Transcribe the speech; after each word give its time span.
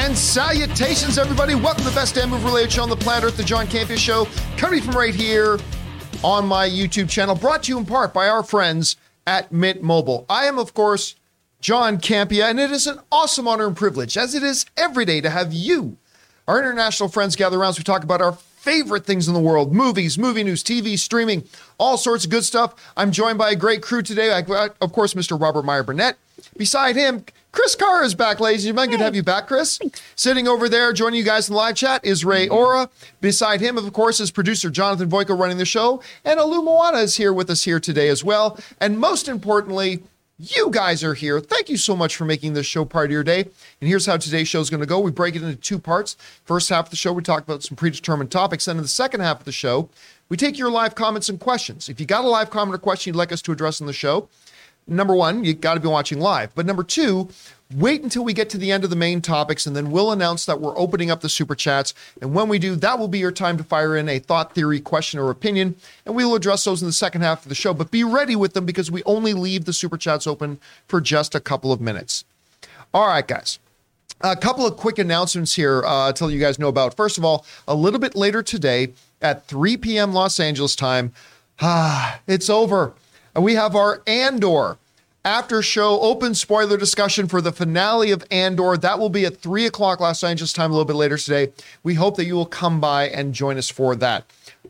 And 0.00 0.16
salutations, 0.16 1.18
everybody. 1.18 1.54
Welcome 1.54 1.84
to 1.84 1.90
the 1.90 1.94
best 1.94 2.14
damn 2.14 2.30
move 2.30 2.42
related 2.42 2.72
show 2.72 2.82
on 2.82 2.88
the 2.88 2.96
planet 2.96 3.24
Earth, 3.24 3.36
the 3.36 3.42
John 3.42 3.66
Campea 3.66 3.98
Show, 3.98 4.26
coming 4.56 4.80
from 4.80 4.94
right 4.94 5.14
here 5.14 5.58
on 6.24 6.46
my 6.46 6.66
YouTube 6.66 7.10
channel, 7.10 7.34
brought 7.34 7.64
to 7.64 7.72
you 7.72 7.76
in 7.76 7.84
part 7.84 8.14
by 8.14 8.26
our 8.26 8.42
friends 8.42 8.96
at 9.26 9.52
Mint 9.52 9.82
Mobile. 9.82 10.24
I 10.30 10.46
am, 10.46 10.58
of 10.58 10.72
course, 10.72 11.16
John 11.60 11.98
Campea, 11.98 12.48
and 12.48 12.58
it 12.58 12.70
is 12.70 12.86
an 12.86 13.00
awesome 13.12 13.46
honor 13.46 13.66
and 13.66 13.76
privilege, 13.76 14.16
as 14.16 14.34
it 14.34 14.42
is 14.42 14.64
every 14.74 15.04
day, 15.04 15.20
to 15.20 15.28
have 15.28 15.52
you, 15.52 15.98
our 16.48 16.58
international 16.58 17.10
friends, 17.10 17.36
gather 17.36 17.58
around 17.58 17.68
as 17.70 17.78
we 17.78 17.84
talk 17.84 18.02
about 18.02 18.22
our 18.22 18.32
favorite 18.32 19.04
things 19.04 19.28
in 19.28 19.34
the 19.34 19.40
world 19.40 19.74
movies, 19.74 20.16
movie 20.16 20.42
news, 20.42 20.64
TV, 20.64 20.98
streaming, 20.98 21.44
all 21.76 21.98
sorts 21.98 22.24
of 22.24 22.30
good 22.30 22.44
stuff. 22.44 22.74
I'm 22.96 23.12
joined 23.12 23.36
by 23.36 23.50
a 23.50 23.56
great 23.56 23.82
crew 23.82 24.00
today. 24.00 24.32
I, 24.32 24.70
of 24.80 24.94
course, 24.94 25.12
Mr. 25.12 25.38
Robert 25.38 25.66
Meyer 25.66 25.82
Burnett. 25.82 26.16
Beside 26.56 26.96
him, 26.96 27.26
Chris 27.52 27.74
Carr 27.74 28.04
is 28.04 28.14
back, 28.14 28.38
ladies 28.38 28.64
and 28.64 28.76
gentlemen. 28.76 28.90
Good 28.90 28.98
to 28.98 29.04
have 29.04 29.16
you 29.16 29.24
back, 29.24 29.48
Chris. 29.48 29.80
Sitting 30.14 30.46
over 30.46 30.68
there, 30.68 30.92
joining 30.92 31.18
you 31.18 31.24
guys 31.24 31.48
in 31.48 31.52
the 31.52 31.58
live 31.58 31.74
chat 31.74 32.04
is 32.04 32.24
Ray 32.24 32.46
mm-hmm. 32.46 32.54
Ora. 32.54 32.90
Beside 33.20 33.60
him, 33.60 33.76
of 33.76 33.92
course, 33.92 34.20
is 34.20 34.30
producer 34.30 34.70
Jonathan 34.70 35.10
Voico 35.10 35.36
running 35.36 35.58
the 35.58 35.64
show. 35.64 36.00
And 36.24 36.38
Alu 36.38 36.62
Moana 36.62 36.98
is 36.98 37.16
here 37.16 37.32
with 37.32 37.50
us 37.50 37.64
here 37.64 37.80
today 37.80 38.08
as 38.08 38.22
well. 38.22 38.56
And 38.80 39.00
most 39.00 39.26
importantly, 39.26 40.00
you 40.38 40.70
guys 40.70 41.02
are 41.02 41.14
here. 41.14 41.40
Thank 41.40 41.68
you 41.68 41.76
so 41.76 41.96
much 41.96 42.14
for 42.14 42.24
making 42.24 42.52
this 42.52 42.66
show 42.66 42.84
part 42.84 43.06
of 43.06 43.12
your 43.12 43.24
day. 43.24 43.40
And 43.40 43.88
here's 43.88 44.06
how 44.06 44.16
today's 44.16 44.46
show 44.46 44.60
is 44.60 44.70
going 44.70 44.80
to 44.80 44.86
go. 44.86 45.00
We 45.00 45.10
break 45.10 45.34
it 45.34 45.42
into 45.42 45.56
two 45.56 45.80
parts. 45.80 46.16
First 46.44 46.68
half 46.68 46.86
of 46.86 46.90
the 46.90 46.96
show, 46.96 47.12
we 47.12 47.22
talk 47.22 47.42
about 47.42 47.64
some 47.64 47.76
predetermined 47.76 48.30
topics. 48.30 48.68
And 48.68 48.78
in 48.78 48.82
the 48.82 48.88
second 48.88 49.20
half 49.20 49.40
of 49.40 49.44
the 49.44 49.52
show, 49.52 49.88
we 50.28 50.36
take 50.36 50.56
your 50.56 50.70
live 50.70 50.94
comments 50.94 51.28
and 51.28 51.40
questions. 51.40 51.88
If 51.88 51.98
you 51.98 52.06
got 52.06 52.24
a 52.24 52.28
live 52.28 52.48
comment 52.48 52.76
or 52.76 52.78
question 52.78 53.10
you'd 53.10 53.18
like 53.18 53.32
us 53.32 53.42
to 53.42 53.52
address 53.52 53.80
on 53.80 53.88
the 53.88 53.92
show, 53.92 54.28
number 54.86 55.14
one, 55.14 55.44
you 55.44 55.54
got 55.54 55.74
to 55.74 55.80
be 55.80 55.88
watching 55.88 56.20
live. 56.20 56.54
But 56.54 56.66
number 56.66 56.82
two, 56.82 57.28
wait 57.74 58.02
until 58.02 58.24
we 58.24 58.32
get 58.32 58.50
to 58.50 58.58
the 58.58 58.72
end 58.72 58.84
of 58.84 58.90
the 58.90 58.96
main 58.96 59.20
topics, 59.20 59.66
and 59.66 59.76
then 59.76 59.90
we'll 59.90 60.10
announce 60.10 60.44
that 60.46 60.60
we're 60.60 60.76
opening 60.78 61.10
up 61.10 61.20
the 61.20 61.28
super 61.28 61.54
chats. 61.54 61.94
And 62.20 62.34
when 62.34 62.48
we 62.48 62.58
do, 62.58 62.74
that 62.76 62.98
will 62.98 63.08
be 63.08 63.18
your 63.18 63.32
time 63.32 63.56
to 63.58 63.64
fire 63.64 63.96
in 63.96 64.08
a 64.08 64.18
thought, 64.18 64.54
theory, 64.54 64.80
question, 64.80 65.20
or 65.20 65.30
opinion, 65.30 65.76
and 66.04 66.14
we 66.14 66.24
will 66.24 66.34
address 66.34 66.64
those 66.64 66.82
in 66.82 66.88
the 66.88 66.92
second 66.92 67.22
half 67.22 67.42
of 67.42 67.48
the 67.48 67.54
show. 67.54 67.72
But 67.72 67.90
be 67.90 68.04
ready 68.04 68.36
with 68.36 68.54
them 68.54 68.66
because 68.66 68.90
we 68.90 69.02
only 69.04 69.32
leave 69.32 69.64
the 69.64 69.72
super 69.72 69.96
chats 69.96 70.26
open 70.26 70.58
for 70.88 71.00
just 71.00 71.34
a 71.34 71.40
couple 71.40 71.72
of 71.72 71.80
minutes. 71.80 72.24
All 72.92 73.06
right, 73.06 73.26
guys. 73.26 73.58
A 74.22 74.36
couple 74.36 74.66
of 74.66 74.76
quick 74.76 74.98
announcements 74.98 75.54
here 75.54 75.82
uh, 75.86 76.12
to 76.12 76.26
let 76.26 76.34
you 76.34 76.40
guys 76.40 76.58
know 76.58 76.68
about. 76.68 76.94
First 76.94 77.16
of 77.16 77.24
all, 77.24 77.46
a 77.66 77.74
little 77.74 78.00
bit 78.00 78.14
later 78.14 78.42
today 78.42 78.92
at 79.22 79.46
3 79.46 79.78
p.m. 79.78 80.12
Los 80.12 80.38
Angeles 80.38 80.76
time, 80.76 81.12
ah, 81.60 82.20
it's 82.26 82.50
over. 82.50 82.92
And 83.34 83.44
we 83.44 83.54
have 83.54 83.76
our 83.76 84.02
Andor 84.06 84.78
after 85.24 85.62
show 85.62 86.00
open 86.00 86.34
spoiler 86.34 86.76
discussion 86.76 87.28
for 87.28 87.40
the 87.40 87.52
finale 87.52 88.10
of 88.10 88.24
Andor. 88.30 88.76
That 88.76 88.98
will 88.98 89.10
be 89.10 89.24
at 89.24 89.36
3 89.36 89.66
o'clock 89.66 90.00
Los 90.00 90.24
Angeles 90.24 90.52
time 90.52 90.70
a 90.70 90.74
little 90.74 90.86
bit 90.86 90.96
later 90.96 91.18
today. 91.18 91.52
We 91.82 91.94
hope 91.94 92.16
that 92.16 92.24
you 92.24 92.34
will 92.34 92.46
come 92.46 92.80
by 92.80 93.08
and 93.08 93.34
join 93.34 93.58
us 93.58 93.68
for 93.68 93.94
that. 93.96 94.24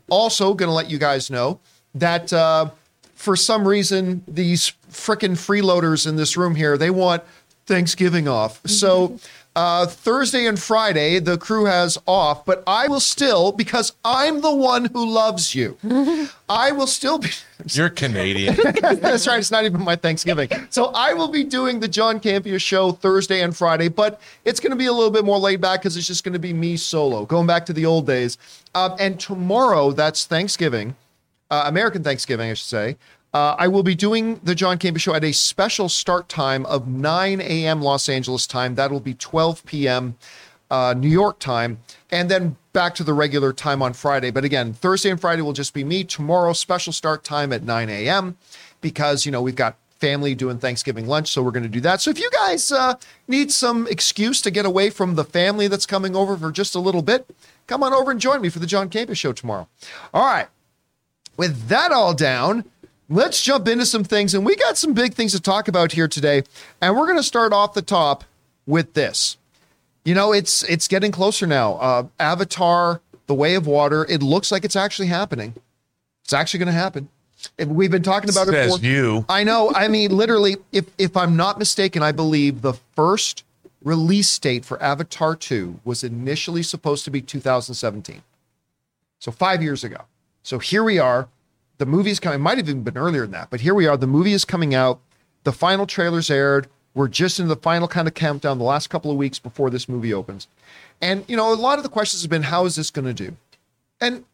Also, 0.09 0.53
going 0.53 0.67
to 0.67 0.73
let 0.73 0.89
you 0.89 0.97
guys 0.97 1.29
know 1.29 1.59
that 1.95 2.31
uh, 2.33 2.69
for 3.13 3.35
some 3.35 3.67
reason, 3.67 4.23
these 4.27 4.73
frickin' 4.91 5.31
freeloaders 5.31 6.07
in 6.07 6.15
this 6.15 6.35
room 6.35 6.55
here, 6.55 6.77
they 6.77 6.89
want 6.89 7.23
Thanksgiving 7.65 8.27
off. 8.27 8.61
So 8.67 9.17
uh, 9.55 9.85
Thursday 9.85 10.45
and 10.45 10.57
Friday, 10.57 11.19
the 11.19 11.37
crew 11.37 11.65
has 11.65 11.97
off, 12.05 12.45
but 12.45 12.63
I 12.65 12.87
will 12.87 13.01
still, 13.01 13.51
because 13.51 13.93
I'm 14.05 14.41
the 14.41 14.55
one 14.55 14.85
who 14.85 15.05
loves 15.09 15.53
you, 15.53 15.77
I 16.49 16.71
will 16.71 16.87
still 16.87 17.17
be. 17.17 17.29
You're 17.67 17.89
Canadian. 17.89 18.55
That's 18.81 19.27
right. 19.27 19.39
It's 19.39 19.51
not 19.51 19.65
even 19.65 19.83
my 19.83 19.95
Thanksgiving. 19.95 20.49
So 20.69 20.85
I 20.95 21.13
will 21.13 21.27
be 21.27 21.43
doing 21.43 21.79
the 21.79 21.87
John 21.87 22.19
Campea 22.19 22.59
show 22.61 22.91
Thursday 22.91 23.41
and 23.41 23.55
Friday, 23.55 23.89
but 23.89 24.21
it's 24.45 24.59
going 24.59 24.71
to 24.71 24.77
be 24.77 24.85
a 24.85 24.93
little 24.93 25.11
bit 25.11 25.25
more 25.25 25.37
laid 25.37 25.59
back 25.61 25.81
because 25.81 25.97
it's 25.97 26.07
just 26.07 26.23
going 26.23 26.33
to 26.33 26.39
be 26.39 26.53
me 26.53 26.77
solo, 26.77 27.25
going 27.25 27.45
back 27.45 27.65
to 27.65 27.73
the 27.73 27.85
old 27.85 28.07
days. 28.07 28.37
Um, 28.73 28.95
and 28.99 29.19
tomorrow, 29.19 29.91
that's 29.91 30.25
Thanksgiving, 30.25 30.95
uh, 31.49 31.63
American 31.65 32.03
Thanksgiving, 32.03 32.49
I 32.49 32.53
should 32.53 32.67
say. 32.67 32.97
Uh, 33.33 33.55
I 33.57 33.67
will 33.67 33.83
be 33.83 33.95
doing 33.95 34.39
the 34.43 34.55
John 34.55 34.77
Campea 34.77 34.99
show 34.99 35.13
at 35.13 35.23
a 35.23 35.31
special 35.31 35.87
start 35.87 36.27
time 36.27 36.65
of 36.65 36.87
9 36.87 37.39
a.m. 37.39 37.81
Los 37.81 38.09
Angeles 38.09 38.45
time. 38.45 38.75
That'll 38.75 38.99
be 38.99 39.13
12 39.13 39.65
p.m. 39.65 40.17
Uh, 40.69 40.93
New 40.97 41.09
York 41.09 41.39
time, 41.39 41.79
and 42.11 42.31
then 42.31 42.55
back 42.71 42.95
to 42.95 43.03
the 43.03 43.13
regular 43.13 43.51
time 43.51 43.81
on 43.81 43.91
Friday. 43.91 44.31
But 44.31 44.45
again, 44.45 44.73
Thursday 44.73 45.09
and 45.09 45.19
Friday 45.19 45.41
will 45.41 45.51
just 45.53 45.73
be 45.73 45.83
me. 45.83 46.05
Tomorrow, 46.05 46.53
special 46.53 46.93
start 46.93 47.25
time 47.25 47.51
at 47.51 47.63
9 47.63 47.89
a.m. 47.89 48.37
because 48.79 49.25
you 49.25 49.33
know 49.33 49.41
we've 49.41 49.55
got 49.55 49.75
family 50.01 50.33
doing 50.33 50.57
Thanksgiving 50.57 51.07
lunch, 51.07 51.29
so 51.29 51.43
we're 51.43 51.51
going 51.51 51.63
to 51.63 51.69
do 51.69 51.81
that. 51.81 52.01
So 52.01 52.09
if 52.09 52.19
you 52.19 52.29
guys 52.31 52.71
uh, 52.71 52.95
need 53.27 53.51
some 53.51 53.87
excuse 53.87 54.41
to 54.41 54.51
get 54.51 54.65
away 54.65 54.89
from 54.89 55.15
the 55.15 55.23
family 55.23 55.67
that's 55.67 55.85
coming 55.85 56.15
over 56.15 56.35
for 56.35 56.51
just 56.51 56.73
a 56.73 56.79
little 56.79 57.01
bit, 57.03 57.29
come 57.67 57.83
on 57.83 57.93
over 57.93 58.09
and 58.09 58.19
join 58.19 58.41
me 58.41 58.49
for 58.49 58.59
the 58.59 58.65
John 58.65 58.89
Campea 58.89 59.15
show 59.15 59.31
tomorrow. 59.31 59.67
All 60.13 60.25
right. 60.25 60.47
With 61.37 61.67
that 61.67 61.91
all 61.91 62.13
down, 62.13 62.65
let's 63.11 63.43
jump 63.43 63.67
into 63.67 63.85
some 63.85 64.03
things. 64.03 64.33
And 64.33 64.45
we 64.45 64.55
got 64.55 64.77
some 64.77 64.93
big 64.93 65.13
things 65.13 65.33
to 65.33 65.39
talk 65.39 65.67
about 65.67 65.91
here 65.91 66.07
today. 66.07 66.43
And 66.81 66.95
we're 66.95 67.05
going 67.05 67.17
to 67.17 67.23
start 67.23 67.53
off 67.53 67.73
the 67.73 67.81
top 67.81 68.23
with 68.65 68.93
this. 68.93 69.37
You 70.03 70.15
know, 70.15 70.31
it's 70.33 70.63
it's 70.63 70.87
getting 70.87 71.11
closer 71.11 71.45
now. 71.45 71.73
Uh, 71.75 72.07
Avatar, 72.19 73.01
The 73.27 73.35
Way 73.35 73.53
of 73.53 73.67
Water. 73.67 74.05
It 74.09 74.23
looks 74.23 74.51
like 74.51 74.65
it's 74.65 74.75
actually 74.75 75.09
happening. 75.09 75.53
It's 76.23 76.33
actually 76.33 76.59
going 76.59 76.67
to 76.67 76.73
happen. 76.73 77.09
And 77.59 77.75
we've 77.75 77.91
been 77.91 78.03
talking 78.03 78.29
about 78.29 78.47
Says 78.47 78.75
it 78.75 78.79
for 78.79 78.85
you. 78.85 79.25
I 79.29 79.43
know. 79.43 79.71
I 79.75 79.87
mean, 79.89 80.15
literally, 80.15 80.57
if 80.71 80.85
if 80.97 81.15
I'm 81.15 81.35
not 81.35 81.59
mistaken, 81.59 82.01
I 82.01 82.11
believe 82.11 82.61
the 82.61 82.73
first 82.95 83.43
release 83.83 84.37
date 84.39 84.63
for 84.63 84.81
Avatar 84.81 85.35
2 85.35 85.79
was 85.83 86.03
initially 86.03 86.61
supposed 86.61 87.03
to 87.05 87.11
be 87.11 87.19
2017. 87.21 88.21
So 89.19 89.31
five 89.31 89.61
years 89.61 89.83
ago. 89.83 90.05
So 90.43 90.59
here 90.59 90.83
we 90.83 90.97
are. 90.97 91.27
The 91.81 91.87
movie 91.87 92.11
is 92.11 92.19
coming. 92.19 92.35
It 92.35 92.43
might 92.43 92.59
have 92.59 92.69
even 92.69 92.83
been 92.83 92.95
earlier 92.95 93.23
than 93.23 93.31
that, 93.31 93.49
but 93.49 93.61
here 93.61 93.73
we 93.73 93.87
are. 93.87 93.97
The 93.97 94.05
movie 94.05 94.33
is 94.33 94.45
coming 94.45 94.75
out. 94.75 94.99
The 95.45 95.51
final 95.51 95.87
trailers 95.87 96.29
aired. 96.29 96.67
We're 96.93 97.07
just 97.07 97.39
in 97.39 97.47
the 97.47 97.55
final 97.55 97.87
kind 97.87 98.07
of 98.07 98.13
countdown, 98.13 98.59
the 98.59 98.63
last 98.63 98.91
couple 98.91 99.09
of 99.09 99.17
weeks 99.17 99.39
before 99.39 99.71
this 99.71 99.89
movie 99.89 100.13
opens. 100.13 100.47
And, 101.01 101.25
you 101.27 101.35
know, 101.35 101.51
a 101.51 101.55
lot 101.55 101.79
of 101.79 101.83
the 101.83 101.89
questions 101.89 102.21
have 102.21 102.29
been, 102.29 102.43
how 102.43 102.65
is 102.65 102.75
this 102.75 102.91
going 102.91 103.05
to 103.05 103.15
do? 103.15 103.35
And 103.99 104.25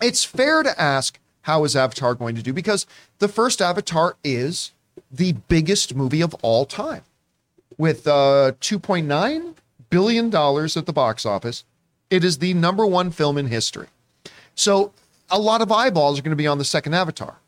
it's 0.00 0.22
fair 0.22 0.62
to 0.62 0.80
ask, 0.80 1.18
how 1.42 1.64
is 1.64 1.74
Avatar 1.74 2.14
going 2.14 2.36
to 2.36 2.42
do? 2.44 2.52
Because 2.52 2.86
the 3.18 3.26
first 3.26 3.60
Avatar 3.60 4.14
is 4.22 4.70
the 5.10 5.32
biggest 5.48 5.96
movie 5.96 6.20
of 6.20 6.32
all 6.42 6.64
time 6.64 7.02
with 7.76 8.06
uh, 8.06 8.52
$2.9 8.60 9.54
billion 9.90 10.26
at 10.26 10.86
the 10.86 10.92
box 10.92 11.26
office. 11.26 11.64
It 12.08 12.22
is 12.22 12.38
the 12.38 12.54
number 12.54 12.86
one 12.86 13.10
film 13.10 13.36
in 13.36 13.48
history. 13.48 13.88
So 14.54 14.92
a 15.30 15.38
lot 15.38 15.60
of 15.60 15.70
eyeballs 15.70 16.18
are 16.18 16.22
going 16.22 16.30
to 16.30 16.36
be 16.36 16.46
on 16.46 16.58
the 16.58 16.64
second 16.64 16.94
Avatar. 16.94 17.38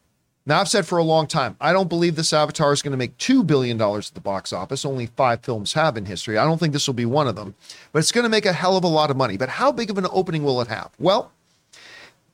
Now, 0.46 0.60
I've 0.60 0.68
said 0.68 0.86
for 0.86 0.98
a 0.98 1.04
long 1.04 1.26
time, 1.26 1.56
I 1.60 1.72
don't 1.72 1.88
believe 1.88 2.16
this 2.16 2.32
Avatar 2.32 2.72
is 2.72 2.82
going 2.82 2.92
to 2.92 2.96
make 2.96 3.16
$2 3.18 3.46
billion 3.46 3.80
at 3.80 4.10
the 4.14 4.20
box 4.20 4.52
office. 4.52 4.84
Only 4.84 5.06
five 5.06 5.41
films 5.41 5.74
have 5.74 5.96
in 5.96 6.06
history. 6.06 6.38
I 6.38 6.44
don't 6.44 6.58
think 6.58 6.72
this 6.72 6.86
will 6.86 6.94
be 6.94 7.04
one 7.04 7.28
of 7.28 7.36
them, 7.36 7.54
but 7.92 7.98
it's 7.98 8.10
going 8.10 8.24
to 8.24 8.30
make 8.30 8.46
a 8.46 8.52
hell 8.52 8.76
of 8.76 8.84
a 8.84 8.88
lot 8.88 9.10
of 9.10 9.16
money. 9.16 9.36
But 9.36 9.50
how 9.50 9.70
big 9.70 9.91
of 9.91 9.98
an 9.98 10.06
opening 10.10 10.42
will 10.42 10.60
it 10.60 10.68
have? 10.68 10.91
Well, 10.98 11.30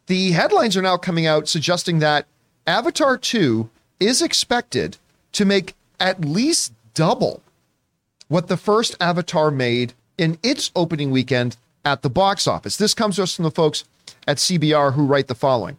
the 0.07 0.31
headlines 0.33 0.77
are 0.77 0.83
now 0.83 0.97
coming 0.97 1.27
out 1.27 1.49
suggesting 1.49 1.99
that 1.99 2.27
Avatar 2.67 3.19
2 3.19 3.69
is 3.99 4.23
expected 4.23 4.99
to 5.33 5.45
make 5.45 5.75
at 5.99 6.25
least 6.25 6.73
double 6.95 7.43
what 8.28 8.47
the 8.49 8.57
first 8.57 8.97
Avatar 9.01 9.51
made 9.51 9.95
in 10.17 10.39
its 10.43 10.71
opening 10.77 11.10
weekend 11.10 11.57
at 11.84 12.03
the 12.03 12.10
box 12.10 12.47
office. 12.47 12.77
This 12.77 12.95
comes 12.95 13.16
to 13.16 13.25
us 13.25 13.34
from 13.34 13.45
the 13.45 13.51
folks 13.51 13.84
at 14.27 14.39
CBR 14.39 14.95
who 14.95 15.07
write 15.07 15.28
the 15.28 15.34
following. 15.34 15.78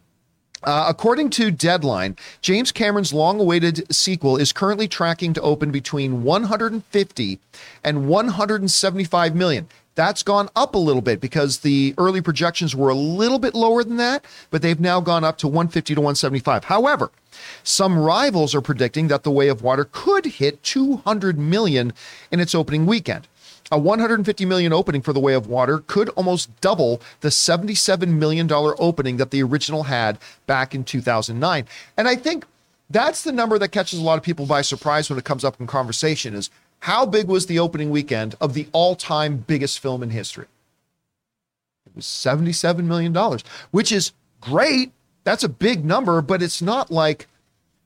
Uh, 0.63 0.85
according 0.89 1.29
to 1.29 1.51
Deadline, 1.51 2.15
James 2.41 2.71
Cameron's 2.71 3.13
long 3.13 3.39
awaited 3.39 3.93
sequel 3.93 4.37
is 4.37 4.51
currently 4.51 4.87
tracking 4.87 5.33
to 5.33 5.41
open 5.41 5.71
between 5.71 6.23
150 6.23 7.39
and 7.83 8.07
175 8.07 9.35
million. 9.35 9.67
That's 9.93 10.23
gone 10.23 10.49
up 10.55 10.75
a 10.75 10.79
little 10.79 11.01
bit 11.01 11.19
because 11.19 11.59
the 11.59 11.95
early 11.97 12.21
projections 12.21 12.75
were 12.75 12.89
a 12.89 12.95
little 12.95 13.39
bit 13.39 13.55
lower 13.55 13.83
than 13.83 13.97
that, 13.97 14.25
but 14.51 14.61
they've 14.61 14.79
now 14.79 14.99
gone 14.99 15.23
up 15.23 15.37
to 15.39 15.47
150 15.47 15.95
to 15.95 16.01
175. 16.01 16.65
However, 16.65 17.11
some 17.63 17.97
rivals 17.97 18.53
are 18.53 18.61
predicting 18.61 19.07
that 19.07 19.23
The 19.23 19.31
Way 19.31 19.47
of 19.47 19.63
Water 19.63 19.87
could 19.91 20.25
hit 20.25 20.61
200 20.63 21.39
million 21.39 21.93
in 22.31 22.39
its 22.39 22.53
opening 22.53 22.85
weekend. 22.85 23.27
A 23.69 23.77
150 23.77 24.45
million 24.45 24.71
opening 24.71 25.01
for 25.01 25.11
The 25.11 25.19
Way 25.19 25.33
of 25.33 25.47
Water 25.47 25.79
could 25.87 26.09
almost 26.09 26.49
double 26.61 27.01
the 27.19 27.31
77 27.31 28.17
million 28.17 28.47
dollar 28.47 28.75
opening 28.81 29.17
that 29.17 29.31
the 29.31 29.43
original 29.43 29.83
had 29.83 30.17
back 30.45 30.73
in 30.73 30.83
2009. 30.85 31.65
And 31.97 32.07
I 32.07 32.15
think 32.15 32.45
that's 32.89 33.23
the 33.23 33.33
number 33.33 33.59
that 33.59 33.69
catches 33.69 33.99
a 33.99 34.03
lot 34.03 34.17
of 34.17 34.23
people 34.23 34.45
by 34.45 34.61
surprise 34.61 35.09
when 35.09 35.19
it 35.19 35.25
comes 35.25 35.43
up 35.43 35.59
in 35.59 35.67
conversation 35.67 36.33
is 36.33 36.49
how 36.79 37.05
big 37.05 37.27
was 37.27 37.47
the 37.47 37.59
opening 37.59 37.89
weekend 37.89 38.35
of 38.39 38.53
the 38.53 38.67
all-time 38.71 39.37
biggest 39.37 39.79
film 39.79 40.01
in 40.01 40.11
history? 40.11 40.45
It 41.85 41.95
was 41.95 42.05
77 42.05 42.87
million 42.87 43.11
dollars, 43.11 43.43
which 43.71 43.91
is 43.91 44.13
great. 44.39 44.93
That's 45.25 45.43
a 45.43 45.49
big 45.49 45.83
number, 45.83 46.21
but 46.21 46.41
it's 46.41 46.61
not 46.61 46.89
like 46.89 47.27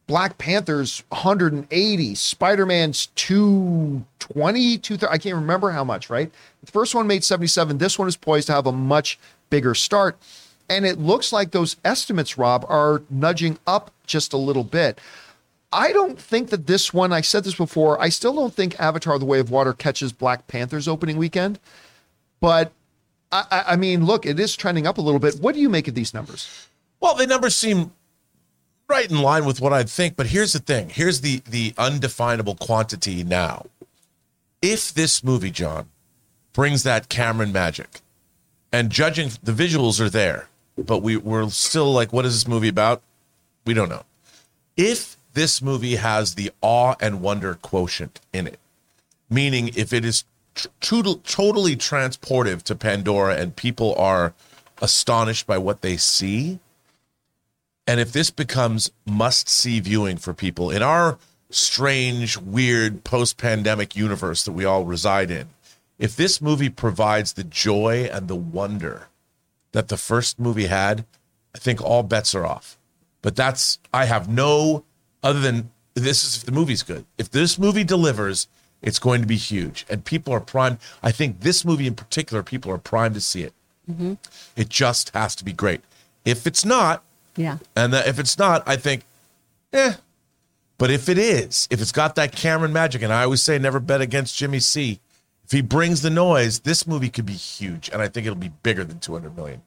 Black 0.07 0.37
Panther's 0.37 1.03
180, 1.09 2.15
Spider-Man's 2.15 3.07
220, 3.15 4.77
230, 4.77 5.13
I 5.13 5.17
can't 5.17 5.35
remember 5.35 5.71
how 5.71 5.83
much, 5.83 6.09
right? 6.09 6.31
The 6.63 6.71
first 6.71 6.93
one 6.93 7.07
made 7.07 7.23
77. 7.23 7.77
This 7.77 7.97
one 7.97 8.07
is 8.07 8.17
poised 8.17 8.47
to 8.47 8.53
have 8.53 8.67
a 8.67 8.71
much 8.71 9.17
bigger 9.49 9.73
start. 9.73 10.17
And 10.69 10.85
it 10.85 10.99
looks 10.99 11.31
like 11.31 11.51
those 11.51 11.77
estimates, 11.85 12.37
Rob, 12.37 12.65
are 12.67 13.03
nudging 13.09 13.57
up 13.67 13.91
just 14.05 14.33
a 14.33 14.37
little 14.37 14.63
bit. 14.63 14.99
I 15.73 15.93
don't 15.93 16.19
think 16.19 16.49
that 16.49 16.67
this 16.67 16.93
one, 16.93 17.13
I 17.13 17.21
said 17.21 17.45
this 17.45 17.55
before, 17.55 18.01
I 18.01 18.09
still 18.09 18.33
don't 18.33 18.53
think 18.53 18.79
Avatar 18.79 19.17
The 19.17 19.25
Way 19.25 19.39
of 19.39 19.49
Water 19.51 19.73
catches 19.73 20.11
Black 20.11 20.47
Panther's 20.47 20.87
opening 20.87 21.17
weekend. 21.17 21.59
But 22.41 22.73
I, 23.31 23.63
I 23.67 23.75
mean, 23.77 24.05
look, 24.05 24.25
it 24.25 24.39
is 24.39 24.55
trending 24.55 24.85
up 24.85 24.97
a 24.97 25.01
little 25.01 25.19
bit. 25.19 25.35
What 25.39 25.55
do 25.55 25.61
you 25.61 25.69
make 25.69 25.87
of 25.87 25.95
these 25.95 26.13
numbers? 26.13 26.67
Well, 26.99 27.15
the 27.15 27.25
numbers 27.25 27.55
seem 27.55 27.93
right 28.91 29.09
in 29.09 29.21
line 29.21 29.45
with 29.45 29.61
what 29.61 29.71
I'd 29.73 29.89
think, 29.89 30.15
but 30.17 30.27
here's 30.27 30.53
the 30.53 30.59
thing. 30.59 30.89
Here's 30.89 31.21
the 31.21 31.41
the 31.49 31.73
undefinable 31.77 32.55
quantity 32.55 33.23
now. 33.23 33.65
If 34.61 34.93
this 34.93 35.23
movie, 35.23 35.49
John, 35.49 35.87
brings 36.53 36.83
that 36.83 37.09
Cameron 37.09 37.53
magic, 37.53 38.01
and 38.71 38.91
judging 38.91 39.31
the 39.41 39.53
visuals 39.53 39.99
are 39.99 40.09
there, 40.09 40.49
but 40.77 40.99
we, 40.99 41.17
we're 41.17 41.49
still 41.49 41.91
like, 41.91 42.13
what 42.13 42.25
is 42.25 42.33
this 42.33 42.47
movie 42.47 42.67
about? 42.67 43.01
We 43.65 43.73
don't 43.73 43.89
know. 43.89 44.03
If 44.75 45.15
this 45.33 45.61
movie 45.61 45.95
has 45.95 46.35
the 46.35 46.51
awe 46.61 46.95
and 46.99 47.21
wonder 47.21 47.55
quotient 47.55 48.19
in 48.33 48.45
it, 48.45 48.59
meaning 49.29 49.71
if 49.75 49.93
it 49.93 50.03
is 50.03 50.25
totally 50.81 51.77
transportive 51.77 52.61
to 52.63 52.75
Pandora 52.75 53.35
and 53.35 53.55
people 53.55 53.95
are 53.95 54.33
astonished 54.81 55.47
by 55.47 55.57
what 55.57 55.81
they 55.81 55.95
see, 55.95 56.59
and 57.87 57.99
if 57.99 58.11
this 58.11 58.29
becomes 58.29 58.91
must 59.05 59.49
see 59.49 59.79
viewing 59.79 60.17
for 60.17 60.33
people 60.33 60.69
in 60.71 60.81
our 60.81 61.17
strange, 61.49 62.37
weird 62.37 63.03
post 63.03 63.37
pandemic 63.37 63.95
universe 63.95 64.43
that 64.43 64.53
we 64.53 64.65
all 64.65 64.85
reside 64.85 65.31
in, 65.31 65.49
if 65.99 66.15
this 66.15 66.41
movie 66.41 66.69
provides 66.69 67.33
the 67.33 67.43
joy 67.43 68.09
and 68.11 68.27
the 68.27 68.35
wonder 68.35 69.07
that 69.71 69.87
the 69.87 69.97
first 69.97 70.39
movie 70.39 70.65
had, 70.65 71.05
I 71.53 71.59
think 71.59 71.81
all 71.81 72.03
bets 72.03 72.33
are 72.33 72.45
off. 72.45 72.77
But 73.21 73.35
that's, 73.35 73.79
I 73.93 74.05
have 74.05 74.27
no 74.27 74.83
other 75.21 75.39
than 75.39 75.69
this 75.93 76.23
is 76.23 76.37
if 76.37 76.45
the 76.45 76.51
movie's 76.51 76.83
good. 76.83 77.05
If 77.17 77.29
this 77.29 77.59
movie 77.59 77.83
delivers, 77.83 78.47
it's 78.81 78.99
going 78.99 79.21
to 79.21 79.27
be 79.27 79.35
huge. 79.35 79.85
And 79.89 80.03
people 80.03 80.33
are 80.33 80.39
primed. 80.39 80.79
I 81.03 81.11
think 81.11 81.41
this 81.41 81.63
movie 81.63 81.87
in 81.87 81.95
particular, 81.95 82.41
people 82.41 82.71
are 82.71 82.77
primed 82.77 83.15
to 83.15 83.21
see 83.21 83.43
it. 83.43 83.53
Mm-hmm. 83.89 84.13
It 84.55 84.69
just 84.69 85.11
has 85.13 85.35
to 85.35 85.45
be 85.45 85.53
great. 85.53 85.81
If 86.25 86.47
it's 86.47 86.65
not, 86.65 87.03
yeah. 87.35 87.57
And 87.75 87.93
if 87.93 88.19
it's 88.19 88.37
not, 88.37 88.63
I 88.67 88.75
think, 88.75 89.03
eh. 89.73 89.93
But 90.77 90.89
if 90.89 91.09
it 91.09 91.17
is, 91.17 91.67
if 91.69 91.79
it's 91.79 91.91
got 91.91 92.15
that 92.15 92.31
Cameron 92.31 92.73
magic, 92.73 93.01
and 93.03 93.13
I 93.13 93.23
always 93.23 93.43
say 93.43 93.59
never 93.59 93.79
bet 93.79 94.01
against 94.01 94.35
Jimmy 94.35 94.59
C. 94.59 94.99
If 95.45 95.51
he 95.51 95.61
brings 95.61 96.01
the 96.01 96.09
noise, 96.09 96.59
this 96.59 96.87
movie 96.87 97.09
could 97.09 97.25
be 97.25 97.33
huge, 97.33 97.89
and 97.89 98.01
I 98.01 98.07
think 98.07 98.25
it'll 98.25 98.35
be 98.35 98.51
bigger 98.63 98.83
than 98.83 98.99
200 98.99 99.35
million 99.35 99.61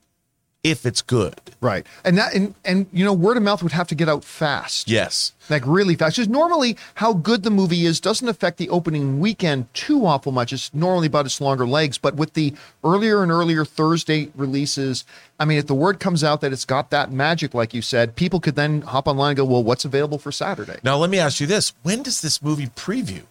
if 0.64 0.86
it's 0.86 1.02
good. 1.02 1.38
Right. 1.60 1.86
And 2.04 2.18
that 2.18 2.34
and 2.34 2.54
and 2.64 2.86
you 2.92 3.04
know 3.04 3.12
word 3.12 3.36
of 3.36 3.42
mouth 3.42 3.62
would 3.62 3.72
have 3.72 3.86
to 3.88 3.94
get 3.94 4.08
out 4.08 4.24
fast. 4.24 4.90
Yes. 4.90 5.32
Like 5.50 5.62
really 5.66 5.94
fast. 5.94 6.16
Just 6.16 6.30
normally 6.30 6.76
how 6.94 7.12
good 7.12 7.42
the 7.42 7.50
movie 7.50 7.84
is 7.84 8.00
doesn't 8.00 8.28
affect 8.28 8.56
the 8.56 8.70
opening 8.70 9.20
weekend 9.20 9.72
too 9.74 10.06
awful 10.06 10.32
much. 10.32 10.52
It's 10.52 10.72
normally 10.74 11.06
about 11.06 11.26
its 11.26 11.40
longer 11.40 11.66
legs, 11.66 11.98
but 11.98 12.16
with 12.16 12.32
the 12.32 12.54
earlier 12.82 13.22
and 13.22 13.30
earlier 13.30 13.64
Thursday 13.64 14.30
releases, 14.34 15.04
I 15.38 15.44
mean 15.44 15.58
if 15.58 15.66
the 15.66 15.74
word 15.74 16.00
comes 16.00 16.24
out 16.24 16.40
that 16.40 16.52
it's 16.52 16.64
got 16.64 16.90
that 16.90 17.12
magic 17.12 17.54
like 17.54 17.74
you 17.74 17.82
said, 17.82 18.16
people 18.16 18.40
could 18.40 18.56
then 18.56 18.82
hop 18.82 19.06
online 19.06 19.30
and 19.30 19.36
go, 19.36 19.44
"Well, 19.44 19.62
what's 19.62 19.84
available 19.84 20.18
for 20.18 20.32
Saturday?" 20.32 20.78
Now, 20.82 20.96
let 20.96 21.10
me 21.10 21.18
ask 21.18 21.40
you 21.40 21.46
this. 21.46 21.72
When 21.82 22.02
does 22.02 22.22
this 22.22 22.42
movie 22.42 22.68
preview? 22.68 23.22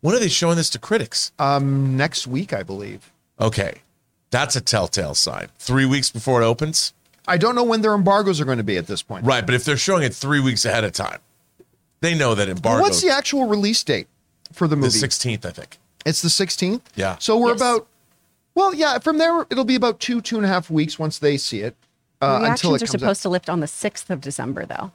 When 0.00 0.14
are 0.14 0.20
they 0.20 0.28
showing 0.28 0.56
this 0.56 0.70
to 0.70 0.78
critics? 0.78 1.32
Um 1.38 1.96
next 1.96 2.28
week, 2.28 2.52
I 2.52 2.62
believe. 2.62 3.12
Okay. 3.40 3.82
That's 4.38 4.54
a 4.54 4.60
telltale 4.60 5.14
sign. 5.14 5.48
Three 5.58 5.86
weeks 5.86 6.10
before 6.10 6.42
it 6.42 6.44
opens. 6.44 6.92
I 7.26 7.38
don't 7.38 7.54
know 7.54 7.64
when 7.64 7.80
their 7.80 7.94
embargoes 7.94 8.38
are 8.38 8.44
going 8.44 8.58
to 8.58 8.64
be 8.64 8.76
at 8.76 8.86
this 8.86 9.00
point. 9.02 9.24
Right, 9.24 9.44
but 9.46 9.54
if 9.54 9.64
they're 9.64 9.78
showing 9.78 10.02
it 10.02 10.14
three 10.14 10.40
weeks 10.40 10.64
ahead 10.66 10.84
of 10.84 10.92
time, 10.92 11.20
they 12.02 12.14
know 12.14 12.34
that 12.34 12.48
embargo. 12.48 12.82
What's 12.82 13.00
the 13.00 13.08
actual 13.10 13.46
release 13.46 13.82
date 13.82 14.08
for 14.52 14.68
the 14.68 14.76
movie? 14.76 14.88
The 14.88 14.98
sixteenth, 14.98 15.46
I 15.46 15.50
think. 15.52 15.78
It's 16.04 16.20
the 16.20 16.28
sixteenth. 16.28 16.82
Yeah. 16.94 17.16
So 17.18 17.38
we're 17.38 17.52
Yes. 17.52 17.60
about. 17.60 17.86
Well, 18.54 18.74
yeah. 18.74 18.98
From 18.98 19.16
there, 19.18 19.46
it'll 19.50 19.64
be 19.64 19.74
about 19.74 20.00
two 20.00 20.20
two 20.20 20.36
and 20.36 20.44
a 20.44 20.48
half 20.48 20.68
weeks 20.70 20.98
once 20.98 21.18
they 21.18 21.36
see 21.38 21.60
it. 21.60 21.74
Uh, 22.20 22.40
until 22.44 22.72
Reactions 22.72 22.74
it 22.74 22.82
are 22.82 22.86
supposed 22.98 23.20
out. 23.20 23.22
to 23.22 23.28
lift 23.30 23.48
on 23.50 23.60
the 23.60 23.66
6th 23.66 24.08
of 24.10 24.20
December, 24.22 24.64
though. 24.64 24.90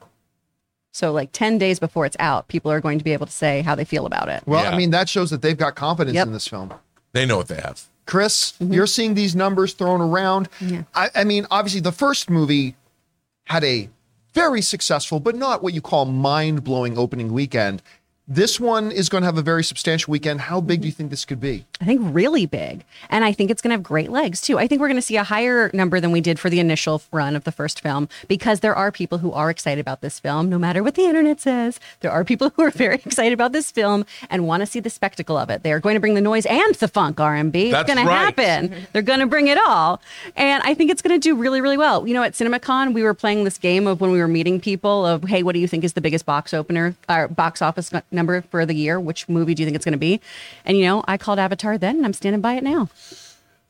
So, 0.92 1.12
like 1.12 1.30
10 1.32 1.56
days 1.56 1.78
before 1.78 2.04
it's 2.04 2.16
out, 2.18 2.48
people 2.48 2.70
are 2.72 2.80
going 2.80 2.98
to 2.98 3.04
be 3.04 3.12
able 3.12 3.26
to 3.26 3.32
say 3.32 3.62
how 3.62 3.74
they 3.76 3.84
feel 3.84 4.06
about 4.06 4.28
it. 4.28 4.42
Well, 4.46 4.62
Yeah. 4.64 4.70
I 4.70 4.76
mean 4.76 4.90
that 4.90 5.08
shows 5.08 5.30
that 5.30 5.40
they've 5.40 5.56
got 5.56 5.74
confidence 5.76 6.14
Yep. 6.16 6.26
in 6.26 6.32
this 6.32 6.48
film. 6.48 6.74
They 7.12 7.24
know 7.26 7.36
what 7.36 7.48
they 7.48 7.60
have. 7.60 7.84
Chris, 8.06 8.52
mm-hmm. 8.52 8.72
you're 8.72 8.86
seeing 8.86 9.14
these 9.14 9.34
numbers 9.34 9.74
thrown 9.74 10.00
around. 10.00 10.48
Yeah. 10.60 10.82
I, 10.94 11.10
I 11.14 11.24
mean, 11.24 11.46
obviously, 11.50 11.80
the 11.80 11.92
first 11.92 12.30
movie 12.30 12.76
had 13.44 13.64
a 13.64 13.88
very 14.34 14.62
successful, 14.62 15.20
but 15.20 15.36
not 15.36 15.62
what 15.62 15.74
you 15.74 15.80
call 15.80 16.06
mind 16.06 16.64
blowing 16.64 16.96
opening 16.98 17.32
weekend. 17.32 17.82
This 18.28 18.60
one 18.60 18.92
is 18.92 19.08
going 19.08 19.22
to 19.22 19.26
have 19.26 19.36
a 19.36 19.42
very 19.42 19.64
substantial 19.64 20.12
weekend. 20.12 20.42
How 20.42 20.60
big 20.60 20.82
do 20.82 20.86
you 20.86 20.92
think 20.92 21.10
this 21.10 21.24
could 21.24 21.40
be? 21.40 21.66
I 21.80 21.84
think 21.84 22.00
really 22.14 22.46
big. 22.46 22.84
And 23.10 23.24
I 23.24 23.32
think 23.32 23.50
it's 23.50 23.60
going 23.60 23.70
to 23.70 23.74
have 23.74 23.82
great 23.82 24.12
legs 24.12 24.40
too. 24.40 24.60
I 24.60 24.68
think 24.68 24.80
we're 24.80 24.86
going 24.86 24.94
to 24.96 25.02
see 25.02 25.16
a 25.16 25.24
higher 25.24 25.72
number 25.74 25.98
than 25.98 26.12
we 26.12 26.20
did 26.20 26.38
for 26.38 26.48
the 26.48 26.60
initial 26.60 27.02
run 27.10 27.34
of 27.34 27.42
the 27.42 27.50
first 27.50 27.80
film 27.80 28.08
because 28.28 28.60
there 28.60 28.76
are 28.76 28.92
people 28.92 29.18
who 29.18 29.32
are 29.32 29.50
excited 29.50 29.80
about 29.80 30.02
this 30.02 30.20
film, 30.20 30.48
no 30.48 30.56
matter 30.56 30.84
what 30.84 30.94
the 30.94 31.02
internet 31.02 31.40
says. 31.40 31.80
There 31.98 32.12
are 32.12 32.22
people 32.22 32.50
who 32.56 32.62
are 32.62 32.70
very 32.70 32.94
excited 32.94 33.32
about 33.32 33.50
this 33.50 33.72
film 33.72 34.06
and 34.30 34.46
want 34.46 34.60
to 34.60 34.66
see 34.66 34.78
the 34.78 34.88
spectacle 34.88 35.36
of 35.36 35.50
it. 35.50 35.64
They 35.64 35.72
are 35.72 35.80
going 35.80 35.94
to 35.94 36.00
bring 36.00 36.14
the 36.14 36.20
noise 36.20 36.46
and 36.46 36.76
the 36.76 36.86
funk 36.86 37.18
R&B. 37.18 37.72
That's 37.72 37.90
it's 37.90 37.94
going 37.94 38.06
to 38.06 38.12
happen. 38.12 38.86
They're 38.92 39.02
going 39.02 39.18
to 39.20 39.26
bring 39.26 39.48
it 39.48 39.58
all. 39.66 40.00
And 40.36 40.62
I 40.62 40.74
think 40.74 40.92
it's 40.92 41.02
going 41.02 41.20
to 41.20 41.22
do 41.22 41.34
really, 41.34 41.60
really 41.60 41.76
well. 41.76 42.06
You 42.06 42.14
know, 42.14 42.22
at 42.22 42.34
CinemaCon, 42.34 42.94
we 42.94 43.02
were 43.02 43.14
playing 43.14 43.42
this 43.42 43.58
game 43.58 43.88
of 43.88 44.00
when 44.00 44.12
we 44.12 44.20
were 44.20 44.28
meeting 44.28 44.60
people 44.60 45.04
of, 45.04 45.24
hey, 45.24 45.42
what 45.42 45.54
do 45.54 45.58
you 45.58 45.66
think 45.66 45.82
is 45.82 45.94
the 45.94 46.00
biggest 46.00 46.24
box 46.24 46.54
opener 46.54 46.94
or 47.08 47.26
box 47.26 47.60
office 47.60 47.92
n- 47.92 48.02
number 48.12 48.42
for 48.42 48.66
the 48.66 48.74
year? 48.74 49.00
Which 49.00 49.28
movie 49.28 49.54
do 49.54 49.62
you 49.62 49.66
think 49.66 49.76
it's 49.76 49.84
going 49.84 49.92
to 49.92 49.98
be? 49.98 50.20
And, 50.64 50.76
you 50.76 50.84
know, 50.84 51.04
I 51.06 51.16
called 51.16 51.38
Avatar 51.38 51.78
then 51.78 51.96
and 51.96 52.06
I'm 52.06 52.12
standing 52.12 52.40
by 52.40 52.54
it 52.54 52.62
now. 52.64 52.88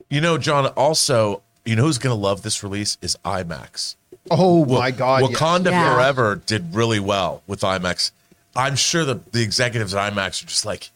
You 0.09 0.21
know, 0.21 0.37
John. 0.39 0.67
Also, 0.67 1.43
you 1.65 1.77
know 1.77 1.85
who's 1.85 1.99
going 1.99 2.15
to 2.15 2.21
love 2.21 2.43
this 2.43 2.63
release 2.63 2.99
is 3.01 3.17
IMAX. 3.25 3.97
Oh 4.31 4.65
my 4.65 4.91
God! 4.91 5.23
yes. 5.23 5.31
Wakanda 5.33 5.71
Yeah. 5.71 5.95
Forever 5.95 6.37
did 6.47 6.75
really 6.75 7.01
well 7.01 7.43
with 7.47 7.61
IMAX. 7.63 8.13
I'm 8.55 8.77
sure 8.77 9.05
the, 9.05 9.15
the 9.33 9.43
executives 9.43 9.95
at 9.95 10.13
IMAX 10.13 10.43
are 10.43 10.47
just 10.47 10.67
like, 10.67 10.91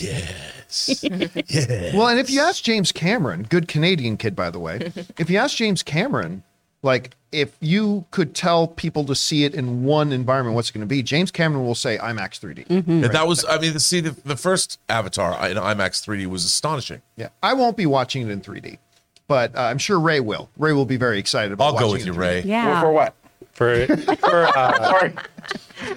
yes, 0.00 1.02
yeah. 1.48 1.96
Well, 1.96 2.08
and 2.08 2.18
if 2.18 2.28
you 2.28 2.40
ask 2.40 2.62
James 2.64 2.90
Cameron, 2.90 3.44
good 3.44 3.68
Canadian 3.68 4.16
kid, 4.16 4.34
by 4.34 4.50
the 4.50 4.58
way, 4.58 4.92
if 5.16 5.30
you 5.30 5.38
ask 5.38 5.56
James 5.56 5.84
Cameron, 5.84 6.42
like 6.82 7.14
if 7.32 7.56
you 7.60 8.06
could 8.10 8.34
tell 8.34 8.66
people 8.68 9.04
to 9.04 9.14
see 9.14 9.44
it 9.44 9.54
in 9.54 9.84
one 9.84 10.12
environment, 10.12 10.54
what's 10.54 10.70
it 10.70 10.72
going 10.72 10.80
to 10.80 10.86
be? 10.86 11.02
James 11.02 11.30
Cameron 11.30 11.64
will 11.66 11.74
say 11.74 11.98
IMAX 11.98 12.40
3D. 12.40 12.66
Mm-hmm. 12.68 13.00
That 13.12 13.26
was, 13.28 13.44
I 13.44 13.58
mean, 13.58 13.74
to 13.74 13.80
see, 13.80 14.00
the, 14.00 14.12
the 14.24 14.36
first 14.36 14.78
Avatar 14.88 15.32
in 15.48 15.56
IMAX 15.58 16.02
3D 16.06 16.26
was 16.26 16.44
astonishing. 16.46 17.02
Yeah, 17.16 17.28
I 17.42 17.52
won't 17.54 17.76
be 17.76 17.84
watching 17.84 18.22
it 18.22 18.30
in 18.30 18.40
3D, 18.40 18.78
but 19.26 19.54
uh, 19.56 19.60
I'm 19.60 19.78
sure 19.78 20.00
Ray 20.00 20.20
will. 20.20 20.48
Ray 20.56 20.72
will 20.72 20.86
be 20.86 20.96
very 20.96 21.18
excited 21.18 21.52
about. 21.52 21.64
It. 21.64 21.74
I'll 21.74 21.80
go 21.80 21.92
with 21.92 22.06
you, 22.06 22.12
3D. 22.14 22.16
Ray. 22.18 22.42
Yeah. 22.42 22.80
For, 22.80 22.86
for 22.86 22.92
what? 22.92 23.14
For 23.52 23.86
for 24.16 24.46
uh, 24.56 25.12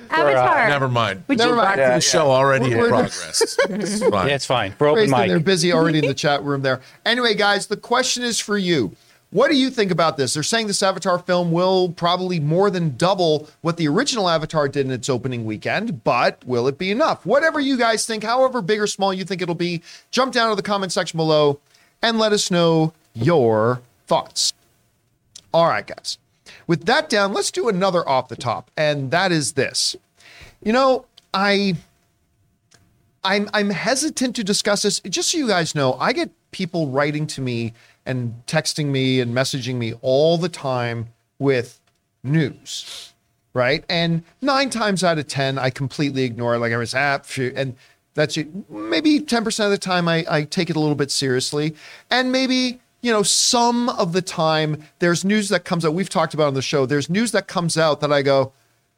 Avatar. 0.10 0.68
Never 0.70 0.88
mind. 0.90 1.24
Would 1.28 1.38
Never 1.38 1.52
you- 1.52 1.58
mind. 1.58 1.80
The 1.80 2.00
show 2.02 2.30
already 2.32 2.72
in 2.72 2.78
We're- 2.78 2.90
progress. 2.90 3.42
It's 3.70 4.00
fine. 4.10 4.28
yeah, 4.28 4.36
it's 4.36 4.46
fine. 4.46 4.74
We're 4.80 4.88
open 4.90 5.04
Ray's 5.04 5.12
in 5.12 5.28
there 5.28 5.38
mic. 5.38 5.46
busy 5.46 5.72
already 5.72 6.00
in 6.00 6.08
the 6.08 6.14
chat 6.26 6.44
room 6.44 6.62
there. 6.62 6.82
Anyway, 7.06 7.36
guys, 7.36 7.68
the 7.68 7.78
question 7.78 8.24
is 8.24 8.40
for 8.40 8.58
you. 8.58 8.96
What 9.32 9.50
do 9.50 9.56
you 9.56 9.70
think 9.70 9.92
about 9.92 10.18
this? 10.18 10.34
They're 10.34 10.44
saying 10.44 10.68
this 10.68 10.84
Avatar 10.84 11.18
film 11.18 11.54
will 11.54 11.90
probably 11.90 12.40
more 12.42 12.70
than 12.70 12.98
double 12.98 13.48
what 13.62 13.78
the 13.78 13.88
original 13.88 14.28
Avatar 14.28 14.68
did 14.68 14.86
in 14.86 14.92
its 14.92 15.08
opening 15.08 15.46
weekend, 15.46 16.04
but 16.04 16.44
will 16.46 16.68
it 16.68 16.78
be 16.78 16.92
enough? 16.92 17.26
Whatever 17.26 17.62
you 17.62 17.78
guys 17.78 18.06
think, 18.06 18.24
however 18.24 18.62
big 18.62 18.82
or 18.82 18.88
small 18.88 19.14
you 19.14 19.24
think 19.24 19.42
it'll 19.42 19.56
be, 19.56 19.82
jump 20.12 20.34
down 20.34 20.50
to 20.50 20.56
the 20.56 20.62
comment 20.62 20.92
section 20.92 21.18
below 21.18 21.62
and 22.02 22.20
let 22.20 22.34
us 22.34 22.52
know 22.52 22.92
your 23.14 23.82
thoughts. 24.06 24.52
All 25.54 25.68
right, 25.68 25.88
guys. 25.88 26.18
With 26.68 26.86
that 26.86 27.10
down, 27.10 27.32
let's 27.32 27.52
do 27.52 27.70
another 27.70 28.08
off 28.08 28.28
the 28.28 28.36
top, 28.36 28.70
and 28.76 29.12
that 29.12 29.32
is 29.32 29.54
this. 29.54 29.96
You 30.62 30.74
know, 30.74 31.06
I 31.34 31.76
I'm 33.24 33.50
I'm 33.54 33.70
hesitant 33.70 34.36
to 34.36 34.44
discuss 34.44 34.82
this. 34.82 35.00
Just 35.02 35.32
so 35.32 35.38
you 35.38 35.48
guys 35.48 35.74
know, 35.74 35.94
I 35.94 36.12
get 36.14 36.32
people 36.52 36.88
writing 36.88 37.28
to 37.28 37.42
me 37.42 37.74
and 38.12 38.46
texting 38.46 38.88
me 38.88 39.20
and 39.20 39.34
messaging 39.34 39.76
me 39.76 39.94
all 40.02 40.38
the 40.38 40.50
time 40.50 41.08
with 41.40 41.80
news, 42.24 43.14
right? 43.54 43.84
And 43.90 44.24
nine 44.42 44.70
times 44.70 45.04
out 45.04 45.18
of 45.18 45.28
ten, 45.28 45.58
I 45.58 45.70
completely 45.72 46.24
ignore 46.24 46.54
it. 46.56 46.60
Like 46.60 46.74
I 46.74 46.78
was 46.78 46.94
phew," 47.24 47.52
and 47.56 47.76
that's. 48.14 48.38
Maybe 48.70 49.20
ten 49.20 49.44
percent 49.44 49.66
of 49.66 49.72
the 49.72 49.78
time, 49.80 50.08
I, 50.08 50.26
I 50.30 50.44
take 50.44 50.70
it 50.70 50.76
a 50.76 50.80
little 50.80 50.96
bit 50.96 51.10
seriously, 51.10 51.74
and 52.12 52.32
maybe 52.32 52.80
you 53.02 53.12
know 53.12 53.24
some 53.24 53.90
of 53.90 54.14
the 54.14 54.22
time 54.22 54.84
there's 55.00 55.26
news 55.26 55.50
that 55.50 55.66
comes 55.66 55.84
out. 55.86 55.94
We've 55.96 56.10
talked 56.10 56.34
about 56.36 56.48
on 56.48 56.54
the 56.54 56.62
show. 56.62 56.86
There's 56.86 57.10
news 57.10 57.32
that 57.32 57.48
comes 57.48 57.78
out 57.78 58.02
that 58.02 58.12
I 58.12 58.22
go, 58.22 58.52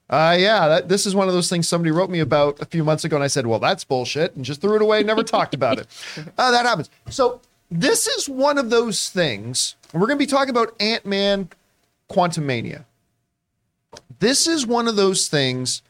Uh, 0.09 0.35
yeah, 0.37 0.67
that, 0.67 0.89
this 0.89 1.05
is 1.05 1.15
one 1.15 1.27
of 1.29 1.33
those 1.33 1.49
things 1.49 1.67
somebody 1.67 1.91
wrote 1.91 2.09
me 2.09 2.19
about 2.19 2.59
a 2.59 2.65
few 2.65 2.83
months 2.83 3.05
ago, 3.05 3.15
and 3.15 3.23
I 3.23 3.27
said, 3.27 3.47
"Well, 3.47 3.59
that's 3.59 3.83
bullshit," 3.85 4.35
and 4.35 4.43
just 4.43 4.59
threw 4.61 4.75
it 4.75 4.81
away, 4.81 5.01
never 5.03 5.23
talked 5.23 5.53
about 5.53 5.79
it. 5.79 5.87
Uh, 6.37 6.51
that 6.51 6.65
happens. 6.65 6.89
So 7.09 7.39
this 7.73 8.07
is 8.07 8.29
one 8.29 8.57
of 8.57 8.69
those 8.69 9.09
things. 9.09 9.75
We're 9.93 10.01
going 10.01 10.19
to 10.19 10.23
be 10.23 10.27
talking 10.27 10.51
about 10.51 10.75
Ant 10.79 11.05
Man, 11.05 11.49
Quantumania. 12.09 12.85
This 14.19 14.47
is 14.47 14.65
one 14.65 14.87
of 14.87 14.95
those 14.95 15.27
things 15.27 15.81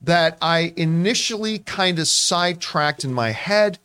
that 0.00 0.38
I 0.40 0.72
initially 0.76 1.58
kind 1.58 1.98
of 1.98 2.06
sidetracked 2.06 3.02
in 3.02 3.12
my 3.12 3.30
head. 3.30 3.78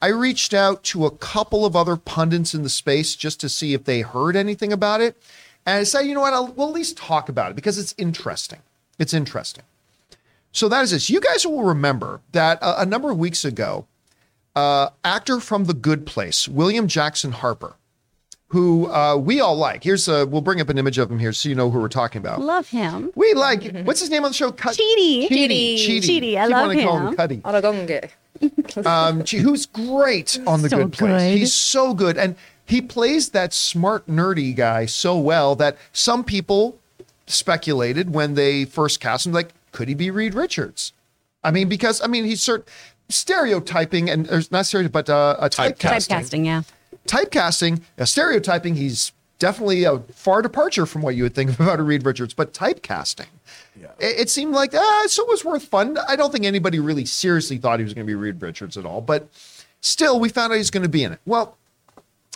I 0.00 0.08
reached 0.08 0.54
out 0.54 0.84
to 0.84 1.04
a 1.04 1.10
couple 1.10 1.66
of 1.66 1.74
other 1.74 1.96
pundits 1.96 2.54
in 2.54 2.62
the 2.62 2.68
space 2.68 3.16
just 3.16 3.40
to 3.40 3.48
see 3.48 3.74
if 3.74 3.84
they 3.84 4.02
heard 4.02 4.36
anything 4.36 4.72
about 4.72 5.00
it. 5.00 5.20
And 5.66 5.78
I 5.78 5.84
said, 5.84 6.02
you 6.02 6.14
know 6.14 6.20
what, 6.20 6.34
I'll, 6.34 6.48
we'll 6.48 6.68
at 6.68 6.74
least 6.74 6.96
talk 6.96 7.28
about 7.28 7.50
it 7.50 7.54
because 7.54 7.78
it's 7.78 7.94
interesting. 7.98 8.60
It's 8.98 9.14
interesting. 9.14 9.64
So 10.52 10.68
that 10.68 10.82
is 10.82 10.92
this. 10.92 11.10
You 11.10 11.20
guys 11.20 11.44
will 11.44 11.64
remember 11.64 12.20
that 12.32 12.58
a, 12.62 12.82
a 12.82 12.86
number 12.86 13.10
of 13.10 13.18
weeks 13.18 13.44
ago, 13.44 13.86
uh, 14.56 14.90
actor 15.04 15.40
from 15.40 15.64
The 15.64 15.74
Good 15.74 16.06
Place, 16.06 16.48
William 16.48 16.88
Jackson 16.88 17.32
Harper, 17.32 17.74
who 18.48 18.90
uh, 18.90 19.16
we 19.16 19.40
all 19.40 19.56
like. 19.56 19.84
Here's 19.84 20.06
a, 20.08 20.26
we'll 20.26 20.42
bring 20.42 20.60
up 20.60 20.68
an 20.68 20.78
image 20.78 20.98
of 20.98 21.10
him 21.10 21.18
here 21.18 21.32
so 21.32 21.48
you 21.48 21.54
know 21.54 21.70
who 21.70 21.80
we're 21.80 21.88
talking 21.88 22.20
about. 22.20 22.40
Love 22.40 22.68
him. 22.68 23.10
We 23.14 23.34
like, 23.34 23.82
what's 23.84 24.00
his 24.00 24.10
name 24.10 24.24
on 24.24 24.30
the 24.30 24.36
show? 24.36 24.52
Cut- 24.52 24.76
Cheedy. 24.76 25.28
Cheedy. 25.28 25.74
Chidi. 25.76 26.00
Chidi. 26.00 26.36
I 26.36 26.46
Keep 26.46 26.52
love 26.52 26.72
him. 26.72 26.86
Call 26.86 26.98
him 26.98 27.16
Cuddy. 27.16 27.40
um, 28.86 29.20
who's 29.24 29.66
great 29.66 30.40
on 30.46 30.62
The 30.62 30.68
so 30.68 30.76
Good 30.78 30.92
Place. 30.92 31.32
Good. 31.32 31.38
He's 31.38 31.54
so 31.54 31.94
good. 31.94 32.16
And 32.16 32.36
he 32.64 32.80
plays 32.80 33.30
that 33.30 33.52
smart, 33.52 34.06
nerdy 34.06 34.54
guy 34.54 34.86
so 34.86 35.18
well 35.18 35.54
that 35.56 35.76
some 35.92 36.24
people 36.24 36.78
speculated 37.26 38.14
when 38.14 38.34
they 38.34 38.64
first 38.64 39.00
cast 39.00 39.26
him, 39.26 39.32
like, 39.32 39.52
could 39.72 39.88
he 39.88 39.94
be 39.94 40.10
Reed 40.10 40.34
Richards? 40.34 40.92
I 41.42 41.50
mean, 41.50 41.68
because 41.68 42.00
I 42.02 42.06
mean, 42.06 42.24
he's 42.24 42.42
certain 42.42 42.64
stereotyping 43.08 44.10
and 44.10 44.26
there's 44.26 44.50
not 44.50 44.66
stereotyping, 44.66 44.92
but 44.92 45.10
uh, 45.10 45.36
a 45.38 45.50
typecasting. 45.50 46.08
Typecasting, 46.08 46.44
yeah. 46.46 46.62
Typecasting, 47.06 47.82
uh, 47.98 48.04
stereotyping, 48.04 48.76
he's 48.76 49.12
definitely 49.38 49.84
a 49.84 49.98
far 50.14 50.42
departure 50.42 50.86
from 50.86 51.02
what 51.02 51.14
you 51.14 51.22
would 51.22 51.34
think 51.34 51.52
about 51.60 51.80
a 51.80 51.82
Reed 51.82 52.04
Richards, 52.04 52.34
but 52.34 52.52
typecasting. 52.52 53.26
It, 53.98 54.20
it 54.20 54.30
seemed 54.30 54.54
like, 54.54 54.74
ah, 54.74 55.04
so 55.06 55.22
it 55.22 55.28
was 55.28 55.44
worth 55.44 55.64
fun. 55.64 55.98
I 56.08 56.16
don't 56.16 56.32
think 56.32 56.44
anybody 56.44 56.80
really 56.80 57.04
seriously 57.04 57.58
thought 57.58 57.78
he 57.78 57.84
was 57.84 57.94
going 57.94 58.06
to 58.06 58.10
be 58.10 58.14
Reed 58.14 58.40
Richards 58.40 58.76
at 58.76 58.86
all, 58.86 59.00
but 59.00 59.28
still, 59.80 60.18
we 60.18 60.28
found 60.28 60.52
out 60.52 60.56
he's 60.56 60.70
going 60.70 60.82
to 60.82 60.88
be 60.88 61.04
in 61.04 61.12
it. 61.12 61.20
Well, 61.26 61.56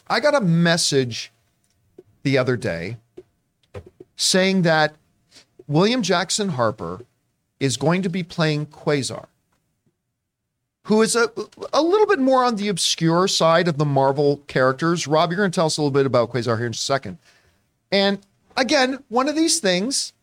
I 0.09 0.21
got 0.21 0.35
a 0.35 0.41
message 0.41 1.33
the 2.23 2.39
other 2.39 2.57
day 2.57 2.97
saying 4.17 4.63
that 4.63 4.95
William 5.67 6.03
Jackson 6.03 6.51
Harper 6.51 7.01
is 7.61 7.77
going 7.77 8.03
to 8.03 8.09
be 8.09 8.23
playing 8.23 8.67
Quasar, 8.67 9.27
who 10.88 11.02
is 11.02 11.14
a, 11.14 11.30
a 11.75 11.83
little 11.83 12.07
bit 12.07 12.18
more 12.18 12.45
on 12.45 12.57
the 12.57 12.68
obscure 12.68 13.28
side 13.28 13.68
of 13.68 13.76
the 13.76 13.85
Marvel 13.85 14.38
characters. 14.47 15.07
Rob, 15.07 15.30
you're 15.30 15.37
going 15.37 15.50
to 15.50 15.54
tell 15.54 15.66
us 15.66 15.76
a 15.76 15.83
little 15.83 15.92
bit 15.92 16.07
about 16.07 16.33
Quasar 16.33 16.57
here 16.57 16.64
in 16.64 16.73
a 16.73 16.75
second. 16.75 17.18
And 17.92 18.21
again, 18.57 19.04
one 19.11 19.28
of 19.28 19.37
these 19.37 19.61
things 19.61 20.14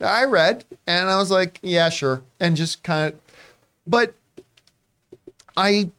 I 0.00 0.24
read, 0.24 0.66
and 0.86 1.08
I 1.08 1.16
was 1.16 1.30
like, 1.30 1.58
yeah, 1.62 1.88
sure. 1.88 2.22
And 2.38 2.56
just 2.56 2.82
kind 2.82 3.14
of, 3.14 3.20
but 3.86 4.12
I 5.56 5.90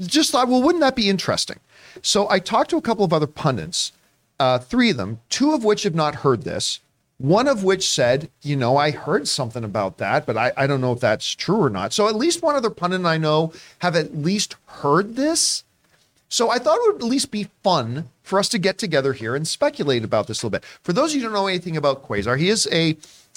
just 0.00 0.32
thought, 0.32 0.48
well, 0.48 0.62
wouldn't 0.62 0.82
that 0.82 0.94
be 0.94 1.08
interesting? 1.08 1.58
So 2.02 2.28
I 2.28 2.40
talked 2.40 2.68
to 2.70 2.76
a 2.76 2.82
couple 2.82 3.06
of 3.06 3.12
other 3.14 3.26
pundits, 3.26 3.92
uh, 4.38 4.58
three 4.58 4.90
of 4.90 4.98
them, 4.98 5.20
two 5.30 5.54
of 5.54 5.64
which 5.64 5.84
have 5.84 5.94
not 5.94 6.16
heard 6.16 6.42
this. 6.42 6.80
One 7.18 7.46
of 7.46 7.62
which 7.62 7.88
said, 7.88 8.30
you 8.42 8.56
know, 8.56 8.76
I 8.76 8.90
heard 8.90 9.28
something 9.28 9.62
about 9.62 9.98
that, 9.98 10.26
but 10.26 10.36
I, 10.36 10.50
I 10.56 10.66
don't 10.66 10.80
know 10.80 10.92
if 10.92 10.98
that's 11.00 11.30
true 11.34 11.62
or 11.62 11.70
not. 11.70 11.92
So 11.92 12.08
at 12.08 12.16
least 12.16 12.42
one 12.42 12.56
other 12.56 12.70
pundit 12.70 13.04
I 13.04 13.16
know 13.16 13.52
have 13.78 13.94
at 13.94 14.16
least 14.16 14.56
heard 14.66 15.14
this. 15.14 15.62
So 16.28 16.50
I 16.50 16.58
thought 16.58 16.78
it 16.78 16.94
would 16.94 17.02
at 17.02 17.08
least 17.08 17.30
be 17.30 17.48
fun 17.62 18.08
for 18.22 18.38
us 18.38 18.48
to 18.48 18.58
get 18.58 18.78
together 18.78 19.12
here 19.12 19.36
and 19.36 19.46
speculate 19.46 20.02
about 20.02 20.26
this 20.26 20.42
a 20.42 20.46
little 20.46 20.58
bit. 20.58 20.64
For 20.82 20.92
those 20.92 21.10
of 21.12 21.16
you 21.16 21.20
who 21.22 21.26
don't 21.28 21.34
know 21.34 21.46
anything 21.46 21.76
about 21.76 22.08
Quasar, 22.08 22.38
he 22.38 22.48
is 22.48 22.66
a 22.72 22.96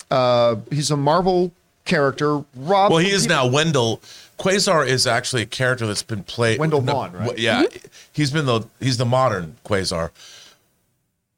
uh, 0.10 0.56
he's 0.72 0.90
a 0.92 0.98
Marvel 0.98 1.52
character. 1.84 2.44
Rob, 2.56 2.92
Well, 2.92 2.98
he 3.00 3.12
is 3.12 3.28
now 3.28 3.46
Wendell. 3.48 4.02
Quasar 4.40 4.88
is 4.88 5.06
actually 5.06 5.42
a 5.44 5.46
character 5.46 5.86
that's 5.86 6.04
been 6.04 6.24
played. 6.24 6.60
Wendell 6.60 6.82
no, 6.82 6.92
Vaughn, 6.94 7.14
right? 7.14 7.38
Yeah, 7.38 7.64
Mm-hmm. 7.64 7.88
he's 8.14 8.32
been 8.32 8.46
the 8.46 8.62
he's 8.80 8.98
the 8.98 9.06
modern 9.06 9.58
Quasar. 9.66 10.10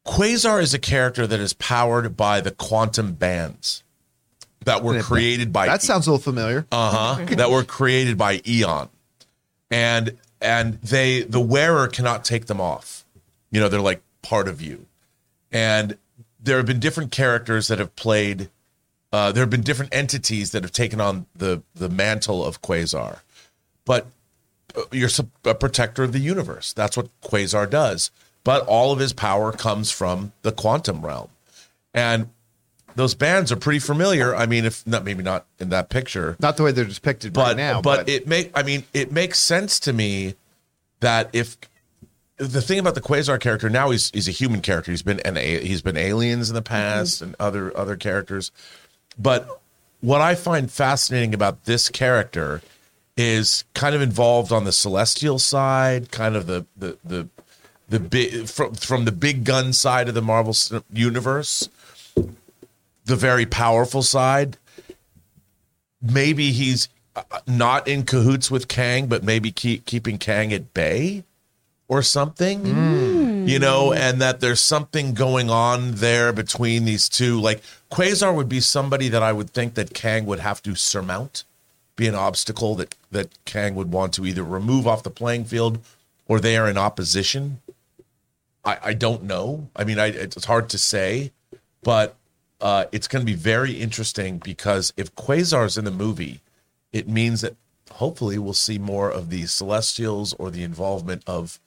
Quasar 0.08 0.62
is 0.62 0.72
a 0.74 0.78
character 0.78 1.26
that 1.26 1.38
is 1.40 1.52
powered 1.52 2.16
by 2.16 2.40
the 2.40 2.50
quantum 2.50 3.12
bands 3.12 3.82
that 4.64 4.82
were 4.82 5.00
created 5.02 5.52
by 5.52 5.66
That 5.66 5.82
sounds 5.82 6.06
a 6.06 6.10
little 6.10 6.22
familiar. 6.22 6.66
uh 6.72 7.16
huh 7.18 7.24
that 7.36 7.50
were 7.50 7.64
created 7.64 8.16
by 8.16 8.40
Eon, 8.46 8.88
and 9.70 10.16
and 10.40 10.80
they 10.82 11.22
the 11.22 11.40
wearer 11.40 11.88
cannot 11.88 12.24
take 12.24 12.46
them 12.46 12.60
off. 12.60 13.04
You 13.50 13.60
know, 13.60 13.68
they're 13.68 13.80
like 13.80 14.02
part 14.22 14.48
of 14.48 14.60
you, 14.62 14.86
and 15.52 15.96
there 16.42 16.56
have 16.56 16.66
been 16.66 16.80
different 16.80 17.10
characters 17.12 17.68
that 17.68 17.78
have 17.78 17.94
played. 17.96 18.48
Uh, 19.12 19.32
there 19.32 19.42
have 19.42 19.50
been 19.50 19.62
different 19.62 19.94
entities 19.94 20.50
that 20.52 20.62
have 20.62 20.72
taken 20.72 21.00
on 21.00 21.26
the 21.36 21.62
the 21.74 21.88
mantle 21.88 22.44
of 22.44 22.60
Quasar, 22.62 23.20
but 23.84 24.06
uh, 24.76 24.82
you're 24.92 25.10
a 25.44 25.54
protector 25.54 26.02
of 26.02 26.12
the 26.12 26.18
universe. 26.18 26.72
That's 26.72 26.96
what 26.96 27.08
Quasar 27.22 27.68
does. 27.68 28.10
But 28.44 28.66
all 28.66 28.92
of 28.92 28.98
his 28.98 29.12
power 29.12 29.52
comes 29.52 29.90
from 29.90 30.32
the 30.42 30.52
quantum 30.52 31.04
realm, 31.04 31.28
and 31.92 32.30
those 32.94 33.14
bands 33.14 33.52
are 33.52 33.56
pretty 33.56 33.78
familiar. 33.78 34.34
I 34.34 34.46
mean, 34.46 34.64
if 34.64 34.86
not, 34.86 35.04
maybe 35.04 35.22
not 35.22 35.46
in 35.58 35.68
that 35.68 35.88
picture, 35.88 36.36
Not 36.40 36.56
the 36.56 36.64
way 36.64 36.72
they're 36.72 36.84
depicted 36.84 37.32
but 37.32 37.48
right 37.48 37.56
now, 37.56 37.80
but, 37.80 38.08
it 38.08 38.26
make 38.26 38.50
I 38.54 38.62
mean 38.62 38.84
it 38.92 39.12
makes 39.12 39.38
sense 39.38 39.78
to 39.80 39.92
me 39.92 40.34
that 41.00 41.30
if 41.32 41.56
the 42.38 42.62
thing 42.62 42.78
about 42.78 42.94
the 42.94 43.00
Quasar 43.00 43.40
character 43.40 43.68
now 43.68 43.90
he's 43.90 44.10
he's 44.10 44.28
a 44.28 44.32
human 44.32 44.60
character. 44.60 44.90
He's 44.90 45.02
been 45.02 45.20
an 45.20 45.36
a- 45.36 45.64
he's 45.64 45.82
been 45.82 45.96
aliens 45.96 46.48
in 46.50 46.54
the 46.54 46.62
past 46.62 47.16
mm-hmm. 47.16 47.24
and 47.24 47.36
other 47.38 47.76
other 47.76 47.96
characters. 47.96 48.50
But 49.18 49.60
what 50.00 50.20
I 50.20 50.34
find 50.34 50.70
fascinating 50.70 51.34
about 51.34 51.64
this 51.64 51.88
character 51.88 52.62
is 53.16 53.64
kind 53.74 53.94
of 53.94 54.00
involved 54.00 54.52
on 54.52 54.64
the 54.64 54.72
celestial 54.72 55.38
side, 55.38 56.10
kind 56.10 56.36
of 56.36 56.46
the 56.46 56.66
the 56.76 56.96
the 57.04 57.28
the 57.88 58.00
big 58.00 58.48
from 58.48 58.74
from 58.74 59.04
the 59.04 59.12
big 59.12 59.44
gun 59.44 59.72
side 59.72 60.08
of 60.08 60.14
the 60.14 60.22
Marvel 60.22 60.54
universe, 60.92 61.68
the 63.04 63.16
very 63.16 63.46
powerful 63.46 64.02
side 64.02 64.56
maybe 66.00 66.52
he's 66.52 66.88
uh, 67.16 67.22
not 67.46 67.88
in 67.88 68.04
cahoots 68.04 68.50
with 68.50 68.68
Kang, 68.68 69.06
but 69.06 69.24
maybe 69.24 69.50
keep 69.50 69.86
keeping 69.86 70.18
Kang 70.18 70.52
at 70.52 70.74
bay 70.74 71.24
or 71.86 72.02
something. 72.02 72.66
You 73.48 73.58
know, 73.58 73.94
and 73.94 74.20
that 74.20 74.40
there's 74.40 74.60
something 74.60 75.14
going 75.14 75.48
on 75.48 75.92
there 75.92 76.34
between 76.34 76.84
these 76.84 77.08
two. 77.08 77.40
Like 77.40 77.62
Quasar 77.90 78.34
would 78.34 78.48
be 78.48 78.60
somebody 78.60 79.08
that 79.08 79.22
I 79.22 79.32
would 79.32 79.50
think 79.50 79.74
that 79.74 79.94
Kang 79.94 80.26
would 80.26 80.40
have 80.40 80.62
to 80.64 80.74
surmount, 80.74 81.44
be 81.96 82.06
an 82.06 82.14
obstacle 82.14 82.74
that 82.76 82.94
that 83.10 83.30
Kang 83.46 83.74
would 83.74 83.90
want 83.90 84.12
to 84.14 84.26
either 84.26 84.42
remove 84.42 84.86
off 84.86 85.02
the 85.02 85.10
playing 85.10 85.44
field 85.46 85.78
or 86.26 86.40
they 86.40 86.56
are 86.58 86.68
in 86.68 86.76
opposition. 86.76 87.60
I, 88.64 88.78
I 88.82 88.94
don't 88.94 89.24
know. 89.24 89.68
I 89.76 89.84
mean, 89.84 89.98
I, 89.98 90.06
it's 90.06 90.44
hard 90.44 90.68
to 90.70 90.78
say, 90.78 91.32
but 91.82 92.16
uh, 92.60 92.86
it's 92.92 93.08
going 93.08 93.24
to 93.24 93.30
be 93.30 93.36
very 93.38 93.72
interesting 93.72 94.38
because 94.38 94.92
if 94.96 95.14
Quasar's 95.14 95.78
in 95.78 95.84
the 95.84 95.90
movie, 95.90 96.40
it 96.92 97.08
means 97.08 97.40
that 97.42 97.54
hopefully 97.92 98.38
we'll 98.38 98.52
see 98.52 98.78
more 98.78 99.10
of 99.10 99.30
the 99.30 99.46
Celestials 99.46 100.34
or 100.34 100.50
the 100.50 100.62
involvement 100.62 101.22
of, 101.26 101.60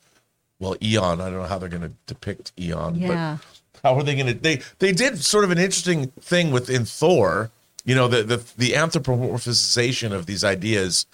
well, 0.60 0.75
Eon. 0.81 1.21
I 1.21 1.25
don't 1.29 1.39
know 1.39 1.43
how 1.43 1.57
they're 1.57 1.69
going 1.69 1.81
to 1.83 1.93
depict 2.07 2.51
Eon, 2.60 2.95
Yeah. 2.95 3.38
but 3.74 3.81
how 3.83 3.95
are 3.98 4.03
they 4.03 4.15
going 4.15 4.27
to? 4.27 4.33
They 4.33 4.62
they 4.79 4.91
did 4.91 5.24
sort 5.24 5.43
of 5.43 5.50
an 5.51 5.57
interesting 5.57 6.07
thing 6.19 6.51
within 6.51 6.86
Thor. 6.86 7.50
You 7.83 7.95
know, 7.95 8.07
the 8.07 8.21
the 8.21 8.38
the 8.57 8.74
anthropomorphization 8.74 10.12
of 10.12 10.25
these 10.27 10.43
ideas. 10.43 11.05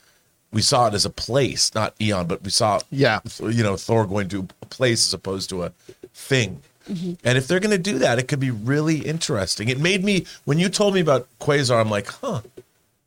We 0.51 0.62
saw 0.62 0.88
it 0.88 0.94
as 0.94 1.06
a 1.06 1.10
place, 1.10 1.74
not 1.75 1.94
Eon, 2.01 2.25
but 2.27 2.44
we 2.44 2.50
saw 2.50 2.80
Yeah. 2.89 3.20
you 3.39 3.63
know 3.63 3.75
Thor 3.75 4.06
going 4.08 4.30
to 4.30 4.48
a 4.62 4.66
place 4.68 5.08
as 5.08 5.13
opposed 5.13 5.50
to 5.50 5.63
a 5.63 5.72
thing. 6.13 6.62
Mm-hmm. 6.89 7.13
And 7.25 7.38
if 7.38 7.48
they're 7.48 7.60
going 7.60 7.72
to 7.72 7.77
do 7.77 8.00
that, 8.00 8.18
it 8.18 8.30
could 8.30 8.39
be 8.39 8.50
really 8.51 9.00
interesting. 9.00 9.68
It 9.68 9.80
made 9.80 10.04
me 10.06 10.25
when 10.46 10.58
you 10.58 10.70
told 10.70 10.94
me 10.94 11.01
about 11.01 11.27
Quasar, 11.39 11.80
I'm 11.82 11.89
like, 11.89 12.08
huh, 12.08 12.42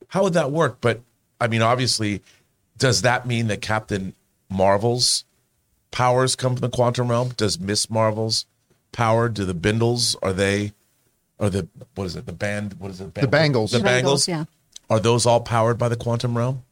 how 0.08 0.22
would 0.24 0.34
that 0.34 0.50
work? 0.52 0.78
But 0.82 1.00
I 1.40 1.48
mean, 1.48 1.62
obviously, 1.62 2.22
does 2.76 3.02
that 3.02 3.26
mean 3.26 3.46
that 3.46 3.62
Captain 3.62 4.12
Marvel's 4.50 5.24
powers 5.90 6.36
come 6.36 6.54
from 6.56 6.60
the 6.60 6.68
quantum 6.76 7.08
realm? 7.08 7.30
Does 7.36 7.58
Miss 7.58 7.88
Marvel's 7.88 8.44
power? 8.92 9.30
Do 9.30 9.46
the 9.46 9.54
Bindles 9.54 10.14
are 10.22 10.34
they? 10.34 10.72
Are 11.38 11.48
the 11.48 11.66
what 11.94 12.04
is 12.04 12.16
it? 12.16 12.26
The 12.26 12.32
band? 12.34 12.74
What 12.78 12.90
is 12.90 13.00
it? 13.00 13.14
The 13.14 13.26
Bangles. 13.26 13.72
The 13.72 13.78
The 13.78 13.84
Bangles. 13.84 14.28
yeah. 14.28 14.44
Are 14.90 15.00
those 15.00 15.24
all 15.24 15.40
powered 15.40 15.78
by 15.78 15.88
the 15.88 15.96
quantum 15.96 16.36
realm? 16.36 16.64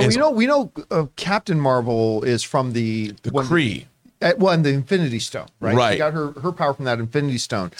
Yeah, 0.00 0.08
we 0.08 0.16
know 0.16 0.30
we 0.30 0.46
know 0.46 0.72
uh, 0.90 1.06
Captain 1.16 1.60
Marvel 1.60 2.22
is 2.24 2.42
from 2.42 2.72
the 2.72 3.14
The 3.22 3.30
one, 3.30 3.46
Kree. 3.46 3.84
uh, 4.22 4.32
one 4.36 4.62
the 4.62 4.70
Infinity 4.70 5.18
Stone, 5.18 5.48
right? 5.60 5.74
Right. 5.76 5.92
She 5.92 5.98
got 5.98 6.12
her 6.12 6.32
her 6.40 6.52
power 6.52 6.74
from 6.74 6.84
that 6.86 6.98
Infinity 6.98 7.38
Stone. 7.38 7.72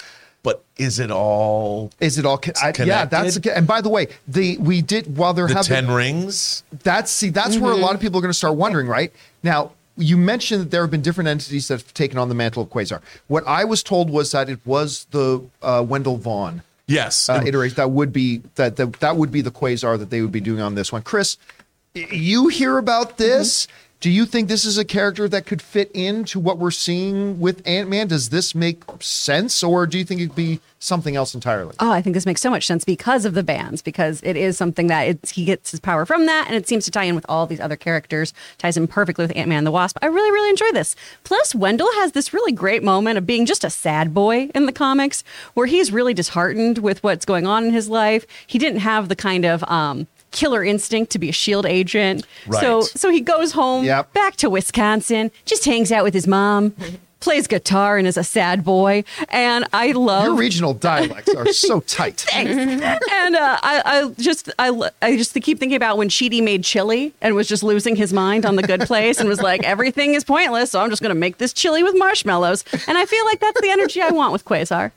but 0.43 0.63
is 0.77 0.99
it 0.99 1.11
all 1.11 1.91
Is 1.99 2.17
it 2.17 2.25
all? 2.25 2.37
Con- 2.37 2.53
I, 2.61 2.71
yeah, 2.83 3.05
that's 3.05 3.33
connected? 3.37 3.57
and 3.57 3.67
by 3.67 3.81
the 3.81 3.89
way, 3.89 4.07
the 4.27 4.57
we 4.59 4.81
did 4.81 5.17
while 5.17 5.33
they're 5.33 5.47
the 5.47 5.55
having 5.55 5.69
ten 5.69 5.91
rings? 5.91 6.63
that's 6.83 7.11
see 7.11 7.29
that's 7.29 7.57
where 7.57 7.71
a 7.73 7.77
lot 7.77 7.95
of 7.95 8.01
people 8.01 8.19
are 8.19 8.21
going 8.21 8.29
to 8.31 8.37
start 8.37 8.55
wondering, 8.55 8.87
right? 8.87 9.11
Now, 9.43 9.71
you 9.97 10.15
mentioned 10.15 10.61
that 10.61 10.71
there 10.71 10.81
have 10.81 10.91
been 10.91 11.01
different 11.01 11.27
entities 11.27 11.67
that 11.69 11.81
have 11.81 11.93
taken 11.93 12.17
on 12.19 12.29
the 12.29 12.35
mantle 12.35 12.61
of 12.63 12.69
Quasar. 12.69 13.01
What 13.27 13.43
I 13.47 13.63
was 13.65 13.81
told 13.81 14.09
was 14.11 14.31
that 14.31 14.47
it 14.47 14.59
was 14.63 15.05
the 15.11 15.41
uh, 15.63 15.83
Wendell 15.87 16.17
Vaughn 16.17 16.61
Yes. 16.85 17.27
uh, 17.27 17.41
iteration 17.45 17.75
that 17.77 17.89
would 17.89 18.13
be 18.13 18.41
that, 18.55 18.75
that 18.77 18.93
that 19.01 19.17
would 19.17 19.31
be 19.31 19.41
the 19.41 19.51
Quasar 19.51 19.97
that 19.99 20.09
they 20.11 20.21
would 20.21 20.31
be 20.31 20.39
doing 20.39 20.61
on 20.61 20.75
this 20.75 20.91
one. 20.93 21.01
Chris, 21.01 21.35
y- 21.59 21.65
you 21.97 22.47
hear 22.47 22.77
about 22.77 23.17
this? 23.17 23.67
Do 23.99 24.11
you 24.11 24.27
think 24.27 24.47
this 24.47 24.63
is 24.63 24.77
a 24.77 24.85
character 24.85 25.27
that 25.27 25.47
could 25.47 25.59
fit 25.59 25.91
into 25.91 26.39
what 26.39 26.59
we're 26.59 26.69
seeing 26.69 27.39
with 27.39 27.67
Ant 27.67 27.89
Man? 27.89 28.07
Does 28.07 28.29
this 28.29 28.53
make 28.53 28.83
sense, 28.99 29.63
or 29.63 29.87
do 29.87 29.97
you 29.97 30.05
think 30.05 30.21
it'd 30.21 30.35
be 30.35 30.59
something 30.77 31.15
else 31.15 31.33
entirely? 31.33 31.75
Oh, 31.79 31.89
I 31.89 32.03
think 32.03 32.13
this 32.13 32.27
makes 32.27 32.39
so 32.39 32.51
much 32.51 32.67
sense 32.67 32.85
because 32.85 33.25
of 33.25 33.33
the 33.33 33.41
bands, 33.41 33.81
because 33.81 34.21
it 34.21 34.37
is 34.37 34.55
something 34.55 34.85
that 34.85 35.27
he 35.31 35.45
gets 35.45 35.71
his 35.71 35.79
power 35.79 36.05
from 36.05 36.27
that, 36.27 36.45
and 36.45 36.55
it 36.55 36.67
seems 36.67 36.85
to 36.85 36.91
tie 36.91 37.05
in 37.05 37.15
with 37.15 37.25
all 37.27 37.47
these 37.47 37.59
other 37.59 37.75
characters, 37.75 38.35
ties 38.59 38.77
in 38.77 38.87
perfectly 38.87 39.23
with 39.23 39.35
Ant 39.35 39.49
Man 39.49 39.57
and 39.57 39.67
the 39.67 39.71
Wasp. 39.71 39.97
I 39.99 40.05
really, 40.05 40.29
really 40.29 40.51
enjoy 40.51 40.71
this. 40.73 40.95
Plus, 41.23 41.55
Wendell 41.55 41.91
has 41.93 42.11
this 42.11 42.35
really 42.35 42.51
great 42.51 42.83
moment 42.83 43.17
of 43.17 43.25
being 43.25 43.47
just 43.47 43.63
a 43.63 43.69
sad 43.71 44.13
boy 44.13 44.51
in 44.53 44.67
the 44.67 44.71
comics, 44.71 45.23
where 45.55 45.65
he's 45.65 45.91
really 45.91 46.13
disheartened 46.13 46.77
with 46.77 47.01
what's 47.03 47.25
going 47.25 47.47
on 47.47 47.65
in 47.65 47.73
his 47.73 47.89
life. 47.89 48.27
He 48.45 48.59
didn't 48.59 48.81
have 48.81 49.09
the 49.09 49.15
kind 49.15 49.43
of 49.43 49.63
um, 49.63 50.05
killer 50.39 50.63
instinct 50.63 51.11
to 51.13 51.19
be 51.19 51.29
a 51.29 51.33
shield 51.43 51.65
agent, 51.65 52.25
so 52.61 52.77
Right. 52.81 52.83
so 53.01 53.09
he 53.09 53.21
goes 53.21 53.51
home 53.53 53.83
Yep. 53.85 54.13
back 54.13 54.35
to 54.37 54.49
Wisconsin, 54.49 55.31
just 55.45 55.65
hangs 55.65 55.91
out 55.91 56.03
with 56.03 56.13
his 56.13 56.27
mom. 56.27 56.73
Plays 57.19 57.47
guitar 57.47 57.97
and 57.97 58.07
is 58.07 58.15
a 58.15 58.23
sad 58.23 58.63
boy, 58.63 59.03
and 59.29 59.65
I 59.73 59.91
love 59.93 60.25
Your 60.25 60.35
regional 60.35 60.75
dialects 60.75 61.33
are 61.33 61.51
so 61.51 61.79
tight. 61.97 62.23
and 62.31 63.35
uh, 63.35 63.57
I, 63.63 63.81
I 63.85 64.09
just 64.21 64.51
I, 64.59 64.69
I 65.01 65.17
just 65.17 65.33
keep 65.41 65.57
thinking 65.59 65.75
about 65.75 65.97
when 65.97 66.09
Cheaty 66.09 66.43
made 66.43 66.63
chili 66.63 67.13
and 67.19 67.33
was 67.33 67.47
just 67.47 67.63
losing 67.63 67.95
his 67.95 68.13
mind 68.13 68.45
on 68.45 68.55
the 68.55 68.61
good 68.61 68.81
place 68.81 69.19
and 69.19 69.27
was 69.27 69.41
like 69.41 69.63
everything 69.73 70.13
is 70.13 70.23
pointless, 70.23 70.69
so 70.69 70.79
I'm 70.79 70.91
just 70.91 71.01
going 71.01 71.09
to 71.15 71.19
make 71.19 71.39
this 71.39 71.53
chili 71.53 71.81
with 71.81 71.95
marshmallows. 71.97 72.63
And 72.87 72.95
I 72.99 73.05
feel 73.07 73.25
like 73.25 73.39
that's 73.39 73.61
the 73.61 73.71
energy 73.71 73.99
I 73.99 74.11
want 74.11 74.31
with 74.31 74.45
Quasar. 74.45 74.91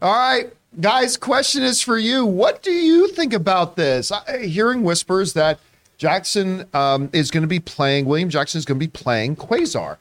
All 0.00 0.10
right, 0.14 0.50
guys, 0.80 1.16
question 1.16 1.62
is 1.62 1.80
for 1.80 1.98
you. 1.98 2.24
What 2.24 2.62
do 2.62 2.72
you 2.72 3.08
think 3.08 3.32
about 3.32 3.76
this? 3.76 4.10
I, 4.10 4.46
hearing 4.46 4.82
whispers 4.82 5.32
that 5.34 5.58
Jackson 5.98 6.68
um, 6.74 7.10
is 7.12 7.30
going 7.30 7.42
to 7.42 7.48
be 7.48 7.60
playing, 7.60 8.06
William 8.06 8.28
Jackson 8.28 8.58
is 8.58 8.64
going 8.64 8.78
to 8.78 8.86
be 8.86 8.90
playing 8.90 9.36
Quasar. 9.36 9.98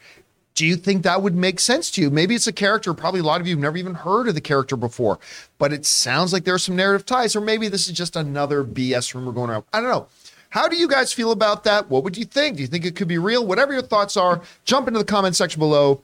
Do 0.56 0.66
you 0.68 0.76
think 0.76 1.04
that 1.04 1.22
would 1.22 1.36
make 1.36 1.60
sense 1.60 1.90
to 1.92 2.02
you? 2.02 2.12
Maybe 2.12 2.36
it's 2.36 2.46
a 2.46 2.54
character, 2.54 2.94
probably 2.94 3.22
a 3.22 3.24
lot 3.24 3.42
of 3.42 3.48
you 3.48 3.56
have 3.56 3.62
never 3.62 3.78
even 3.78 3.96
heard 3.96 4.28
of 4.28 4.36
the 4.36 4.42
character 4.42 4.76
before, 4.76 5.18
but 5.58 5.74
it 5.74 5.86
sounds 5.86 6.32
like 6.32 6.44
there's 6.44 6.64
some 6.64 6.76
narrative 6.76 7.06
ties, 7.06 7.36
or 7.36 7.42
maybe 7.42 7.68
this 7.70 7.88
is 7.88 7.94
just 7.94 8.16
another 8.16 8.64
BS 8.64 9.16
rumor 9.16 9.32
going 9.32 9.50
around. 9.50 9.64
I 9.74 9.80
don't 9.80 9.90
know. 9.90 10.08
How 10.50 10.68
do 10.68 10.76
you 10.76 10.88
guys 10.88 11.12
feel 11.12 11.32
about 11.32 11.64
that? 11.64 11.90
What 11.90 12.04
would 12.04 12.16
you 12.16 12.26
think? 12.26 12.58
Do 12.58 12.62
you 12.62 12.68
think 12.68 12.86
it 12.86 12.96
could 12.96 13.08
be 13.08 13.18
real? 13.18 13.48
Whatever 13.48 13.74
your 13.74 13.82
thoughts 13.82 14.16
are, 14.16 14.44
jump 14.66 14.88
into 14.88 15.00
the 15.00 15.06
comment 15.06 15.36
section 15.36 15.60
below 15.60 16.02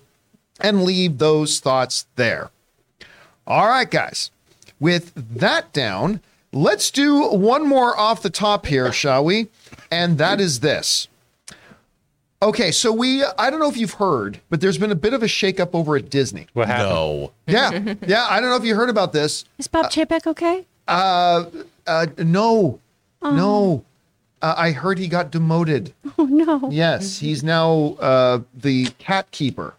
and 0.60 0.84
leave 0.84 1.20
those 1.20 1.60
thoughts 1.60 2.08
there. 2.16 2.50
All 3.46 3.68
right, 3.68 3.90
guys. 3.90 4.32
With 4.80 5.14
that 5.16 5.74
down, 5.74 6.22
let's 6.52 6.90
do 6.92 7.28
one 7.30 7.68
more 7.68 7.98
off 7.98 8.22
the 8.22 8.30
top 8.30 8.66
here, 8.66 8.92
shall 8.94 9.24
we? 9.24 9.48
And 9.92 10.18
that 10.18 10.40
is 10.40 10.60
this. 10.60 11.08
Okay, 12.42 12.72
so 12.72 12.94
we, 12.94 13.24
I 13.38 13.50
don't 13.50 13.60
know 13.60 13.68
if 13.68 13.76
you've 13.76 13.96
heard, 13.96 14.40
but 14.50 14.62
there's 14.62 14.78
been 14.78 14.92
a 14.92 14.96
bit 14.96 15.14
of 15.14 15.22
a 15.22 15.26
shakeup 15.26 15.72
over 15.74 15.98
at 15.98 16.10
Disney. 16.10 16.48
What 16.54 16.68
happened? 16.68 16.90
no. 16.90 17.32
Yeah, 17.48 17.96
yeah, 18.08 18.28
I 18.30 18.40
don't 18.40 18.50
know 18.50 18.56
if 18.56 18.64
you 18.64 18.76
heard 18.76 18.90
about 18.90 19.12
this. 19.12 19.44
Is 19.58 19.68
Bob 19.68 19.88
Chapek 19.88 20.26
okay? 20.26 20.66
Uh, 20.88 21.46
uh 21.86 22.06
no, 22.18 22.80
no. 23.22 23.84
Uh, 24.42 24.56
I 24.58 24.72
heard 24.72 25.00
he 25.00 25.10
got 25.10 25.32
demoted. 25.32 25.94
Oh 26.18 26.24
no. 26.24 26.70
Yes, 26.72 27.20
he's 27.20 27.44
now 27.44 27.98
uh, 28.00 28.40
the 28.54 28.86
cat 29.00 29.30
keeper 29.32 29.76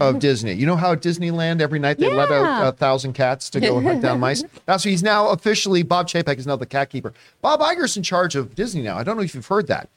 of 0.00 0.18
Disney. 0.18 0.52
You 0.52 0.66
know 0.66 0.76
how 0.76 0.92
at 0.92 1.00
Disneyland 1.00 1.60
every 1.60 1.78
night 1.78 1.98
they 1.98 2.12
let 2.12 2.30
out 2.30 2.68
a 2.68 2.72
thousand 2.72 3.12
cats 3.12 3.48
to 3.50 3.60
go 3.60 3.80
hunt 3.82 4.02
down 4.02 4.20
mice? 4.20 4.44
Now, 4.66 4.76
so 4.76 4.88
he's 4.88 5.02
now 5.02 5.28
officially 5.28 5.82
Bob 5.82 6.08
Chapek 6.08 6.38
is 6.38 6.46
now 6.46 6.56
the 6.56 6.66
cat 6.66 6.90
keeper. 6.90 7.12
Bob 7.40 7.60
Iger's 7.60 7.96
in 7.96 8.02
charge 8.02 8.34
of 8.34 8.54
Disney 8.54 8.82
now. 8.82 8.96
I 8.96 9.04
don't 9.04 9.16
know 9.16 9.22
if 9.22 9.34
you've 9.34 9.46
heard 9.46 9.68
that, 9.68 9.88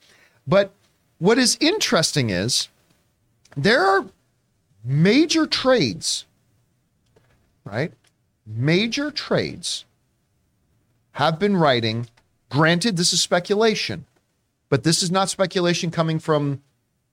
but 0.48 0.74
what 1.18 1.38
is 1.38 1.58
interesting 1.60 2.30
is 2.30 2.70
there 3.58 3.84
are 3.84 4.06
major 4.84 5.48
trades, 5.48 6.26
right? 7.66 7.92
Major 8.46 9.12
trades 9.12 9.86
have 11.14 11.40
been 11.40 11.58
writing. 11.58 12.08
Granted, 12.50 12.98
this 12.98 13.12
is 13.12 13.22
speculation, 13.22 14.06
but 14.70 14.84
this 14.84 15.02
is 15.04 15.12
not 15.12 15.30
speculation 15.30 15.92
coming 15.92 16.20
from, 16.20 16.62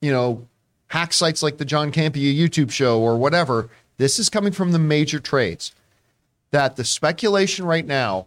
you 0.01 0.11
know, 0.11 0.47
hack 0.89 1.13
sites 1.13 1.43
like 1.43 1.59
the 1.59 1.65
John 1.65 1.93
Campea 1.93 2.37
YouTube 2.37 2.71
show 2.71 3.01
or 3.01 3.17
whatever. 3.17 3.69
This 3.99 4.19
is 4.19 4.29
coming 4.29 4.53
from 4.53 4.73
the 4.73 4.79
major 4.79 5.19
trades. 5.19 5.73
That 6.51 6.77
the 6.77 6.85
speculation 6.85 7.67
right 7.67 7.87
now 7.87 8.27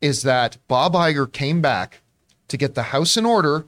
is 0.00 0.22
that 0.22 0.58
Bob 0.68 0.94
Iger 0.94 1.30
came 1.30 1.60
back 1.60 2.00
to 2.48 2.56
get 2.56 2.74
the 2.74 2.84
house 2.84 3.16
in 3.16 3.26
order 3.26 3.66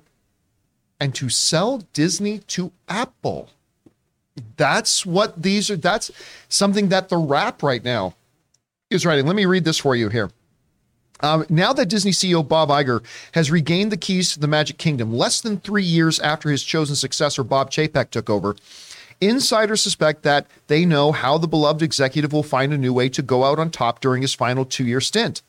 and 1.01 1.14
to 1.14 1.29
sell 1.29 1.79
Disney 1.93 2.38
to 2.40 2.73
Apple. 2.88 3.51
That's 4.57 5.05
what 5.05 5.43
these 5.43 5.71
are. 5.71 5.77
That's 5.77 6.11
something 6.49 6.88
that 6.88 7.09
the 7.09 7.16
Wrap 7.16 7.62
right 7.62 7.83
now 7.83 8.14
is 8.90 9.05
writing. 9.05 9.27
Let 9.27 9.37
me 9.37 9.47
read 9.47 9.64
this 9.64 9.79
for 9.79 9.97
you 9.97 10.09
here. 10.09 10.31
Um, 11.22 11.44
now 11.48 11.72
that 11.72 11.87
Disney 11.87 12.12
CEO 12.12 12.46
Bob 12.46 12.70
Iger 12.70 13.04
has 13.33 13.50
regained 13.50 13.92
the 13.92 13.96
keys 13.96 14.33
to 14.33 14.40
the 14.40 14.48
Magic 14.48 14.78
Kingdom, 14.78 15.12
less 15.12 15.40
than 15.40 15.59
three 15.59 15.83
years 15.83 16.18
after 16.20 16.50
his 16.50 16.62
chosen 16.62 16.96
successor 16.96 17.44
Bob 17.44 17.70
Chapek 17.70 18.11
took 18.11 18.30
over, 18.30 18.56
insiders 19.20 19.83
suspect 19.83 20.22
that 20.22 20.46
they 20.68 20.85
know 20.85 21.12
how 21.12 21.37
the 21.37 21.48
beloved 21.48 21.83
executive 21.83 22.33
will 22.33 22.42
find 22.42 22.72
a 22.72 22.78
new 22.78 22.92
way 22.92 23.09
to 23.11 23.22
go 23.22 23.44
out 23.44 23.59
on 23.59 23.70
top 23.70 24.00
during 24.00 24.22
his 24.22 24.35
final 24.35 24.64
two-year 24.64 25.00
stint. 25.00 25.42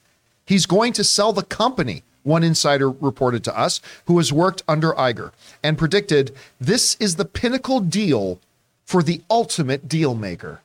He's 0.46 0.66
going 0.66 0.94
to 0.94 1.04
sell 1.04 1.32
the 1.32 1.44
company, 1.44 2.04
one 2.24 2.44
insider 2.44 2.90
reported 2.90 3.44
to 3.46 3.58
us, 3.58 3.80
who 4.06 4.18
has 4.18 4.34
worked 4.34 4.64
under 4.68 4.92
Iger, 4.94 5.32
and 5.64 5.78
predicted 5.78 6.36
this 6.60 6.96
is 7.00 7.16
the 7.16 7.26
pinnacle 7.26 7.80
deal 7.80 8.40
for 8.86 9.02
the 9.02 9.22
ultimate 9.30 9.88
deal 9.88 10.16
maker. 10.16 10.62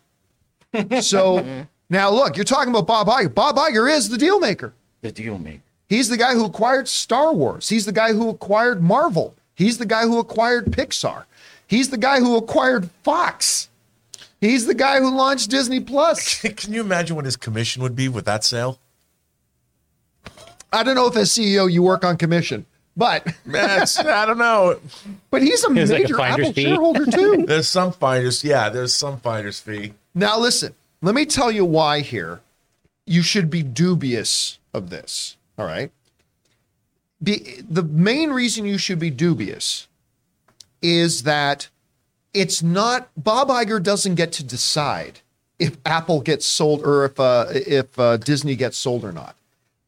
so 1.01 1.67
now 1.89 2.11
look, 2.11 2.37
you're 2.37 2.45
talking 2.45 2.71
about 2.71 2.89
Bob 2.89 3.07
Iger. 3.07 3.33
Bob 3.33 3.57
Iger 3.57 3.89
is 3.91 4.09
the 4.09 4.19
deal 4.19 4.41
maker. 4.41 4.73
The 5.07 5.13
deal 5.13 5.39
maker. 5.39 5.61
He's 5.89 6.09
the 6.09 6.17
guy 6.17 6.35
who 6.35 6.45
acquired 6.45 6.89
Star 6.89 7.33
Wars. 7.33 7.69
He's 7.69 7.87
the 7.87 7.93
guy 7.93 8.13
who 8.13 8.29
acquired 8.29 8.83
Marvel. 8.83 9.35
He's 9.55 9.79
the 9.79 9.87
guy 9.87 10.03
who 10.03 10.19
acquired 10.19 10.67
Pixar. 10.67 11.25
He's 11.69 11.91
the 11.91 11.97
guy 11.97 12.19
who 12.19 12.37
acquired 12.37 12.91
Fox. 13.05 13.69
He's 14.41 14.67
the 14.67 14.75
guy 14.75 14.99
who 14.99 15.15
launched 15.15 15.49
Disney 15.49 15.79
Plus. 15.81 16.41
Can 16.57 16.73
you 16.73 16.81
imagine 16.81 17.15
what 17.15 17.25
his 17.25 17.37
commission 17.37 17.83
would 17.85 17.95
be 17.95 18.09
with 18.09 18.25
that 18.25 18.43
sale? 18.43 18.81
I 20.73 20.83
don't 20.83 20.97
know 20.97 21.07
if 21.07 21.17
as 21.17 21.31
CEO 21.31 21.71
you 21.71 21.83
work 21.85 22.05
on 22.05 22.17
commission, 22.17 22.67
but 22.97 23.25
That's, 23.47 23.99
I 23.99 24.27
don't 24.27 24.39
know. 24.39 24.79
but 25.31 25.41
he's 25.43 25.65
a 25.65 25.71
It's 25.73 25.91
like 25.91 26.01
a 26.01 26.03
major 26.03 26.17
finder's 26.17 26.47
Apple 26.49 26.53
fee. 26.55 26.65
shareholder 26.65 27.07
too. 27.07 27.45
There's 27.47 27.69
some 27.69 27.93
finders. 27.93 28.43
Yeah, 28.43 28.69
there's 28.71 28.93
some 28.95 29.21
finders 29.21 29.61
fee. 29.61 29.95
Now, 30.15 30.39
listen, 30.39 30.75
let 31.01 31.15
me 31.15 31.27
tell 31.27 31.53
you 31.53 31.65
why 31.65 32.01
here 32.01 32.41
you 33.07 33.23
should 33.23 33.49
be 33.51 33.63
dubious 33.63 34.59
of 34.77 34.91
this. 34.91 35.37
All 35.59 35.67
right. 35.67 35.91
Be, 37.23 37.63
the 37.69 37.83
main 37.83 38.31
reason 38.31 38.67
you 38.67 38.79
should 38.79 38.99
be 38.99 39.11
dubious 39.11 39.89
is 40.83 41.23
that 41.23 41.69
it's 42.35 42.63
not, 42.63 43.09
Bob 43.17 43.49
Iger 43.49 43.83
doesn't 43.83 44.15
get 44.17 44.33
to 44.33 44.45
decide 44.45 45.21
if 45.59 45.79
Apple 45.87 46.21
gets 46.21 46.45
sold 46.45 46.83
or 46.85 47.07
if, 47.07 47.19
uh, 47.19 47.47
if 47.51 47.99
uh, 47.99 48.19
Disney 48.19 48.55
gets 48.55 48.77
sold 48.77 49.03
or 49.03 49.13
not. 49.13 49.35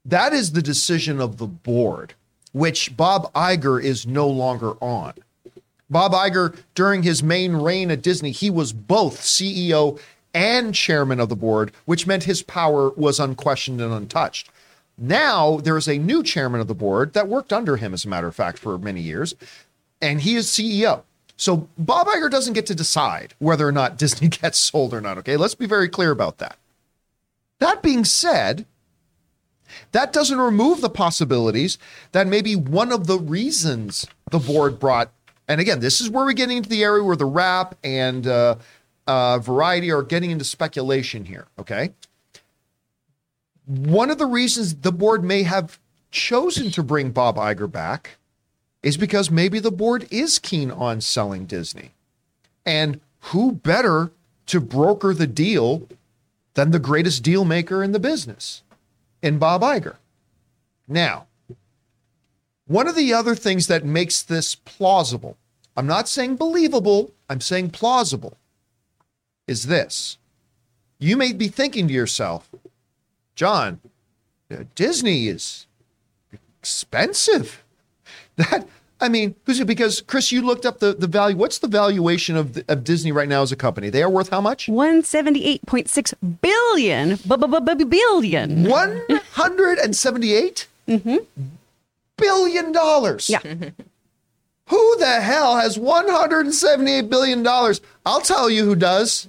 That 0.04 0.32
is 0.32 0.52
the 0.52 0.62
decision 0.62 1.20
of 1.20 1.36
the 1.36 1.46
board, 1.46 2.14
which 2.52 2.96
Bob 2.96 3.30
Iger 3.34 3.82
is 3.82 4.06
no 4.06 4.26
longer 4.26 4.72
on. 4.82 5.12
Bob 5.90 6.12
Iger, 6.12 6.56
during 6.74 7.02
his 7.02 7.22
main 7.22 7.52
reign 7.56 7.90
at 7.90 8.02
Disney, 8.02 8.30
he 8.30 8.48
was 8.48 8.72
both 8.72 9.20
CEO 9.20 10.00
and 10.34 10.74
chairman 10.74 11.20
of 11.20 11.28
the 11.28 11.36
board, 11.36 11.72
which 11.84 12.06
meant 12.06 12.24
his 12.24 12.42
power 12.42 12.90
was 12.90 13.20
unquestioned 13.20 13.80
and 13.80 13.92
untouched. 13.92 14.50
Now 14.98 15.58
there 15.58 15.76
is 15.76 15.88
a 15.88 15.96
new 15.96 16.24
chairman 16.24 16.60
of 16.60 16.66
the 16.66 16.74
board 16.74 17.12
that 17.12 17.28
worked 17.28 17.52
under 17.52 17.76
him, 17.76 17.94
as 17.94 18.04
a 18.04 18.08
matter 18.08 18.26
of 18.26 18.34
fact, 18.34 18.58
for 18.58 18.76
many 18.78 19.00
years, 19.00 19.34
and 20.02 20.20
he 20.20 20.34
is 20.34 20.48
CEO. 20.48 21.02
So 21.36 21.68
Bob 21.78 22.08
Iger 22.08 22.28
doesn't 22.28 22.54
get 22.54 22.66
to 22.66 22.74
decide 22.74 23.34
whether 23.38 23.66
or 23.66 23.72
not 23.72 23.96
Disney 23.98 24.28
gets 24.28 24.58
sold 24.58 24.92
or 24.92 25.00
not. 25.00 25.18
Okay, 25.18 25.36
let's 25.36 25.54
be 25.54 25.66
very 25.66 25.88
clear 25.88 26.10
about 26.10 26.38
that. 26.38 26.58
That 27.60 27.82
being 27.82 28.04
said, 28.04 28.66
that 29.92 30.12
doesn't 30.12 30.38
remove 30.38 30.80
the 30.80 30.90
possibilities 30.90 31.78
that 32.12 32.26
maybe 32.26 32.56
one 32.56 32.90
of 32.92 33.06
the 33.06 33.18
reasons 33.18 34.06
the 34.30 34.38
board 34.38 34.78
brought, 34.78 35.12
and 35.46 35.60
again, 35.60 35.80
this 35.80 36.00
is 36.00 36.10
where 36.10 36.24
we're 36.24 36.32
getting 36.32 36.56
into 36.56 36.68
the 36.68 36.82
area 36.82 37.04
where 37.04 37.16
the 37.16 37.24
Wrap 37.24 37.76
and 37.84 38.26
uh, 38.26 38.56
uh, 39.06 39.38
variety 39.38 39.90
are 39.90 40.02
getting 40.02 40.30
into 40.30 40.44
speculation 40.44 41.24
here. 41.24 41.46
Okay. 41.58 41.90
One 43.68 44.08
of 44.10 44.16
the 44.16 44.26
reasons 44.26 44.76
the 44.76 44.92
board 44.92 45.22
may 45.22 45.42
have 45.42 45.78
chosen 46.10 46.70
to 46.70 46.82
bring 46.82 47.10
Bob 47.10 47.36
Iger 47.36 47.70
back 47.70 48.16
is 48.82 48.96
because 48.96 49.30
maybe 49.30 49.58
the 49.58 49.70
board 49.70 50.08
is 50.10 50.38
keen 50.38 50.70
on 50.70 51.02
selling 51.02 51.44
Disney. 51.44 51.90
And 52.64 53.00
who 53.20 53.52
better 53.52 54.10
to 54.46 54.60
broker 54.60 55.12
the 55.12 55.26
deal 55.26 55.86
than 56.54 56.70
the 56.70 56.78
greatest 56.78 57.22
deal 57.22 57.44
maker 57.44 57.82
in 57.82 57.92
the 57.92 57.98
business 57.98 58.62
in 59.20 59.38
Bob 59.38 59.60
Iger? 59.60 59.96
Now, 60.86 61.26
one 62.66 62.88
of 62.88 62.96
the 62.96 63.12
other 63.12 63.34
things 63.34 63.66
that 63.66 63.84
makes 63.84 64.22
this 64.22 64.54
plausible, 64.54 65.36
I'm 65.76 65.86
not 65.86 66.08
saying 66.08 66.36
believable, 66.36 67.12
I'm 67.28 67.42
saying 67.42 67.70
plausible, 67.70 68.38
is 69.46 69.66
this. 69.66 70.16
You 70.98 71.18
may 71.18 71.32
be 71.34 71.48
thinking 71.48 71.86
to 71.88 71.94
yourself, 71.94 72.48
John, 73.38 73.80
Disney 74.74 75.28
is 75.28 75.66
expensive. 76.60 77.62
That 78.34 78.66
I 79.00 79.08
mean, 79.08 79.36
because 79.44 80.00
Chris, 80.00 80.32
you 80.32 80.42
looked 80.42 80.66
up 80.66 80.80
the, 80.80 80.92
the 80.92 81.06
value. 81.06 81.36
What's 81.36 81.60
the 81.60 81.68
valuation 81.68 82.36
of, 82.36 82.54
the, 82.54 82.64
of 82.66 82.82
Disney 82.82 83.12
right 83.12 83.28
now 83.28 83.42
as 83.42 83.52
a 83.52 83.56
company? 83.56 83.90
They 83.90 84.02
are 84.02 84.10
worth 84.10 84.30
how 84.30 84.40
much? 84.40 84.66
178.6 84.66 86.14
billion. 86.42 87.16
Billion. 87.88 88.64
178 88.64 90.66
mm-hmm. 90.88 91.16
billion 92.16 92.72
dollars. 92.72 93.30
Yeah. 93.30 93.38
Who 94.66 94.96
the 94.98 95.20
hell 95.20 95.58
has 95.58 95.78
178 95.78 97.08
billion 97.08 97.44
dollars? 97.44 97.80
I'll 98.04 98.20
tell 98.20 98.50
you 98.50 98.64
who 98.64 98.74
does. 98.74 99.28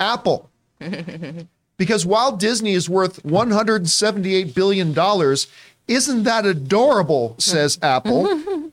Apple. 0.00 0.48
Because 1.80 2.04
while 2.04 2.36
Disney 2.36 2.74
is 2.74 2.90
worth 2.90 3.24
178 3.24 4.54
billion 4.54 4.92
dollars, 4.92 5.46
isn't 5.88 6.24
that 6.24 6.44
adorable? 6.44 7.36
Says 7.38 7.78
mm. 7.78 7.88
Apple. 7.88 8.72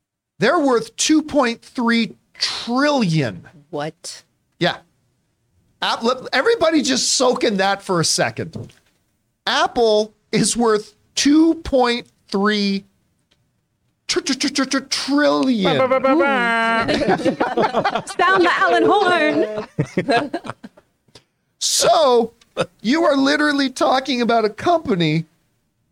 They're 0.40 0.58
worth 0.58 0.96
2.3 0.96 2.16
trillion. 2.34 3.48
What? 3.70 4.24
Yeah. 4.58 4.78
App- 5.80 6.02
Everybody 6.32 6.82
just 6.82 7.12
soak 7.12 7.44
in 7.44 7.58
that 7.58 7.80
for 7.80 8.00
a 8.00 8.04
second. 8.04 8.72
Apple 9.46 10.12
is 10.32 10.56
worth 10.56 10.96
2.3 11.14 12.82
tr- 14.08 14.20
tr- 14.20 14.32
tr- 14.32 14.48
tr- 14.48 14.64
tr- 14.64 14.78
trillion. 14.80 15.76
Sound 15.78 16.02
the 18.44 18.50
Alan 18.50 18.82
Horn. 18.84 20.42
So 21.58 22.32
you 22.80 23.04
are 23.04 23.16
literally 23.16 23.70
talking 23.70 24.20
about 24.20 24.44
a 24.44 24.50
company 24.50 25.26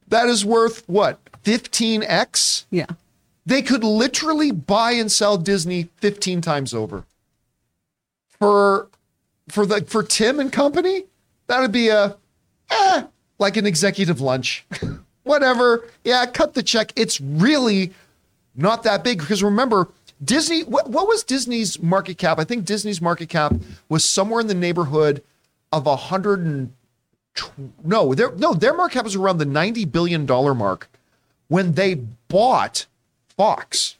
that 0.09 0.29
is 0.29 0.44
worth 0.44 0.88
what? 0.88 1.18
15x? 1.44 2.64
Yeah. 2.70 2.87
They 3.46 3.62
could 3.62 3.85
literally 3.85 4.50
buy 4.50 4.92
and 4.92 5.12
sell 5.12 5.37
Disney 5.37 5.88
15 5.98 6.40
times 6.40 6.72
over. 6.72 7.05
For 8.38 8.88
for 9.48 9.66
the 9.66 9.83
for 9.83 10.03
Tim 10.03 10.40
and 10.40 10.50
company, 10.50 11.05
that 11.46 11.61
would 11.61 11.72
be 11.72 11.88
a 11.88 12.16
eh, 12.70 13.03
like 13.38 13.57
an 13.57 13.66
executive 13.66 14.20
lunch. 14.20 14.66
Whatever. 15.22 15.88
Yeah, 16.05 16.24
cut 16.27 16.55
the 16.55 16.62
check. 16.62 16.92
It's 16.96 17.20
really 17.20 17.92
not 18.55 18.83
that 18.83 19.05
big 19.05 19.18
because 19.18 19.42
remember 19.42 19.88
Disney 20.22 20.62
what, 20.62 20.88
what 20.88 21.07
was 21.07 21.22
Disney's 21.22 21.81
market 21.83 22.18
cap? 22.18 22.38
I 22.38 22.44
think 22.44 22.64
Disney's 22.64 23.00
market 23.00 23.29
cap 23.29 23.55
was 23.88 24.05
somewhere 24.05 24.40
in 24.40 24.46
the 24.46 24.55
neighborhood 24.55 25.22
of 25.75 25.87
a 25.87 25.97
hundred 25.97 26.41
and 26.41 26.73
no, 27.83 28.15
their 28.15 28.33
no, 28.37 28.55
their 28.55 28.75
market 28.75 28.95
cap 28.95 29.05
was 29.05 29.17
around 29.17 29.39
the 29.39 29.45
90 29.45 29.85
billion 29.87 30.25
dollar 30.25 30.55
mark 30.55 30.89
when 31.49 31.73
they 31.73 31.95
bought 31.95 32.87
Fox. 33.37 33.97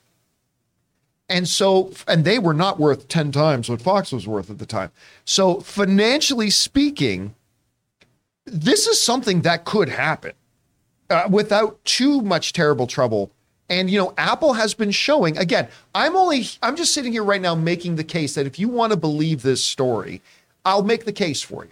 And 1.29 1.49
so, 1.49 1.93
and 2.07 2.25
they 2.25 2.39
were 2.39 2.55
not 2.55 2.79
worth 2.79 3.09
10 3.09 3.33
times 3.33 3.69
what 3.69 3.81
Fox 3.81 4.13
was 4.13 4.29
worth 4.29 4.51
at 4.51 4.59
the 4.59 4.67
time. 4.67 4.91
So, 5.25 5.61
financially 5.61 6.51
speaking, 6.51 7.35
this 8.45 8.87
is 8.87 9.03
something 9.03 9.41
that 9.41 9.65
could 9.65 9.89
happen 9.89 10.33
uh, 11.09 11.27
without 11.31 11.83
too 11.85 12.21
much 12.21 12.53
terrible 12.53 12.87
trouble. 12.87 13.31
And, 13.71 13.89
you 13.89 13.99
know, 13.99 14.13
Apple 14.19 14.53
has 14.53 14.75
been 14.75 14.91
showing, 14.91 15.39
again, 15.39 15.69
I'm 15.95 16.15
only, 16.15 16.45
I'm 16.63 16.77
just 16.77 16.93
sitting 16.93 17.13
here 17.13 17.25
right 17.25 17.41
now 17.41 17.55
making 17.55 17.97
the 17.97 18.05
case 18.05 18.35
that 18.35 18.47
if 18.47 18.59
you 18.59 18.69
want 18.69 18.93
to 18.93 18.97
believe 18.97 19.41
this 19.41 19.65
story, 19.65 20.21
I'll 20.65 20.83
make 20.83 21.05
the 21.05 21.13
case 21.13 21.43
for 21.43 21.65
you. 21.65 21.71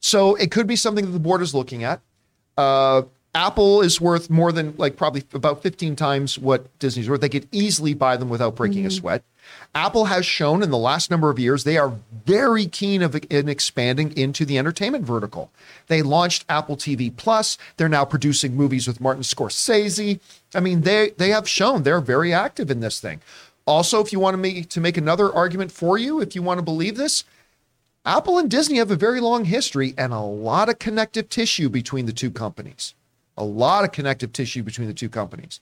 So 0.00 0.34
it 0.34 0.50
could 0.50 0.66
be 0.66 0.76
something 0.76 1.06
that 1.06 1.12
the 1.12 1.18
board 1.18 1.40
is 1.40 1.54
looking 1.54 1.84
at. 1.84 2.00
Uh, 2.56 3.02
Apple 3.34 3.80
is 3.80 4.00
worth 4.00 4.30
more 4.30 4.52
than 4.52 4.74
like 4.76 4.96
probably 4.96 5.24
about 5.32 5.60
15 5.60 5.96
times 5.96 6.38
what 6.38 6.78
Disney's 6.78 7.10
worth. 7.10 7.20
They 7.20 7.28
could 7.28 7.48
easily 7.50 7.92
buy 7.92 8.16
them 8.16 8.28
without 8.28 8.54
breaking 8.54 8.86
a 8.86 8.90
sweat. 8.90 9.24
Apple 9.74 10.04
has 10.04 10.24
shown 10.24 10.62
in 10.62 10.70
the 10.70 10.78
last 10.78 11.10
number 11.10 11.30
of 11.30 11.38
years 11.38 11.64
they 11.64 11.76
are 11.76 11.94
very 12.24 12.66
keen 12.66 13.02
of 13.02 13.16
in 13.28 13.48
expanding 13.48 14.16
into 14.16 14.44
the 14.44 14.56
entertainment 14.56 15.04
vertical. 15.04 15.50
They 15.88 16.00
launched 16.00 16.44
Apple 16.48 16.76
TV 16.76 17.14
Plus. 17.14 17.58
They're 17.76 17.88
now 17.88 18.04
producing 18.04 18.54
movies 18.54 18.86
with 18.86 19.00
Martin 19.00 19.24
Scorsese. 19.24 20.20
I 20.54 20.60
mean, 20.60 20.82
they 20.82 21.10
they 21.16 21.30
have 21.30 21.48
shown 21.48 21.82
they're 21.82 22.00
very 22.00 22.32
active 22.32 22.70
in 22.70 22.80
this 22.80 23.00
thing. 23.00 23.20
Also, 23.66 24.00
if 24.00 24.12
you 24.12 24.20
want 24.20 24.34
to 24.34 24.38
make 24.38 24.68
to 24.68 24.80
make 24.80 24.96
another 24.96 25.32
argument 25.32 25.72
for 25.72 25.98
you, 25.98 26.20
if 26.20 26.36
you 26.36 26.42
want 26.42 26.58
to 26.58 26.62
believe 26.62 26.96
this, 26.96 27.24
Apple 28.06 28.38
and 28.38 28.50
Disney 28.50 28.76
have 28.78 28.90
a 28.90 28.96
very 28.96 29.20
long 29.20 29.46
history 29.46 29.94
and 29.96 30.12
a 30.12 30.20
lot 30.20 30.68
of 30.68 30.78
connective 30.78 31.30
tissue 31.30 31.70
between 31.70 32.04
the 32.04 32.12
two 32.12 32.30
companies. 32.30 32.94
A 33.36 33.44
lot 33.44 33.84
of 33.84 33.92
connective 33.92 34.32
tissue 34.32 34.62
between 34.62 34.88
the 34.88 34.94
two 34.94 35.08
companies. 35.08 35.60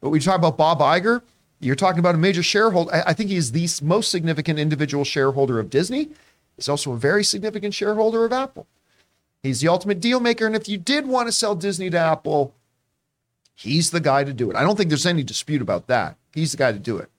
But 0.00 0.10
we 0.10 0.20
talk 0.20 0.36
about 0.36 0.56
Bob 0.56 0.78
Iger, 0.78 1.22
you're 1.58 1.74
talking 1.74 1.98
about 1.98 2.14
a 2.14 2.18
major 2.18 2.42
shareholder. 2.42 3.02
I 3.06 3.12
think 3.12 3.28
he 3.28 3.36
is 3.36 3.52
the 3.52 3.68
most 3.82 4.10
significant 4.10 4.58
individual 4.58 5.04
shareholder 5.04 5.58
of 5.58 5.68
Disney. 5.68 6.08
He's 6.56 6.68
also 6.68 6.92
a 6.92 6.96
very 6.96 7.22
significant 7.22 7.74
shareholder 7.74 8.24
of 8.24 8.32
Apple. 8.32 8.66
He's 9.42 9.60
the 9.60 9.68
ultimate 9.68 10.00
deal 10.00 10.20
maker. 10.20 10.46
And 10.46 10.56
if 10.56 10.68
you 10.68 10.78
did 10.78 11.06
want 11.06 11.28
to 11.28 11.32
sell 11.32 11.54
Disney 11.54 11.90
to 11.90 11.98
Apple, 11.98 12.54
he's 13.54 13.90
the 13.90 14.00
guy 14.00 14.24
to 14.24 14.32
do 14.32 14.50
it. 14.50 14.56
I 14.56 14.62
don't 14.62 14.76
think 14.76 14.88
there's 14.88 15.06
any 15.06 15.22
dispute 15.22 15.60
about 15.60 15.86
that. 15.88 16.16
He's 16.32 16.52
the 16.52 16.58
guy 16.58 16.72
to 16.72 16.78
do 16.78 16.96
it. 16.96 17.10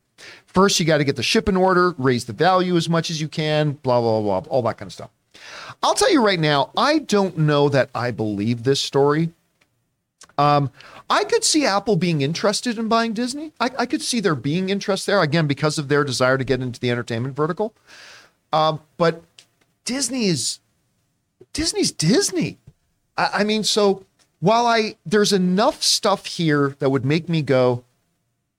First, 0.47 0.79
you 0.79 0.86
got 0.86 0.97
to 0.97 1.03
get 1.03 1.15
the 1.15 1.23
ship 1.23 1.47
in 1.47 1.55
order, 1.55 1.95
raise 1.97 2.25
the 2.25 2.34
value 2.34 2.75
as 2.75 2.89
much 2.89 3.10
as 3.10 3.21
you 3.21 3.27
can, 3.27 3.73
blah, 3.73 4.01
blah, 4.01 4.21
blah, 4.21 4.49
all 4.49 4.62
that 4.63 4.77
kind 4.77 4.88
of 4.88 4.93
stuff. 4.93 5.10
I'll 5.81 5.93
tell 5.93 6.12
you 6.12 6.23
right 6.23 6.39
now, 6.39 6.71
I 6.77 6.99
don't 6.99 7.38
know 7.38 7.69
that 7.69 7.89
I 7.95 8.12
believe 8.12 8.63
this 8.63 8.79
story. 8.79 9.31
Um, 10.38 10.71
I 11.10 11.23
could 11.23 11.43
see 11.43 11.65
Apple 11.65 11.95
being 11.95 12.21
interested 12.21 12.77
in 12.77 12.88
buying 12.88 13.13
Disney. 13.13 13.51
I, 13.60 13.69
I 13.79 13.86
could 13.86 14.01
see 14.01 14.19
there 14.19 14.36
being 14.36 14.69
interest 14.69 15.05
there, 15.05 15.21
again, 15.21 15.47
because 15.47 15.77
of 15.77 15.88
their 15.88 16.03
desire 16.03 16.38
to 16.38 16.43
get 16.43 16.62
into 16.62 16.79
the 16.79 16.91
entertainment 16.91 17.36
vertical. 17.36 17.73
Um, 18.53 18.81
but 18.97 19.23
Disney 19.86 20.25
is 20.27 20.60
Disney's 21.53 21.91
Disney. 21.91 22.57
I, 23.17 23.29
I 23.36 23.43
mean, 23.43 23.63
so 23.63 24.05
while 24.39 24.65
I 24.65 24.95
there's 25.05 25.34
enough 25.34 25.84
stuff 25.84 26.25
here 26.25 26.75
that 26.79 26.89
would 26.89 27.05
make 27.05 27.29
me 27.29 27.41
go, 27.41 27.84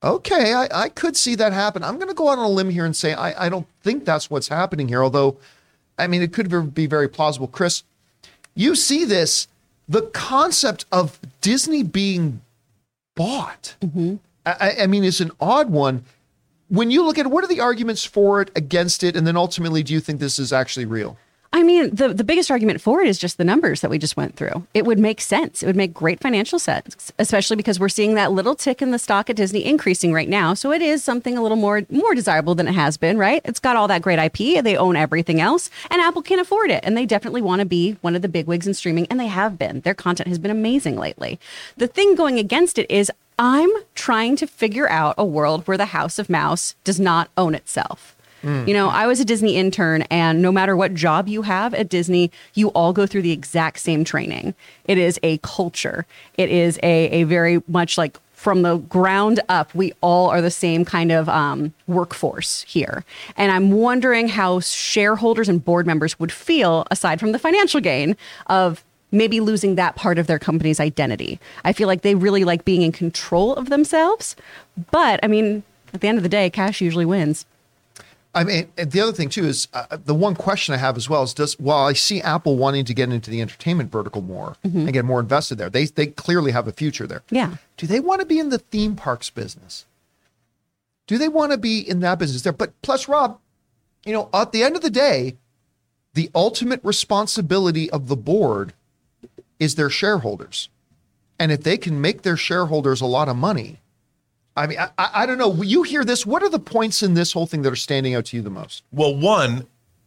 okay, 0.02 0.52
I, 0.52 0.68
I 0.84 0.88
could 0.88 1.16
see 1.16 1.34
that 1.36 1.52
happen. 1.52 1.82
I'm 1.84 1.96
going 1.96 2.08
to 2.08 2.14
go 2.14 2.28
out 2.28 2.38
on 2.38 2.44
a 2.44 2.48
limb 2.48 2.70
here 2.70 2.84
and 2.84 2.94
say 2.96 3.12
I, 3.14 3.46
I 3.46 3.48
don't 3.48 3.66
think 3.82 4.04
that's 4.04 4.28
what's 4.30 4.48
happening 4.48 4.88
here. 4.88 5.02
Although, 5.02 5.36
I 5.98 6.06
mean, 6.06 6.22
it 6.22 6.32
could 6.32 6.74
be 6.74 6.86
very 6.86 7.08
plausible. 7.08 7.46
Chris, 7.48 7.82
you 8.54 8.74
see 8.74 9.04
this, 9.04 9.48
the 9.88 10.02
concept 10.02 10.84
of 10.90 11.18
Disney 11.40 11.82
being 11.82 12.40
bought. 13.14 13.76
Mm-hmm. 13.82 14.16
I, 14.46 14.52
I- 14.60 14.82
I 14.82 14.86
mean, 14.86 15.04
it's 15.04 15.20
an 15.20 15.30
odd 15.40 15.70
one. 15.70 16.04
When 16.68 16.90
you 16.90 17.04
look 17.04 17.18
at 17.18 17.26
it, 17.26 17.28
what 17.30 17.44
are 17.44 17.48
the 17.48 17.60
arguments 17.60 18.04
for 18.04 18.40
it, 18.40 18.50
against 18.56 19.02
it, 19.04 19.14
and 19.14 19.26
then 19.26 19.36
ultimately, 19.36 19.82
do 19.82 19.92
you 19.92 20.00
think 20.00 20.20
this 20.20 20.38
is 20.38 20.52
actually 20.54 20.86
real? 20.86 21.18
I 21.54 21.62
mean, 21.62 21.94
the, 21.94 22.14
the 22.14 22.24
biggest 22.24 22.50
argument 22.50 22.80
for 22.80 23.02
it 23.02 23.08
is 23.08 23.18
just 23.18 23.36
the 23.36 23.44
numbers 23.44 23.82
that 23.82 23.90
we 23.90 23.98
just 23.98 24.16
went 24.16 24.36
through. 24.36 24.66
It 24.72 24.86
would 24.86 24.98
make 24.98 25.20
sense. 25.20 25.62
It 25.62 25.66
would 25.66 25.76
make 25.76 25.92
great 25.92 26.18
financial 26.18 26.58
sense, 26.58 27.12
especially 27.18 27.56
because 27.56 27.78
we're 27.78 27.90
seeing 27.90 28.14
that 28.14 28.32
little 28.32 28.54
tick 28.54 28.80
in 28.80 28.90
the 28.90 28.98
stock 28.98 29.28
at 29.28 29.36
Disney 29.36 29.62
increasing 29.64 30.14
right 30.14 30.28
now. 30.28 30.54
So 30.54 30.72
it 30.72 30.80
is 30.80 31.04
something 31.04 31.36
a 31.36 31.42
little 31.42 31.58
more 31.58 31.82
more 31.90 32.14
desirable 32.14 32.54
than 32.54 32.68
it 32.68 32.74
has 32.74 32.96
been, 32.96 33.18
right? 33.18 33.42
It's 33.44 33.60
got 33.60 33.76
all 33.76 33.86
that 33.88 34.00
great 34.00 34.18
IP. 34.18 34.64
They 34.64 34.76
own 34.76 34.96
everything 34.96 35.40
else, 35.40 35.68
and 35.90 36.00
Apple 36.00 36.22
can't 36.22 36.40
afford 36.40 36.70
it. 36.70 36.82
And 36.84 36.96
they 36.96 37.04
definitely 37.04 37.42
want 37.42 37.60
to 37.60 37.66
be 37.66 37.98
one 38.00 38.16
of 38.16 38.22
the 38.22 38.28
big 38.28 38.46
wigs 38.46 38.66
in 38.66 38.72
streaming, 38.72 39.06
and 39.10 39.20
they 39.20 39.26
have 39.26 39.58
been. 39.58 39.80
Their 39.80 39.94
content 39.94 40.28
has 40.28 40.38
been 40.38 40.50
amazing 40.50 40.96
lately. 40.96 41.38
The 41.76 41.86
thing 41.86 42.14
going 42.14 42.38
against 42.38 42.78
it 42.78 42.90
is 42.90 43.12
I'm 43.38 43.70
trying 43.94 44.36
to 44.36 44.46
figure 44.46 44.88
out 44.88 45.16
a 45.18 45.24
world 45.24 45.66
where 45.66 45.76
the 45.76 45.86
House 45.86 46.18
of 46.18 46.30
Mouse 46.30 46.76
does 46.84 46.98
not 46.98 47.28
own 47.36 47.54
itself. 47.54 48.16
You 48.42 48.74
know, 48.74 48.88
I 48.88 49.06
was 49.06 49.20
a 49.20 49.24
Disney 49.24 49.56
intern, 49.56 50.02
and 50.02 50.42
no 50.42 50.50
matter 50.50 50.76
what 50.76 50.94
job 50.94 51.28
you 51.28 51.42
have 51.42 51.74
at 51.74 51.88
Disney, 51.88 52.30
you 52.54 52.68
all 52.68 52.92
go 52.92 53.06
through 53.06 53.22
the 53.22 53.32
exact 53.32 53.78
same 53.78 54.04
training. 54.04 54.54
It 54.84 54.98
is 54.98 55.18
a 55.22 55.38
culture, 55.38 56.06
it 56.36 56.50
is 56.50 56.78
a, 56.82 57.08
a 57.10 57.24
very 57.24 57.62
much 57.68 57.96
like 57.96 58.18
from 58.42 58.62
the 58.62 58.78
ground 58.78 59.38
up, 59.48 59.72
we 59.72 59.92
all 60.00 60.28
are 60.28 60.42
the 60.42 60.50
same 60.50 60.84
kind 60.84 61.12
of 61.12 61.28
um, 61.28 61.72
workforce 61.86 62.62
here. 62.62 63.04
And 63.36 63.52
I'm 63.52 63.70
wondering 63.70 64.26
how 64.26 64.58
shareholders 64.58 65.48
and 65.48 65.64
board 65.64 65.86
members 65.86 66.18
would 66.18 66.32
feel, 66.32 66.84
aside 66.90 67.20
from 67.20 67.30
the 67.30 67.38
financial 67.38 67.80
gain, 67.80 68.16
of 68.48 68.82
maybe 69.12 69.38
losing 69.38 69.76
that 69.76 69.94
part 69.94 70.18
of 70.18 70.26
their 70.26 70.40
company's 70.40 70.80
identity. 70.80 71.38
I 71.64 71.72
feel 71.72 71.86
like 71.86 72.02
they 72.02 72.16
really 72.16 72.42
like 72.42 72.64
being 72.64 72.82
in 72.82 72.90
control 72.90 73.54
of 73.54 73.68
themselves. 73.68 74.34
But 74.90 75.20
I 75.22 75.28
mean, 75.28 75.62
at 75.94 76.00
the 76.00 76.08
end 76.08 76.18
of 76.18 76.24
the 76.24 76.28
day, 76.28 76.50
cash 76.50 76.80
usually 76.80 77.04
wins. 77.04 77.46
I 78.34 78.44
mean, 78.44 78.72
and 78.78 78.90
the 78.90 79.00
other 79.00 79.12
thing 79.12 79.28
too 79.28 79.44
is 79.44 79.68
uh, 79.74 79.98
the 80.02 80.14
one 80.14 80.34
question 80.34 80.74
I 80.74 80.78
have 80.78 80.96
as 80.96 81.08
well 81.08 81.22
is 81.22 81.34
does 81.34 81.58
while 81.58 81.86
I 81.86 81.92
see 81.92 82.22
Apple 82.22 82.56
wanting 82.56 82.86
to 82.86 82.94
get 82.94 83.10
into 83.10 83.30
the 83.30 83.42
entertainment 83.42 83.92
vertical 83.92 84.22
more 84.22 84.56
and 84.62 84.90
get 84.92 85.04
more 85.04 85.20
invested 85.20 85.58
there, 85.58 85.68
they 85.68 85.84
they 85.84 86.06
clearly 86.06 86.52
have 86.52 86.66
a 86.66 86.72
future 86.72 87.06
there. 87.06 87.22
Yeah. 87.30 87.56
Do 87.76 87.86
they 87.86 88.00
want 88.00 88.20
to 88.20 88.26
be 88.26 88.38
in 88.38 88.48
the 88.48 88.58
theme 88.58 88.96
parks 88.96 89.28
business? 89.28 89.84
Do 91.06 91.18
they 91.18 91.28
want 91.28 91.52
to 91.52 91.58
be 91.58 91.78
in 91.78 92.00
that 92.00 92.18
business 92.18 92.42
there? 92.42 92.54
But 92.54 92.72
plus, 92.80 93.06
Rob, 93.06 93.38
you 94.06 94.14
know, 94.14 94.30
at 94.32 94.52
the 94.52 94.62
end 94.62 94.76
of 94.76 94.82
the 94.82 94.90
day, 94.90 95.36
the 96.14 96.30
ultimate 96.34 96.80
responsibility 96.82 97.90
of 97.90 98.08
the 98.08 98.16
board 98.16 98.72
is 99.58 99.74
their 99.74 99.90
shareholders. 99.90 100.70
And 101.38 101.52
if 101.52 101.62
they 101.62 101.76
can 101.76 102.00
make 102.00 102.22
their 102.22 102.36
shareholders 102.36 103.00
a 103.00 103.06
lot 103.06 103.28
of 103.28 103.36
money, 103.36 103.81
I 104.56 104.66
mean, 104.66 104.78
I, 104.78 104.90
I 104.98 105.26
don't 105.26 105.38
know. 105.38 105.62
You 105.62 105.82
hear 105.82 106.04
this. 106.04 106.26
What 106.26 106.42
are 106.42 106.48
the 106.48 106.58
points 106.58 107.02
in 107.02 107.14
this 107.14 107.32
whole 107.32 107.46
thing 107.46 107.62
that 107.62 107.72
are 107.72 107.76
standing 107.76 108.14
out 108.14 108.26
to 108.26 108.36
you 108.36 108.42
the 108.42 108.50
most? 108.50 108.82
Well, 108.92 109.14
one, 109.16 109.66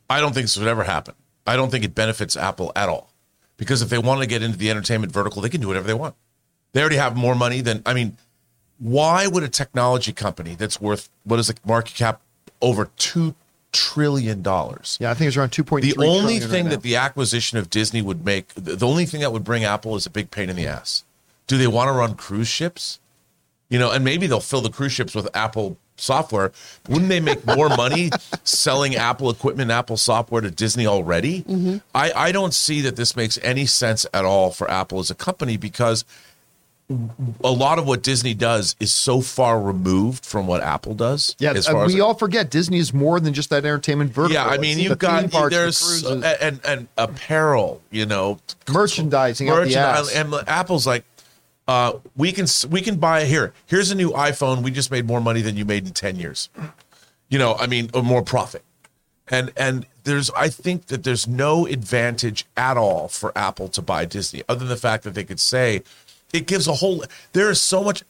I 0.09 0.19
don't 0.19 0.33
think 0.33 0.45
this 0.45 0.57
would 0.57 0.67
ever 0.67 0.83
happen. 0.83 1.15
I 1.47 1.55
don't 1.55 1.69
think 1.71 1.83
it 1.83 1.95
benefits 1.95 2.35
Apple 2.37 2.71
at 2.75 2.89
all. 2.89 3.11
Because 3.57 3.81
if 3.81 3.89
they 3.89 3.97
want 3.97 4.21
to 4.21 4.27
get 4.27 4.43
into 4.43 4.57
the 4.57 4.69
entertainment 4.69 5.13
vertical, 5.13 5.41
they 5.41 5.49
can 5.49 5.61
do 5.61 5.67
whatever 5.67 5.87
they 5.87 5.93
want. 5.93 6.15
They 6.73 6.81
already 6.81 6.97
have 6.97 7.15
more 7.15 7.35
money 7.35 7.61
than, 7.61 7.81
I 7.85 7.93
mean, 7.93 8.17
why 8.79 9.27
would 9.27 9.43
a 9.43 9.47
technology 9.47 10.11
company 10.11 10.55
that's 10.55 10.81
worth, 10.81 11.09
what 11.23 11.39
is 11.39 11.47
the 11.47 11.55
market 11.65 11.95
cap? 11.95 12.21
Over 12.61 12.87
$2 12.97 13.33
trillion. 13.71 14.43
Yeah, 14.43 15.11
I 15.11 15.13
think 15.13 15.29
it's 15.29 15.37
around 15.37 15.51
2.3 15.51 15.81
The 15.81 16.05
only 16.05 16.39
right 16.39 16.49
thing 16.49 16.65
now. 16.65 16.71
that 16.71 16.81
the 16.81 16.97
acquisition 16.97 17.57
of 17.57 17.69
Disney 17.69 18.01
would 18.01 18.25
make, 18.25 18.53
the 18.55 18.85
only 18.85 19.05
thing 19.05 19.21
that 19.21 19.31
would 19.31 19.43
bring 19.43 19.63
Apple 19.63 19.95
is 19.95 20.05
a 20.05 20.09
big 20.09 20.31
pain 20.31 20.49
in 20.49 20.55
the 20.55 20.67
ass. 20.67 21.03
Do 21.47 21.57
they 21.57 21.67
want 21.67 21.87
to 21.87 21.93
run 21.93 22.15
cruise 22.15 22.47
ships? 22.47 22.99
You 23.69 23.79
know, 23.79 23.91
and 23.91 24.05
maybe 24.05 24.27
they'll 24.27 24.39
fill 24.39 24.61
the 24.61 24.69
cruise 24.69 24.91
ships 24.91 25.15
with 25.15 25.27
Apple 25.35 25.77
software. 25.97 26.51
Wouldn't 26.87 27.09
they 27.09 27.19
make 27.19 27.45
more 27.47 27.69
money 27.69 28.11
selling 28.43 28.95
Apple 28.95 29.29
equipment, 29.29 29.71
Apple 29.71 29.97
software 29.97 30.41
to 30.41 30.51
Disney 30.51 30.85
already? 30.85 31.43
I, 31.95 32.11
I 32.11 32.31
don't 32.31 32.53
see 32.53 32.81
that 32.81 32.95
this 32.95 33.15
makes 33.15 33.39
any 33.41 33.65
sense 33.65 34.05
at 34.13 34.23
all 34.25 34.51
for 34.51 34.69
Apple 34.69 34.99
as 34.99 35.09
a 35.09 35.15
company 35.15 35.57
because 35.57 36.05
a 37.43 37.51
lot 37.51 37.79
of 37.79 37.87
what 37.87 38.03
Disney 38.03 38.35
does 38.35 38.75
is 38.79 38.93
so 38.93 39.19
far 39.21 39.59
removed 39.59 40.23
from 40.23 40.45
what 40.45 40.61
Apple 40.61 40.93
does. 40.93 41.35
Yeah, 41.39 41.53
as 41.53 41.67
uh, 41.67 41.71
far 41.71 41.85
as 41.85 41.93
we 41.93 41.99
all 41.99 42.13
forget 42.13 42.51
Disney 42.51 42.77
is 42.77 42.93
more 42.93 43.19
than 43.19 43.33
just 43.33 43.49
that 43.49 43.65
entertainment 43.65 44.11
vertical. 44.11 44.35
yeah, 44.35 44.45
I 44.45 44.59
mean, 44.59 44.73
It's 44.73 44.81
you've 44.81 44.89
the 44.91 44.95
got 44.97 45.31
parks, 45.31 45.55
there's 45.55 45.79
cruises, 45.79 46.23
uh, 46.23 46.37
and 46.39 46.59
and 46.63 46.87
apparel, 46.97 47.81
you 47.89 48.05
know, 48.05 48.39
merchandising 48.69 49.49
out 49.49 49.55
the 49.55 49.61
merchandise, 49.61 50.13
and 50.13 50.33
Apple's 50.47 50.85
like, 50.85 51.03
uh, 51.67 51.93
we 52.15 52.31
can 52.31 52.45
we 52.69 52.81
can 52.81 52.97
buy 52.97 53.25
here. 53.25 53.53
Here's 53.65 53.91
a 53.91 53.95
new 53.95 54.11
iPhone. 54.11 54.61
We 54.61 54.71
just 54.71 54.91
made 54.91 55.05
more 55.05 55.21
money 55.21 55.41
than 55.41 55.57
you 55.57 55.65
made 55.65 55.87
in 55.87 55.93
ten 55.93 56.15
years. 56.17 56.49
You 57.29 57.39
know, 57.39 57.55
I 57.55 57.67
mean, 57.67 57.89
or 57.93 58.03
more 58.03 58.21
profit. 58.21 58.63
And 59.27 59.51
and 59.57 59.85
there's 60.03 60.29
I 60.31 60.49
think 60.49 60.87
that 60.87 61.03
there's 61.03 61.27
no 61.27 61.65
advantage 61.65 62.45
at 62.55 62.77
all 62.77 63.07
for 63.07 63.35
Apple 63.35 63.67
to 63.69 63.81
buy 63.81 64.05
Disney, 64.05 64.43
other 64.47 64.59
than 64.59 64.69
the 64.69 64.75
fact 64.75 65.03
that 65.03 65.15
they 65.15 65.23
could 65.23 65.39
say 65.39 65.81
it 66.33 66.45
gives 66.47 66.67
a 66.67 66.73
whole. 66.73 67.03
There 67.33 67.49
is 67.49 67.61
so 67.61 67.83
much 67.83 68.03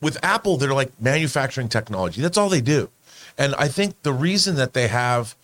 with 0.00 0.22
Apple. 0.24 0.56
They're 0.56 0.72
like 0.72 0.92
manufacturing 1.00 1.68
technology. 1.68 2.22
That's 2.22 2.38
all 2.38 2.48
they 2.48 2.60
do. 2.60 2.90
And 3.36 3.54
I 3.56 3.68
think 3.68 4.02
the 4.02 4.12
reason 4.12 4.56
that 4.56 4.72
they 4.72 4.88
have 4.88 5.34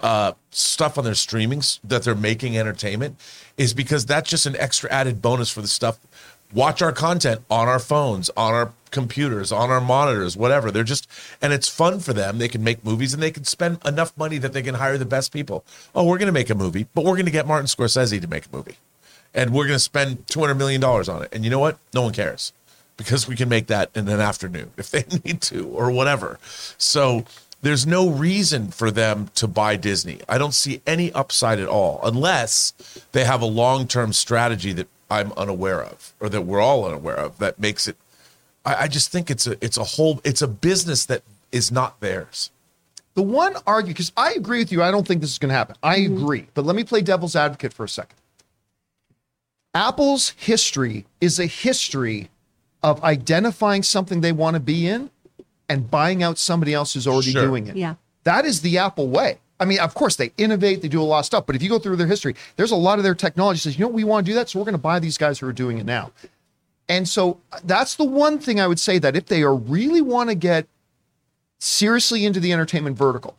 uh, 0.00 0.32
stuff 0.50 0.98
on 0.98 1.04
their 1.04 1.14
streamings 1.14 1.78
that 1.84 2.02
they're 2.02 2.14
making 2.14 2.56
entertainment 2.58 3.18
is 3.56 3.72
because 3.72 4.04
that's 4.04 4.28
just 4.28 4.46
an 4.46 4.56
extra 4.56 4.90
added 4.90 5.22
bonus 5.22 5.50
for 5.50 5.62
the 5.62 5.68
stuff. 5.68 5.98
Watch 6.52 6.80
our 6.80 6.92
content 6.92 7.42
on 7.50 7.68
our 7.68 7.78
phones, 7.78 8.30
on 8.36 8.54
our 8.54 8.72
computers, 8.90 9.52
on 9.52 9.70
our 9.70 9.80
monitors, 9.80 10.36
whatever. 10.36 10.70
They're 10.70 10.84
just, 10.84 11.08
and 11.42 11.52
it's 11.52 11.68
fun 11.68 12.00
for 12.00 12.12
them. 12.12 12.38
They 12.38 12.48
can 12.48 12.64
make 12.64 12.84
movies 12.84 13.12
and 13.12 13.22
they 13.22 13.30
can 13.30 13.44
spend 13.44 13.78
enough 13.84 14.16
money 14.16 14.38
that 14.38 14.52
they 14.52 14.62
can 14.62 14.76
hire 14.76 14.96
the 14.96 15.04
best 15.04 15.32
people. 15.32 15.64
Oh, 15.94 16.04
we're 16.04 16.18
going 16.18 16.26
to 16.26 16.32
make 16.32 16.50
a 16.50 16.54
movie, 16.54 16.86
but 16.94 17.04
we're 17.04 17.12
going 17.12 17.26
to 17.26 17.32
get 17.32 17.46
Martin 17.46 17.66
Scorsese 17.66 18.20
to 18.20 18.28
make 18.28 18.46
a 18.46 18.56
movie. 18.56 18.76
And 19.34 19.52
we're 19.52 19.66
going 19.66 19.76
to 19.76 19.80
spend 19.80 20.26
$200 20.28 20.56
million 20.56 20.82
on 20.82 21.22
it. 21.22 21.28
And 21.32 21.44
you 21.44 21.50
know 21.50 21.58
what? 21.58 21.78
No 21.92 22.02
one 22.02 22.12
cares 22.12 22.52
because 22.96 23.28
we 23.28 23.36
can 23.36 23.48
make 23.48 23.66
that 23.66 23.90
in 23.94 24.08
an 24.08 24.20
afternoon 24.20 24.70
if 24.78 24.90
they 24.90 25.04
need 25.24 25.42
to 25.42 25.68
or 25.68 25.90
whatever. 25.90 26.38
So 26.78 27.24
there's 27.62 27.86
no 27.86 28.08
reason 28.08 28.68
for 28.68 28.90
them 28.90 29.28
to 29.34 29.46
buy 29.46 29.76
Disney. 29.76 30.20
I 30.28 30.38
don't 30.38 30.54
see 30.54 30.80
any 30.86 31.12
upside 31.12 31.58
at 31.58 31.68
all 31.68 32.00
unless 32.02 32.72
they 33.12 33.24
have 33.24 33.42
a 33.42 33.46
long-term 33.46 34.12
strategy 34.12 34.72
that 34.74 34.88
I'm 35.10 35.32
unaware 35.36 35.82
of 35.82 36.14
or 36.20 36.28
that 36.28 36.42
we're 36.42 36.60
all 36.60 36.84
unaware 36.84 37.16
of 37.16 37.38
that 37.38 37.58
makes 37.58 37.86
it 37.86 37.96
I, 38.64 38.82
I 38.82 38.88
just 38.88 39.10
think 39.10 39.30
it's 39.30 39.46
a 39.46 39.56
it's 39.64 39.78
a 39.78 39.84
whole 39.84 40.20
it's 40.24 40.42
a 40.42 40.48
business 40.48 41.06
that 41.06 41.22
is 41.52 41.70
not 41.70 42.00
theirs. 42.00 42.50
The 43.14 43.22
one 43.22 43.56
argue 43.66 43.94
because 43.94 44.12
I 44.16 44.32
agree 44.32 44.58
with 44.58 44.70
you. 44.70 44.82
I 44.82 44.90
don't 44.90 45.06
think 45.06 45.22
this 45.22 45.30
is 45.30 45.38
going 45.38 45.48
to 45.48 45.54
happen. 45.54 45.76
I 45.82 46.00
mm-hmm. 46.00 46.16
agree, 46.16 46.46
but 46.52 46.66
let 46.66 46.76
me 46.76 46.84
play 46.84 47.00
devil's 47.00 47.34
advocate 47.34 47.72
for 47.72 47.84
a 47.84 47.88
second. 47.88 48.18
Apple's 49.74 50.30
history 50.36 51.06
is 51.20 51.38
a 51.38 51.46
history 51.46 52.28
of 52.82 53.02
identifying 53.02 53.82
something 53.82 54.20
they 54.20 54.32
want 54.32 54.54
to 54.54 54.60
be 54.60 54.86
in 54.86 55.10
and 55.68 55.90
buying 55.90 56.22
out 56.22 56.38
somebody 56.38 56.74
else 56.74 56.94
who's 56.94 57.06
already 57.06 57.32
Sure. 57.32 57.46
doing 57.46 57.66
it. 57.66 57.76
Yeah. 57.76 57.94
That 58.24 58.44
is 58.44 58.60
the 58.60 58.78
Apple 58.78 59.08
way. 59.08 59.38
I 59.58 59.64
mean, 59.64 59.78
of 59.78 59.94
course, 59.94 60.16
they 60.16 60.32
innovate, 60.36 60.82
they 60.82 60.88
do 60.88 61.00
a 61.00 61.04
lot 61.04 61.20
of 61.20 61.26
stuff, 61.26 61.46
but 61.46 61.56
if 61.56 61.62
you 61.62 61.68
go 61.68 61.78
through 61.78 61.96
their 61.96 62.06
history, 62.06 62.34
there's 62.56 62.72
a 62.72 62.76
lot 62.76 62.98
of 62.98 63.04
their 63.04 63.14
technology 63.14 63.58
says, 63.58 63.78
you 63.78 63.84
know, 63.84 63.90
we 63.90 64.04
want 64.04 64.26
to 64.26 64.30
do 64.30 64.34
that, 64.34 64.48
so 64.48 64.58
we're 64.58 64.64
going 64.64 64.74
to 64.74 64.78
buy 64.78 64.98
these 64.98 65.16
guys 65.16 65.38
who 65.38 65.46
are 65.46 65.52
doing 65.52 65.78
it 65.78 65.86
now. 65.86 66.12
And 66.88 67.08
so 67.08 67.40
uh, 67.52 67.60
that's 67.64 67.96
the 67.96 68.04
one 68.04 68.38
thing 68.38 68.60
I 68.60 68.66
would 68.66 68.78
say 68.78 68.98
that 68.98 69.16
if 69.16 69.26
they 69.26 69.42
are 69.42 69.54
really 69.54 70.00
want 70.00 70.28
to 70.28 70.34
get 70.34 70.66
seriously 71.58 72.26
into 72.26 72.38
the 72.38 72.52
entertainment 72.52 72.96
vertical, 72.96 73.36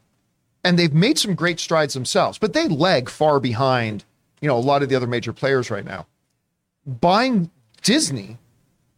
and 0.63 0.77
they've 0.77 0.93
made 0.93 1.17
some 1.17 1.35
great 1.35 1.59
strides 1.59 1.93
themselves, 1.93 2.37
but 2.37 2.53
they 2.53 2.67
lag 2.67 3.09
far 3.09 3.39
behind, 3.39 4.03
you 4.41 4.47
know, 4.47 4.57
a 4.57 4.59
lot 4.59 4.83
of 4.83 4.89
the 4.89 4.95
other 4.95 5.07
major 5.07 5.31
players 5.31 5.69
right 5.69 5.85
now. 5.85 6.07
Buying 6.85 7.51
Disney 7.83 8.37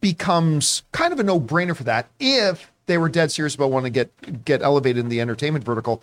becomes 0.00 0.82
kind 0.92 1.12
of 1.12 1.20
a 1.20 1.22
no-brainer 1.22 1.76
for 1.76 1.84
that 1.84 2.08
if 2.18 2.72
they 2.86 2.98
were 2.98 3.08
dead 3.08 3.30
serious 3.30 3.54
about 3.54 3.70
wanting 3.70 3.92
to 3.92 4.04
get 4.04 4.44
get 4.44 4.62
elevated 4.62 4.98
in 4.98 5.10
the 5.10 5.20
entertainment 5.20 5.64
vertical. 5.64 6.02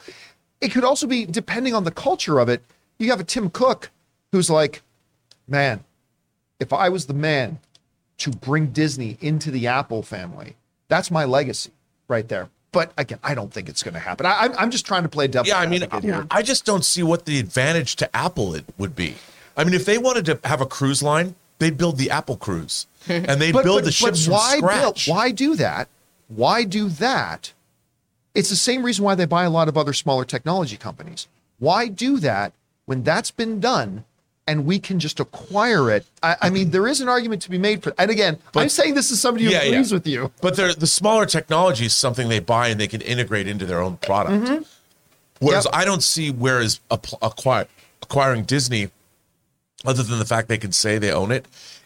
It 0.61 0.69
could 0.69 0.83
also 0.83 1.07
be 1.07 1.25
depending 1.25 1.73
on 1.75 1.83
the 1.83 1.91
culture 1.91 2.39
of 2.39 2.49
it. 2.49 2.61
You 2.99 3.09
have 3.11 3.19
a 3.19 3.23
Tim 3.23 3.49
Cook 3.49 3.91
who's 4.31 4.49
like, 4.49 4.81
man, 5.47 5.83
if 6.59 6.73
I 6.73 6.89
was 6.89 7.05
the 7.05 7.13
man 7.13 7.59
to 8.19 8.31
bring 8.31 8.67
Disney 8.67 9.17
into 9.21 9.51
the 9.51 9.67
Apple 9.67 10.01
family, 10.01 10.55
that's 10.87 11.11
my 11.11 11.25
legacy 11.25 11.71
right 12.07 12.27
there. 12.27 12.49
But 12.71 12.91
again, 12.97 13.19
I 13.23 13.33
don't 13.35 13.51
think 13.53 13.69
it's 13.69 13.83
going 13.83 13.93
to 13.93 13.99
happen. 13.99 14.25
I, 14.25 14.45
I'm, 14.45 14.53
I'm 14.57 14.71
just 14.71 14.85
trying 14.85 15.03
to 15.03 15.09
play 15.09 15.27
devil. 15.27 15.47
Yeah, 15.47 15.59
I 15.59 15.67
mean, 15.67 15.83
advocate 15.83 16.03
here. 16.03 16.27
I 16.31 16.41
just 16.41 16.65
don't 16.65 16.83
see 16.83 17.03
what 17.03 17.25
the 17.25 17.39
advantage 17.39 17.95
to 17.97 18.15
Apple 18.15 18.53
it 18.55 18.65
would 18.77 18.95
be. 18.95 19.15
I 19.55 19.63
mean, 19.63 19.73
if 19.73 19.85
they 19.85 19.97
wanted 19.97 20.25
to 20.25 20.39
have 20.43 20.61
a 20.61 20.65
cruise 20.65 21.01
line, 21.01 21.35
they'd 21.59 21.77
build 21.77 21.97
the 21.97 22.11
Apple 22.11 22.37
Cruise, 22.37 22.85
and 23.07 23.41
they'd 23.41 23.53
but, 23.53 23.63
build 23.63 23.77
but- 23.79 23.85
the 23.85 23.91
ships 23.91 24.27
but 24.27 24.33
why 24.33 24.59
from 24.59 24.69
build- 24.79 24.97
scratch. 24.97 25.07
why 25.15 25.31
do 25.31 25.55
that? 25.55 25.87
Why 26.27 26.63
do 26.65 26.89
that? 26.89 27.53
It's 28.37 28.49
the 28.49 28.55
same 28.55 28.83
reason 28.83 29.03
why 29.03 29.15
they 29.15 29.25
buy 29.25 29.43
a 29.45 29.49
lot 29.49 29.67
of 29.67 29.77
other 29.77 29.93
smaller 29.93 30.23
technology 30.25 30.77
companies. 30.77 31.27
Why 31.59 31.87
do 31.87 32.19
that 32.19 32.53
when 32.85 33.03
that's 33.03 33.31
been 33.31 33.59
done 33.59 34.05
and 34.45 34.65
we 34.65 34.79
can 34.79 34.99
just 34.99 35.19
acquire 35.19 35.89
it? 35.91 36.05
I, 36.21 36.35
I 36.43 36.49
mean, 36.49 36.69
there 36.69 36.87
is 36.87 37.01
an 37.01 37.09
argument 37.09 37.41
to 37.43 37.49
be 37.49 37.57
made 37.57 37.83
for. 37.83 37.93
And 37.97 38.11
again, 38.11 38.37
I'm 38.55 38.69
saying 38.69 38.93
this 38.93 39.11
is 39.11 39.19
somebody 39.19 39.45
who 39.45 39.51
Yeah, 39.51 39.63
yeah. 39.63 39.69
agrees 39.71 39.91
with 39.91 40.05
you. 40.07 40.31
But 40.41 40.55
they're, 40.55 40.73
the 40.73 40.87
smaller 40.87 41.25
technology 41.25 41.85
is 41.87 41.95
something 41.95 42.29
they 42.29 42.39
buy 42.39 42.67
and 42.69 42.79
they 42.79 42.87
can 42.87 43.01
integrate 43.01 43.47
into 43.47 43.65
their 43.65 43.81
own 43.81 43.97
product. 43.97 44.45
Mm-hmm. 44.45 44.63
Whereas 45.39 45.65
Yep. 45.65 45.73
I 45.75 45.85
don't 45.85 46.03
see 46.03 46.31
where 46.31 46.61
is 46.61 46.79
acquire, 46.91 47.67
acquiring 48.03 48.43
Disney, 48.43 48.89
other 49.85 50.03
than 50.03 50.19
the 50.19 50.25
fact 50.25 50.47
they 50.47 50.57
can 50.57 50.71
say 50.71 50.97
they 50.97 51.11
own 51.11 51.31
it. 51.31 51.45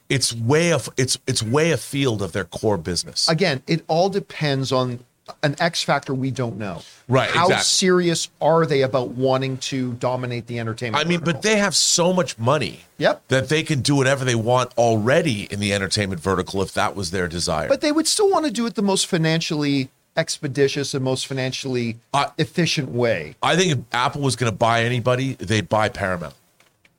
It's 0.09 0.33
way 0.33 0.73
of 0.73 0.89
it's 0.97 1.17
it's 1.25 1.41
way 1.41 1.71
afield 1.71 2.21
of 2.21 2.33
their 2.33 2.43
core 2.43 2.77
business. 2.77 3.29
Again, 3.29 3.63
it 3.67 3.83
all 3.87 4.09
depends 4.09 4.71
on 4.73 4.99
an 5.43 5.55
X 5.59 5.83
factor 5.83 6.13
we 6.13 6.31
don't 6.31 6.57
know. 6.57 6.81
Right, 7.07 7.29
How 7.29 7.45
exactly. 7.45 7.63
serious 7.63 8.29
are 8.41 8.65
they 8.65 8.81
about 8.81 9.09
wanting 9.11 9.57
to 9.57 9.93
dominate 9.93 10.47
the 10.47 10.59
entertainment? 10.59 11.03
I 11.03 11.07
mean, 11.07 11.19
vertical? 11.19 11.33
but 11.33 11.41
they 11.43 11.57
have 11.57 11.75
so 11.75 12.11
much 12.13 12.37
money 12.37 12.81
Yep. 12.97 13.27
that 13.29 13.49
they 13.49 13.63
can 13.63 13.81
do 13.81 13.95
whatever 13.95 14.25
they 14.25 14.35
want 14.35 14.71
already 14.77 15.43
in 15.51 15.59
the 15.59 15.73
entertainment 15.73 16.21
vertical 16.21 16.61
if 16.61 16.73
that 16.73 16.95
was 16.95 17.11
their 17.11 17.27
desire. 17.27 17.67
But 17.69 17.81
they 17.81 17.91
would 17.91 18.07
still 18.07 18.29
want 18.29 18.45
to 18.45 18.51
do 18.51 18.65
it 18.65 18.75
the 18.75 18.81
most 18.81 19.07
financially 19.07 19.89
expeditious 20.17 20.93
and 20.93 21.03
most 21.03 21.25
financially 21.27 21.97
I- 22.13 22.31
efficient 22.37 22.89
way. 22.91 23.35
I 23.41 23.55
think 23.55 23.71
if 23.71 23.79
Apple 23.93 24.21
was 24.21 24.35
going 24.35 24.51
to 24.51 24.57
buy 24.57 24.83
anybody, 24.83 25.35
they'd 25.35 25.69
buy 25.69 25.89
Paramount 25.89 26.33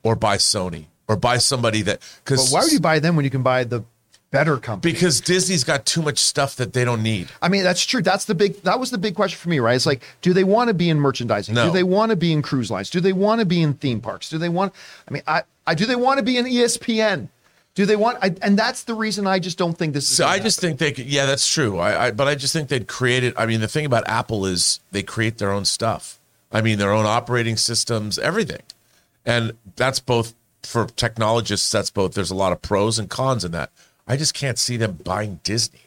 or 0.01 0.15
buy 0.15 0.37
Sony 0.37 0.85
or 1.07 1.15
buy 1.15 1.37
somebody 1.37 1.81
that 1.83 2.01
because 2.23 2.51
why 2.51 2.61
would 2.63 2.71
you 2.71 2.79
buy 2.79 2.99
them 2.99 3.15
when 3.15 3.23
you 3.25 3.31
can 3.31 3.43
buy 3.43 3.63
the 3.63 3.83
better 4.33 4.57
company. 4.57 4.91
because 4.91 5.21
Disney's 5.21 5.63
got 5.63 5.85
too 5.85 6.01
much 6.01 6.17
stuff 6.17 6.57
that 6.57 6.73
they 6.73 6.83
don't 6.83 7.03
need. 7.03 7.29
I 7.41 7.47
mean, 7.47 7.63
that's 7.63 7.85
true. 7.85 8.01
That's 8.01 8.25
the 8.25 8.35
big. 8.35 8.61
That 8.63 8.79
was 8.79 8.91
the 8.91 8.97
big 8.97 9.15
question 9.15 9.37
for 9.37 9.47
me, 9.47 9.59
right? 9.59 9.75
It's 9.75 9.85
like, 9.85 10.03
do 10.21 10.33
they 10.33 10.43
want 10.43 10.67
to 10.69 10.73
be 10.73 10.89
in 10.89 10.99
merchandising? 10.99 11.55
No. 11.55 11.67
Do 11.67 11.71
they 11.71 11.83
want 11.83 12.09
to 12.09 12.15
be 12.15 12.33
in 12.33 12.41
cruise 12.41 12.69
lines? 12.69 12.89
Do 12.89 12.99
they 12.99 13.13
want 13.13 13.39
to 13.39 13.45
be 13.45 13.61
in 13.61 13.75
theme 13.75 14.01
parks? 14.01 14.29
Do 14.29 14.37
they 14.37 14.49
want? 14.49 14.73
I 15.07 15.13
mean, 15.13 15.23
I, 15.27 15.43
I 15.65 15.75
do 15.75 15.85
they 15.85 15.95
want 15.95 16.17
to 16.17 16.23
be 16.23 16.37
in 16.37 16.45
ESPN? 16.45 17.29
Do 17.75 17.85
they 17.85 17.95
want? 17.95 18.17
I, 18.21 18.35
and 18.41 18.57
that's 18.57 18.83
the 18.83 18.95
reason 18.95 19.25
I 19.25 19.39
just 19.39 19.57
don't 19.57 19.77
think 19.77 19.93
this 19.93 20.09
is. 20.09 20.17
So 20.17 20.25
I 20.25 20.39
just 20.39 20.61
happen. 20.61 20.77
think 20.77 20.79
they 20.79 21.03
could, 21.03 21.11
yeah, 21.11 21.25
that's 21.25 21.47
true. 21.47 21.77
I, 21.77 22.07
I 22.07 22.11
but 22.11 22.27
I 22.27 22.35
just 22.35 22.53
think 22.53 22.69
they'd 22.69 22.87
create 22.87 23.23
it. 23.23 23.33
I 23.37 23.45
mean, 23.45 23.61
the 23.61 23.67
thing 23.67 23.85
about 23.85 24.07
Apple 24.07 24.45
is 24.45 24.79
they 24.91 25.03
create 25.03 25.37
their 25.37 25.51
own 25.51 25.65
stuff. 25.65 26.19
I 26.51 26.61
mean, 26.61 26.77
their 26.77 26.91
own 26.91 27.05
operating 27.05 27.57
systems, 27.57 28.19
everything. 28.19 28.61
And 29.25 29.53
that's 29.75 29.99
both 29.99 30.35
for 30.61 30.85
technologists, 30.85 31.71
that's 31.71 31.89
both 31.89 32.13
there's 32.13 32.31
a 32.31 32.35
lot 32.35 32.51
of 32.51 32.61
pros 32.61 32.99
and 32.99 33.09
cons 33.09 33.43
in 33.43 33.51
that. 33.51 33.71
I 34.07 34.17
just 34.17 34.33
can't 34.33 34.59
see 34.59 34.77
them 34.77 34.99
buying 35.03 35.39
Disney. 35.43 35.79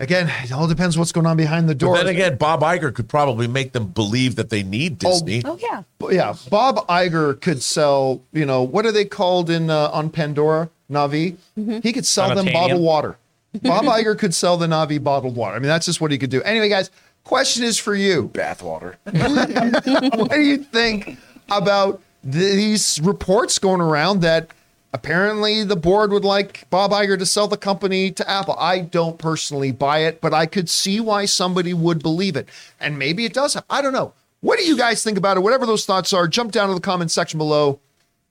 again, 0.00 0.30
it 0.42 0.52
all 0.52 0.66
depends 0.66 0.98
what's 0.98 1.12
going 1.12 1.26
on 1.26 1.36
behind 1.36 1.68
the 1.68 1.74
door. 1.74 1.94
But 1.94 2.04
then 2.04 2.14
again, 2.14 2.36
Bob 2.36 2.60
Iger 2.62 2.92
could 2.92 3.08
probably 3.08 3.46
make 3.46 3.72
them 3.72 3.86
believe 3.88 4.36
that 4.36 4.50
they 4.50 4.62
need 4.62 4.98
Disney. 4.98 5.42
Oh 5.44 5.58
yeah. 5.60 5.84
But 5.98 6.14
yeah, 6.14 6.34
Bob 6.50 6.86
Iger 6.88 7.40
could 7.40 7.62
sell. 7.62 8.22
You 8.32 8.44
know 8.44 8.62
what 8.62 8.84
are 8.86 8.92
they 8.92 9.04
called 9.04 9.48
in 9.50 9.70
uh, 9.70 9.90
on 9.92 10.10
Pandora? 10.10 10.70
Navi. 10.92 11.36
He 11.82 11.92
could 11.92 12.06
sell 12.06 12.34
them 12.34 12.52
bottled 12.52 12.82
water. 12.82 13.16
Bob 13.62 13.84
Iger 13.86 14.18
could 14.18 14.34
sell 14.34 14.56
the 14.56 14.66
Navi 14.66 15.02
bottled 15.02 15.36
water. 15.36 15.56
I 15.56 15.58
mean, 15.58 15.68
that's 15.68 15.86
just 15.86 16.00
what 16.00 16.10
he 16.10 16.18
could 16.18 16.30
do. 16.30 16.42
Anyway, 16.42 16.68
guys, 16.68 16.90
question 17.24 17.64
is 17.64 17.78
for 17.78 17.94
you. 17.94 18.28
Bathwater. 18.28 18.96
what 20.18 20.30
do 20.30 20.40
you 20.40 20.58
think 20.58 21.18
about 21.50 22.00
these 22.22 23.00
reports 23.02 23.58
going 23.58 23.80
around 23.80 24.20
that 24.20 24.50
apparently 24.92 25.64
the 25.64 25.76
board 25.76 26.12
would 26.12 26.24
like 26.24 26.68
Bob 26.70 26.90
Iger 26.90 27.18
to 27.18 27.26
sell 27.26 27.48
the 27.48 27.56
company 27.56 28.10
to 28.10 28.28
Apple? 28.28 28.56
I 28.58 28.80
don't 28.80 29.18
personally 29.18 29.72
buy 29.72 30.00
it, 30.00 30.20
but 30.20 30.34
I 30.34 30.46
could 30.46 30.68
see 30.68 31.00
why 31.00 31.24
somebody 31.24 31.74
would 31.74 32.02
believe 32.02 32.36
it. 32.36 32.48
And 32.80 32.98
maybe 32.98 33.24
it 33.24 33.32
does. 33.32 33.56
I 33.68 33.82
don't 33.82 33.92
know. 33.92 34.12
What 34.40 34.58
do 34.58 34.64
you 34.64 34.76
guys 34.76 35.04
think 35.04 35.18
about 35.18 35.36
it? 35.36 35.40
Whatever 35.40 35.66
those 35.66 35.84
thoughts 35.84 36.12
are, 36.12 36.26
jump 36.26 36.52
down 36.52 36.68
to 36.68 36.74
the 36.74 36.80
comment 36.80 37.10
section 37.10 37.38
below 37.38 37.80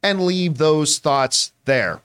and 0.03 0.25
leave 0.25 0.57
those 0.57 0.99
thoughts 0.99 1.53
there. 1.65 2.01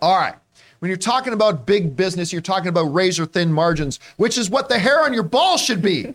All 0.00 0.18
right. 0.18 0.34
When 0.80 0.88
you're 0.88 0.96
talking 0.96 1.34
about 1.34 1.66
big 1.66 1.94
business, 1.94 2.32
you're 2.32 2.40
talking 2.40 2.68
about 2.68 2.84
razor 2.84 3.26
thin 3.26 3.52
margins, 3.52 4.00
which 4.16 4.38
is 4.38 4.48
what 4.48 4.68
the 4.68 4.78
hair 4.78 5.04
on 5.04 5.12
your 5.12 5.22
ball 5.22 5.58
should 5.58 5.82
be. 5.82 6.14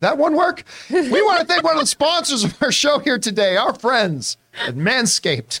That 0.00 0.18
one 0.18 0.36
work? 0.36 0.64
We 0.90 1.22
want 1.22 1.40
to 1.40 1.46
thank 1.46 1.62
one 1.64 1.74
of 1.74 1.80
the 1.80 1.86
sponsors 1.86 2.44
of 2.44 2.62
our 2.62 2.70
show 2.70 2.98
here 2.98 3.18
today, 3.18 3.56
our 3.56 3.74
friends 3.74 4.36
at 4.66 4.74
Manscaped. 4.74 5.60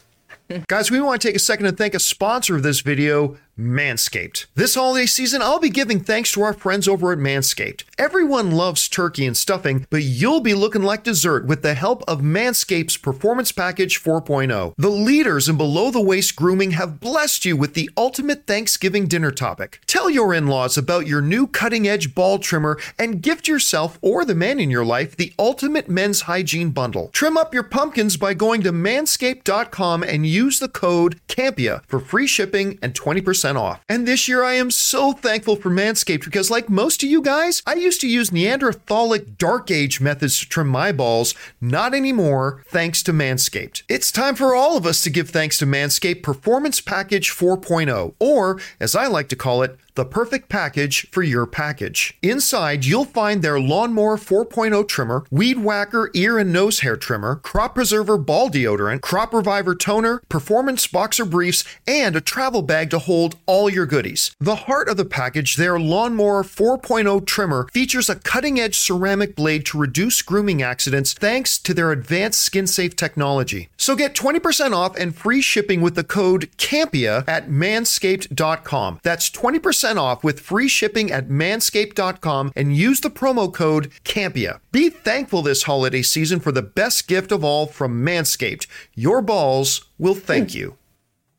Guys, 0.68 0.90
we 0.90 1.00
want 1.00 1.22
to 1.22 1.28
take 1.28 1.36
a 1.36 1.40
second 1.40 1.64
to 1.64 1.72
thank 1.72 1.94
a 1.94 1.98
sponsor 1.98 2.54
of 2.54 2.62
this 2.62 2.80
video, 2.80 3.36
Manscaped. 3.58 4.46
This 4.54 4.74
holiday 4.74 5.06
season, 5.06 5.40
I'll 5.40 5.60
be 5.60 5.68
giving 5.68 6.00
thanks 6.00 6.32
to 6.32 6.42
our 6.42 6.52
friends 6.52 6.88
over 6.88 7.12
at 7.12 7.18
Manscaped. 7.18 7.84
Everyone 7.96 8.50
loves 8.50 8.88
turkey 8.88 9.26
and 9.26 9.36
stuffing, 9.36 9.86
but 9.90 10.02
you'll 10.02 10.40
be 10.40 10.54
looking 10.54 10.82
like 10.82 11.04
dessert 11.04 11.46
with 11.46 11.62
the 11.62 11.74
help 11.74 12.02
of 12.08 12.20
Manscaped's 12.20 12.96
Performance 12.96 13.52
Package 13.52 14.02
4.0. 14.02 14.74
The 14.76 14.90
leaders 14.90 15.48
in 15.48 15.56
below 15.56 15.90
the 15.90 16.00
waist 16.00 16.34
grooming 16.34 16.72
have 16.72 16.98
blessed 16.98 17.44
you 17.44 17.56
with 17.56 17.74
the 17.74 17.90
ultimate 17.96 18.46
Thanksgiving 18.46 19.06
dinner 19.06 19.30
topic. 19.30 19.80
Tell 19.86 20.10
your 20.10 20.34
in 20.34 20.48
laws 20.48 20.76
about 20.76 21.06
your 21.06 21.20
new 21.20 21.46
cutting 21.46 21.86
edge 21.86 22.14
ball 22.14 22.38
trimmer 22.38 22.78
and 22.98 23.22
gift 23.22 23.46
yourself 23.46 23.98
or 24.02 24.24
the 24.24 24.34
man 24.34 24.58
in 24.58 24.70
your 24.70 24.84
life 24.84 25.16
the 25.16 25.32
ultimate 25.38 25.88
men's 25.88 26.22
hygiene 26.22 26.70
bundle. 26.70 27.10
Trim 27.12 27.36
up 27.36 27.54
your 27.54 27.62
pumpkins 27.62 28.16
by 28.16 28.34
going 28.34 28.62
to 28.62 28.72
manscaped.com 28.72 30.02
and 30.02 30.26
use 30.26 30.58
the 30.58 30.68
code 30.68 31.20
CAMPEA 31.28 31.82
for 31.86 32.00
free 32.00 32.26
shipping 32.26 32.78
and 32.82 32.94
20% 32.94 33.43
off. 33.44 33.84
And 33.88 34.06
this 34.06 34.28
year 34.28 34.42
I 34.42 34.54
am 34.54 34.70
so 34.70 35.12
thankful 35.12 35.56
for 35.56 35.70
Manscaped 35.70 36.24
because, 36.24 36.50
like 36.50 36.68
most 36.68 37.02
of 37.02 37.08
you 37.08 37.22
guys, 37.22 37.62
I 37.66 37.74
used 37.74 38.00
to 38.00 38.08
use 38.08 38.30
Neanderthalic 38.30 39.38
Dark 39.38 39.70
Age 39.70 40.00
methods 40.00 40.40
to 40.40 40.48
trim 40.48 40.68
my 40.68 40.92
balls. 40.92 41.34
Not 41.60 41.94
anymore, 41.94 42.64
thanks 42.68 43.02
to 43.04 43.12
Manscaped. 43.12 43.82
It's 43.88 44.10
time 44.10 44.34
for 44.34 44.54
all 44.54 44.76
of 44.76 44.86
us 44.86 45.02
to 45.02 45.10
give 45.10 45.30
thanks 45.30 45.58
to 45.58 45.66
Manscaped 45.66 46.22
Performance 46.22 46.80
Package 46.80 47.30
4.0, 47.30 48.14
or 48.18 48.60
as 48.80 48.96
I 48.96 49.06
like 49.06 49.28
to 49.28 49.36
call 49.36 49.62
it, 49.62 49.78
the 49.94 50.04
perfect 50.04 50.48
package 50.48 51.08
for 51.10 51.22
your 51.22 51.46
package. 51.46 52.18
Inside, 52.22 52.84
you'll 52.84 53.04
find 53.04 53.42
their 53.42 53.60
Lawnmower 53.60 54.16
4.0 54.16 54.88
trimmer, 54.88 55.24
Weed 55.30 55.58
Whacker 55.58 56.10
ear 56.14 56.38
and 56.38 56.52
nose 56.52 56.80
hair 56.80 56.96
trimmer, 56.96 57.36
Crop 57.36 57.76
Preserver 57.76 58.18
ball 58.18 58.50
deodorant, 58.50 59.02
Crop 59.02 59.32
Reviver 59.32 59.74
toner, 59.74 60.20
Performance 60.28 60.86
boxer 60.86 61.24
briefs, 61.24 61.64
and 61.86 62.16
a 62.16 62.20
travel 62.20 62.62
bag 62.62 62.90
to 62.90 62.98
hold 62.98 63.36
all 63.46 63.70
your 63.70 63.86
goodies. 63.86 64.34
The 64.40 64.56
heart 64.56 64.88
of 64.88 64.96
the 64.96 65.04
package, 65.04 65.56
their 65.56 65.78
Lawnmower 65.78 66.42
4.0 66.42 67.24
trimmer, 67.26 67.68
features 67.72 68.08
a 68.10 68.16
cutting 68.16 68.58
edge 68.58 68.76
ceramic 68.76 69.36
blade 69.36 69.64
to 69.66 69.78
reduce 69.78 70.22
grooming 70.22 70.62
accidents 70.62 71.12
thanks 71.12 71.58
to 71.58 71.72
their 71.72 71.92
advanced 71.92 72.40
skin 72.40 72.66
safe 72.66 72.96
technology. 72.96 73.68
So 73.76 73.94
get 73.94 74.14
20% 74.14 74.72
off 74.72 74.96
and 74.96 75.14
free 75.14 75.40
shipping 75.40 75.80
with 75.80 75.94
the 75.94 76.04
code 76.04 76.50
CAMPEA 76.56 77.28
at 77.28 77.48
manscaped.com. 77.48 79.00
That's 79.02 79.30
20% 79.30 79.83
off 79.84 80.24
with 80.24 80.40
free 80.40 80.68
shipping 80.68 81.10
at 81.10 81.28
manscaped.com 81.28 82.52
and 82.56 82.76
use 82.76 83.00
the 83.00 83.10
promo 83.10 83.52
code 83.52 83.90
CAMPEA. 84.04 84.60
Be 84.72 84.90
thankful 84.90 85.42
this 85.42 85.64
holiday 85.64 86.02
season 86.02 86.40
for 86.40 86.52
the 86.52 86.62
best 86.62 87.06
gift 87.06 87.30
of 87.30 87.44
all 87.44 87.66
from 87.66 88.04
Manscaped. 88.04 88.66
Your 88.94 89.22
balls 89.22 89.84
will 89.98 90.14
thank 90.14 90.54
you. 90.54 90.76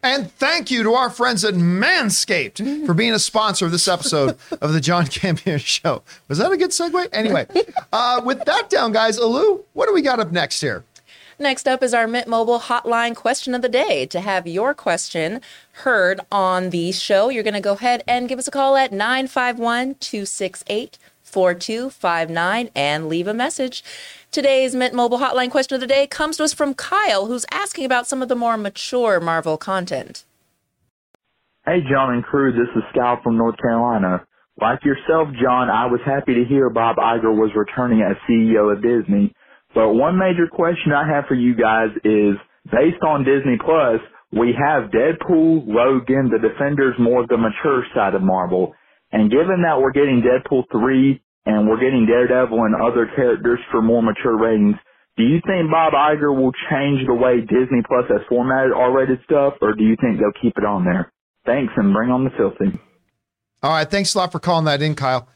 And 0.05 0.31
thank 0.31 0.69
you 0.69 0.83
to 0.83 0.93
our 0.93 1.09
friends 1.09 1.43
at 1.43 1.55
Manscaped 1.55 2.85
for 2.85 2.93
being 2.93 3.13
a 3.13 3.17
sponsor 3.17 3.65
of 3.65 3.71
this 3.71 3.87
episode 3.87 4.37
of 4.61 4.71
the 4.71 4.79
John 4.79 5.05
Campea 5.05 5.59
Show. 5.59 6.03
Was 6.27 6.37
that 6.37 6.51
a 6.51 6.57
good 6.57 6.69
segue? 6.69 7.07
Anyway, 7.11 7.47
uh, 7.91 8.21
with 8.23 8.45
that 8.45 8.69
down, 8.69 8.91
guys, 8.91 9.17
Alu, 9.17 9.63
what 9.73 9.87
do 9.87 9.95
we 9.95 10.03
got 10.03 10.19
up 10.19 10.31
next 10.31 10.61
here? 10.61 10.83
Next 11.37 11.67
up 11.67 11.83
is 11.83 11.93
our 11.93 12.07
Mint 12.07 12.29
Mobile 12.29 12.59
hotline 12.59 13.13
question 13.13 13.53
of 13.53 13.61
the 13.61 13.67
day. 13.67 14.05
To 14.05 14.21
have 14.21 14.47
your 14.47 14.73
question 14.73 15.41
heard 15.83 16.21
on 16.31 16.69
the 16.69 16.93
show, 16.93 17.27
you're 17.27 17.43
going 17.43 17.55
to 17.55 17.59
go 17.59 17.73
ahead 17.73 18.03
and 18.07 18.29
give 18.29 18.39
us 18.39 18.47
a 18.47 18.51
call 18.51 18.77
at 18.77 18.93
951 18.93 19.95
268 19.95 20.97
4259 21.23 22.69
and 22.73 23.09
leave 23.09 23.27
a 23.27 23.33
message. 23.33 23.83
Today's 24.31 24.73
Mint 24.73 24.93
Mobile 24.93 25.19
hotline 25.19 25.51
question 25.51 25.75
of 25.75 25.81
the 25.81 25.87
day 25.87 26.07
comes 26.07 26.37
to 26.37 26.45
us 26.45 26.53
from 26.53 26.73
Kyle, 26.73 27.25
who's 27.25 27.45
asking 27.51 27.83
about 27.83 28.07
some 28.07 28.21
of 28.21 28.29
the 28.29 28.35
more 28.35 28.55
mature 28.55 29.19
Marvel 29.19 29.57
content. 29.57 30.23
Hey, 31.65 31.79
John 31.91 32.13
and 32.13 32.23
crew, 32.23 32.53
this 32.53 32.69
is 32.77 32.83
Scal 32.95 33.21
from 33.21 33.37
North 33.37 33.57
Carolina. 33.57 34.25
Like 34.61 34.85
yourself, 34.85 35.27
John, 35.41 35.69
I 35.69 35.87
was 35.87 35.99
happy 36.05 36.35
to 36.35 36.45
hear 36.45 36.69
Bob 36.69 36.95
Iger 36.95 37.35
was 37.35 37.51
returning 37.55 38.01
as 38.01 38.15
CEO 38.29 38.71
of 38.71 38.81
Disney. 38.81 39.34
But 39.75 39.91
one 39.93 40.17
major 40.17 40.47
question 40.47 40.93
I 40.93 41.05
have 41.07 41.25
for 41.27 41.35
you 41.35 41.53
guys 41.53 41.89
is, 42.03 42.39
based 42.71 43.03
on 43.05 43.25
Disney 43.27 43.59
Plus, 43.59 43.99
we 44.31 44.55
have 44.57 44.89
Deadpool, 44.89 45.67
Logan, 45.67 46.31
the 46.31 46.39
Defenders, 46.39 46.95
more 46.97 47.21
of 47.21 47.29
the 47.29 47.37
mature 47.37 47.83
side 47.93 48.15
of 48.15 48.23
Marvel. 48.23 48.73
And 49.11 49.29
given 49.29 49.61
that 49.67 49.79
we're 49.79 49.91
getting 49.91 50.23
Deadpool 50.23 50.63
3 50.71 51.21
and 51.45 51.67
we're 51.67 51.79
getting 51.79 52.07
Daredevil 52.07 52.57
and 52.57 52.75
other 52.75 53.05
characters 53.15 53.59
for 53.69 53.81
more 53.81 54.01
mature 54.01 54.37
ratings, 54.37 54.75
do 55.17 55.23
you 55.23 55.39
think 55.45 55.69
Bob 55.69 55.93
Iger 55.93 56.35
will 56.35 56.51
change 56.71 57.05
the 57.05 57.13
way 57.13 57.39
Disney 57.39 57.83
Plus 57.87 58.05
has 58.09 58.21
formatted 58.27 58.73
R-rated 58.73 59.19
stuff, 59.23 59.53
or 59.61 59.73
do 59.73 59.83
you 59.83 59.95
think 60.01 60.19
they'll 60.19 60.41
keep 60.41 60.57
it 60.57 60.65
on 60.65 60.83
there? 60.83 61.11
Thanks, 61.45 61.71
and 61.77 61.93
bring 61.93 62.09
on 62.09 62.23
the 62.23 62.31
filthy. 62.31 62.77
All 63.61 63.71
right. 63.71 63.89
Thanks 63.89 64.15
a 64.15 64.17
lot 64.17 64.31
for 64.31 64.39
calling 64.39 64.65
that 64.65 64.81
in, 64.81 64.95
Kyle. 64.95 65.27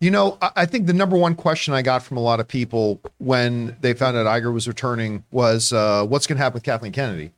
You 0.00 0.10
know, 0.10 0.38
I, 0.42 0.66
think 0.66 0.86
the 0.86 0.92
number 0.92 1.16
one 1.16 1.34
question 1.34 1.72
I 1.72 1.80
got 1.80 2.02
from 2.02 2.16
a 2.16 2.20
lot 2.20 2.40
of 2.40 2.46
people 2.46 3.00
when 3.18 3.76
they 3.80 3.94
found 3.94 4.16
out 4.16 4.26
Iger 4.26 4.52
was 4.52 4.68
returning 4.68 5.24
was 5.30 5.72
uh, 5.72 6.04
what's 6.04 6.26
going 6.26 6.36
to 6.36 6.42
happen 6.42 6.54
with 6.54 6.62
Kathleen 6.62 6.92
Kennedy? 6.92 7.30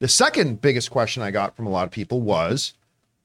The 0.00 0.08
second 0.08 0.60
biggest 0.60 0.90
question 0.90 1.22
I 1.22 1.30
got 1.30 1.54
from 1.54 1.66
a 1.66 1.70
lot 1.70 1.84
of 1.84 1.92
people 1.92 2.20
was 2.20 2.74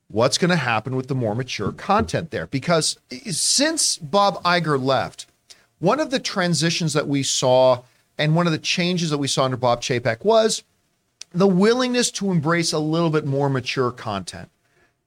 what's 0.09 0.37
going 0.37 0.49
to 0.49 0.57
happen 0.57 0.95
with 0.95 1.07
the 1.07 1.15
more 1.15 1.35
mature 1.35 1.71
content 1.71 2.31
there? 2.31 2.47
Because 2.47 2.99
since 3.29 3.97
Bob 3.97 4.41
Iger 4.43 4.81
left, 4.81 5.25
one 5.79 5.99
of 5.99 6.11
the 6.11 6.19
transitions 6.19 6.93
that 6.93 7.07
we 7.07 7.23
saw 7.23 7.81
and 8.17 8.35
one 8.35 8.45
of 8.45 8.53
the 8.53 8.59
changes 8.59 9.09
that 9.09 9.17
we 9.17 9.27
saw 9.27 9.45
under 9.45 9.57
Bob 9.57 9.81
Chapek 9.81 10.23
was 10.23 10.63
the 11.33 11.47
willingness 11.47 12.11
to 12.11 12.31
embrace 12.31 12.71
a 12.73 12.79
little 12.79 13.09
bit 13.09 13.25
more 13.25 13.49
mature 13.49 13.91
content, 13.91 14.49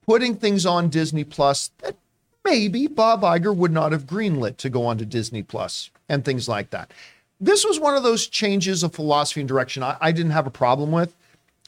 putting 0.07 0.35
things 0.35 0.67
on 0.67 0.89
Disney 0.89 1.23
Plus 1.23 1.71
that 1.79 1.97
maybe 2.45 2.87
Bob 2.87 3.23
Iger 3.23 3.55
would 3.55 3.73
not 3.73 3.93
have 3.93 4.07
greenlit 4.07 4.57
to 4.59 4.71
go 4.71 4.87
onto 4.87 5.05
Disney 5.05 5.43
Plus 5.43 5.91
and 6.09 6.25
things 6.25 6.49
like 6.49 6.71
that. 6.71 6.93
This 7.41 7.65
was 7.65 7.81
one 7.81 7.97
of 7.97 8.03
those 8.03 8.27
changes 8.27 8.83
of 8.83 8.95
philosophy 8.95 9.41
and 9.41 9.49
direction 9.49 9.83
I, 9.83 9.97
I 10.01 10.13
didn't 10.13 10.33
have 10.33 10.47
a 10.47 10.51
problem 10.51 10.93
with. 10.93 11.15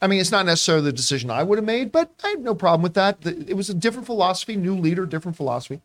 I 0.00 0.06
mean, 0.06 0.20
it's 0.20 0.30
not 0.30 0.46
necessarily 0.46 0.84
the 0.84 0.92
decision 0.92 1.30
I 1.30 1.42
would 1.42 1.58
have 1.58 1.64
made, 1.64 1.90
but 1.90 2.10
I 2.22 2.28
had 2.28 2.40
no 2.40 2.54
problem 2.54 2.82
with 2.82 2.94
that. 2.94 3.18
It 3.24 3.56
was 3.56 3.70
a 3.70 3.74
different 3.74 4.06
philosophy, 4.06 4.56
new 4.56 4.76
leader, 4.76 5.06
different 5.06 5.36
philosophy. 5.36 5.80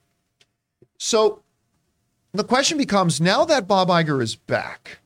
So 0.98 1.42
the 2.34 2.44
question 2.44 2.78
becomes 2.78 3.22
now 3.22 3.46
that 3.46 3.68
Bob 3.68 3.88
Iger 3.88 4.22
is 4.22 4.36
back, 4.36 5.00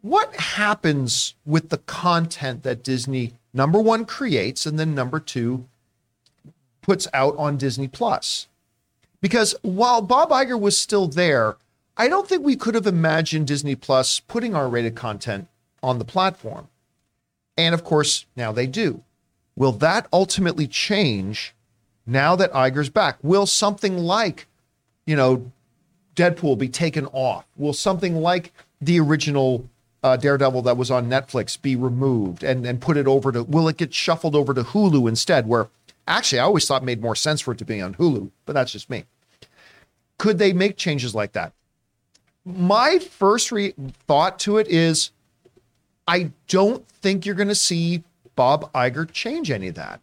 what 0.00 0.34
happens 0.36 1.34
with 1.44 1.68
the 1.68 1.78
content 1.78 2.62
that 2.62 2.82
Disney 2.82 3.34
Number 3.56 3.78
one 3.78 4.04
creates, 4.04 4.66
and 4.66 4.80
then 4.80 4.96
number 4.96 5.20
two 5.20 5.68
puts 6.84 7.08
out 7.14 7.34
on 7.38 7.56
Disney 7.56 7.88
Plus. 7.88 8.46
Because 9.20 9.54
while 9.62 10.02
Bob 10.02 10.28
Iger 10.28 10.60
was 10.60 10.76
still 10.76 11.08
there, 11.08 11.56
I 11.96 12.08
don't 12.08 12.28
think 12.28 12.44
we 12.44 12.56
could 12.56 12.74
have 12.74 12.86
imagined 12.86 13.46
Disney 13.46 13.74
Plus 13.74 14.20
putting 14.20 14.54
R 14.54 14.68
rated 14.68 14.94
content 14.94 15.48
on 15.82 15.98
the 15.98 16.04
platform. 16.04 16.68
And 17.56 17.74
of 17.74 17.84
course, 17.84 18.26
now 18.36 18.52
they 18.52 18.66
do. 18.66 19.02
Will 19.56 19.72
that 19.72 20.06
ultimately 20.12 20.66
change 20.66 21.54
now 22.06 22.36
that 22.36 22.52
Iger's 22.52 22.90
back? 22.90 23.16
Will 23.22 23.46
something 23.46 23.96
like, 23.96 24.46
you 25.06 25.16
know, 25.16 25.50
Deadpool 26.14 26.58
be 26.58 26.68
taken 26.68 27.06
off? 27.06 27.46
Will 27.56 27.72
something 27.72 28.16
like 28.16 28.52
the 28.80 29.00
original 29.00 29.68
uh, 30.02 30.18
Daredevil 30.18 30.62
that 30.62 30.76
was 30.76 30.90
on 30.90 31.08
Netflix 31.08 31.60
be 31.60 31.76
removed 31.76 32.44
and, 32.44 32.66
and 32.66 32.78
put 32.78 32.98
it 32.98 33.06
over 33.06 33.32
to, 33.32 33.42
will 33.42 33.68
it 33.68 33.78
get 33.78 33.94
shuffled 33.94 34.36
over 34.36 34.52
to 34.52 34.62
Hulu 34.62 35.08
instead? 35.08 35.46
Where 35.46 35.68
actually 36.06 36.40
I 36.40 36.44
always 36.44 36.66
thought 36.66 36.82
it 36.82 36.86
made 36.86 37.02
more 37.02 37.16
sense 37.16 37.40
for 37.40 37.52
it 37.52 37.58
to 37.58 37.64
be 37.64 37.80
on 37.80 37.94
Hulu, 37.94 38.30
but 38.46 38.52
that's 38.52 38.72
just 38.72 38.90
me. 38.90 39.04
Could 40.18 40.38
they 40.38 40.52
make 40.52 40.76
changes 40.76 41.14
like 41.14 41.32
that? 41.32 41.52
My 42.44 42.98
first 42.98 43.50
re- 43.50 43.74
thought 44.06 44.38
to 44.40 44.58
it 44.58 44.68
is 44.68 45.10
I 46.06 46.30
don't 46.48 46.86
think 46.88 47.24
you're 47.24 47.34
going 47.34 47.48
to 47.48 47.54
see 47.54 48.04
Bob 48.36 48.70
Iger 48.72 49.10
change 49.10 49.50
any 49.50 49.68
of 49.68 49.74
that. 49.76 50.00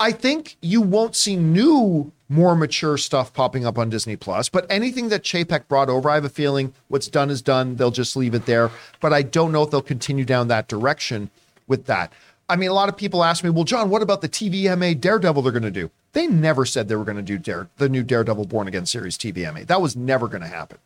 I 0.00 0.10
think 0.10 0.56
you 0.60 0.80
won't 0.80 1.14
see 1.14 1.36
new, 1.36 2.10
more 2.28 2.56
mature 2.56 2.96
stuff 2.98 3.32
popping 3.32 3.64
up 3.64 3.78
on 3.78 3.88
Disney 3.88 4.16
Plus, 4.16 4.48
but 4.48 4.66
anything 4.68 5.10
that 5.10 5.22
Chapek 5.22 5.68
brought 5.68 5.88
over, 5.88 6.10
I 6.10 6.14
have 6.16 6.24
a 6.24 6.28
feeling 6.28 6.74
what's 6.88 7.06
done 7.06 7.30
is 7.30 7.40
done. 7.40 7.76
They'll 7.76 7.92
just 7.92 8.16
leave 8.16 8.34
it 8.34 8.46
there. 8.46 8.70
But 9.00 9.12
I 9.12 9.22
don't 9.22 9.52
know 9.52 9.62
if 9.62 9.70
they'll 9.70 9.80
continue 9.80 10.24
down 10.24 10.48
that 10.48 10.66
direction 10.66 11.30
with 11.68 11.86
that. 11.86 12.12
I 12.52 12.56
mean, 12.56 12.68
a 12.68 12.74
lot 12.74 12.90
of 12.90 12.98
people 12.98 13.24
ask 13.24 13.42
me, 13.42 13.48
well, 13.48 13.64
John, 13.64 13.88
what 13.88 14.02
about 14.02 14.20
the 14.20 14.28
TVMA 14.28 15.00
Daredevil 15.00 15.40
they're 15.40 15.52
going 15.52 15.62
to 15.62 15.70
do? 15.70 15.90
They 16.12 16.26
never 16.26 16.66
said 16.66 16.86
they 16.86 16.96
were 16.96 17.04
going 17.04 17.16
to 17.16 17.22
do 17.22 17.38
Dare, 17.38 17.68
the 17.78 17.88
new 17.88 18.02
Daredevil 18.02 18.44
Born 18.44 18.68
Again 18.68 18.84
series 18.84 19.16
TVMA. 19.16 19.66
That 19.66 19.80
was 19.80 19.96
never 19.96 20.28
going 20.28 20.42
to 20.42 20.48
happen. 20.48 20.76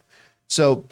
So 0.46 0.84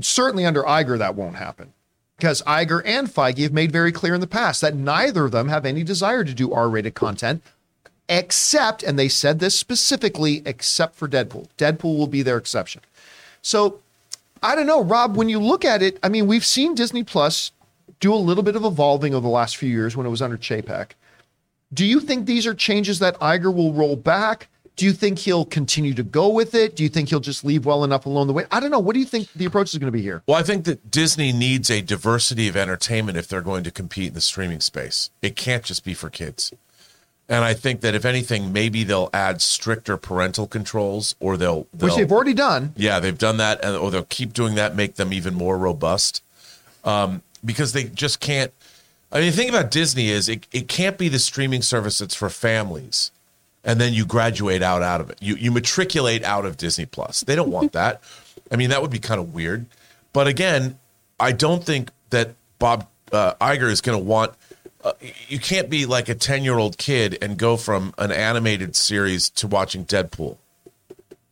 certainly 0.00 0.46
under 0.46 0.62
Iger, 0.62 0.96
that 0.96 1.16
won't 1.16 1.36
happen 1.36 1.74
because 2.16 2.40
Iger 2.42 2.80
and 2.86 3.08
Feige 3.08 3.42
have 3.42 3.52
made 3.52 3.72
very 3.72 3.92
clear 3.92 4.14
in 4.14 4.22
the 4.22 4.26
past 4.26 4.62
that 4.62 4.74
neither 4.74 5.26
of 5.26 5.32
them 5.32 5.48
have 5.48 5.66
any 5.66 5.84
desire 5.84 6.24
to 6.24 6.32
do 6.32 6.50
R 6.50 6.70
rated 6.70 6.94
content, 6.94 7.42
except, 8.08 8.82
and 8.82 8.98
they 8.98 9.08
said 9.08 9.38
this 9.38 9.54
specifically, 9.54 10.40
except 10.46 10.94
for 10.94 11.06
Deadpool. 11.06 11.48
Deadpool 11.58 11.98
will 11.98 12.06
be 12.06 12.22
their 12.22 12.38
exception. 12.38 12.80
So 13.42 13.80
I 14.42 14.54
don't 14.54 14.66
know, 14.66 14.82
Rob, 14.82 15.14
when 15.14 15.28
you 15.28 15.40
look 15.40 15.62
at 15.62 15.82
it, 15.82 15.98
I 16.02 16.08
mean, 16.08 16.26
we've 16.26 16.46
seen 16.46 16.74
Disney 16.74 17.04
Plus 17.04 17.52
do 18.00 18.12
a 18.12 18.16
little 18.16 18.42
bit 18.42 18.56
of 18.56 18.64
evolving 18.64 19.14
over 19.14 19.22
the 19.22 19.32
last 19.32 19.56
few 19.56 19.68
years 19.68 19.96
when 19.96 20.06
it 20.06 20.10
was 20.10 20.22
under 20.22 20.36
Chapek. 20.36 20.90
Do 21.72 21.86
you 21.86 22.00
think 22.00 22.26
these 22.26 22.46
are 22.46 22.54
changes 22.54 22.98
that 22.98 23.18
Iger 23.20 23.54
will 23.54 23.72
roll 23.72 23.96
back? 23.96 24.48
Do 24.76 24.86
you 24.86 24.92
think 24.92 25.18
he'll 25.18 25.44
continue 25.44 25.92
to 25.94 26.02
go 26.02 26.28
with 26.28 26.54
it? 26.54 26.76
Do 26.76 26.82
you 26.82 26.88
think 26.88 27.10
he'll 27.10 27.20
just 27.20 27.44
leave 27.44 27.66
well 27.66 27.84
enough 27.84 28.06
alone 28.06 28.26
the 28.26 28.32
way? 28.32 28.46
I 28.50 28.58
don't 28.58 28.70
know. 28.70 28.78
What 28.78 28.94
do 28.94 29.00
you 29.00 29.06
think 29.06 29.30
the 29.34 29.44
approach 29.44 29.72
is 29.72 29.78
going 29.78 29.92
to 29.92 29.96
be 29.96 30.02
here? 30.02 30.22
Well, 30.26 30.36
I 30.36 30.42
think 30.42 30.64
that 30.64 30.90
Disney 30.90 31.30
needs 31.32 31.70
a 31.70 31.82
diversity 31.82 32.48
of 32.48 32.56
entertainment 32.56 33.18
if 33.18 33.28
they're 33.28 33.42
going 33.42 33.64
to 33.64 33.70
compete 33.70 34.08
in 34.08 34.14
the 34.14 34.20
streaming 34.22 34.60
space. 34.60 35.10
It 35.20 35.36
can't 35.36 35.62
just 35.62 35.84
be 35.84 35.92
for 35.94 36.08
kids. 36.10 36.52
And 37.28 37.44
I 37.44 37.54
think 37.54 37.82
that 37.82 37.94
if 37.94 38.04
anything, 38.04 38.52
maybe 38.52 38.82
they'll 38.82 39.10
add 39.14 39.40
stricter 39.40 39.96
parental 39.96 40.46
controls, 40.46 41.14
or 41.20 41.36
they'll, 41.36 41.66
they'll 41.72 41.88
Which 41.88 41.96
they've 41.96 42.12
already 42.12 42.34
done. 42.34 42.72
yeah, 42.76 42.98
they've 42.98 43.16
done 43.16 43.36
that, 43.36 43.64
and 43.64 43.76
or 43.76 43.90
they'll 43.90 44.02
keep 44.04 44.32
doing 44.32 44.54
that, 44.56 44.74
make 44.74 44.96
them 44.96 45.12
even 45.12 45.34
more 45.34 45.56
robust, 45.56 46.22
um, 46.84 47.22
because 47.44 47.72
they 47.72 47.84
just 47.84 48.20
can't. 48.20 48.52
I 49.10 49.20
mean, 49.20 49.30
the 49.30 49.36
thing 49.36 49.48
about 49.48 49.70
Disney 49.70 50.08
is 50.08 50.28
it, 50.28 50.46
it 50.52 50.68
can't 50.68 50.96
be 50.96 51.08
the 51.08 51.18
streaming 51.18 51.62
service 51.62 51.98
that's 51.98 52.14
for 52.14 52.30
families, 52.30 53.10
and 53.62 53.80
then 53.80 53.92
you 53.92 54.06
graduate 54.06 54.62
out 54.62 54.82
out 54.82 55.00
of 55.00 55.10
it. 55.10 55.18
You 55.20 55.36
you 55.36 55.50
matriculate 55.50 56.24
out 56.24 56.44
of 56.44 56.56
Disney 56.56 56.86
Plus. 56.86 57.20
They 57.20 57.36
don't 57.36 57.50
want 57.50 57.72
that. 57.72 58.02
I 58.50 58.56
mean, 58.56 58.70
that 58.70 58.82
would 58.82 58.90
be 58.90 58.98
kind 58.98 59.20
of 59.20 59.34
weird. 59.34 59.66
But 60.12 60.26
again, 60.26 60.78
I 61.18 61.32
don't 61.32 61.64
think 61.64 61.90
that 62.10 62.34
Bob 62.58 62.88
uh, 63.12 63.34
Iger 63.34 63.70
is 63.70 63.80
going 63.80 63.98
to 63.98 64.04
want. 64.04 64.32
Uh, 64.84 64.92
you 65.28 65.38
can't 65.38 65.70
be 65.70 65.86
like 65.86 66.08
a 66.08 66.14
ten 66.14 66.44
year 66.44 66.58
old 66.58 66.78
kid 66.78 67.18
and 67.22 67.36
go 67.38 67.56
from 67.56 67.94
an 67.98 68.10
animated 68.10 68.74
series 68.74 69.30
to 69.30 69.46
watching 69.46 69.84
Deadpool 69.84 70.38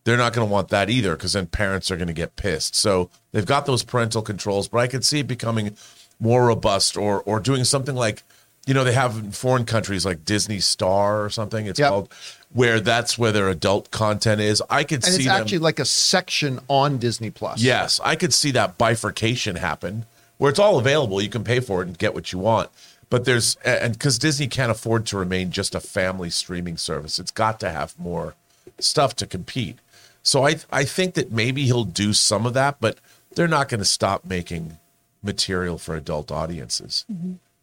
they're 0.05 0.17
not 0.17 0.33
going 0.33 0.47
to 0.47 0.53
want 0.53 0.69
that 0.69 0.91
either 0.91 1.15
because 1.15 1.35
then 1.35 1.47
parents 1.47 1.91
are 1.91 1.97
going 1.97 2.09
to 2.09 2.15
get 2.15 2.37
pissed. 2.37 2.75
So 2.75 3.11
they've 3.33 3.47
got 3.47 3.67
those 3.67 3.83
parental 3.83 4.23
controls, 4.23 4.69
but 4.69 4.79
I 4.79 4.87
could 4.87 5.05
see 5.05 5.21
it 5.21 5.27
becoming 5.27 5.77
more 6.21 6.47
robust 6.47 6.97
or 6.97 7.23
or 7.23 7.41
doing 7.41 7.65
something 7.65 7.95
like 7.95 8.23
you 8.67 8.75
know 8.75 8.85
they 8.85 8.93
have 8.93 9.17
in 9.17 9.33
foreign 9.33 9.65
countries 9.65 10.05
like 10.05 10.25
Disney 10.25 10.61
Star 10.61 11.25
or 11.25 11.31
something. 11.31 11.67
It's 11.67 11.79
Yep. 11.79 11.89
called 11.89 12.15
where 12.53 12.81
that's 12.81 13.17
where 13.19 13.33
their 13.33 13.49
adult 13.49 13.91
content 13.91 14.41
is. 14.41 14.63
I 14.69 14.85
could 14.85 14.97
And 15.05 15.05
see 15.05 15.15
it's 15.17 15.25
them. 15.27 15.41
actually 15.41 15.59
like 15.59 15.79
a 15.79 15.85
section 15.85 16.61
on 16.69 16.99
Disney 16.99 17.31
Plus. 17.31 17.61
Yes, 17.63 18.01
I 18.05 18.17
could 18.17 18.35
see 18.35 18.51
that 18.53 18.77
bifurcation 18.77 19.57
happen 19.57 20.05
where 20.39 20.51
it's 20.51 20.59
all 20.59 20.79
available. 20.79 21.21
You 21.23 21.29
can 21.29 21.45
pay 21.45 21.61
for 21.61 21.83
it 21.83 21.87
and 21.89 21.97
get 21.99 22.13
what 22.15 22.33
you 22.33 22.39
want. 22.39 22.71
But 23.09 23.25
there's, 23.25 23.57
and 23.65 23.93
because 23.95 24.19
Disney 24.19 24.47
can't 24.47 24.71
afford 24.71 25.05
to 25.07 25.17
remain 25.19 25.51
just 25.51 25.75
a 25.75 25.81
family 25.81 26.31
streaming 26.31 26.77
service, 26.77 27.19
it's 27.19 27.33
got 27.33 27.59
to 27.61 27.71
have 27.71 27.99
more 27.99 28.35
stuff 28.79 29.17
to 29.17 29.27
compete. 29.27 29.79
So 30.23 30.47
I, 30.47 30.57
I 30.71 30.85
think 30.85 31.15
that 31.15 31.33
maybe 31.33 31.65
he'll 31.65 31.85
do 31.85 32.13
some 32.13 32.47
of 32.47 32.55
that, 32.55 32.77
but 32.81 32.99
they're 33.35 33.49
not 33.49 33.69
going 33.69 33.81
to 33.81 33.85
stop 33.85 34.25
making 34.25 34.79
material 35.23 35.79
for 35.79 35.95
adult 35.95 36.31
audiences. 36.31 37.05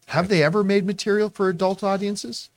Have 0.06 0.28
they 0.28 0.42
ever 0.42 0.64
made 0.64 0.86
material 0.86 1.30
for 1.30 1.48
adult 1.48 1.82
audiences? 1.82 2.50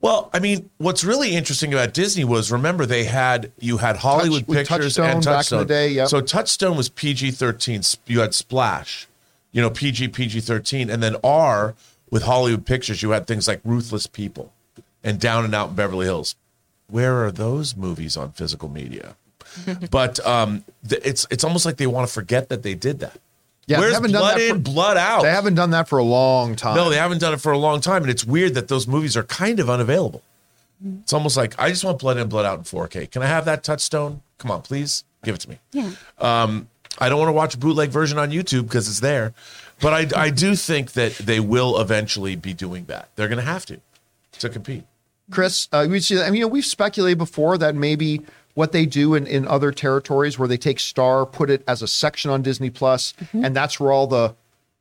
Well, 0.00 0.30
I 0.32 0.40
mean, 0.40 0.70
what's 0.78 1.04
really 1.04 1.34
interesting 1.34 1.72
about 1.72 1.94
Disney 1.94 2.24
was 2.24 2.52
remember 2.52 2.84
they 2.84 3.04
had 3.04 3.50
you 3.58 3.78
had 3.78 3.96
Hollywood 3.96 4.46
with 4.46 4.58
Pictures 4.58 4.96
Touchstone 4.96 5.06
and 5.06 5.24
back 5.24 5.24
in 5.24 5.30
the 5.30 5.36
Touchstone. 5.36 5.66
day, 5.66 5.88
yep. 5.88 6.08
So 6.08 6.20
Touchstone 6.20 6.76
was 6.76 6.88
PG 6.88 7.30
thirteen. 7.32 7.80
You 8.06 8.20
had 8.20 8.34
Splash, 8.34 9.08
you 9.52 9.62
know, 9.62 9.70
PG 9.70 10.08
PG 10.08 10.40
thirteen, 10.40 10.90
and 10.90 11.02
then 11.02 11.16
R 11.24 11.74
with 12.10 12.24
Hollywood 12.24 12.66
Pictures. 12.66 13.02
You 13.02 13.10
had 13.10 13.26
things 13.26 13.48
like 13.48 13.60
Ruthless 13.64 14.06
People 14.06 14.52
and 15.02 15.18
Down 15.18 15.44
and 15.44 15.54
Out 15.54 15.70
in 15.70 15.74
Beverly 15.74 16.06
Hills. 16.06 16.36
Where 16.88 17.24
are 17.24 17.32
those 17.32 17.74
movies 17.76 18.16
on 18.16 18.32
physical 18.32 18.68
media? 18.68 19.16
but 19.90 20.24
um, 20.26 20.64
th- 20.86 21.00
it's 21.04 21.26
it's 21.30 21.42
almost 21.42 21.64
like 21.64 21.78
they 21.78 21.86
want 21.86 22.06
to 22.06 22.12
forget 22.12 22.50
that 22.50 22.62
they 22.62 22.74
did 22.74 22.98
that. 23.00 23.18
Yeah, 23.66 23.80
Where's 23.80 23.94
haven't 23.94 24.12
done 24.12 24.20
blood 24.22 24.36
that 24.38 24.42
in, 24.42 24.54
for- 24.56 24.70
blood 24.72 24.96
out? 24.96 25.22
They 25.22 25.30
haven't 25.30 25.54
done 25.54 25.70
that 25.70 25.88
for 25.88 25.98
a 25.98 26.04
long 26.04 26.54
time. 26.54 26.76
No, 26.76 26.88
they 26.88 26.96
haven't 26.96 27.18
done 27.18 27.34
it 27.34 27.40
for 27.40 27.50
a 27.52 27.58
long 27.58 27.80
time, 27.80 28.02
and 28.02 28.10
it's 28.10 28.24
weird 28.24 28.54
that 28.54 28.68
those 28.68 28.86
movies 28.86 29.16
are 29.16 29.24
kind 29.24 29.58
of 29.58 29.68
unavailable. 29.68 30.22
It's 31.02 31.12
almost 31.12 31.36
like 31.36 31.54
I 31.58 31.70
just 31.70 31.82
want 31.84 31.98
Blood 31.98 32.18
In, 32.18 32.28
Blood 32.28 32.44
Out 32.44 32.58
in 32.58 32.64
4K. 32.64 33.10
Can 33.10 33.22
I 33.22 33.26
have 33.26 33.44
that 33.46 33.64
Touchstone? 33.64 34.20
Come 34.38 34.50
on, 34.50 34.60
please 34.62 35.04
give 35.24 35.34
it 35.34 35.40
to 35.40 35.48
me. 35.48 35.58
Yeah. 35.72 35.90
Um, 36.18 36.68
I 36.98 37.08
don't 37.08 37.18
want 37.18 37.28
to 37.30 37.32
watch 37.32 37.54
a 37.54 37.58
bootleg 37.58 37.88
version 37.90 38.18
on 38.18 38.30
YouTube 38.30 38.64
because 38.64 38.86
it's 38.88 39.00
there, 39.00 39.32
but 39.80 39.92
I 40.14 40.26
I 40.26 40.30
do 40.30 40.54
think 40.54 40.92
that 40.92 41.14
they 41.14 41.40
will 41.40 41.80
eventually 41.80 42.36
be 42.36 42.52
doing 42.54 42.84
that. 42.86 43.08
They're 43.16 43.28
going 43.28 43.38
to 43.38 43.44
have 43.44 43.66
to 43.66 43.80
to 44.38 44.48
compete. 44.48 44.84
Chris, 45.30 45.66
uh, 45.72 45.86
we 45.90 45.98
see. 46.00 46.20
I 46.20 46.26
mean, 46.26 46.34
you 46.36 46.40
know, 46.42 46.48
we've 46.48 46.64
speculated 46.64 47.18
before 47.18 47.58
that 47.58 47.74
maybe 47.74 48.20
what 48.56 48.72
they 48.72 48.86
do 48.86 49.14
in, 49.14 49.26
in 49.26 49.46
other 49.46 49.70
territories 49.70 50.38
where 50.38 50.48
they 50.48 50.56
take 50.56 50.80
Star, 50.80 51.26
put 51.26 51.50
it 51.50 51.62
as 51.68 51.82
a 51.82 51.86
section 51.86 52.30
on 52.30 52.40
Disney 52.40 52.70
Plus, 52.70 53.12
mm-hmm. 53.12 53.44
and 53.44 53.54
that's 53.54 53.78
where 53.78 53.92
all 53.92 54.06
the 54.06 54.34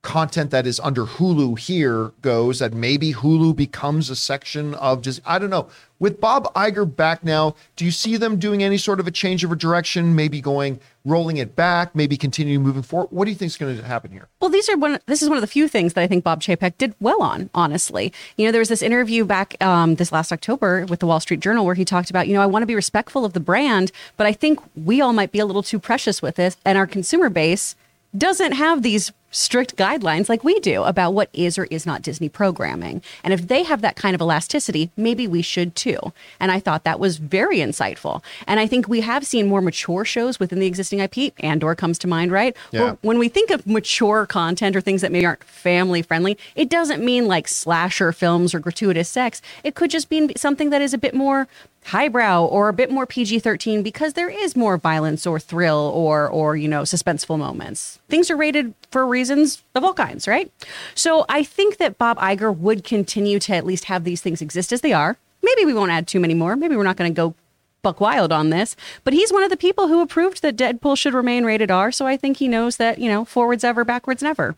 content 0.05 0.51
that 0.51 0.65
is 0.65 0.79
under 0.79 1.05
Hulu 1.05 1.59
here 1.59 2.11
goes. 2.21 2.59
That 2.59 2.73
maybe 2.73 3.13
Hulu 3.13 3.55
becomes 3.55 4.09
a 4.09 4.15
section 4.15 4.73
of 4.75 5.01
just 5.01 5.19
I 5.25 5.39
don't 5.39 5.49
know. 5.49 5.67
With 5.97 6.19
Bob 6.19 6.53
Iger 6.53 6.93
back 6.93 7.23
now, 7.23 7.55
do 7.77 7.85
you 7.85 7.91
see 7.91 8.17
them 8.17 8.37
doing 8.37 8.61
any 8.61 8.77
sort 8.77 8.99
of 8.99 9.07
a 9.07 9.11
change 9.11 9.45
of 9.45 9.51
a 9.51 9.55
direction? 9.55 10.13
Maybe 10.13 10.41
going 10.41 10.79
rolling 11.05 11.37
it 11.37 11.55
back, 11.55 11.95
maybe 11.95 12.17
continuing 12.17 12.61
moving 12.61 12.83
forward. 12.83 13.07
What 13.11 13.25
do 13.25 13.31
you 13.31 13.37
think 13.37 13.49
is 13.49 13.57
going 13.57 13.77
to 13.77 13.83
happen 13.83 14.11
here? 14.11 14.27
Well, 14.41 14.49
these 14.49 14.69
are 14.69 14.77
one. 14.77 14.99
This 15.07 15.21
is 15.21 15.29
one 15.29 15.37
of 15.37 15.41
the 15.41 15.47
few 15.47 15.67
things 15.67 15.93
that 15.93 16.01
I 16.01 16.07
think 16.07 16.23
Bob 16.23 16.41
Chapek 16.41 16.77
did 16.77 16.93
well 16.99 17.21
on. 17.21 17.49
Honestly, 17.55 18.13
you 18.37 18.45
know, 18.45 18.51
there 18.51 18.59
was 18.59 18.69
this 18.69 18.81
interview 18.81 19.25
back 19.25 19.61
um, 19.63 19.95
this 19.95 20.11
last 20.11 20.31
October 20.31 20.85
with 20.85 20.99
the 20.99 21.07
Wall 21.07 21.19
Street 21.19 21.39
Journal 21.39 21.65
where 21.65 21.75
he 21.75 21.85
talked 21.85 22.09
about, 22.09 22.27
you 22.27 22.33
know, 22.33 22.41
I 22.41 22.45
want 22.45 22.63
to 22.63 22.67
be 22.67 22.75
respectful 22.75 23.25
of 23.25 23.33
the 23.33 23.39
brand, 23.39 23.91
but 24.17 24.27
I 24.27 24.33
think 24.33 24.59
we 24.75 25.01
all 25.01 25.13
might 25.13 25.31
be 25.31 25.39
a 25.39 25.45
little 25.45 25.63
too 25.63 25.79
precious 25.79 26.21
with 26.21 26.35
this, 26.35 26.57
and 26.63 26.77
our 26.77 26.87
consumer 26.87 27.29
base 27.29 27.75
doesn't 28.17 28.53
have 28.53 28.81
these 28.81 29.11
strict 29.35 29.75
guidelines 29.75 30.29
like 30.29 30.43
we 30.43 30.59
do 30.61 30.83
about 30.83 31.13
what 31.13 31.29
is 31.33 31.57
or 31.57 31.65
is 31.65 31.85
not 31.85 32.01
Disney 32.01 32.29
programming. 32.29 33.01
And 33.23 33.33
if 33.33 33.47
they 33.47 33.63
have 33.63 33.81
that 33.81 33.97
kind 33.97 34.15
of 34.15 34.21
elasticity, 34.21 34.91
maybe 34.95 35.27
we 35.27 35.41
should 35.41 35.75
too. 35.75 35.99
And 36.39 36.51
I 36.51 36.59
thought 36.59 36.85
that 36.85 36.99
was 36.99 37.17
very 37.17 37.57
insightful. 37.57 38.23
And 38.47 38.59
I 38.59 38.67
think 38.67 38.87
we 38.87 39.01
have 39.01 39.25
seen 39.25 39.47
more 39.47 39.61
mature 39.61 40.05
shows 40.05 40.39
within 40.39 40.59
the 40.59 40.67
existing 40.67 40.99
IP. 40.99 41.33
Andor 41.39 41.75
comes 41.75 41.99
to 41.99 42.07
mind, 42.07 42.31
right? 42.31 42.55
Yeah. 42.71 42.81
Where 42.81 42.97
when 43.01 43.19
we 43.19 43.27
think 43.27 43.49
of 43.49 43.67
mature 43.67 44.25
content 44.25 44.75
or 44.75 44.81
things 44.81 45.01
that 45.01 45.11
maybe 45.11 45.25
aren't 45.25 45.43
family 45.43 46.01
friendly, 46.01 46.37
it 46.55 46.69
doesn't 46.69 47.03
mean 47.03 47.27
like 47.27 47.49
slasher 47.49 48.13
films 48.13 48.53
or 48.53 48.59
gratuitous 48.59 49.09
sex. 49.09 49.41
It 49.63 49.75
could 49.75 49.91
just 49.91 50.09
mean 50.09 50.31
something 50.37 50.69
that 50.69 50.81
is 50.81 50.93
a 50.93 50.97
bit 50.97 51.13
more 51.13 51.47
highbrow 51.85 52.43
or 52.43 52.67
a 52.67 52.73
bit 52.73 52.89
more 52.89 53.05
PG-13 53.05 53.83
because 53.83 54.13
there 54.13 54.29
is 54.29 54.55
more 54.55 54.77
violence 54.77 55.27
or 55.27 55.39
thrill 55.39 55.91
or 55.93 56.27
or 56.27 56.55
you 56.55 56.67
know 56.67 56.81
suspenseful 56.81 57.37
moments. 57.37 57.99
Things 58.09 58.31
are 58.31 58.35
rated 58.35 58.73
for 58.95 59.05
reasons 59.05 59.61
of 59.75 59.83
all 59.83 59.93
kinds, 59.93 60.25
right? 60.25 60.49
So 60.93 61.25
I 61.27 61.43
think 61.43 61.79
that 61.79 61.97
Bob 61.97 62.17
Iger 62.17 62.55
would 62.55 62.85
continue 62.85 63.39
to 63.39 63.53
at 63.53 63.65
least 63.65 63.83
have 63.91 64.05
these 64.05 64.21
things 64.21 64.41
exist 64.41 64.71
as 64.71 64.79
they 64.79 64.93
are. 64.93 65.17
Maybe 65.43 65.65
we 65.65 65.73
won't 65.73 65.91
add 65.91 66.07
too 66.07 66.21
many 66.21 66.33
more. 66.33 66.55
Maybe 66.55 66.77
we're 66.77 66.83
not 66.83 66.95
going 66.95 67.13
to 67.13 67.13
go 67.13 67.35
buck 67.81 67.99
wild 67.99 68.31
on 68.31 68.51
this, 68.51 68.77
but 69.03 69.13
he's 69.13 69.33
one 69.33 69.43
of 69.43 69.49
the 69.49 69.57
people 69.57 69.89
who 69.89 69.99
approved 69.99 70.41
that 70.43 70.55
Deadpool 70.55 70.97
should 70.97 71.13
remain 71.13 71.43
rated 71.43 71.69
R. 71.69 71.91
So 71.91 72.07
I 72.07 72.15
think 72.15 72.37
he 72.37 72.47
knows 72.47 72.77
that, 72.77 72.97
you 72.97 73.09
know, 73.09 73.25
forwards 73.25 73.65
ever, 73.65 73.83
backwards 73.83 74.23
never. 74.23 74.55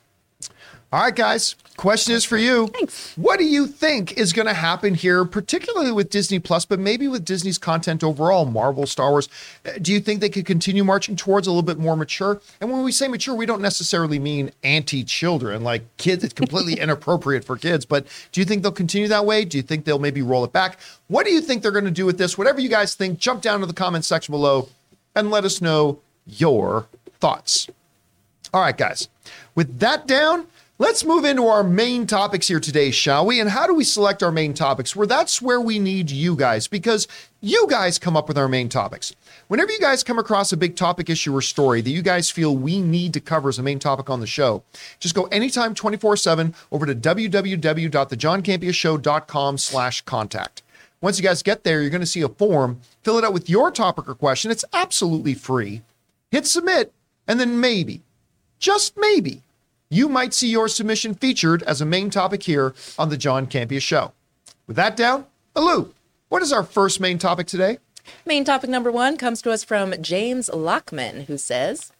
All 0.93 1.01
right, 1.01 1.15
guys. 1.15 1.55
Question 1.75 2.15
is 2.15 2.23
for 2.23 2.38
you. 2.38 2.67
Thanks. 2.67 3.13
What 3.17 3.38
do 3.38 3.45
you 3.45 3.67
think 3.67 4.17
is 4.17 4.31
going 4.31 4.47
to 4.47 4.53
happen 4.53 4.95
here, 4.95 5.25
particularly 5.25 5.91
with 5.91 6.09
Disney 6.09 6.39
Plus, 6.39 6.65
but 6.65 6.79
maybe 6.79 7.09
with 7.09 7.25
Disney's 7.25 7.57
content 7.57 8.05
overall, 8.05 8.45
Marvel, 8.45 8.88
Star 8.88 9.11
Wars? 9.11 9.27
Uh, 9.65 9.71
Do 9.81 9.91
you 9.91 9.99
think 9.99 10.21
they 10.21 10.29
could 10.29 10.45
continue 10.45 10.85
marching 10.85 11.17
towards 11.17 11.45
a 11.45 11.51
little 11.51 11.61
bit 11.61 11.77
more 11.77 11.97
mature? 11.97 12.41
And 12.61 12.71
when 12.71 12.83
we 12.83 12.93
say 12.93 13.09
mature, 13.09 13.35
we 13.35 13.45
don't 13.45 13.61
necessarily 13.61 14.17
mean 14.17 14.51
anti 14.63 15.03
children, 15.03 15.61
like 15.61 15.83
kids, 15.97 16.23
it's 16.23 16.33
completely 16.33 16.73
inappropriate 16.79 17.43
for 17.43 17.57
kids. 17.57 17.85
But 17.85 18.07
do 18.31 18.39
you 18.39 18.45
think 18.45 18.63
they'll 18.63 18.71
continue 18.71 19.09
that 19.09 19.25
way? 19.25 19.43
Do 19.43 19.57
you 19.57 19.63
think 19.63 19.83
they'll 19.83 19.99
maybe 19.99 20.21
roll 20.21 20.45
it 20.45 20.53
back? 20.53 20.79
What 21.09 21.25
do 21.25 21.33
you 21.33 21.41
think 21.41 21.61
they're 21.61 21.71
going 21.71 21.85
to 21.85 21.91
do 21.91 22.05
with 22.05 22.17
this? 22.17 22.38
Whatever 22.38 22.61
you 22.61 22.69
guys 22.69 22.95
think, 22.95 23.19
jump 23.19 23.41
down 23.41 23.59
to 23.59 23.65
the 23.65 23.73
comments 23.73 24.07
section 24.07 24.31
below 24.31 24.69
and 25.15 25.29
let 25.29 25.43
us 25.43 25.61
know 25.61 25.99
your 26.25 26.88
thoughts. 27.19 27.67
All 28.53 28.61
right, 28.61 28.77
guys. 28.77 29.09
With 29.53 29.79
that 29.79 30.07
down, 30.07 30.47
let's 30.80 31.03
move 31.03 31.25
into 31.25 31.47
our 31.47 31.63
main 31.63 32.05
topics 32.05 32.47
here 32.47 32.59
today, 32.59 32.91
shall 32.91 33.25
we? 33.25 33.39
And 33.39 33.49
how 33.49 33.65
do 33.65 33.73
we 33.73 33.84
select 33.84 34.21
our 34.21 34.32
main 34.32 34.53
topics? 34.53 34.95
Where 34.95 35.07
that's 35.07 35.41
where 35.41 35.59
we 35.59 35.80
need 35.80 36.11
you 36.11 36.36
guys 36.36 36.67
because 36.67 37.07
you 37.41 37.65
guys 37.69 37.97
come 37.97 38.15
up 38.15 38.28
with 38.28 38.38
our 38.38 38.47
main 38.47 38.69
topics. 38.69 39.15
Whenever 39.47 39.71
you 39.71 39.80
guys 39.80 40.03
come 40.03 40.19
across 40.19 40.51
a 40.51 40.57
big 40.57 40.75
topic, 40.75 41.09
issue, 41.09 41.36
or 41.36 41.41
story 41.41 41.82
that 41.82 41.89
you 41.89 42.01
guys 42.01 42.30
feel 42.30 42.55
we 42.55 42.82
need 42.82 43.13
to 43.13 43.19
cover 43.19 43.49
as 43.49 43.59
a 43.59 43.63
main 43.63 43.80
topic 43.80 44.09
on 44.09 44.19
the 44.19 44.28
show, 44.28 44.63
just 44.99 45.15
go 45.15 45.23
anytime 45.25 45.73
24-7 45.73 46.53
over 46.71 46.86
to 46.86 46.95
www.thejohncampeashow.com 46.95 49.57
slash 49.57 50.01
contact. 50.01 50.61
Once 50.99 51.19
you 51.19 51.23
guys 51.23 51.43
get 51.43 51.63
there, 51.63 51.82
you're 51.82 51.91
going 51.91 52.01
to 52.01 52.07
see 52.07 52.21
a 52.21 52.30
form. 52.30 52.82
Fill 53.03 53.17
it 53.17 53.23
out 53.23 53.34
with 53.34 53.49
your 53.49 53.71
topic 53.71 54.09
or 54.09 54.15
question. 54.15 54.51
It's 54.51 54.65
absolutely 54.73 55.36
free. 55.36 55.82
Hit 56.32 56.47
submit, 56.47 56.91
and 57.28 57.39
then 57.39 57.61
maybe, 57.61 58.01
just 58.59 58.97
maybe, 58.97 59.43
you 59.89 60.09
might 60.09 60.33
see 60.33 60.49
your 60.49 60.67
submission 60.67 61.13
featured 61.13 61.63
as 61.63 61.81
a 61.81 61.85
main 61.85 62.09
topic 62.09 62.43
here 62.43 62.73
on 62.99 63.09
the 63.09 63.17
John 63.17 63.47
Campea 63.47 63.81
Show. 63.81 64.11
With 64.67 64.75
that 64.75 64.97
down, 64.97 65.25
Alou, 65.55 65.91
what 66.29 66.41
is 66.41 66.51
our 66.51 66.63
first 66.63 66.99
main 66.99 67.17
topic 67.17 67.47
today? 67.47 67.77
Main 68.25 68.43
topic 68.43 68.69
number 68.69 68.91
one 68.91 69.17
comes 69.17 69.41
to 69.41 69.51
us 69.51 69.63
from 69.63 69.93
James 70.01 70.49
Lockman, 70.53 71.25
who 71.27 71.38
says, 71.38 71.91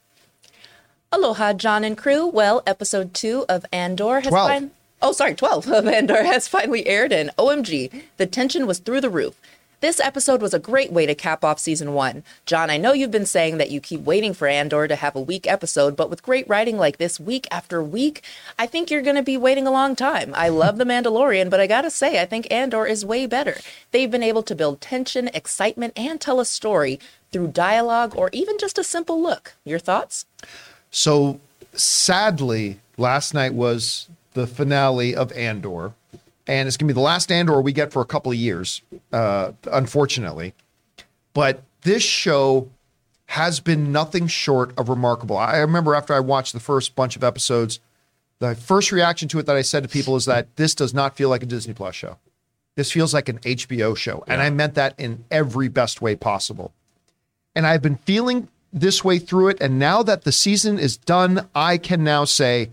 Aloha, 1.12 1.54
John 1.54 1.84
and 1.84 1.98
crew. 1.98 2.28
Well, 2.28 2.62
episode 2.68 3.14
two 3.14 3.46
of 3.48 3.66
Andor 3.72 4.20
has 4.22 4.28
12. 4.30 4.50
fin- 4.52 4.72
Oh, 5.00 5.12
sorry, 5.12 5.36
12 5.36 5.68
of 5.72 5.88
Andor 5.88 6.24
has 6.26 6.48
finally 6.48 6.88
aired, 6.88 7.12
and 7.14 7.30
OMG, 7.38 8.04
the 8.18 8.26
tension 8.26 8.66
was 8.66 8.80
through 8.80 9.00
the 9.02 9.10
roof. 9.12 9.40
This 9.80 10.00
episode 10.00 10.42
was 10.42 10.56
a 10.56 10.60
great 10.60 10.92
way 10.92 11.06
to 11.06 11.14
cap 11.14 11.46
off 11.46 11.60
season 11.60 11.94
one. 11.94 12.24
John, 12.48 12.72
I 12.72 12.78
know 12.78 12.94
you've 12.94 13.12
been 13.12 13.28
saying 13.28 13.60
that 13.60 13.70
you 13.70 13.80
keep 13.80 14.02
waiting 14.02 14.34
for 14.34 14.48
Andor 14.48 14.88
to 14.88 14.96
have 14.96 15.16
a 15.16 15.22
week 15.22 15.46
episode, 15.46 15.96
but 15.96 16.10
with 16.10 16.24
great 16.24 16.50
writing 16.50 16.80
like 16.80 16.98
this 16.98 17.20
week 17.20 17.48
after 17.52 17.84
week, 17.84 18.24
I 18.58 18.66
think 18.66 18.90
you're 18.90 19.04
going 19.04 19.18
to 19.18 19.22
be 19.22 19.38
waiting 19.38 19.68
a 19.68 19.72
long 19.72 19.96
time. 19.96 20.34
I 20.34 20.50
love 20.50 20.80
The 20.80 20.84
Mandalorian, 20.84 21.52
but 21.52 21.60
I 21.60 21.68
gotta 21.68 21.92
say, 21.92 22.20
I 22.20 22.26
think 22.26 22.52
Andor 22.52 22.88
is 22.88 23.06
way 23.06 23.28
better. 23.28 23.58
They've 23.92 24.10
been 24.10 24.24
able 24.24 24.42
to 24.44 24.56
build 24.56 24.82
tension, 24.82 25.28
excitement, 25.28 25.94
and 25.96 26.20
tell 26.20 26.40
a 26.40 26.46
story 26.46 27.00
through 27.32 27.50
dialogue 27.50 28.16
or 28.16 28.32
even 28.34 28.58
just 28.58 28.80
a 28.80 28.84
simple 28.84 29.22
look. 29.22 29.54
Your 29.64 29.78
thoughts? 29.78 30.26
So 30.90 31.40
sadly, 31.74 32.80
last 32.98 33.36
night 33.36 33.54
was 33.54 34.10
the 34.34 34.48
finale 34.48 35.16
of 35.16 35.32
Andor, 35.34 35.94
and 36.48 36.68
it's 36.68 36.78
gonna 36.78 36.88
be 36.88 36.94
the 36.94 37.00
last 37.00 37.32
Andor 37.32 37.62
we 37.62 37.74
get 37.74 37.92
for 37.92 38.02
a 38.02 38.06
couple 38.06 38.32
of 38.32 38.38
years, 38.38 38.82
uh, 39.12 39.52
unfortunately. 39.72 40.54
But 41.34 41.64
this 41.82 42.04
show 42.04 42.70
has 43.28 43.60
been 43.60 43.92
nothing 43.92 44.28
short 44.28 44.78
of 44.78 44.90
remarkable. 44.90 45.38
I 45.38 45.58
remember 45.58 45.96
after 45.96 46.14
I 46.14 46.20
watched 46.20 46.54
the 46.54 46.60
first 46.60 46.96
bunch 46.96 47.16
of 47.16 47.24
episodes, 47.24 47.80
the 48.40 48.56
first 48.56 48.92
reaction 48.92 49.28
to 49.30 49.40
it 49.40 49.46
that 49.46 49.56
I 49.56 49.62
said 49.62 49.84
to 49.84 49.90
people 49.90 50.16
is 50.16 50.26
that 50.26 50.56
this 50.56 50.74
does 50.74 50.94
not 50.94 51.18
feel 51.18 51.30
like 51.30 51.44
a 51.44 51.48
Disney 51.48 51.74
Plus 51.74 51.96
show. 51.96 52.18
This 52.76 52.92
feels 52.92 53.14
like 53.14 53.28
an 53.28 53.40
HBO 53.40 53.98
show. 53.98 54.24
And 54.28 54.42
I 54.42 54.50
meant 54.52 54.76
that 54.76 54.94
in 55.00 55.26
every 55.32 55.68
best 55.68 56.02
way 56.02 56.16
possible. 56.16 56.72
And 57.56 57.66
I've 57.66 57.82
been 57.82 57.98
feeling 57.98 58.48
this 58.72 59.04
way 59.04 59.18
through 59.18 59.50
it. 59.50 59.58
And 59.60 59.80
now 59.80 60.04
that 60.04 60.24
the 60.24 60.32
season 60.32 60.78
is 60.78 60.96
done, 60.96 61.50
I 61.56 61.80
can 61.80 62.04
now 62.04 62.24
say, 62.24 62.70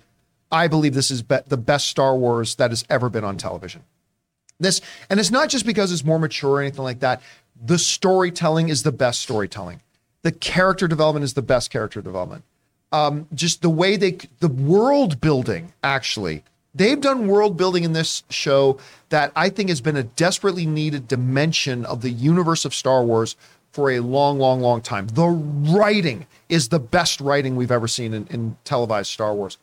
I 0.54 0.68
believe 0.68 0.94
this 0.94 1.10
is 1.10 1.22
be- 1.22 1.38
the 1.48 1.56
best 1.56 1.88
Star 1.88 2.16
Wars 2.16 2.54
that 2.54 2.70
has 2.70 2.84
ever 2.88 3.10
been 3.10 3.24
on 3.24 3.36
television. 3.36 3.82
This, 4.60 4.80
and 5.10 5.18
it's 5.18 5.32
not 5.32 5.48
just 5.48 5.66
because 5.66 5.90
it's 5.90 6.04
more 6.04 6.20
mature 6.20 6.52
or 6.52 6.60
anything 6.60 6.84
like 6.84 7.00
that. 7.00 7.20
The 7.60 7.76
storytelling 7.76 8.68
is 8.68 8.84
the 8.84 8.92
best 8.92 9.20
storytelling. 9.20 9.80
The 10.22 10.30
character 10.30 10.86
development 10.86 11.24
is 11.24 11.34
the 11.34 11.42
best 11.42 11.70
character 11.70 12.00
development. 12.00 12.44
Um, 12.92 13.26
just 13.34 13.62
the 13.62 13.68
way 13.68 13.96
they, 13.96 14.18
the 14.38 14.48
world 14.48 15.20
building, 15.20 15.72
actually, 15.82 16.44
they've 16.72 17.00
done 17.00 17.26
world 17.26 17.56
building 17.56 17.82
in 17.82 17.92
this 17.92 18.22
show 18.30 18.78
that 19.08 19.32
I 19.34 19.48
think 19.48 19.70
has 19.70 19.80
been 19.80 19.96
a 19.96 20.04
desperately 20.04 20.66
needed 20.66 21.08
dimension 21.08 21.84
of 21.84 22.00
the 22.00 22.10
universe 22.10 22.64
of 22.64 22.72
Star 22.72 23.02
Wars 23.02 23.34
for 23.72 23.90
a 23.90 23.98
long, 23.98 24.38
long, 24.38 24.60
long 24.60 24.80
time. 24.80 25.08
The 25.08 25.26
writing 25.26 26.28
is 26.48 26.68
the 26.68 26.78
best 26.78 27.20
writing 27.20 27.56
we've 27.56 27.72
ever 27.72 27.88
seen 27.88 28.14
in, 28.14 28.28
in 28.28 28.56
televised 28.62 29.10
Star 29.10 29.34
Wars. 29.34 29.58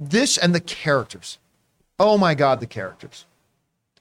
This 0.00 0.38
and 0.38 0.54
the 0.54 0.60
characters. 0.60 1.38
Oh 1.98 2.16
my 2.16 2.34
God, 2.34 2.60
the 2.60 2.66
characters 2.66 3.26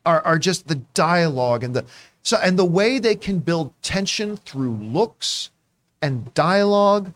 are, 0.06 0.22
are 0.22 0.40
just 0.40 0.68
the 0.68 0.76
dialogue 0.94 1.64
and 1.64 1.76
the 1.76 1.86
so 2.24 2.38
and 2.38 2.58
the 2.58 2.66
way 2.66 3.00
they 3.00 3.16
can 3.16 3.40
build 3.40 3.74
tension 3.82 4.38
through 4.38 4.76
looks 4.76 5.52
and 6.02 6.34
dialogue 6.34 7.12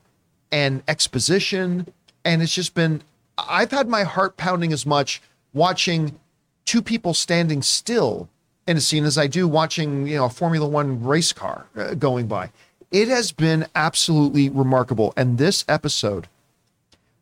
and 0.52 0.84
exposition. 0.88 1.88
And 2.26 2.42
it's 2.42 2.54
just 2.54 2.74
been 2.74 3.02
i've 3.38 3.72
had 3.72 3.88
my 3.88 4.04
heart 4.04 4.38
pounding 4.38 4.72
as 4.72 4.86
much 4.86 5.22
watching 5.54 6.20
two 6.66 6.82
people 6.82 7.14
standing 7.14 7.64
still 7.64 8.30
in 8.68 8.78
a 8.78 8.80
scene 8.80 9.06
as 9.06 9.18
i 9.18 9.26
do 9.26 9.48
watching 9.48 10.06
you 10.08 10.16
know 10.18 10.26
a 10.26 10.30
formula 10.30 10.68
one 10.68 11.04
race 11.04 11.34
car 11.34 11.66
uh, 11.76 11.94
going 11.94 12.28
by. 12.28 12.52
It 12.92 13.08
has 13.08 13.32
been 13.32 13.66
absolutely 13.74 14.50
remarkable. 14.50 15.14
And 15.18 15.40
this 15.40 15.66
episode 15.68 16.28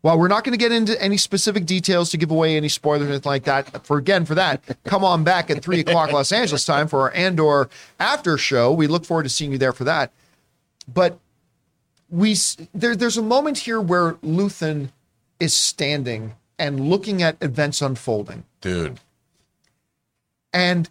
while 0.01 0.17
we're 0.17 0.27
not 0.27 0.43
going 0.43 0.53
to 0.53 0.57
get 0.57 0.71
into 0.71 0.99
any 1.01 1.17
specific 1.17 1.65
details 1.65 2.09
to 2.09 2.17
give 2.17 2.31
away 2.31 2.57
any 2.57 2.69
spoilers 2.69 3.07
or 3.07 3.11
anything 3.11 3.29
like 3.29 3.43
that, 3.43 3.85
for 3.85 3.97
again, 3.97 4.25
for 4.25 4.35
that, 4.35 4.61
come 4.83 5.03
on 5.03 5.23
back 5.23 5.49
at 5.49 5.61
three 5.63 5.79
o'clock 5.79 6.11
Los 6.11 6.31
Angeles 6.31 6.65
time 6.65 6.87
for 6.87 7.01
our 7.01 7.11
Andor 7.11 7.69
after 7.99 8.37
show. 8.37 8.71
We 8.71 8.87
look 8.87 9.05
forward 9.05 9.23
to 9.23 9.29
seeing 9.29 9.51
you 9.51 9.57
there 9.57 9.73
for 9.73 9.83
that. 9.83 10.11
But 10.91 11.19
we 12.09 12.35
there, 12.73 12.95
there's 12.95 13.17
a 13.17 13.21
moment 13.21 13.59
here 13.59 13.79
where 13.79 14.13
Luthen 14.15 14.89
is 15.39 15.53
standing 15.53 16.33
and 16.57 16.89
looking 16.89 17.21
at 17.23 17.37
events 17.41 17.81
unfolding, 17.81 18.43
Dude. 18.59 18.99
and 20.53 20.89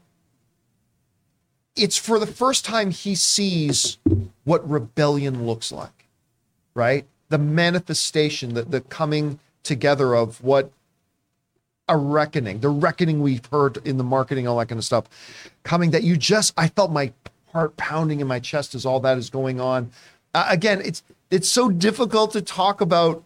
it's 1.76 1.96
for 1.96 2.18
the 2.18 2.26
first 2.26 2.64
time 2.64 2.90
he 2.90 3.14
sees 3.14 3.98
what 4.44 4.68
rebellion 4.68 5.46
looks 5.46 5.70
like, 5.70 6.06
right? 6.74 7.06
The 7.30 7.38
manifestation, 7.38 8.54
the, 8.54 8.62
the 8.62 8.82
coming 8.82 9.38
together 9.62 10.14
of 10.14 10.42
what 10.42 10.70
a 11.88 11.96
reckoning, 11.96 12.60
the 12.60 12.68
reckoning 12.68 13.20
we've 13.20 13.44
heard 13.46 13.78
in 13.86 13.96
the 13.96 14.04
marketing, 14.04 14.46
all 14.46 14.58
that 14.58 14.66
kind 14.66 14.78
of 14.78 14.84
stuff, 14.84 15.06
coming 15.64 15.90
that 15.90 16.04
you 16.04 16.16
just, 16.16 16.54
I 16.56 16.68
felt 16.68 16.92
my 16.92 17.12
heart 17.52 17.76
pounding 17.76 18.20
in 18.20 18.26
my 18.26 18.38
chest 18.38 18.74
as 18.74 18.86
all 18.86 19.00
that 19.00 19.18
is 19.18 19.28
going 19.28 19.60
on. 19.60 19.90
Uh, 20.34 20.46
again, 20.48 20.80
it's 20.84 21.02
it's 21.30 21.48
so 21.48 21.68
difficult 21.68 22.32
to 22.32 22.42
talk 22.42 22.80
about 22.80 23.24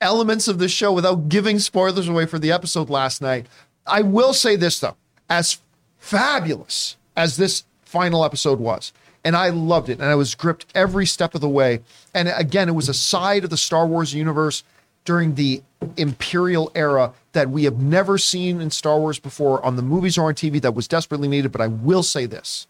elements 0.00 0.48
of 0.48 0.58
the 0.58 0.68
show 0.68 0.92
without 0.92 1.28
giving 1.28 1.58
spoilers 1.58 2.08
away 2.08 2.26
for 2.26 2.38
the 2.38 2.52
episode 2.52 2.90
last 2.90 3.22
night. 3.22 3.46
I 3.86 4.02
will 4.02 4.32
say 4.32 4.56
this 4.56 4.78
though, 4.80 4.96
as 5.28 5.58
fabulous 5.98 6.96
as 7.16 7.36
this 7.36 7.64
final 7.82 8.24
episode 8.24 8.60
was, 8.60 8.92
and 9.24 9.34
I 9.34 9.48
loved 9.48 9.88
it, 9.88 9.98
and 9.98 10.08
I 10.08 10.14
was 10.14 10.34
gripped 10.34 10.66
every 10.74 11.06
step 11.06 11.34
of 11.34 11.40
the 11.40 11.48
way. 11.48 11.80
And 12.12 12.28
again, 12.28 12.68
it 12.68 12.72
was 12.74 12.88
a 12.88 12.94
side 12.94 13.42
of 13.42 13.50
the 13.50 13.56
Star 13.56 13.86
Wars 13.86 14.12
universe 14.12 14.62
during 15.04 15.34
the 15.34 15.62
Imperial 15.96 16.70
era 16.74 17.12
that 17.32 17.50
we 17.50 17.64
have 17.64 17.78
never 17.78 18.18
seen 18.18 18.60
in 18.60 18.70
Star 18.70 18.98
Wars 18.98 19.18
before 19.18 19.64
on 19.64 19.76
the 19.76 19.82
movies 19.82 20.18
or 20.18 20.28
on 20.28 20.34
TV 20.34 20.60
that 20.60 20.74
was 20.74 20.86
desperately 20.86 21.28
needed. 21.28 21.52
But 21.52 21.60
I 21.60 21.66
will 21.66 22.02
say 22.02 22.26
this 22.26 22.66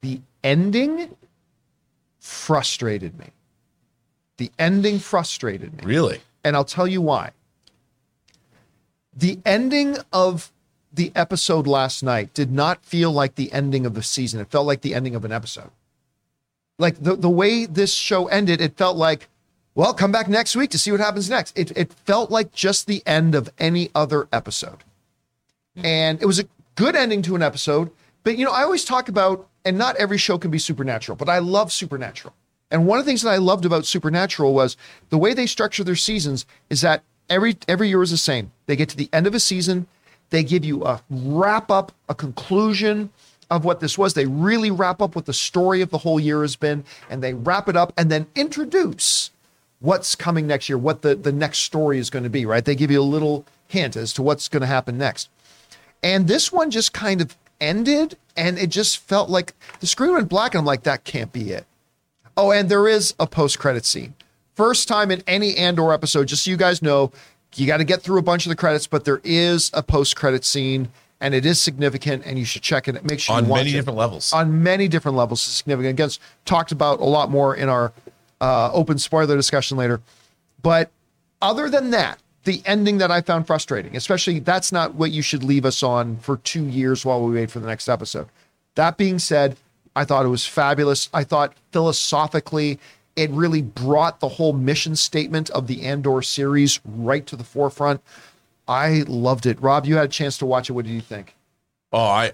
the 0.00 0.20
ending 0.42 1.14
frustrated 2.18 3.18
me. 3.18 3.30
The 4.36 4.50
ending 4.58 4.98
frustrated 4.98 5.76
me. 5.76 5.84
Really? 5.84 6.20
And 6.42 6.56
I'll 6.56 6.64
tell 6.64 6.86
you 6.86 7.00
why. 7.00 7.30
The 9.16 9.38
ending 9.46 9.96
of 10.12 10.50
the 10.94 11.12
episode 11.14 11.66
last 11.66 12.02
night 12.02 12.34
did 12.34 12.50
not 12.50 12.84
feel 12.84 13.10
like 13.12 13.34
the 13.34 13.52
ending 13.52 13.86
of 13.86 13.94
the 13.94 14.02
season. 14.02 14.40
It 14.40 14.50
felt 14.50 14.66
like 14.66 14.82
the 14.82 14.94
ending 14.94 15.14
of 15.14 15.24
an 15.24 15.32
episode. 15.32 15.70
Like 16.78 17.02
the, 17.02 17.16
the 17.16 17.30
way 17.30 17.66
this 17.66 17.94
show 17.94 18.26
ended, 18.26 18.60
it 18.60 18.76
felt 18.76 18.96
like, 18.96 19.28
Well, 19.74 19.94
come 19.94 20.12
back 20.12 20.28
next 20.28 20.56
week 20.56 20.70
to 20.70 20.78
see 20.78 20.90
what 20.90 21.00
happens 21.00 21.30
next. 21.30 21.56
It, 21.58 21.76
it 21.76 21.92
felt 21.92 22.30
like 22.30 22.52
just 22.52 22.86
the 22.86 23.02
end 23.06 23.34
of 23.34 23.50
any 23.58 23.90
other 23.94 24.28
episode. 24.32 24.84
And 25.76 26.22
it 26.22 26.26
was 26.26 26.38
a 26.38 26.48
good 26.76 26.94
ending 26.94 27.22
to 27.22 27.34
an 27.34 27.42
episode. 27.42 27.90
But, 28.22 28.38
you 28.38 28.44
know, 28.44 28.52
I 28.52 28.62
always 28.62 28.84
talk 28.84 29.08
about, 29.08 29.48
and 29.64 29.76
not 29.76 29.96
every 29.96 30.18
show 30.18 30.38
can 30.38 30.50
be 30.50 30.58
supernatural, 30.58 31.16
but 31.16 31.28
I 31.28 31.38
love 31.40 31.72
supernatural. 31.72 32.34
And 32.70 32.86
one 32.86 32.98
of 32.98 33.04
the 33.04 33.08
things 33.08 33.22
that 33.22 33.30
I 33.30 33.36
loved 33.36 33.64
about 33.64 33.86
Supernatural 33.86 34.52
was 34.52 34.76
the 35.10 35.18
way 35.18 35.32
they 35.32 35.46
structure 35.46 35.84
their 35.84 35.94
seasons 35.94 36.44
is 36.70 36.80
that 36.80 37.04
every 37.28 37.56
every 37.68 37.88
year 37.88 38.02
is 38.02 38.10
the 38.10 38.16
same. 38.16 38.50
They 38.66 38.74
get 38.74 38.88
to 38.88 38.96
the 38.96 39.08
end 39.12 39.26
of 39.26 39.34
a 39.34 39.38
season, 39.38 39.86
they 40.30 40.42
give 40.42 40.64
you 40.64 40.84
a 40.84 41.02
wrap 41.10 41.70
up, 41.70 41.92
a 42.08 42.14
conclusion 42.14 43.10
of 43.50 43.64
what 43.64 43.80
this 43.80 43.96
was. 43.98 44.14
They 44.14 44.26
really 44.26 44.70
wrap 44.70 45.00
up 45.00 45.14
what 45.14 45.26
the 45.26 45.32
story 45.32 45.80
of 45.80 45.90
the 45.90 45.98
whole 45.98 46.18
year 46.18 46.42
has 46.42 46.56
been, 46.56 46.84
and 47.10 47.22
they 47.22 47.34
wrap 47.34 47.68
it 47.68 47.76
up 47.76 47.92
and 47.96 48.10
then 48.10 48.26
introduce 48.34 49.30
what's 49.80 50.14
coming 50.14 50.46
next 50.46 50.68
year, 50.68 50.78
what 50.78 51.02
the, 51.02 51.14
the 51.14 51.32
next 51.32 51.58
story 51.58 51.98
is 51.98 52.10
going 52.10 52.22
to 52.22 52.30
be, 52.30 52.46
right? 52.46 52.64
They 52.64 52.74
give 52.74 52.90
you 52.90 53.00
a 53.00 53.02
little 53.02 53.44
hint 53.68 53.96
as 53.96 54.12
to 54.14 54.22
what's 54.22 54.48
going 54.48 54.62
to 54.62 54.66
happen 54.66 54.96
next. 54.96 55.28
And 56.02 56.26
this 56.26 56.50
one 56.50 56.70
just 56.70 56.92
kind 56.92 57.20
of 57.20 57.36
ended, 57.60 58.16
and 58.36 58.58
it 58.58 58.70
just 58.70 58.98
felt 58.98 59.28
like 59.28 59.54
the 59.80 59.86
screen 59.86 60.12
went 60.12 60.28
black, 60.28 60.54
and 60.54 60.60
I'm 60.60 60.64
like, 60.64 60.84
that 60.84 61.04
can't 61.04 61.32
be 61.32 61.50
it. 61.50 61.66
Oh, 62.36 62.50
and 62.50 62.68
there 62.68 62.88
is 62.88 63.14
a 63.20 63.26
post 63.26 63.58
credit 63.58 63.84
scene. 63.84 64.14
First 64.54 64.88
time 64.88 65.10
in 65.10 65.22
any 65.26 65.56
Andor 65.56 65.92
episode, 65.92 66.28
just 66.28 66.44
so 66.44 66.50
you 66.50 66.56
guys 66.56 66.80
know, 66.80 67.12
you 67.58 67.66
got 67.66 67.78
to 67.78 67.84
get 67.84 68.02
through 68.02 68.18
a 68.18 68.22
bunch 68.22 68.46
of 68.46 68.50
the 68.50 68.56
credits, 68.56 68.86
but 68.86 69.04
there 69.04 69.20
is 69.24 69.70
a 69.74 69.82
post 69.82 70.16
credit 70.16 70.44
scene 70.44 70.88
and 71.20 71.34
it 71.34 71.46
is 71.46 71.60
significant 71.60 72.24
and 72.26 72.38
you 72.38 72.44
should 72.44 72.62
check 72.62 72.88
it. 72.88 73.04
Make 73.04 73.20
sure 73.20 73.36
On 73.36 73.44
you 73.44 73.50
watch 73.50 73.60
many 73.60 73.70
it. 73.70 73.72
different 73.74 73.98
levels. 73.98 74.32
On 74.32 74.62
many 74.62 74.88
different 74.88 75.16
levels, 75.16 75.40
it's 75.40 75.56
significant. 75.56 75.90
Again, 75.92 76.06
it's 76.06 76.18
talked 76.44 76.72
about 76.72 77.00
a 77.00 77.04
lot 77.04 77.30
more 77.30 77.54
in 77.54 77.68
our 77.68 77.92
uh, 78.40 78.70
open 78.72 78.98
spoiler 78.98 79.36
discussion 79.36 79.76
later. 79.76 80.00
But 80.62 80.90
other 81.40 81.70
than 81.70 81.90
that, 81.90 82.18
the 82.44 82.62
ending 82.66 82.98
that 82.98 83.10
I 83.10 83.22
found 83.22 83.46
frustrating, 83.46 83.96
especially 83.96 84.38
that's 84.38 84.70
not 84.70 84.94
what 84.94 85.10
you 85.12 85.22
should 85.22 85.42
leave 85.42 85.64
us 85.64 85.82
on 85.82 86.18
for 86.18 86.36
two 86.38 86.64
years 86.64 87.04
while 87.04 87.22
we 87.22 87.34
wait 87.34 87.50
for 87.50 87.58
the 87.60 87.66
next 87.66 87.88
episode. 87.88 88.28
That 88.74 88.96
being 88.96 89.18
said, 89.18 89.56
I 89.96 90.04
thought 90.04 90.26
it 90.26 90.30
was 90.30 90.44
fabulous. 90.44 91.08
I 91.14 91.24
thought 91.24 91.54
philosophically, 91.72 92.78
it 93.16 93.30
really 93.30 93.62
brought 93.62 94.20
the 94.20 94.28
whole 94.28 94.52
mission 94.52 94.96
statement 94.96 95.50
of 95.50 95.66
the 95.66 95.82
Andor 95.82 96.20
series 96.22 96.80
right 96.84 97.24
to 97.26 97.36
the 97.36 97.44
forefront. 97.44 98.00
I 98.66 99.04
loved 99.06 99.46
it. 99.46 99.60
Rob, 99.60 99.86
you 99.86 99.96
had 99.96 100.06
a 100.06 100.08
chance 100.08 100.38
to 100.38 100.46
watch 100.46 100.68
it. 100.70 100.72
What 100.72 100.84
did 100.86 100.92
you 100.92 101.00
think? 101.00 101.34
Oh, 101.92 101.98
I 101.98 102.32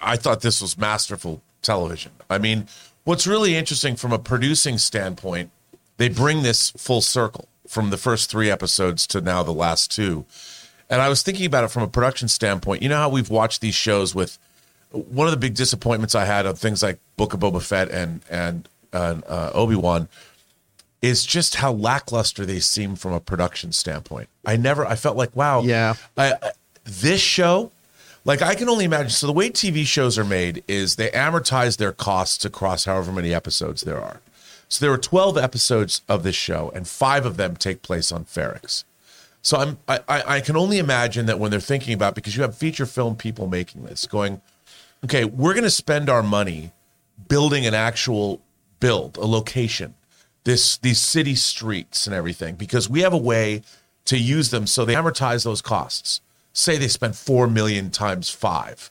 I- 0.00 0.16
thought 0.16 0.40
this 0.40 0.60
was 0.62 0.78
masterful 0.78 1.42
television. 1.62 2.12
I 2.30 2.38
mean, 2.38 2.66
what's 3.04 3.26
really 3.26 3.54
interesting 3.54 3.96
from 3.96 4.12
a 4.12 4.18
producing 4.18 4.78
standpoint, 4.78 5.50
they 5.98 6.08
bring 6.08 6.42
this 6.42 6.70
full 6.70 7.00
circle 7.02 7.48
from 7.66 7.90
the 7.90 7.98
first 7.98 8.30
three 8.30 8.50
episodes 8.50 9.06
to 9.08 9.20
now 9.20 9.42
the 9.42 9.52
last 9.52 9.90
two. 9.90 10.24
And 10.88 11.02
I 11.02 11.10
was 11.10 11.22
thinking 11.22 11.44
about 11.44 11.64
it 11.64 11.68
from 11.70 11.82
a 11.82 11.88
production 11.88 12.28
standpoint. 12.28 12.82
You 12.82 12.88
know 12.88 12.96
how 12.96 13.10
we've 13.10 13.28
watched 13.28 13.60
these 13.60 13.74
shows 13.74 14.14
with 14.14 14.38
one 14.90 15.26
of 15.26 15.32
the 15.32 15.36
big 15.36 15.54
disappointments 15.54 16.14
I 16.14 16.24
had 16.24 16.46
of 16.46 16.58
things 16.58 16.82
like 16.82 16.98
Book 17.18 17.34
of 17.34 17.40
Boba 17.40 17.62
Fett 17.62 17.90
and 17.90 18.22
and 18.30 18.66
uh, 18.92 19.16
uh, 19.26 19.50
Obi 19.54 19.74
Wan 19.74 20.08
is 21.00 21.24
just 21.24 21.56
how 21.56 21.72
lackluster 21.72 22.44
they 22.44 22.58
seem 22.60 22.96
from 22.96 23.12
a 23.12 23.20
production 23.20 23.70
standpoint. 23.72 24.28
I 24.44 24.56
never, 24.56 24.84
I 24.86 24.96
felt 24.96 25.16
like, 25.16 25.34
wow, 25.36 25.60
Yeah. 25.62 25.94
I, 26.16 26.32
I- 26.32 26.50
this 26.84 27.20
show, 27.20 27.70
like 28.24 28.40
I 28.42 28.54
can 28.54 28.68
only 28.68 28.84
imagine. 28.86 29.10
So 29.10 29.26
the 29.26 29.32
way 29.32 29.50
TV 29.50 29.84
shows 29.86 30.18
are 30.18 30.24
made 30.24 30.64
is 30.66 30.96
they 30.96 31.10
amortize 31.10 31.76
their 31.76 31.92
costs 31.92 32.44
across 32.46 32.86
however 32.86 33.12
many 33.12 33.32
episodes 33.34 33.82
there 33.82 34.00
are. 34.00 34.20
So 34.70 34.84
there 34.84 34.90
were 34.90 34.98
12 34.98 35.36
episodes 35.38 36.02
of 36.08 36.22
this 36.22 36.34
show, 36.34 36.70
and 36.74 36.86
five 36.88 37.24
of 37.26 37.36
them 37.36 37.56
take 37.56 37.82
place 37.82 38.10
on 38.10 38.24
Ferrix. 38.24 38.84
So 39.42 39.56
I'm 39.58 39.78
I, 39.86 40.00
I 40.08 40.22
I 40.36 40.40
can 40.40 40.56
only 40.56 40.78
imagine 40.78 41.26
that 41.26 41.38
when 41.38 41.50
they're 41.50 41.60
thinking 41.60 41.94
about 41.94 42.14
because 42.14 42.36
you 42.36 42.42
have 42.42 42.56
feature 42.56 42.86
film 42.86 43.16
people 43.16 43.46
making 43.46 43.84
this, 43.84 44.06
going, 44.06 44.40
okay, 45.04 45.24
we're 45.24 45.52
going 45.54 45.64
to 45.64 45.70
spend 45.70 46.10
our 46.10 46.22
money 46.22 46.72
building 47.28 47.66
an 47.66 47.74
actual 47.74 48.40
build, 48.80 49.16
a 49.16 49.26
location, 49.26 49.94
this 50.44 50.76
these 50.78 51.00
city 51.00 51.34
streets 51.34 52.06
and 52.06 52.14
everything, 52.14 52.54
because 52.54 52.88
we 52.88 53.00
have 53.00 53.12
a 53.12 53.18
way 53.18 53.62
to 54.06 54.18
use 54.18 54.50
them 54.50 54.66
so 54.66 54.84
they 54.84 54.94
amortize 54.94 55.44
those 55.44 55.60
costs. 55.60 56.20
Say 56.52 56.78
they 56.78 56.88
spend 56.88 57.14
four 57.14 57.46
million 57.46 57.90
times 57.90 58.30
five, 58.30 58.90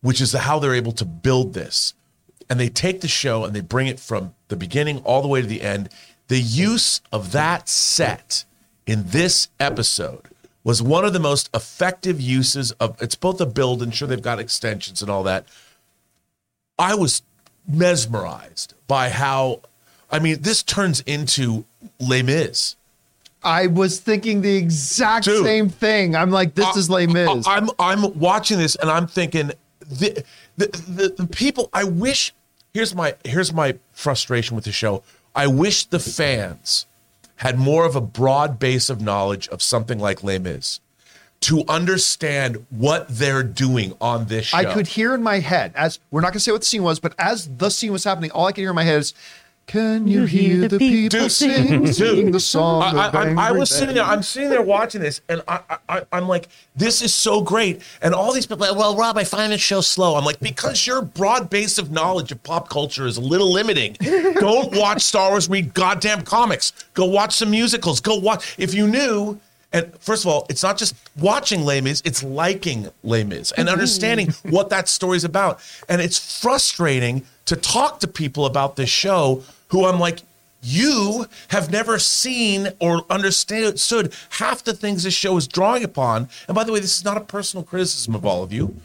which 0.00 0.20
is 0.20 0.32
how 0.32 0.58
they're 0.58 0.74
able 0.74 0.92
to 0.92 1.04
build 1.04 1.54
this. 1.54 1.94
And 2.48 2.58
they 2.58 2.68
take 2.68 3.00
the 3.00 3.08
show 3.08 3.44
and 3.44 3.54
they 3.54 3.60
bring 3.60 3.86
it 3.86 4.00
from 4.00 4.34
the 4.48 4.56
beginning 4.56 4.98
all 4.98 5.22
the 5.22 5.28
way 5.28 5.40
to 5.40 5.46
the 5.46 5.62
end. 5.62 5.88
The 6.26 6.40
use 6.40 7.00
of 7.12 7.30
that 7.32 7.68
set 7.68 8.44
in 8.86 9.04
this 9.06 9.48
episode 9.60 10.30
was 10.64 10.82
one 10.82 11.04
of 11.04 11.12
the 11.12 11.20
most 11.20 11.48
effective 11.54 12.20
uses 12.20 12.72
of 12.72 13.00
it's 13.00 13.14
both 13.14 13.40
a 13.40 13.46
build 13.46 13.82
and 13.82 13.94
sure 13.94 14.08
they've 14.08 14.20
got 14.20 14.40
extensions 14.40 15.00
and 15.00 15.10
all 15.10 15.22
that. 15.22 15.46
I 16.78 16.94
was 16.94 17.22
mesmerized 17.66 18.74
by 18.86 19.08
how 19.08 19.60
I 20.10 20.18
mean 20.18 20.42
this 20.42 20.62
turns 20.62 21.00
into 21.02 21.64
Les 21.98 22.22
Mis. 22.22 22.76
I 23.42 23.68
was 23.68 24.00
thinking 24.00 24.42
the 24.42 24.56
exact 24.56 25.24
Dude. 25.24 25.44
same 25.44 25.68
thing. 25.70 26.14
I'm 26.14 26.30
like, 26.30 26.54
this 26.54 26.76
is 26.76 26.90
Les 26.90 27.06
Mis. 27.06 27.46
I, 27.46 27.56
am 27.56 27.70
I'm 27.78 28.18
watching 28.18 28.58
this 28.58 28.74
and 28.76 28.90
I'm 28.90 29.06
thinking 29.06 29.52
the, 29.80 30.24
the 30.56 30.66
the 30.66 31.14
the 31.16 31.26
people. 31.26 31.70
I 31.72 31.84
wish. 31.84 32.34
Here's 32.72 32.94
my 32.94 33.16
here's 33.24 33.52
my 33.52 33.78
frustration 33.92 34.54
with 34.54 34.64
the 34.64 34.72
show. 34.72 35.02
I 35.34 35.46
wish 35.46 35.86
the 35.86 35.98
fans 35.98 36.86
had 37.36 37.58
more 37.58 37.86
of 37.86 37.96
a 37.96 38.00
broad 38.00 38.58
base 38.58 38.90
of 38.90 39.00
knowledge 39.00 39.48
of 39.48 39.62
something 39.62 39.98
like 39.98 40.22
Les 40.22 40.38
Mis 40.38 40.80
to 41.42 41.64
understand 41.68 42.64
what 42.68 43.06
they're 43.08 43.42
doing 43.42 43.94
on 44.00 44.26
this 44.26 44.46
show. 44.46 44.58
I 44.58 44.64
could 44.66 44.86
hear 44.86 45.14
in 45.14 45.22
my 45.22 45.38
head 45.38 45.72
as 45.74 45.98
we're 46.10 46.20
not 46.20 46.28
going 46.28 46.34
to 46.34 46.40
say 46.40 46.52
what 46.52 46.60
the 46.60 46.66
scene 46.66 46.82
was, 46.82 47.00
but 47.00 47.14
as 47.18 47.48
the 47.56 47.70
scene 47.70 47.92
was 47.92 48.04
happening, 48.04 48.30
all 48.32 48.46
I 48.46 48.52
could 48.52 48.60
hear 48.60 48.70
in 48.70 48.76
my 48.76 48.82
head 48.84 48.98
is, 49.00 49.14
"Can 49.66 50.06
you 50.06 50.26
hear 50.26 50.68
the 50.68 50.78
people 50.78 51.20
Dude, 51.20 51.32
sing, 51.32 51.86
sing 51.92 52.30
the 52.30 52.40
song?" 52.40 52.82
I, 52.82 52.88
I, 52.88 53.06
I, 53.06 53.22
I 53.22 53.26
angry 53.46 53.58
was 53.58 53.70
sitting 53.70 53.94
there. 53.94 54.04
I'm 54.04 54.22
sitting 54.22 54.50
there 54.50 54.60
watching 54.60 55.00
this, 55.00 55.22
and 55.30 55.42
I, 55.48 55.60
I, 55.88 56.02
I'm 56.12 56.28
like, 56.28 56.48
this 56.76 57.00
is 57.00 57.14
so 57.14 57.40
great. 57.40 57.80
And 58.02 58.14
all 58.14 58.34
these 58.34 58.44
people, 58.44 58.66
are 58.66 58.72
like, 58.72 58.78
well, 58.78 58.94
Rob, 58.94 59.16
I 59.16 59.24
find 59.24 59.50
this 59.50 59.62
show 59.62 59.80
slow. 59.80 60.16
I'm 60.16 60.26
like, 60.26 60.40
because 60.40 60.86
your 60.86 61.00
broad 61.00 61.48
base 61.48 61.78
of 61.78 61.90
knowledge 61.90 62.32
of 62.32 62.42
pop 62.42 62.68
culture 62.68 63.06
is 63.06 63.16
a 63.16 63.22
little 63.22 63.50
limiting. 63.50 63.96
Don't 64.00 64.76
watch 64.76 65.00
Star 65.00 65.30
Wars. 65.30 65.48
Read 65.48 65.72
goddamn 65.72 66.20
comics. 66.20 66.74
Go 66.92 67.06
watch 67.06 67.34
some 67.36 67.50
musicals. 67.50 68.00
Go 68.00 68.18
watch. 68.18 68.56
If 68.58 68.74
you 68.74 68.86
knew. 68.86 69.40
And 69.72 69.94
first 69.98 70.24
of 70.24 70.30
all, 70.30 70.46
it's 70.48 70.62
not 70.62 70.76
just 70.76 70.96
watching 71.16 71.64
Les 71.64 71.80
Mis, 71.80 72.02
it's 72.04 72.22
liking 72.22 72.88
Les 73.02 73.24
Mis 73.24 73.52
and 73.52 73.66
mm-hmm. 73.66 73.72
understanding 73.72 74.34
what 74.48 74.70
that 74.70 74.88
story's 74.88 75.24
about. 75.24 75.60
And 75.88 76.00
it's 76.00 76.40
frustrating 76.40 77.24
to 77.46 77.56
talk 77.56 78.00
to 78.00 78.08
people 78.08 78.46
about 78.46 78.76
this 78.76 78.90
show 78.90 79.42
who 79.68 79.86
I'm 79.86 80.00
like, 80.00 80.22
you 80.62 81.26
have 81.48 81.70
never 81.70 81.98
seen 81.98 82.68
or 82.80 83.04
understood 83.08 83.80
half 84.30 84.62
the 84.64 84.74
things 84.74 85.04
this 85.04 85.14
show 85.14 85.36
is 85.36 85.48
drawing 85.48 85.84
upon. 85.84 86.28
And 86.48 86.54
by 86.54 86.64
the 86.64 86.72
way, 86.72 86.80
this 86.80 86.98
is 86.98 87.04
not 87.04 87.16
a 87.16 87.20
personal 87.20 87.64
criticism 87.64 88.14
of 88.14 88.26
all 88.26 88.42
of 88.42 88.52
you. 88.52 88.76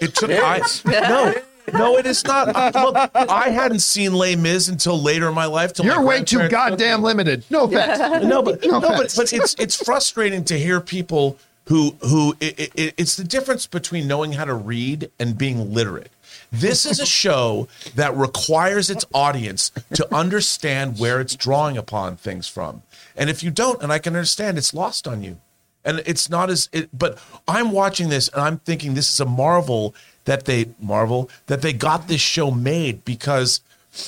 It 0.00 0.14
took 0.14 0.30
I, 0.30 0.60
no, 0.84 1.34
no, 1.72 1.96
it 1.96 2.06
is 2.06 2.24
not. 2.24 2.54
I- 2.54 2.70
Look, 2.84 3.10
I 3.14 3.50
hadn't 3.50 3.80
seen 3.80 4.14
Les 4.14 4.36
Mis 4.36 4.68
until 4.68 5.00
later 5.00 5.28
in 5.28 5.34
my 5.34 5.46
life. 5.46 5.72
You're 5.78 5.96
my 5.96 6.04
way 6.04 6.22
too 6.24 6.36
grandparents 6.36 6.52
took 6.52 6.70
me 6.70 6.76
goddamn 6.76 7.02
limited. 7.02 7.44
No 7.50 7.64
offense. 7.64 7.98
no, 8.24 8.42
but 8.42 8.64
No 8.64 8.78
no, 8.78 8.80
but, 8.80 9.14
but 9.16 9.32
it's 9.32 9.54
it's 9.58 9.82
frustrating 9.82 10.44
to 10.44 10.58
hear 10.58 10.80
people 10.80 11.38
who 11.66 11.96
who 12.02 12.36
it, 12.40 12.72
it, 12.74 12.94
it's 12.96 13.16
the 13.16 13.24
difference 13.24 13.66
between 13.66 14.06
knowing 14.06 14.32
how 14.32 14.44
to 14.44 14.54
read 14.54 15.10
and 15.18 15.38
being 15.38 15.72
literate. 15.72 16.10
This 16.52 16.86
is 16.86 17.00
a 17.00 17.06
show 17.06 17.66
that 17.96 18.16
requires 18.16 18.88
its 18.90 19.04
audience 19.12 19.72
to 19.94 20.14
understand 20.14 20.98
where 21.00 21.20
it's 21.20 21.34
drawing 21.34 21.76
upon 21.76 22.16
things 22.16 22.46
from, 22.46 22.82
and 23.16 23.28
if 23.28 23.42
you 23.42 23.50
don't, 23.50 23.82
and 23.82 23.92
I 23.92 23.98
can 23.98 24.14
understand, 24.14 24.56
it's 24.56 24.72
lost 24.72 25.08
on 25.08 25.24
you, 25.24 25.38
and 25.84 26.00
it's 26.06 26.30
not 26.30 26.50
as. 26.50 26.68
It, 26.72 26.96
but 26.96 27.18
I'm 27.48 27.72
watching 27.72 28.08
this 28.08 28.28
and 28.28 28.40
I'm 28.42 28.58
thinking 28.58 28.94
this 28.94 29.12
is 29.12 29.18
a 29.20 29.24
marvel 29.24 29.94
that 30.24 30.44
they 30.44 30.66
marvel 30.80 31.30
that 31.46 31.62
they 31.62 31.72
got 31.72 32.08
this 32.08 32.20
show 32.20 32.50
made 32.50 33.04
because 33.04 33.60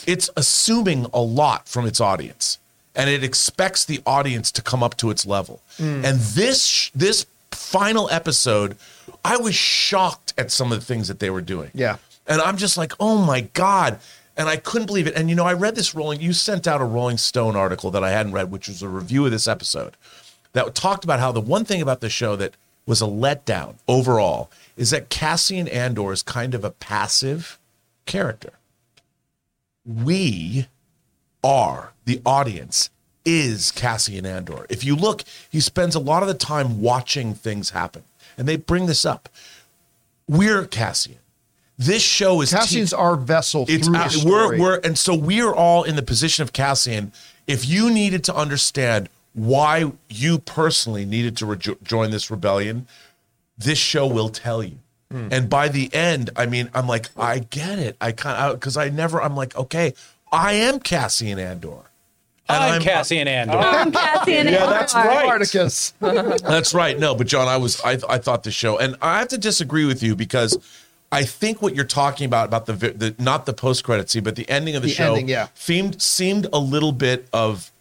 it's 0.07 0.29
assuming 0.37 1.07
a 1.13 1.21
lot 1.21 1.69
from 1.69 1.87
its 1.87 2.01
audience 2.01 2.59
and 2.97 3.11
it 3.11 3.23
expects 3.23 3.85
the 3.85 4.01
audience 4.07 4.51
to 4.53 4.63
come 4.63 4.83
up 4.83 4.97
to 4.97 5.11
its 5.11 5.27
level. 5.27 5.61
Mm. 5.79 6.05
And 6.05 6.19
this 6.21 6.91
this 6.95 7.27
final 7.51 8.09
episode, 8.11 8.77
I 9.25 9.37
was 9.37 9.55
shocked 9.55 10.35
at 10.37 10.51
some 10.51 10.73
of 10.73 10.81
the 10.81 10.85
things 10.85 11.09
that 11.09 11.21
they 11.21 11.31
were 11.31 11.43
doing. 11.43 11.71
Yeah. 11.75 11.97
And 12.27 12.41
I'm 12.41 12.57
just 12.57 12.77
like, 12.77 12.93
"Oh 12.99 13.19
my 13.19 13.43
god." 13.43 14.01
And 14.39 14.51
I 14.51 14.57
couldn't 14.57 14.87
believe 14.87 15.07
it. 15.07 15.15
And 15.15 15.31
you 15.31 15.37
know, 15.37 15.45
I 15.45 15.55
read 15.55 15.77
this 15.77 15.95
Rolling 15.95 16.21
you 16.21 16.33
sent 16.33 16.67
out 16.67 16.81
a 16.81 16.85
Rolling 16.85 17.19
Stone 17.19 17.57
article 17.57 17.91
that 17.93 18.03
I 18.03 18.11
hadn't 18.11 18.33
read 18.33 18.51
which 18.51 18.69
was 18.69 18.83
a 18.83 18.89
review 18.89 19.25
of 19.25 19.31
this 19.31 19.47
episode 19.47 19.97
that 20.53 20.75
talked 20.75 21.05
about 21.05 21.21
how 21.21 21.33
the 21.33 21.41
one 21.41 21.65
thing 21.65 21.83
about 21.83 22.01
the 22.01 22.11
show 22.11 22.35
that 22.37 22.55
was 22.87 23.03
a 23.03 23.07
letdown 23.07 23.75
overall 23.89 24.51
is 24.77 24.91
that 24.91 25.09
Cassian 25.09 25.69
Andor 25.69 26.13
is 26.13 26.23
kind 26.23 26.55
of 26.55 26.65
a 26.65 26.71
passive 26.71 27.59
character. 28.05 28.53
We 29.85 30.67
are 31.43 31.93
the 32.05 32.21
audience 32.27 32.91
is 33.25 33.73
Cassian 33.73 34.27
Andor. 34.27 34.67
If 34.69 34.85
you 34.85 34.95
look, 34.95 35.25
he 35.51 35.61
spends 35.61 35.95
a 35.95 36.01
lot 36.01 36.23
of 36.23 36.29
the 36.29 36.35
time 36.35 36.81
watching 36.81 37.35
things 37.35 37.71
happen. 37.71 38.05
And 38.39 38.47
they 38.47 38.57
bring 38.57 38.87
this 38.87 39.05
up. 39.05 39.29
We're 40.29 40.67
Cassian. 40.67 41.19
This 41.79 42.03
show 42.03 42.41
is 42.41 42.51
te- 42.51 42.57
Cassian's 42.57 42.93
our 42.93 43.17
vessel 43.17 43.67
it's 43.69 43.89
uh, 43.89 44.11
we're 44.25 44.59
we're 44.59 44.81
and 44.83 44.99
so 44.99 45.15
we're 45.15 45.53
all 45.53 45.83
in 45.83 45.97
the 45.97 46.03
position 46.03 46.43
of 46.43 46.53
Cassian. 46.53 47.13
If 47.47 47.69
you 47.69 47.91
needed 47.91 48.25
to 48.25 48.35
understand 48.35 49.09
why 49.35 49.93
you 50.09 50.39
personally 50.39 51.05
needed 51.05 51.37
to 51.39 51.45
rejo- 51.45 51.83
join 51.83 52.11
this 52.11 52.31
rebellion, 52.31 52.87
this 53.59 53.79
show 53.79 54.07
will 54.07 54.29
tell 54.29 54.63
you. 54.63 54.79
Hmm. 55.11 55.29
And 55.31 55.49
by 55.49 55.69
the 55.69 55.93
end, 55.95 56.31
I 56.37 56.47
mean, 56.47 56.69
I'm 56.75 56.87
like, 56.89 57.09
I 57.17 57.39
get 57.39 57.79
it. 57.79 57.97
I 58.01 58.13
kind 58.13 58.53
of 58.53 58.59
because 58.59 58.77
I 58.77 58.89
never. 58.89 59.23
I'm 59.23 59.37
like, 59.37 59.57
okay, 59.57 59.95
I 60.33 60.55
am 60.55 60.81
Cassian 60.81 61.39
Andor. 61.39 61.79
And 62.49 62.63
I'm 62.63 62.83
Cassian 62.83 63.27
Andor. 63.27 63.57
I'm 63.57 63.93
Cassian 63.93 64.47
Andor. 64.47 64.53
Yeah, 64.53 64.67
that's 64.67 64.95
right. 64.95 65.25
Spartacus. 65.25 65.95
That's 66.01 66.75
right. 66.75 66.97
No, 66.99 67.15
but 67.15 67.27
John, 67.27 67.49
I 67.49 67.57
was 67.57 67.81
I 67.83 67.99
I 68.09 68.19
thought 68.19 68.45
the 68.45 68.51
show, 68.53 68.79
and 68.79 68.97
I 69.03 69.19
have 69.19 69.29
to 69.29 69.39
disagree 69.39 69.85
with 69.85 70.03
you 70.03 70.15
because 70.15 70.57
I 71.11 71.25
think 71.25 71.63
what 71.63 71.75
you're 71.75 71.85
talking 71.85 72.27
about 72.27 72.47
about 72.47 72.67
the 72.67 72.75
the 72.75 73.15
not 73.19 73.47
the 73.47 73.53
post 73.53 73.85
credit 73.85 74.11
scene, 74.11 74.23
but 74.23 74.37
the 74.37 74.49
ending 74.49 74.77
of 74.77 74.83
the, 74.83 74.89
The 74.89 74.95
show 74.95 75.11
ending, 75.11 75.29
yeah. 75.29 75.49
seemed 75.55 76.01
seemed 76.01 76.47
a 76.53 76.59
little 76.59 76.93
bit 76.93 77.27
of 77.33 77.73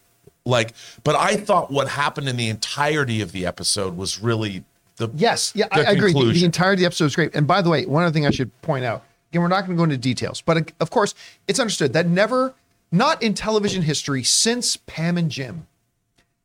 like, 0.44 0.72
but 1.04 1.16
I 1.16 1.36
thought 1.36 1.70
what 1.70 1.88
happened 1.88 2.28
in 2.28 2.36
the 2.36 2.48
entirety 2.48 3.20
of 3.20 3.32
the 3.32 3.46
episode 3.46 3.96
was 3.96 4.20
really 4.20 4.64
the 4.96 5.08
Yes, 5.14 5.52
yeah, 5.54 5.66
I, 5.70 5.82
the 5.82 5.88
I 5.88 5.92
agree. 5.92 6.12
The, 6.12 6.32
the 6.32 6.44
entirety 6.44 6.80
of 6.80 6.80
the 6.80 6.86
episode 6.86 7.06
is 7.06 7.16
great. 7.16 7.34
And 7.34 7.46
by 7.46 7.62
the 7.62 7.70
way, 7.70 7.86
one 7.86 8.04
other 8.04 8.12
thing 8.12 8.26
I 8.26 8.30
should 8.30 8.50
point 8.62 8.84
out. 8.84 9.04
Again, 9.30 9.42
we're 9.42 9.48
not 9.48 9.66
going 9.66 9.76
to 9.76 9.76
go 9.76 9.84
into 9.84 9.96
details, 9.96 10.40
but 10.40 10.72
of 10.80 10.90
course, 10.90 11.14
it's 11.48 11.58
understood 11.58 11.92
that 11.92 12.06
never, 12.06 12.54
not 12.92 13.22
in 13.22 13.34
television 13.34 13.82
history 13.82 14.22
since 14.22 14.76
Pam 14.76 15.18
and 15.18 15.30
Jim, 15.30 15.66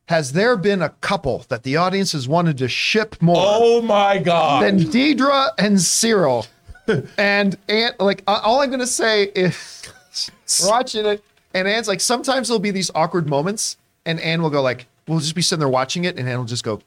has 0.08 0.32
there 0.32 0.56
been 0.56 0.82
a 0.82 0.90
couple 0.90 1.44
that 1.48 1.62
the 1.62 1.76
audience 1.76 2.12
has 2.12 2.28
wanted 2.28 2.58
to 2.58 2.68
ship 2.68 3.16
more 3.22 3.36
Oh 3.38 3.80
my 3.82 4.18
god! 4.18 4.64
than 4.64 4.80
Dedra 4.80 5.50
and 5.58 5.76
Syril. 5.76 6.46
and 7.16 7.56
Aunt, 7.68 8.00
like, 8.00 8.24
all 8.26 8.60
I'm 8.60 8.68
going 8.68 8.80
to 8.80 8.86
say 8.86 9.24
is 9.24 9.90
watching 10.64 11.06
it, 11.06 11.22
and 11.54 11.68
Anne's 11.68 11.86
like, 11.88 12.00
sometimes 12.00 12.48
there'll 12.48 12.58
be 12.58 12.72
these 12.72 12.90
awkward 12.94 13.28
moments, 13.28 13.76
and 14.04 14.18
Anne 14.20 14.42
will 14.42 14.50
go 14.50 14.60
like, 14.60 14.86
we'll 15.06 15.20
just 15.20 15.36
be 15.36 15.42
sitting 15.42 15.60
there 15.60 15.68
watching 15.68 16.04
it, 16.04 16.18
and 16.18 16.28
Anne 16.28 16.38
will 16.38 16.44
just 16.44 16.64
go, 16.64 16.80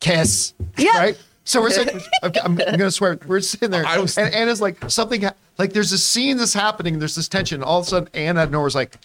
kiss. 0.00 0.54
Yeah. 0.76 0.98
Right? 0.98 1.18
So 1.44 1.60
we're 1.62 1.70
sitting, 1.70 2.00
I'm, 2.22 2.32
I'm 2.44 2.56
gonna 2.56 2.90
swear, 2.90 3.18
we're 3.26 3.40
sitting 3.40 3.70
there, 3.70 3.86
I 3.86 3.98
was- 3.98 4.18
and 4.18 4.32
Anna's 4.34 4.60
like, 4.60 4.90
something, 4.90 5.24
like, 5.56 5.72
there's 5.72 5.92
a 5.92 5.98
scene 5.98 6.36
that's 6.36 6.52
happening, 6.52 6.98
there's 6.98 7.14
this 7.14 7.26
tension, 7.28 7.62
all 7.62 7.80
of 7.80 7.86
a 7.86 7.88
sudden, 7.88 8.08
Anne 8.12 8.36
out 8.36 8.44
of 8.44 8.50
nowhere 8.50 8.66
is 8.68 8.74
like, 8.74 8.96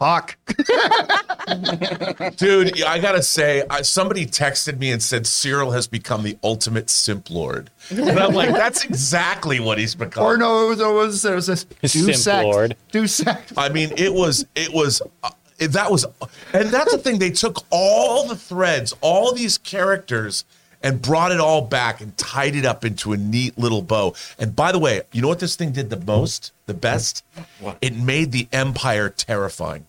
fuck. 0.00 0.36
Dude, 2.36 2.82
I 2.82 2.98
gotta 2.98 3.22
say, 3.22 3.62
I, 3.70 3.82
somebody 3.82 4.26
texted 4.26 4.78
me 4.78 4.90
and 4.90 5.02
said 5.02 5.24
Syril 5.24 5.72
has 5.72 5.86
become 5.86 6.22
the 6.22 6.36
ultimate 6.42 6.90
simp 6.90 7.30
lord, 7.30 7.70
and 7.90 8.18
I'm 8.18 8.34
like, 8.34 8.50
that's 8.50 8.84
exactly 8.84 9.60
what 9.60 9.78
he's 9.78 9.94
become. 9.94 10.24
or 10.24 10.36
no, 10.36 10.64
it 10.66 10.68
was, 10.70 10.80
it 10.80 10.86
was, 10.92 11.24
it 11.24 11.34
was 11.34 11.46
this, 11.46 11.64
do 11.64 11.88
Simp 11.88 12.14
sect. 12.16 12.44
lord. 12.44 12.76
Do 12.92 13.06
sect. 13.06 13.52
I 13.56 13.68
mean, 13.68 13.92
it 13.96 14.12
was, 14.12 14.44
it 14.54 14.72
was, 14.72 15.02
uh, 15.22 15.30
it- 15.30 15.34
that 15.60 15.90
was, 15.90 16.04
and 16.52 16.68
that's 16.70 16.92
the 16.92 16.98
thing. 16.98 17.18
They 17.18 17.30
took 17.30 17.64
all 17.70 18.26
the 18.26 18.36
threads, 18.36 18.94
all 19.00 19.32
these 19.34 19.58
characters, 19.58 20.44
and 20.82 21.00
brought 21.02 21.30
it 21.32 21.40
all 21.40 21.60
back 21.62 22.00
and 22.00 22.16
tied 22.16 22.56
it 22.56 22.64
up 22.64 22.84
into 22.84 23.12
a 23.12 23.16
neat 23.16 23.58
little 23.58 23.82
bow. 23.82 24.14
And 24.38 24.56
by 24.56 24.72
the 24.72 24.78
way, 24.78 25.02
you 25.12 25.20
know 25.20 25.28
what 25.28 25.38
this 25.40 25.56
thing 25.56 25.72
did 25.72 25.90
the 25.90 25.98
most, 26.00 26.52
the 26.66 26.74
best? 26.74 27.22
What? 27.60 27.76
It 27.82 27.94
made 27.94 28.32
the 28.32 28.48
Empire 28.52 29.10
terrifying. 29.10 29.86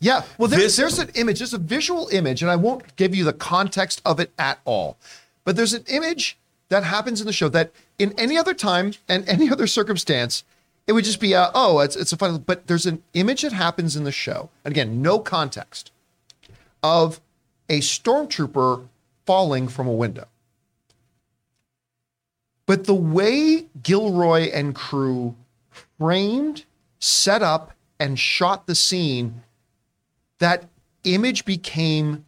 Yeah. 0.00 0.22
Well, 0.36 0.48
there's, 0.48 0.62
This- 0.62 0.76
there's 0.76 0.98
an 0.98 1.10
image, 1.14 1.38
there's 1.38 1.54
a 1.54 1.58
visual 1.58 2.08
image, 2.12 2.42
and 2.42 2.50
I 2.50 2.56
won't 2.56 2.94
give 2.96 3.14
you 3.14 3.24
the 3.24 3.32
context 3.32 4.02
of 4.04 4.20
it 4.20 4.30
at 4.38 4.58
all. 4.66 4.98
But 5.44 5.56
there's 5.56 5.72
an 5.72 5.84
image 5.88 6.36
that 6.68 6.84
happens 6.84 7.20
in 7.22 7.26
the 7.26 7.32
show 7.32 7.48
that 7.50 7.70
in 7.98 8.12
any 8.18 8.36
other 8.36 8.52
time 8.54 8.92
and 9.08 9.26
any 9.28 9.50
other 9.50 9.66
circumstance, 9.66 10.44
it 10.86 10.92
would 10.92 11.04
just 11.04 11.20
be, 11.20 11.34
uh, 11.34 11.50
oh, 11.54 11.80
it's, 11.80 11.96
it's 11.96 12.12
a 12.12 12.16
fun, 12.16 12.38
but 12.38 12.66
there's 12.66 12.86
an 12.86 13.02
image 13.14 13.42
that 13.42 13.52
happens 13.52 13.96
in 13.96 14.04
the 14.04 14.12
show. 14.12 14.50
And 14.64 14.72
again, 14.72 15.00
no 15.00 15.18
context 15.18 15.90
of 16.82 17.20
a 17.68 17.80
stormtrooper 17.80 18.88
falling 19.24 19.68
from 19.68 19.86
a 19.86 19.92
window. 19.92 20.26
But 22.66 22.84
the 22.84 22.94
way 22.94 23.66
Gilroy 23.82 24.50
and 24.50 24.74
crew 24.74 25.34
framed, 25.98 26.64
set 26.98 27.42
up, 27.42 27.72
and 27.98 28.18
shot 28.18 28.66
the 28.66 28.74
scene, 28.74 29.42
that 30.38 30.68
image 31.04 31.44
became 31.44 32.24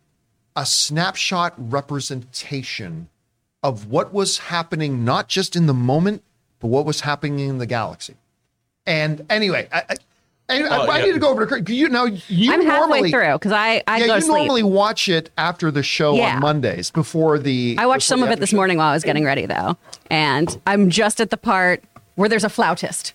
a 0.55 0.65
snapshot 0.65 1.55
representation 1.59 3.09
of 3.63 3.89
what 3.91 4.13
was 4.13 4.39
happening, 4.39 5.05
not 5.05 5.29
just 5.29 5.57
in 5.57 5.67
the 5.67 5.75
moment, 5.75 6.23
but 6.61 6.69
what 6.69 6.87
was 6.87 7.01
happening 7.01 7.41
in 7.41 7.59
the 7.59 7.67
galaxy. 7.67 8.15
And 8.87 9.25
anyway, 9.31 9.69
I, 9.73 9.83
I, 9.91 9.97
anyway, 10.49 10.69
Oh, 10.71 10.87
I 10.89 10.99
yeah. 10.99 11.07
need 11.07 11.13
to 11.13 11.19
go 11.19 11.31
over 11.31 11.43
to 11.43 11.47
Craig. 11.47 11.69
You 11.69 11.89
know, 11.89 12.05
you 12.05 12.53
I'm 12.53 12.61
halfway 12.65 13.01
normally, 13.01 13.11
through 13.11 13.33
because 13.35 13.53
I 13.53 13.83
I 13.87 13.99
yeah, 13.99 14.07
go 14.07 14.15
you 14.15 14.21
to 14.21 14.27
sleep. 14.27 14.37
normally 14.39 14.63
watch 14.63 15.09
it 15.09 15.31
after 15.37 15.71
the 15.71 15.83
show 15.83 16.15
Yeah. 16.15 16.35
on 16.37 16.41
Mondays 16.41 16.91
before 16.91 17.39
the. 17.39 17.77
I 17.79 17.87
watched 17.87 18.07
some 18.07 18.23
of 18.23 18.31
it 18.31 18.39
this 18.41 18.51
show. 18.51 18.57
morning 18.57 18.79
while 18.79 18.91
I 18.91 18.95
was 18.95 19.05
getting 19.05 19.25
ready 19.25 19.47
though, 19.47 19.77
and 20.11 20.57
I'm 20.67 20.89
just 20.91 21.21
at 21.21 21.31
the 21.31 21.37
part 21.37 21.83
where 22.15 22.29
there's 22.29 22.45
a 22.45 22.49
flautist. 22.49 23.13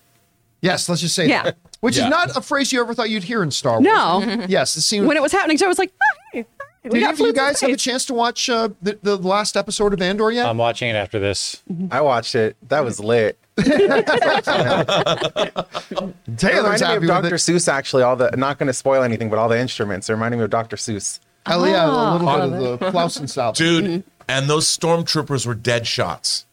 Yes, 0.60 0.88
let's 0.88 1.00
just 1.00 1.14
say 1.14 1.28
Yeah. 1.28 1.42
that. 1.44 1.56
Which 1.80 1.96
Yeah. 1.96 2.04
is 2.04 2.10
not 2.10 2.36
a 2.36 2.40
phrase 2.40 2.72
you 2.72 2.80
ever 2.80 2.94
thought 2.94 3.10
you'd 3.10 3.24
hear 3.24 3.42
in 3.42 3.50
Star 3.50 3.80
Wars. 3.80 3.84
No. 3.84 4.44
Yes, 4.48 4.76
it 4.76 4.82
seemed. 4.82 5.08
When 5.08 5.16
it 5.16 5.22
was 5.22 5.32
happening, 5.32 5.58
so 5.58 5.64
I 5.66 5.68
was 5.68 5.78
like, 5.80 5.92
oh, 6.00 6.16
hey, 6.32 6.46
we 6.84 6.90
Did 6.90 7.02
any 7.02 7.12
of 7.12 7.18
you 7.18 7.32
guys 7.32 7.60
have 7.60 7.70
a 7.70 7.76
chance 7.76 8.04
to 8.06 8.14
watch 8.14 8.48
uh, 8.48 8.68
the, 8.80 8.96
the 9.02 9.16
last 9.16 9.56
episode 9.56 9.92
of 9.92 10.00
Andor 10.00 10.30
yet? 10.30 10.46
I'm 10.46 10.58
watching 10.58 10.88
it 10.88 10.94
after 10.94 11.18
this. 11.18 11.60
I 11.90 12.00
watched 12.00 12.36
it. 12.36 12.56
That 12.68 12.84
was 12.84 13.00
lit. 13.00 13.36
It 16.32 16.38
Taylor's 16.38 16.80
reminded 16.80 17.02
me 17.02 17.08
of 17.10 17.22
Dr. 17.22 17.34
it. 17.34 17.38
Seuss, 17.38 17.68
actually. 17.68 18.02
All 18.02 18.16
the 18.16 18.30
not 18.36 18.58
going 18.58 18.68
to 18.68 18.72
spoil 18.72 19.02
anything, 19.02 19.28
but 19.28 19.38
all 19.38 19.48
the 19.48 19.58
instruments. 19.58 20.08
It 20.08 20.14
reminded 20.14 20.38
me 20.38 20.44
of 20.44 20.50
Dr. 20.50 20.76
Seuss. 20.76 21.20
Oh, 21.46 21.64
yeah, 21.64 21.84
a 21.84 21.90
oh. 21.90 22.12
little 22.12 22.28
Oh, 22.28 22.50
bit 22.50 22.62
of 22.62 22.80
the 22.80 22.90
Clausen 22.90 23.28
style. 23.28 23.52
Dude, 23.52 24.04
and 24.28 24.48
those 24.48 24.66
stormtroopers 24.66 25.46
were 25.46 25.54
dead 25.54 25.86
shots. 25.86 26.46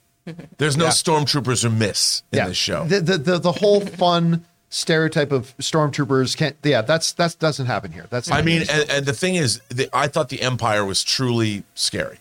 There's 0.57 0.77
no 0.77 0.87
stormtroopers 0.87 1.63
who 1.63 1.69
miss 1.69 2.23
in 2.31 2.45
this 2.45 2.57
show. 2.57 2.85
The, 2.85 3.01
the 3.01 3.17
the 3.17 3.37
the 3.39 3.51
whole 3.53 3.81
fun 3.81 4.45
stereotype 4.69 5.31
of 5.31 5.55
stormtroopers 5.57 6.35
can't. 6.37 6.55
Yeah, 6.63 6.81
that's 6.81 7.13
that 7.13 7.37
doesn't 7.39 7.65
happen 7.65 7.91
here. 7.91 8.05
That's 8.09 8.29
I 8.29 8.41
mean, 8.41 8.63
and, 8.69 8.89
and 8.89 9.05
the 9.05 9.13
thing 9.13 9.35
is, 9.35 9.61
the, 9.69 9.89
I 9.93 10.07
thought 10.07 10.29
the 10.29 10.41
Empire 10.41 10.85
was 10.85 11.03
truly 11.03 11.63
scary. 11.73 12.19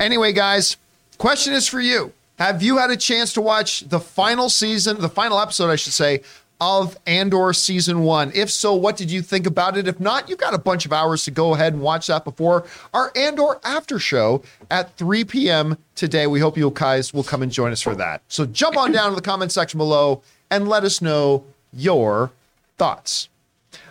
Anyway, 0.00 0.32
guys, 0.32 0.76
question 1.16 1.54
is 1.54 1.66
for 1.66 1.80
you. 1.80 2.12
Have 2.38 2.62
you 2.62 2.78
had 2.78 2.90
a 2.90 2.96
chance 2.96 3.32
to 3.32 3.40
watch 3.40 3.80
the 3.80 3.98
final 3.98 4.48
season, 4.48 5.00
the 5.00 5.08
final 5.08 5.40
episode, 5.40 5.70
I 5.70 5.76
should 5.76 5.92
say, 5.92 6.20
of 6.60 6.96
Andor 7.04 7.52
season 7.52 8.02
one? 8.04 8.30
If 8.32 8.48
so, 8.48 8.74
what 8.74 8.96
did 8.96 9.10
you 9.10 9.22
think 9.22 9.44
about 9.44 9.76
it? 9.76 9.88
If 9.88 9.98
not, 9.98 10.28
you've 10.28 10.38
got 10.38 10.54
a 10.54 10.58
bunch 10.58 10.86
of 10.86 10.92
hours 10.92 11.24
to 11.24 11.32
go 11.32 11.54
ahead 11.54 11.72
and 11.72 11.82
watch 11.82 12.06
that 12.06 12.22
before 12.24 12.64
our 12.94 13.10
Andor 13.16 13.58
after 13.64 13.98
show 13.98 14.42
at 14.70 14.96
3 14.96 15.24
p.m. 15.24 15.78
today. 15.96 16.28
We 16.28 16.38
hope 16.38 16.56
you 16.56 16.70
guys 16.72 17.12
will 17.12 17.24
come 17.24 17.42
and 17.42 17.50
join 17.50 17.72
us 17.72 17.82
for 17.82 17.96
that. 17.96 18.22
So 18.28 18.46
jump 18.46 18.76
on 18.76 18.92
down 18.92 19.10
to 19.10 19.16
the 19.16 19.22
comment 19.22 19.50
section 19.50 19.78
below 19.78 20.22
and 20.48 20.68
let 20.68 20.84
us 20.84 21.02
know 21.02 21.44
your 21.72 22.30
thoughts. 22.76 23.28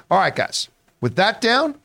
All 0.10 0.20
right, 0.20 0.34
guys, 0.34 0.70
with 1.02 1.16
that 1.18 1.42
down, 1.42 1.76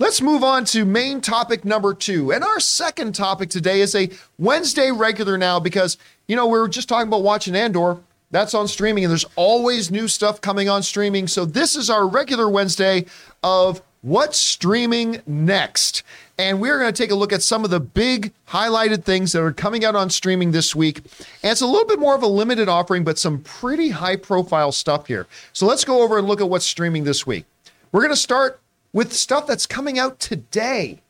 let's 0.00 0.22
move 0.22 0.42
on 0.42 0.64
to 0.64 0.86
main 0.86 1.20
topic 1.20 1.62
number 1.62 1.92
two. 1.92 2.32
And 2.32 2.42
our 2.42 2.58
second 2.58 3.14
topic 3.14 3.50
today 3.50 3.82
is 3.82 3.94
a 3.94 4.08
Wednesday 4.38 4.90
regular 4.90 5.36
now 5.36 5.60
because, 5.60 5.98
you 6.26 6.34
know, 6.34 6.46
we 6.46 6.58
were 6.58 6.68
just 6.68 6.88
talking 6.88 7.06
about 7.06 7.22
watching 7.22 7.54
Andor. 7.54 7.98
That's 8.32 8.54
on 8.54 8.66
streaming, 8.66 9.04
and 9.04 9.10
there's 9.10 9.26
always 9.36 9.90
new 9.90 10.08
stuff 10.08 10.40
coming 10.40 10.68
on 10.68 10.82
streaming. 10.82 11.26
So 11.26 11.44
this 11.44 11.76
is 11.76 11.90
our 11.90 12.08
regular 12.08 12.48
Wednesday 12.48 13.06
of 13.42 13.82
what's 14.02 14.38
streaming 14.38 15.20
next. 15.26 16.02
And 16.38 16.60
we're 16.60 16.78
going 16.78 16.92
to 16.92 16.96
take 16.96 17.10
a 17.10 17.14
look 17.14 17.32
at 17.32 17.42
some 17.42 17.64
of 17.64 17.70
the 17.70 17.80
big 17.80 18.32
highlighted 18.48 19.04
things 19.04 19.32
that 19.32 19.42
are 19.42 19.52
coming 19.52 19.84
out 19.84 19.96
on 19.96 20.08
streaming 20.08 20.52
this 20.52 20.74
week. 20.74 20.98
And 21.42 21.52
it's 21.52 21.60
a 21.60 21.66
little 21.66 21.86
bit 21.86 21.98
more 21.98 22.14
of 22.14 22.22
a 22.22 22.26
limited 22.26 22.68
offering, 22.68 23.04
but 23.04 23.18
some 23.18 23.40
pretty 23.40 23.90
high 23.90 24.16
profile 24.16 24.72
stuff 24.72 25.08
here. 25.08 25.26
So 25.52 25.66
let's 25.66 25.84
go 25.84 26.02
over 26.02 26.16
and 26.16 26.26
look 26.26 26.40
at 26.40 26.48
what's 26.48 26.64
streaming 26.64 27.04
this 27.04 27.26
week. 27.26 27.44
We're 27.92 28.00
going 28.00 28.12
to 28.12 28.16
start 28.16 28.60
with 28.92 29.12
stuff 29.12 29.46
that's 29.46 29.66
coming 29.66 29.98
out 29.98 30.18
today. 30.18 31.00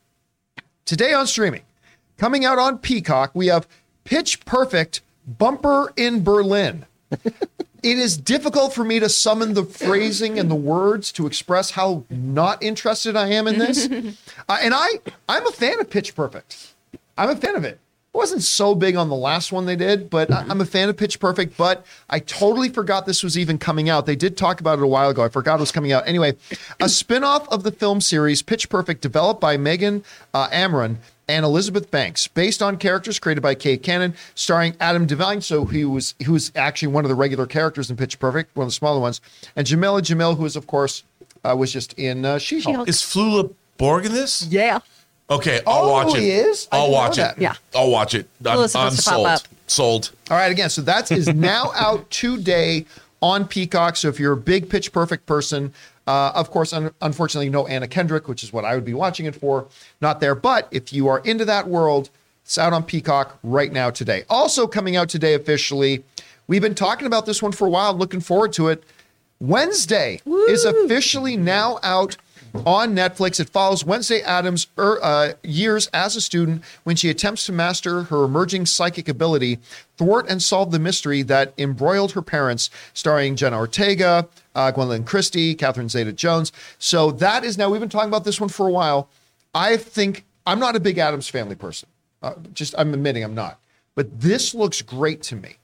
Today 0.85 1.13
on 1.13 1.27
streaming, 1.27 1.63
coming 2.19 2.45
out 2.45 2.59
on 2.59 2.79
Peacock, 2.79 3.31
we 3.35 3.47
have 3.47 3.69
Pitch 4.05 4.45
Perfect 4.45 5.03
Bumper 5.27 5.93
in 5.97 6.25
Berlin. 6.25 6.87
it 7.83 7.99
is 7.99 8.17
difficult 8.17 8.73
for 8.73 8.85
me 8.85 8.99
to 8.99 9.09
summon 9.09 9.55
the 9.55 9.65
phrasing 9.65 10.39
and 10.39 10.51
the 10.51 10.57
words 10.57 11.13
to 11.13 11.27
express 11.27 11.73
how 11.73 12.05
not 12.11 12.63
interested 12.63 13.17
I 13.17 13.29
am 13.29 13.47
in 13.47 13.59
this. 13.59 13.89
Uh, 14.49 14.59
and 14.63 14.75
I, 14.75 14.89
I'm 15.29 15.47
a 15.47 15.53
fan 15.53 15.79
of 15.79 15.89
Pitch 15.91 16.17
Perfect. 16.17 16.75
I'm 17.17 17.31
a 17.31 17.37
fan 17.37 17.55
of 17.55 17.65
it. 17.65 17.79
Wasn't 18.13 18.43
so 18.43 18.75
big 18.75 18.97
on 18.97 19.09
the 19.09 19.15
last 19.15 19.53
one 19.53 19.67
they 19.67 19.77
did, 19.77 20.11
but 20.11 20.33
I- 20.33 20.45
I'm 20.49 20.61
a 20.61 20.65
fan 20.65 20.89
of 20.89 20.97
Pitch 20.97 21.21
Perfect. 21.21 21.57
But 21.57 21.87
I 22.09 22.19
totally 22.19 22.69
forgot 22.69 23.07
this 23.07 23.23
was 23.23 23.39
even 23.39 23.57
coming 23.57 23.89
out. 23.89 24.05
They 24.05 24.17
did 24.17 24.37
talk 24.37 24.59
about 24.61 24.79
it 24.81 24.83
a 24.83 24.87
while 24.89 25.11
ago. 25.11 25.23
I 25.23 25.29
forgot 25.29 25.59
it 25.59 25.61
was 25.61 25.71
coming 25.71 25.93
out. 25.93 26.03
Anyway, 26.09 26.35
a 26.81 26.89
spin-off 26.89 27.49
of 27.51 27.63
the 27.63 27.71
film 27.71 28.01
series 28.01 28.43
Pitch 28.43 28.69
Perfect, 28.69 29.01
developed 29.01 29.41
by 29.41 29.57
Megan 29.57 30.03
uh, 30.35 30.49
Amram 30.51 30.99
and 31.29 31.45
Elizabeth 31.45 31.89
Banks, 31.93 32.27
based 32.27 32.61
on 32.61 32.79
characters 32.79 33.21
created 33.21 33.43
by 33.43 33.55
Kate 33.55 33.81
Cannon, 33.81 34.15
starring 34.35 34.75
Adam 34.81 35.07
Devine. 35.07 35.41
So 35.41 35.65
he 35.67 35.85
was 35.85 36.17
he 36.19 36.29
was 36.29 36.51
actually 36.57 36.89
one 36.89 37.05
of 37.05 37.09
the 37.11 37.15
regular 37.15 37.47
characters 37.47 37.91
in 37.91 37.97
Pitch 37.97 38.19
Perfect, 38.19 38.57
one 38.57 38.65
of 38.65 38.71
the 38.71 38.75
smaller 38.75 38.99
ones, 38.99 39.21
and 39.55 39.65
Jameela 39.69 40.01
Jamil, 40.01 40.37
who 40.37 40.45
is 40.47 40.57
of 40.57 40.67
course 40.67 41.05
uh, 41.45 41.55
was 41.57 41.73
just 41.73 41.93
in 41.93 42.25
uh, 42.25 42.39
She-Hulk. 42.39 42.73
She-Hulk. 42.75 42.89
Is 42.89 42.97
Flula 43.03 43.55
Borg 43.79 44.05
in 44.05 44.13
this? 44.13 44.43
Yeah. 44.47 44.81
Okay, 45.31 45.61
I'll 45.67 45.85
Oh, 45.85 45.93
watch 45.93 46.15
it. 46.17 46.21
he 46.23 46.31
is? 46.31 46.67
I 46.73 46.79
I'll 46.79 46.91
watch 46.91 47.13
it. 47.19 47.21
that. 47.23 47.39
Yeah. 47.39 47.55
I'll 47.75 47.91
watch 47.91 48.15
it. 48.15 48.27
I'm, 48.41 48.53
Flula's 48.53 48.75
I'm 48.75 48.91
to 48.91 48.97
sold. 48.97 49.43
Sold. 49.69 50.13
All 50.31 50.37
right, 50.37 50.51
again, 50.51 50.71
so 50.71 50.83
that 50.83 51.13
is 51.13 51.29
now 51.29 51.71
out 51.77 52.11
today 52.11 52.87
on 53.23 53.47
Peacock. 53.47 53.97
So 53.97 54.09
if 54.09 54.19
you're 54.19 54.33
a 54.33 54.37
big 54.37 54.69
Pitch 54.69 54.91
Perfect 54.93 55.27
person, 55.27 55.73
uh, 56.09 56.33
of 56.35 56.51
course, 56.51 56.73
un- 56.73 56.93
unfortunately, 57.03 57.49
no 57.51 57.67
Anna 57.69 57.87
Kendrick, 57.87 58.27
which 58.27 58.43
is 58.43 58.53
what 58.53 58.65
I 58.65 58.75
would 58.75 58.85
be 58.85 58.95
watching 58.95 59.27
it 59.27 59.37
for, 59.37 59.67
not 60.01 60.19
there. 60.19 60.35
But 60.35 60.67
if 60.73 60.93
you 60.93 61.07
are 61.07 61.21
into 61.21 61.45
that 61.45 61.69
world, 61.69 62.11
it's 62.45 62.59
out 62.59 62.73
on 62.73 62.83
Peacock 62.83 63.39
right 63.45 63.73
now 63.73 63.91
today. 63.91 64.25
Also 64.29 64.67
coming 64.67 64.97
out 64.97 65.09
today 65.09 65.35
officially, 65.35 66.03
we've 66.49 66.63
been 66.63 66.75
talking 66.75 67.07
about 67.07 67.27
this 67.27 67.41
one 67.41 67.53
for 67.53 67.69
a 67.69 67.71
while, 67.71 67.95
looking 67.95 68.21
forward 68.21 68.53
to 68.55 68.67
it. 68.69 68.83
Wednesday 69.39 70.21
is 70.49 70.65
officially 70.65 71.37
now 71.37 71.79
out 71.85 72.17
on 72.67 72.95
Netflix. 72.95 73.41
It 73.41 73.51
follows 73.51 73.85
Wednesday 73.85 74.21
Addams' 74.23 74.67
er, 74.79 74.99
uh, 75.03 75.33
years 75.43 75.89
as 75.89 76.17
a 76.17 76.21
student 76.21 76.63
when 76.85 76.97
she 76.97 77.11
attempts 77.11 77.47
to 77.47 77.53
master 77.53 78.05
her 78.05 78.25
emerging 78.25 78.67
psychic 78.67 79.09
ability, 79.09 79.59
thwart 79.97 80.27
and 80.29 80.43
solve 80.43 80.71
the 80.71 80.79
mystery 80.79 81.23
that 81.23 81.53
embroiled 81.59 82.13
her 82.13 82.23
parents, 82.23 82.71
starring 82.95 83.37
Jenna 83.37 83.57
Ortega, 83.57 84.29
uh, 84.55 84.73
Gwendoline 84.73 85.07
Christie, 85.07 85.55
Catherine 85.55 85.89
Zeta 85.89 86.13
Jones. 86.13 86.53
So 86.79 87.11
that 87.13 87.45
is 87.45 87.57
now, 87.59 87.71
we've 87.71 87.81
been 87.81 87.89
talking 87.89 88.09
about 88.09 88.25
this 88.25 88.41
one 88.41 88.49
for 88.49 88.69
a 88.69 88.73
while. 88.73 89.09
I 89.55 89.77
think, 89.77 90.25
I'm 90.47 90.59
not 90.59 90.77
a 90.77 90.81
big 90.81 90.99
Adams 90.99 91.29
family 91.29 91.55
person. 91.55 91.89
Uh, 92.23 92.35
just, 92.53 92.75
I'm 92.77 92.93
admitting 92.95 93.25
I'm 93.25 93.35
not. 93.35 93.59
But 93.95 94.21
this 94.21 94.55
looks 94.55 94.83
great 94.83 95.23
to 95.25 95.37
me. 95.37 95.57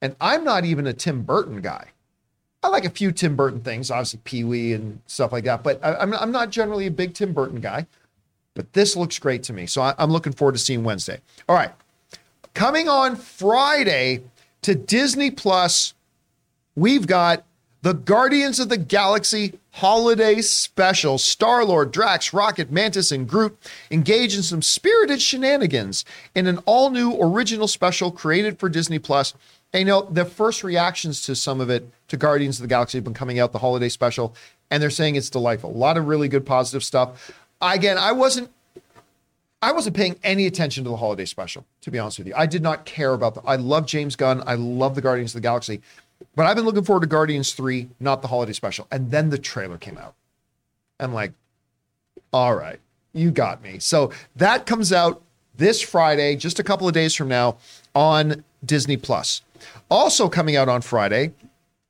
And 0.00 0.16
I'm 0.20 0.44
not 0.44 0.64
even 0.64 0.86
a 0.86 0.92
Tim 0.92 1.22
Burton 1.22 1.60
guy. 1.60 1.90
I 2.64 2.68
like 2.68 2.86
a 2.86 2.90
few 2.90 3.12
Tim 3.12 3.36
Burton 3.36 3.60
things, 3.60 3.90
obviously 3.90 4.20
Pee 4.24 4.42
Wee 4.42 4.72
and 4.72 4.98
stuff 5.06 5.32
like 5.32 5.44
that. 5.44 5.62
But 5.62 5.84
I, 5.84 5.96
I'm 5.96 6.14
I'm 6.14 6.32
not 6.32 6.48
generally 6.48 6.86
a 6.86 6.90
big 6.90 7.14
Tim 7.14 7.32
Burton 7.34 7.60
guy. 7.60 7.86
But 8.54 8.72
this 8.72 8.96
looks 8.96 9.18
great 9.18 9.42
to 9.44 9.52
me, 9.52 9.66
so 9.66 9.82
I, 9.82 9.94
I'm 9.98 10.10
looking 10.10 10.32
forward 10.32 10.52
to 10.52 10.58
seeing 10.58 10.82
Wednesday. 10.82 11.20
All 11.48 11.56
right, 11.56 11.72
coming 12.54 12.88
on 12.88 13.16
Friday 13.16 14.22
to 14.62 14.74
Disney 14.74 15.30
Plus, 15.30 15.92
we've 16.74 17.06
got 17.06 17.44
the 17.82 17.92
Guardians 17.92 18.58
of 18.58 18.70
the 18.70 18.78
Galaxy 18.78 19.58
Holiday 19.72 20.40
Special. 20.40 21.18
Star 21.18 21.66
Lord, 21.66 21.92
Drax, 21.92 22.32
Rocket, 22.32 22.70
Mantis, 22.70 23.12
and 23.12 23.28
Groot 23.28 23.58
engage 23.90 24.34
in 24.34 24.42
some 24.42 24.62
spirited 24.62 25.20
shenanigans 25.20 26.02
in 26.34 26.46
an 26.46 26.60
all 26.64 26.88
new 26.88 27.20
original 27.20 27.68
special 27.68 28.10
created 28.10 28.58
for 28.58 28.70
Disney 28.70 28.98
Plus. 28.98 29.34
And 29.74 29.80
you 29.80 29.86
know, 29.86 30.02
the 30.02 30.24
first 30.24 30.64
reactions 30.64 31.26
to 31.26 31.34
some 31.34 31.60
of 31.60 31.68
it 31.68 31.86
to 32.08 32.16
Guardians 32.16 32.58
of 32.58 32.62
the 32.62 32.68
Galaxy 32.68 32.98
have 32.98 33.04
been 33.04 33.14
coming 33.14 33.38
out, 33.38 33.52
the 33.52 33.58
holiday 33.58 33.88
special, 33.88 34.34
and 34.70 34.82
they're 34.82 34.90
saying 34.90 35.16
it's 35.16 35.30
delightful. 35.30 35.70
A 35.70 35.72
lot 35.72 35.96
of 35.96 36.06
really 36.06 36.28
good 36.28 36.44
positive 36.44 36.84
stuff. 36.84 37.32
Again, 37.60 37.98
I 37.98 38.12
wasn't 38.12 38.50
I 39.62 39.72
wasn't 39.72 39.96
paying 39.96 40.16
any 40.22 40.46
attention 40.46 40.84
to 40.84 40.90
the 40.90 40.96
holiday 40.96 41.24
special, 41.24 41.64
to 41.80 41.90
be 41.90 41.98
honest 41.98 42.18
with 42.18 42.26
you. 42.26 42.34
I 42.36 42.44
did 42.44 42.62
not 42.62 42.84
care 42.84 43.14
about 43.14 43.34
the. 43.34 43.40
I 43.46 43.56
love 43.56 43.86
James 43.86 44.14
Gunn. 44.14 44.42
I 44.46 44.54
love 44.54 44.94
the 44.94 45.00
Guardians 45.00 45.30
of 45.30 45.40
the 45.40 45.46
Galaxy, 45.48 45.80
but 46.36 46.44
I've 46.44 46.56
been 46.56 46.66
looking 46.66 46.84
forward 46.84 47.00
to 47.00 47.06
Guardians 47.06 47.54
three, 47.54 47.88
not 47.98 48.20
the 48.20 48.28
holiday 48.28 48.52
special. 48.52 48.86
And 48.90 49.10
then 49.10 49.30
the 49.30 49.38
trailer 49.38 49.78
came 49.78 49.96
out. 49.96 50.14
I'm 51.00 51.14
like, 51.14 51.32
all 52.32 52.54
right, 52.54 52.78
you 53.14 53.30
got 53.30 53.62
me. 53.62 53.78
So 53.78 54.10
that 54.36 54.66
comes 54.66 54.92
out 54.92 55.22
this 55.56 55.80
Friday, 55.80 56.36
just 56.36 56.58
a 56.58 56.62
couple 56.62 56.86
of 56.86 56.92
days 56.92 57.14
from 57.14 57.28
now, 57.28 57.56
on 57.94 58.44
Disney 58.64 58.98
Plus. 58.98 59.40
Also 59.88 60.28
coming 60.28 60.56
out 60.56 60.68
on 60.68 60.82
Friday 60.82 61.32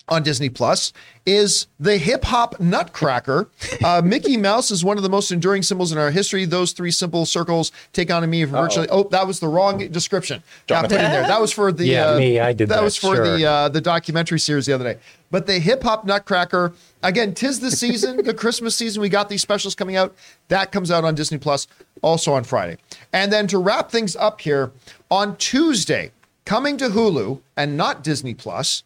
on 0.09 0.23
Disney 0.23 0.51
Plus 0.51 0.93
is 1.25 1.67
the 1.81 1.97
hip 1.97 2.25
hop 2.25 2.61
Nutcracker. 2.61 3.49
Uh, 3.83 4.03
Mickey 4.05 4.37
Mouse 4.37 4.71
is 4.71 4.85
one 4.85 4.99
of 4.99 5.03
the 5.03 5.09
most 5.09 5.31
enduring 5.33 5.63
symbols 5.63 5.93
in 5.93 5.99
our 5.99 6.11
history. 6.11 6.45
Those 6.45 6.73
three 6.73 6.91
simple 6.91 7.25
circles 7.25 7.73
take 7.93 8.11
on 8.11 8.29
me 8.29 8.45
virtually. 8.45 8.87
Oh, 8.91 9.05
that 9.05 9.27
was 9.27 9.41
the 9.41 9.49
wrong 9.49 9.79
description. 9.89 10.43
Put 10.67 10.85
in 10.85 10.99
there. 10.99 11.23
That 11.23 11.41
was 11.41 11.53
for 11.53 11.73
the 11.73 11.87
Yeah, 11.87 12.11
uh, 12.11 12.19
me, 12.19 12.39
I 12.39 12.53
did 12.53 12.69
that, 12.69 12.83
was 12.83 12.97
for 12.97 13.17
sure. 13.17 13.37
the 13.39 13.47
uh, 13.47 13.69
the 13.71 13.81
documentary 13.81 14.39
series 14.39 14.67
the 14.67 14.75
other 14.75 14.85
day. 14.95 15.01
But 15.31 15.47
the 15.47 15.59
hip 15.59 15.83
hop 15.83 16.05
Nutcracker 16.05 16.75
again, 17.03 17.33
tis 17.35 17.61
the 17.61 17.71
season, 17.71 18.23
the 18.25 18.35
Christmas 18.43 18.77
season. 18.77 19.01
We 19.01 19.09
got 19.09 19.29
these 19.31 19.43
specials 19.43 19.75
coming 19.75 19.97
out. 19.97 20.15
That 20.49 20.71
comes 20.71 20.91
out 20.91 21.05
on 21.05 21.15
Disney 21.15 21.39
Plus 21.39 21.67
also 22.03 22.35
on 22.35 22.45
Friday. 22.45 22.77
And 23.13 23.33
then 23.33 23.47
to 23.47 23.59
wrap 23.59 23.91
things 23.91 24.15
up 24.17 24.43
here 24.43 24.71
on 25.11 25.37
Tuesday, 25.37 26.13
coming 26.45 26.77
to 26.77 26.89
Hulu 26.91 27.41
and 27.57 27.77
not 27.79 28.05
Disney 28.05 28.35
Plus 28.35 28.83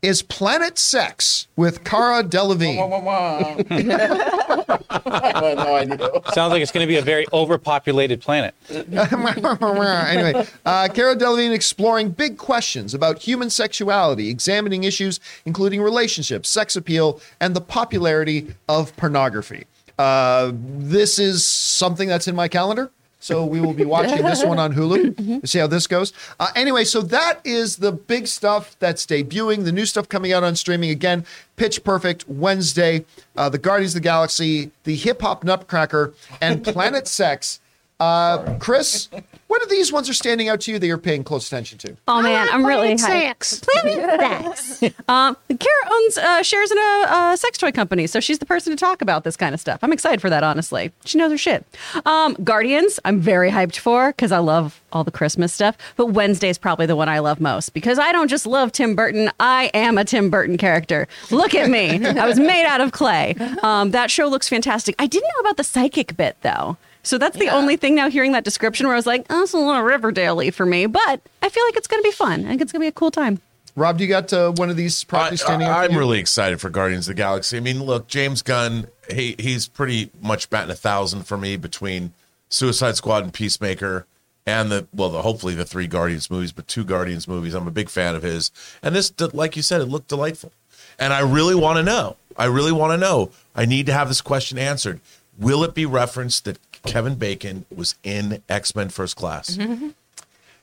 is 0.00 0.22
Planet 0.22 0.78
Sex 0.78 1.48
with 1.56 1.82
Cara 1.84 2.22
Delevingne. 2.22 2.78
No 4.88 5.74
idea. 5.74 5.98
Sounds 6.32 6.52
like 6.52 6.62
it's 6.62 6.70
going 6.72 6.84
to 6.84 6.88
be 6.88 6.96
a 6.96 7.02
very 7.02 7.26
overpopulated 7.32 8.20
planet. 8.20 8.54
anyway, 8.70 10.46
uh, 10.64 10.88
Cara 10.88 11.16
Delevingne 11.16 11.52
exploring 11.52 12.10
big 12.10 12.38
questions 12.38 12.94
about 12.94 13.18
human 13.18 13.50
sexuality, 13.50 14.28
examining 14.28 14.84
issues 14.84 15.18
including 15.44 15.82
relationships, 15.82 16.48
sex 16.48 16.76
appeal, 16.76 17.20
and 17.40 17.56
the 17.56 17.60
popularity 17.60 18.54
of 18.68 18.96
pornography. 18.96 19.66
Uh, 19.98 20.52
this 20.54 21.18
is 21.18 21.44
something 21.44 22.08
that's 22.08 22.28
in 22.28 22.36
my 22.36 22.46
calendar. 22.48 22.90
So 23.20 23.44
we 23.44 23.60
will 23.60 23.72
be 23.74 23.84
watching 23.84 24.22
this 24.22 24.44
one 24.44 24.58
on 24.58 24.74
Hulu 24.74 25.40
to 25.40 25.46
see 25.46 25.58
how 25.58 25.66
this 25.66 25.86
goes. 25.86 26.12
Uh, 26.38 26.48
anyway, 26.54 26.84
so 26.84 27.00
that 27.02 27.40
is 27.44 27.76
the 27.78 27.90
big 27.90 28.28
stuff 28.28 28.76
that's 28.78 29.04
debuting. 29.04 29.64
The 29.64 29.72
new 29.72 29.86
stuff 29.86 30.08
coming 30.08 30.32
out 30.32 30.44
on 30.44 30.54
streaming 30.54 30.90
again. 30.90 31.24
Pitch 31.56 31.82
Perfect 31.82 32.28
Wednesday, 32.28 33.04
uh, 33.36 33.48
the 33.48 33.58
Guardians 33.58 33.94
of 33.96 34.02
the 34.02 34.04
Galaxy, 34.04 34.70
the 34.84 34.94
Hip 34.94 35.20
Hop 35.22 35.42
Nutcracker, 35.42 36.14
and 36.40 36.62
Planet 36.62 37.08
Sex. 37.08 37.60
Uh, 38.00 38.56
Chris, 38.60 39.08
what 39.48 39.62
of 39.62 39.68
these 39.68 39.92
ones 39.92 40.08
are 40.08 40.14
standing 40.14 40.48
out 40.48 40.60
to 40.62 40.72
you 40.72 40.78
that 40.78 40.86
you're 40.86 40.98
paying 40.98 41.24
close 41.24 41.46
attention 41.48 41.78
to? 41.78 41.96
Oh 42.06 42.22
man, 42.22 42.48
I'm 42.52 42.64
really 42.64 42.94
hyped. 42.94 43.62
Planet 43.82 44.56
sex. 44.56 44.82
um, 45.08 45.36
Cara 45.48 45.92
owns 45.92 46.18
uh, 46.18 46.42
shares 46.42 46.70
in 46.70 46.78
a, 46.78 47.04
uh 47.08 47.36
sex 47.36 47.58
toy 47.58 47.72
company, 47.72 48.06
so 48.06 48.20
she's 48.20 48.38
the 48.38 48.46
person 48.46 48.70
to 48.70 48.76
talk 48.76 49.02
about 49.02 49.24
this 49.24 49.36
kind 49.36 49.54
of 49.54 49.60
stuff. 49.60 49.80
I'm 49.82 49.92
excited 49.92 50.20
for 50.20 50.30
that. 50.30 50.44
Honestly, 50.44 50.92
she 51.04 51.18
knows 51.18 51.32
her 51.32 51.38
shit. 51.38 51.66
Um, 52.06 52.34
Guardians, 52.44 53.00
I'm 53.04 53.20
very 53.20 53.50
hyped 53.50 53.76
for 53.78 54.08
because 54.12 54.30
I 54.30 54.38
love 54.38 54.80
all 54.92 55.02
the 55.02 55.10
Christmas 55.10 55.52
stuff. 55.52 55.76
But 55.96 56.06
Wednesday 56.06 56.48
is 56.48 56.58
probably 56.58 56.86
the 56.86 56.96
one 56.96 57.08
I 57.08 57.18
love 57.18 57.40
most 57.40 57.74
because 57.74 57.98
I 57.98 58.12
don't 58.12 58.28
just 58.28 58.46
love 58.46 58.70
Tim 58.72 58.94
Burton. 58.94 59.30
I 59.40 59.70
am 59.74 59.98
a 59.98 60.04
Tim 60.04 60.30
Burton 60.30 60.56
character. 60.56 61.08
Look 61.30 61.54
at 61.54 61.68
me. 61.68 62.04
I 62.06 62.26
was 62.26 62.38
made 62.38 62.64
out 62.64 62.80
of 62.80 62.92
clay. 62.92 63.34
Um, 63.62 63.90
that 63.90 64.10
show 64.10 64.28
looks 64.28 64.48
fantastic. 64.48 64.94
I 64.98 65.06
didn't 65.06 65.28
know 65.34 65.40
about 65.40 65.56
the 65.56 65.64
psychic 65.64 66.16
bit 66.16 66.36
though. 66.42 66.76
So 67.08 67.16
that's 67.16 67.38
the 67.38 67.48
only 67.48 67.76
thing 67.76 67.94
now 67.94 68.10
hearing 68.10 68.32
that 68.32 68.44
description 68.44 68.86
where 68.86 68.94
I 68.94 68.98
was 68.98 69.06
like, 69.06 69.24
oh, 69.30 69.42
it's 69.42 69.54
a 69.54 69.56
little 69.56 69.80
Riverdale 69.80 70.50
for 70.50 70.66
me, 70.66 70.84
but 70.84 71.22
I 71.40 71.48
feel 71.48 71.64
like 71.64 71.74
it's 71.74 71.86
going 71.86 72.02
to 72.02 72.06
be 72.06 72.12
fun. 72.12 72.44
I 72.44 72.48
think 72.50 72.60
it's 72.60 72.70
going 72.70 72.80
to 72.80 72.84
be 72.84 72.88
a 72.88 72.92
cool 72.92 73.10
time. 73.10 73.40
Rob, 73.76 73.96
do 73.96 74.04
you 74.04 74.10
got 74.10 74.30
uh, 74.30 74.52
one 74.52 74.68
of 74.68 74.76
these 74.76 75.04
I, 75.04 75.08
properties 75.08 75.40
standing 75.40 75.68
out? 75.68 75.86
am 75.86 75.92
you? 75.92 75.98
really 75.98 76.18
excited 76.18 76.60
for 76.60 76.68
Guardians 76.68 77.08
of 77.08 77.16
the 77.16 77.22
Galaxy. 77.22 77.56
I 77.56 77.60
mean, 77.60 77.82
look, 77.82 78.08
James 78.08 78.42
Gunn, 78.42 78.88
he 79.10 79.36
he's 79.38 79.68
pretty 79.68 80.10
much 80.20 80.50
batting 80.50 80.70
a 80.70 80.74
thousand 80.74 81.22
for 81.22 81.38
me 81.38 81.56
between 81.56 82.12
Suicide 82.50 82.96
Squad 82.96 83.24
and 83.24 83.32
Peacemaker, 83.32 84.04
and 84.44 84.70
the 84.70 84.86
well, 84.92 85.08
the 85.08 85.22
hopefully 85.22 85.54
the 85.54 85.64
three 85.64 85.86
Guardians 85.86 86.30
movies, 86.30 86.52
but 86.52 86.68
two 86.68 86.84
Guardians 86.84 87.26
movies. 87.26 87.54
I'm 87.54 87.66
a 87.66 87.70
big 87.70 87.88
fan 87.88 88.16
of 88.16 88.22
his, 88.22 88.50
and 88.82 88.94
this, 88.94 89.14
like 89.32 89.56
you 89.56 89.62
said, 89.62 89.80
it 89.80 89.86
looked 89.86 90.08
delightful, 90.08 90.52
and 90.98 91.14
I 91.14 91.20
really 91.20 91.54
want 91.54 91.78
to 91.78 91.82
know. 91.82 92.16
I 92.36 92.44
really 92.44 92.72
want 92.72 92.92
to 92.92 92.98
know. 92.98 93.30
I 93.56 93.64
need 93.64 93.86
to 93.86 93.94
have 93.94 94.08
this 94.08 94.20
question 94.20 94.58
answered. 94.58 95.00
Will 95.38 95.64
it 95.64 95.72
be 95.72 95.86
referenced 95.86 96.44
that 96.44 96.58
Kevin 96.84 97.16
Bacon 97.16 97.64
was 97.74 97.94
in 98.02 98.42
X 98.48 98.74
Men 98.74 98.88
First 98.88 99.16
Class? 99.16 99.56
Mm-hmm. 99.56 99.88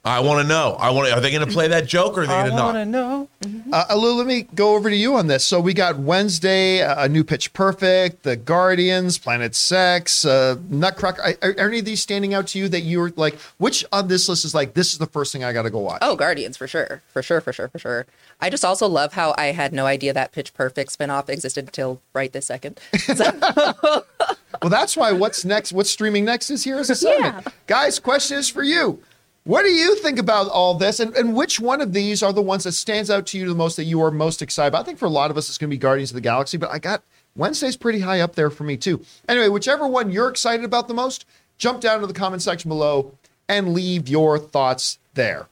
I 0.05 0.19
want 0.19 0.39
to 0.39 0.47
know. 0.47 0.75
I 0.79 0.91
want. 0.91 1.11
Are 1.11 1.19
they 1.19 1.31
going 1.31 1.45
to 1.47 1.51
play 1.51 1.67
that 1.69 1.87
joke 1.87 2.15
or 2.15 2.21
are 2.21 2.27
they 2.27 2.33
going 2.33 2.51
to 2.51 2.55
not? 2.55 2.75
I 2.75 2.77
want 2.77 2.77
to 2.77 2.85
know. 2.85 3.29
Uh, 3.73 3.85
Alu, 3.89 4.13
let 4.13 4.27
me 4.27 4.43
go 4.53 4.75
over 4.75 4.87
to 4.91 4.95
you 4.95 5.15
on 5.15 5.25
this. 5.25 5.43
So 5.43 5.59
we 5.59 5.73
got 5.73 5.97
Wednesday, 5.97 6.83
uh, 6.83 7.05
a 7.05 7.09
new 7.09 7.23
Pitch 7.23 7.51
Perfect, 7.53 8.21
the 8.21 8.35
Guardians, 8.35 9.17
Planet 9.17 9.55
Sex, 9.55 10.23
uh, 10.23 10.57
Nutcracker. 10.69 11.35
Are, 11.41 11.49
are 11.59 11.67
any 11.67 11.79
of 11.79 11.85
these 11.85 12.03
standing 12.03 12.35
out 12.35 12.45
to 12.49 12.59
you 12.59 12.69
that 12.69 12.81
you 12.81 12.99
were 12.99 13.13
like, 13.15 13.35
which 13.57 13.83
on 13.91 14.07
this 14.07 14.29
list 14.29 14.45
is 14.45 14.53
like, 14.53 14.75
this 14.75 14.91
is 14.93 14.99
the 14.99 15.07
first 15.07 15.33
thing 15.33 15.43
I 15.43 15.51
got 15.53 15.63
to 15.63 15.71
go 15.71 15.79
watch? 15.79 15.99
Oh, 16.03 16.15
Guardians 16.15 16.55
for 16.55 16.67
sure, 16.67 17.01
for 17.07 17.23
sure, 17.23 17.41
for 17.41 17.51
sure, 17.51 17.67
for 17.69 17.79
sure. 17.79 18.05
I 18.39 18.51
just 18.51 18.63
also 18.63 18.87
love 18.87 19.13
how 19.13 19.33
I 19.39 19.47
had 19.47 19.73
no 19.73 19.87
idea 19.87 20.13
that 20.13 20.31
Pitch 20.33 20.53
Perfect 20.53 20.95
spinoff 20.95 21.29
existed 21.29 21.65
until 21.65 21.99
right 22.13 22.31
this 22.31 22.45
second. 22.45 22.79
So, 23.15 24.03
Well, 24.61 24.69
that's 24.69 24.95
why 24.95 25.11
what's 25.13 25.43
next, 25.45 25.73
what's 25.73 25.89
streaming 25.89 26.25
next 26.25 26.49
is 26.49 26.63
here 26.63 26.77
as 26.77 26.89
a 26.89 26.95
segment. 26.95 27.47
Guys, 27.67 27.99
question 27.99 28.37
is 28.37 28.49
for 28.49 28.63
you. 28.63 28.99
What 29.45 29.61
do 29.61 29.69
you 29.69 29.95
think 29.97 30.17
about 30.17 30.49
all 30.49 30.73
this? 30.73 30.99
And, 30.99 31.15
and 31.15 31.35
which 31.35 31.59
one 31.59 31.79
of 31.79 31.93
these 31.93 32.23
are 32.23 32.33
the 32.33 32.41
ones 32.41 32.63
that 32.63 32.71
stands 32.71 33.11
out 33.11 33.27
to 33.27 33.37
you 33.37 33.47
the 33.47 33.53
most 33.53 33.75
that 33.75 33.83
you 33.83 34.01
are 34.01 34.09
most 34.09 34.41
excited 34.41 34.69
about? 34.69 34.81
I 34.81 34.83
think 34.83 34.97
for 34.97 35.05
a 35.05 35.09
lot 35.09 35.29
of 35.29 35.37
us, 35.37 35.49
it's 35.49 35.59
going 35.59 35.69
to 35.69 35.75
be 35.75 35.77
Guardians 35.77 36.09
of 36.09 36.15
the 36.15 36.21
Galaxy, 36.21 36.57
but 36.57 36.71
I 36.71 36.79
got 36.79 37.03
Wednesday's 37.35 37.77
pretty 37.77 37.99
high 37.99 38.21
up 38.21 38.33
there 38.33 38.49
for 38.49 38.63
me 38.63 38.75
too. 38.75 39.05
Anyway, 39.29 39.49
whichever 39.49 39.87
one 39.87 40.09
you're 40.09 40.29
excited 40.29 40.65
about 40.65 40.87
the 40.87 40.95
most, 40.95 41.25
jump 41.59 41.79
down 41.79 42.01
to 42.01 42.07
the 42.07 42.13
comment 42.13 42.41
section 42.41 42.69
below 42.69 43.13
and 43.47 43.75
leave 43.75 44.09
your 44.09 44.39
thoughts 44.39 44.97
there. 45.13 45.45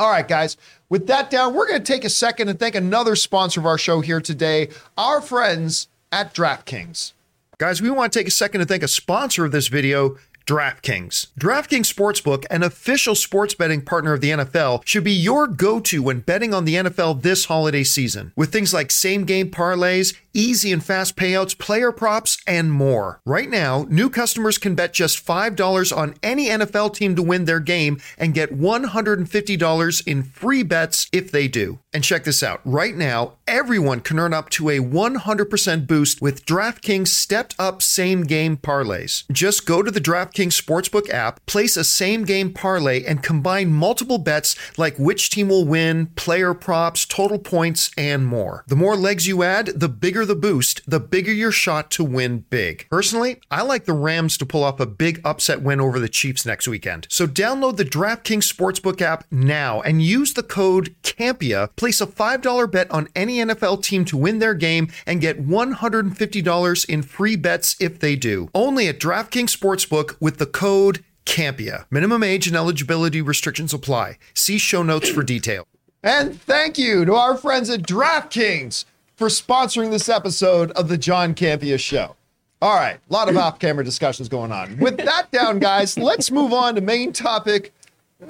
All 0.00 0.10
right, 0.10 0.26
guys. 0.26 0.56
With 0.88 1.06
that 1.06 1.30
down, 1.30 1.54
we're 1.54 1.68
going 1.68 1.82
to 1.82 1.92
take 1.92 2.04
a 2.04 2.10
second 2.10 2.48
and 2.48 2.58
thank 2.58 2.74
another 2.74 3.14
sponsor 3.14 3.60
of 3.60 3.66
our 3.66 3.78
show 3.78 4.00
here 4.00 4.20
today, 4.20 4.70
our 4.98 5.20
friends 5.20 5.86
at 6.10 6.34
DraftKings. 6.34 7.12
Guys, 7.58 7.80
we 7.80 7.90
want 7.90 8.12
to 8.12 8.18
take 8.18 8.26
a 8.26 8.32
second 8.32 8.60
to 8.60 8.66
thank 8.66 8.82
a 8.82 8.88
sponsor 8.88 9.44
of 9.44 9.52
this 9.52 9.68
video, 9.68 10.18
DraftKings. 10.46 11.28
DraftKings 11.38 11.92
Sportsbook, 11.92 12.44
an 12.50 12.62
official 12.62 13.14
sports 13.14 13.54
betting 13.54 13.80
partner 13.80 14.12
of 14.12 14.20
the 14.20 14.30
NFL, 14.30 14.82
should 14.86 15.04
be 15.04 15.12
your 15.12 15.46
go 15.46 15.80
to 15.80 16.02
when 16.02 16.20
betting 16.20 16.52
on 16.52 16.64
the 16.64 16.74
NFL 16.74 17.22
this 17.22 17.46
holiday 17.46 17.84
season. 17.84 18.32
With 18.36 18.52
things 18.52 18.74
like 18.74 18.90
same 18.90 19.24
game 19.24 19.50
parlays, 19.50 20.14
easy 20.34 20.72
and 20.72 20.84
fast 20.84 21.16
payouts, 21.16 21.56
player 21.56 21.92
props, 21.92 22.38
and 22.46 22.70
more. 22.70 23.20
Right 23.24 23.48
now, 23.48 23.86
new 23.88 24.10
customers 24.10 24.58
can 24.58 24.74
bet 24.74 24.92
just 24.92 25.24
$5 25.24 25.96
on 25.96 26.14
any 26.22 26.48
NFL 26.48 26.94
team 26.94 27.16
to 27.16 27.22
win 27.22 27.46
their 27.46 27.60
game 27.60 28.00
and 28.18 28.34
get 28.34 28.58
$150 28.58 30.06
in 30.06 30.22
free 30.22 30.62
bets 30.62 31.08
if 31.12 31.30
they 31.30 31.48
do. 31.48 31.78
And 31.94 32.02
check 32.02 32.24
this 32.24 32.42
out 32.42 32.60
right 32.64 32.96
now, 32.96 33.34
everyone 33.46 34.00
can 34.00 34.18
earn 34.18 34.34
up 34.34 34.50
to 34.50 34.68
a 34.68 34.80
100% 34.80 35.86
boost 35.86 36.20
with 36.20 36.44
DraftKings 36.44 37.06
stepped 37.06 37.54
up 37.56 37.82
same 37.82 38.24
game 38.24 38.56
parlays. 38.56 39.22
Just 39.30 39.64
go 39.64 39.80
to 39.80 39.92
the 39.92 40.00
DraftKings 40.00 40.60
Sportsbook 40.60 41.08
app, 41.10 41.38
place 41.46 41.76
a 41.76 41.84
same 41.84 42.24
game 42.24 42.52
parlay, 42.52 43.04
and 43.04 43.22
combine 43.22 43.70
multiple 43.70 44.18
bets 44.18 44.56
like 44.76 44.98
which 44.98 45.30
team 45.30 45.48
will 45.48 45.64
win, 45.64 46.06
player 46.16 46.52
props, 46.52 47.06
total 47.06 47.38
points, 47.38 47.92
and 47.96 48.26
more. 48.26 48.64
The 48.66 48.74
more 48.74 48.96
legs 48.96 49.28
you 49.28 49.44
add, 49.44 49.66
the 49.66 49.88
bigger 49.88 50.26
the 50.26 50.34
boost, 50.34 50.80
the 50.88 50.98
bigger 50.98 51.32
your 51.32 51.52
shot 51.52 51.92
to 51.92 52.02
win 52.02 52.40
big. 52.50 52.88
Personally, 52.90 53.40
I 53.52 53.62
like 53.62 53.84
the 53.84 53.92
Rams 53.92 54.36
to 54.38 54.46
pull 54.46 54.64
off 54.64 54.80
a 54.80 54.86
big 54.86 55.20
upset 55.24 55.62
win 55.62 55.80
over 55.80 56.00
the 56.00 56.08
Chiefs 56.08 56.44
next 56.44 56.66
weekend. 56.66 57.06
So 57.08 57.28
download 57.28 57.76
the 57.76 57.84
DraftKings 57.84 58.52
Sportsbook 58.52 59.00
app 59.00 59.24
now 59.30 59.80
and 59.82 60.02
use 60.02 60.34
the 60.34 60.42
code 60.42 60.96
CAMPEA. 61.04 61.70
Place 61.84 62.00
a 62.00 62.06
$5 62.06 62.70
bet 62.70 62.90
on 62.90 63.08
any 63.14 63.40
NFL 63.40 63.82
team 63.82 64.06
to 64.06 64.16
win 64.16 64.38
their 64.38 64.54
game 64.54 64.88
and 65.06 65.20
get 65.20 65.46
$150 65.46 66.88
in 66.88 67.02
free 67.02 67.36
bets 67.36 67.76
if 67.78 68.00
they 68.00 68.16
do. 68.16 68.48
Only 68.54 68.88
at 68.88 68.98
DraftKings 68.98 69.54
Sportsbook 69.54 70.16
with 70.18 70.38
the 70.38 70.46
code 70.46 71.04
CAMPEA. 71.26 71.84
Minimum 71.90 72.22
age 72.22 72.46
and 72.46 72.56
eligibility 72.56 73.20
restrictions 73.20 73.74
apply. 73.74 74.16
See 74.32 74.56
show 74.56 74.82
notes 74.82 75.10
for 75.10 75.22
detail. 75.22 75.66
And 76.02 76.40
thank 76.40 76.78
you 76.78 77.04
to 77.04 77.16
our 77.16 77.36
friends 77.36 77.68
at 77.68 77.82
DraftKings 77.82 78.86
for 79.14 79.28
sponsoring 79.28 79.90
this 79.90 80.08
episode 80.08 80.70
of 80.70 80.88
the 80.88 80.96
John 80.96 81.34
Campea 81.34 81.78
Show. 81.78 82.16
All 82.62 82.76
right, 82.76 82.98
a 83.10 83.12
lot 83.12 83.28
of 83.28 83.36
off 83.36 83.58
camera 83.58 83.84
discussions 83.84 84.30
going 84.30 84.52
on. 84.52 84.78
With 84.78 84.96
that 84.96 85.30
down, 85.32 85.58
guys, 85.58 85.98
let's 85.98 86.30
move 86.30 86.54
on 86.54 86.76
to 86.76 86.80
main 86.80 87.12
topic 87.12 87.74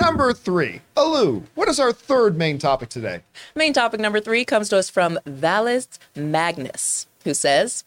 number 0.00 0.32
three. 0.32 0.80
Alu, 0.96 1.42
what 1.54 1.68
is 1.68 1.80
our 1.80 1.92
third 1.92 2.36
main 2.36 2.58
topic 2.58 2.88
today? 2.88 3.22
Main 3.54 3.72
topic 3.72 4.00
number 4.00 4.20
three 4.20 4.44
comes 4.44 4.68
to 4.68 4.78
us 4.78 4.90
from 4.90 5.18
Valist 5.26 5.98
Magnus, 6.14 7.06
who 7.24 7.34
says, 7.34 7.84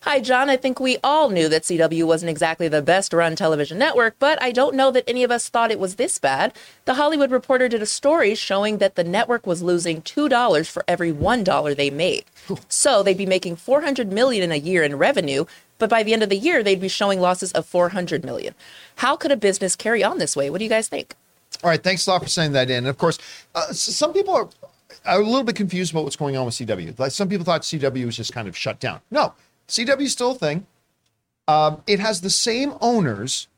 Hi, 0.00 0.20
John. 0.20 0.48
I 0.48 0.56
think 0.56 0.80
we 0.80 0.96
all 1.04 1.28
knew 1.28 1.50
that 1.50 1.64
CW 1.64 2.04
wasn't 2.04 2.30
exactly 2.30 2.66
the 2.66 2.80
best 2.80 3.12
run 3.12 3.36
television 3.36 3.78
network, 3.78 4.16
but 4.18 4.42
I 4.42 4.50
don't 4.50 4.74
know 4.74 4.90
that 4.90 5.04
any 5.06 5.22
of 5.22 5.30
us 5.30 5.50
thought 5.50 5.70
it 5.70 5.78
was 5.78 5.96
this 5.96 6.18
bad. 6.18 6.54
The 6.86 6.94
Hollywood 6.94 7.30
Reporter 7.30 7.68
did 7.68 7.82
a 7.82 7.86
story 7.86 8.34
showing 8.34 8.78
that 8.78 8.94
the 8.94 9.04
network 9.04 9.46
was 9.46 9.62
losing 9.62 10.00
$2 10.00 10.68
for 10.70 10.82
every 10.88 11.12
$1 11.12 11.76
they 11.76 11.90
made. 11.90 12.24
So 12.68 13.02
they'd 13.02 13.18
be 13.18 13.26
making 13.26 13.56
400 13.56 14.10
million 14.10 14.44
in 14.44 14.50
a 14.52 14.56
year 14.56 14.82
in 14.82 14.96
revenue, 14.96 15.44
but 15.78 15.90
by 15.90 16.02
the 16.02 16.14
end 16.14 16.22
of 16.22 16.30
the 16.30 16.38
year 16.38 16.62
they'd 16.62 16.80
be 16.80 16.88
showing 16.88 17.20
losses 17.20 17.52
of 17.52 17.66
400 17.66 18.24
million. 18.24 18.54
How 18.96 19.14
could 19.14 19.30
a 19.30 19.36
business 19.36 19.76
carry 19.76 20.02
on 20.02 20.16
this 20.18 20.34
way? 20.34 20.48
What 20.48 20.58
do 20.58 20.64
you 20.64 20.70
guys 20.70 20.88
think? 20.88 21.14
All 21.62 21.70
right, 21.70 21.82
thanks 21.82 22.06
a 22.06 22.10
lot 22.10 22.22
for 22.22 22.28
saying 22.28 22.52
that 22.52 22.70
in. 22.70 22.78
And 22.78 22.86
of 22.88 22.98
course, 22.98 23.18
uh, 23.54 23.72
some 23.72 24.12
people 24.12 24.34
are, 24.34 24.48
are 25.04 25.20
a 25.20 25.24
little 25.24 25.44
bit 25.44 25.56
confused 25.56 25.92
about 25.92 26.04
what's 26.04 26.16
going 26.16 26.36
on 26.36 26.46
with 26.46 26.54
CW. 26.54 26.98
Like 26.98 27.12
some 27.12 27.28
people 27.28 27.44
thought 27.44 27.62
CW 27.62 28.04
was 28.04 28.16
just 28.16 28.32
kind 28.32 28.48
of 28.48 28.56
shut 28.56 28.80
down. 28.80 29.00
No, 29.10 29.34
CW 29.68 30.02
is 30.02 30.12
still 30.12 30.32
a 30.32 30.34
thing. 30.34 30.66
Um, 31.48 31.82
it 31.86 32.00
has 32.00 32.20
the 32.20 32.30
same 32.30 32.74
owners. 32.80 33.48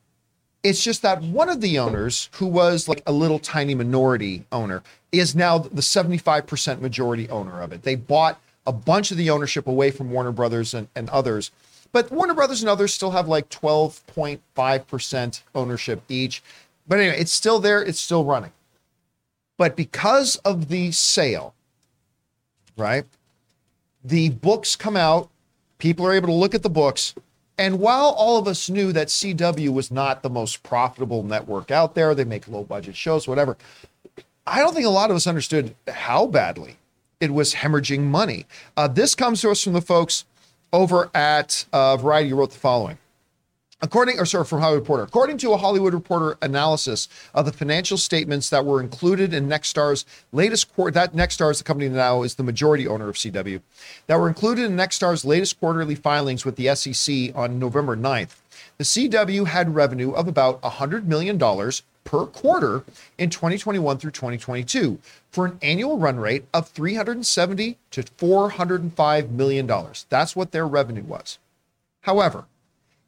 It's 0.63 0.83
just 0.83 1.03
that 1.03 1.23
one 1.23 1.49
of 1.49 1.61
the 1.61 1.79
owners, 1.79 2.29
who 2.35 2.47
was 2.47 2.89
like 2.89 3.03
a 3.07 3.13
little 3.13 3.39
tiny 3.39 3.75
minority 3.75 4.45
owner, 4.53 4.83
is 5.13 5.35
now 5.35 5.59
the 5.59 5.81
75% 5.81 6.81
majority 6.81 7.29
owner 7.31 7.63
of 7.63 7.73
it. 7.73 7.83
They 7.83 7.95
bought 7.95 8.41
a 8.67 8.73
bunch 8.73 9.11
of 9.11 9.17
the 9.17 9.31
ownership 9.31 9.67
away 9.67 9.91
from 9.91 10.11
Warner 10.11 10.33
Brothers 10.33 10.75
and, 10.75 10.89
and 10.95 11.09
others. 11.11 11.51
But 11.91 12.11
Warner 12.13 12.35
Brothers 12.35 12.61
and 12.61 12.69
others 12.69 12.93
still 12.93 13.13
have 13.13 13.29
like 13.29 13.49
12.5% 13.49 15.43
ownership 15.55 16.03
each. 16.09 16.43
But 16.89 17.01
anyway, 17.01 17.18
it's 17.20 17.32
still 17.32 17.61
there, 17.61 17.82
it's 17.82 18.01
still 18.01 18.24
running. 18.24 18.53
But 19.59 19.76
because 19.76 20.36
of 20.36 20.68
the 20.68 20.91
sale, 20.93 21.55
right? 22.76 23.05
The 24.03 24.30
books 24.30 24.74
come 24.74 24.97
out, 24.97 25.28
people 25.78 26.07
are 26.07 26.14
able 26.14 26.28
to 26.28 26.34
look 26.34 26.55
at 26.55 26.62
the 26.62 26.70
books. 26.70 27.14
And 27.59 27.80
while 27.80 28.14
all 28.16 28.39
of 28.39 28.47
us 28.47 28.70
knew 28.70 28.93
that 28.93 29.09
CW 29.09 29.70
was 29.70 29.91
not 29.91 30.22
the 30.22 30.30
most 30.30 30.62
profitable 30.62 31.24
network 31.24 31.70
out 31.70 31.95
there, 31.95 32.14
they 32.14 32.24
make 32.24 32.47
low 32.49 32.62
budget 32.62 32.97
shows, 32.97 33.26
whatever. 33.26 33.57
I 34.47 34.61
don't 34.61 34.72
think 34.72 34.86
a 34.86 34.91
lot 34.91 35.11
of 35.11 35.16
us 35.16 35.26
understood 35.26 35.74
how 35.89 36.26
badly 36.26 36.76
it 37.20 37.34
was 37.34 37.55
hemorrhaging 37.55 38.03
money. 38.05 38.47
Uh, 38.76 38.89
this 38.89 39.14
comes 39.14 39.41
to 39.41 39.51
us 39.51 39.62
from 39.62 39.72
the 39.72 39.82
folks 39.82 40.24
over 40.72 41.11
at 41.14 41.66
uh, 41.72 41.97
Variety, 41.97 42.30
who 42.30 42.36
wrote 42.36 42.53
the 42.53 42.59
following. 42.59 42.97
According, 43.81 44.18
or 44.18 44.26
sorry, 44.26 44.45
from 44.45 44.61
Hollywood 44.61 44.83
Reporter. 44.83 45.05
According 45.05 45.39
to 45.39 45.53
a 45.53 45.57
Hollywood 45.57 45.95
Reporter 45.95 46.37
analysis 46.43 47.09
of 47.33 47.47
the 47.47 47.53
financial 47.53 47.97
statements 47.97 48.51
that 48.51 48.66
were 48.66 48.81
included 48.81 49.33
in 49.33 49.49
Nexstar's 49.49 50.05
latest 50.33 50.74
quarter, 50.74 50.91
that 50.93 51.12
Nexstar 51.12 51.53
is 51.53 51.59
the 51.59 51.64
company 51.64 51.87
that 51.87 51.97
now 51.97 52.24
is 52.24 52.35
the 52.35 52.43
majority 52.43 52.89
owner 52.89 53.09
of 53.09 53.14
CW, 53.14 53.61
that 54.09 54.18
were 54.18 54.26
included 54.26 54.64
in 54.64 54.76
Nexstar's 54.76 55.24
latest 55.24 55.61
quarterly 55.61 55.95
filings 55.95 56.45
with 56.45 56.57
the 56.57 56.74
SEC 56.74 57.37
on 57.37 57.61
November 57.61 57.97
9th. 57.97 58.35
The 58.79 58.85
CW 58.85 59.47
had 59.47 59.76
revenue 59.76 60.11
of 60.11 60.26
about 60.26 60.61
$100 60.62 61.05
million 61.05 61.39
per 61.39 62.26
quarter 62.26 62.85
in 63.16 63.31
2021 63.31 63.99
through 63.99 64.11
2022 64.11 64.99
for 65.31 65.47
an 65.47 65.59
annual 65.62 65.99
run 65.99 66.18
rate 66.18 66.47
of 66.53 66.68
370 66.68 67.76
to 67.93 68.03
405 68.16 69.31
million 69.31 69.66
dollars. 69.66 70.07
That's 70.09 70.35
what 70.35 70.51
their 70.51 70.66
revenue 70.66 71.03
was. 71.03 71.39
However, 72.03 72.47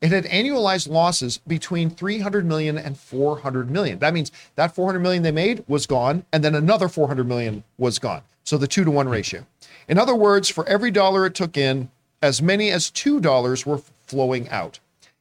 it 0.01 0.12
had 0.12 0.24
annualized 0.24 0.88
losses 0.88 1.38
between 1.46 1.90
300 1.90 2.46
million 2.46 2.78
and 2.78 2.96
400 2.96 3.70
million. 3.70 3.98
That 3.98 4.14
means 4.14 4.32
that 4.55 4.74
400 4.74 5.01
million 5.01 5.22
they 5.22 5.30
made 5.30 5.62
was 5.68 5.86
gone, 5.86 6.24
and 6.32 6.42
then 6.42 6.55
another 6.55 6.88
400 6.88 7.26
million 7.26 7.64
was 7.76 7.98
gone. 7.98 8.22
So 8.44 8.57
the 8.57 8.66
two 8.66 8.84
to 8.84 8.90
one 8.90 9.07
hmm. 9.07 9.12
ratio. 9.12 9.46
In 9.88 9.98
other 9.98 10.14
words, 10.14 10.48
for 10.48 10.66
every 10.68 10.90
dollar 10.90 11.26
it 11.26 11.34
took 11.34 11.57
in, 11.57 11.90
as 12.22 12.40
many 12.40 12.70
as 12.70 12.90
two 12.90 13.20
dollars 13.20 13.66
were 13.66 13.80
flowing 14.07 14.48
out. 14.48 14.78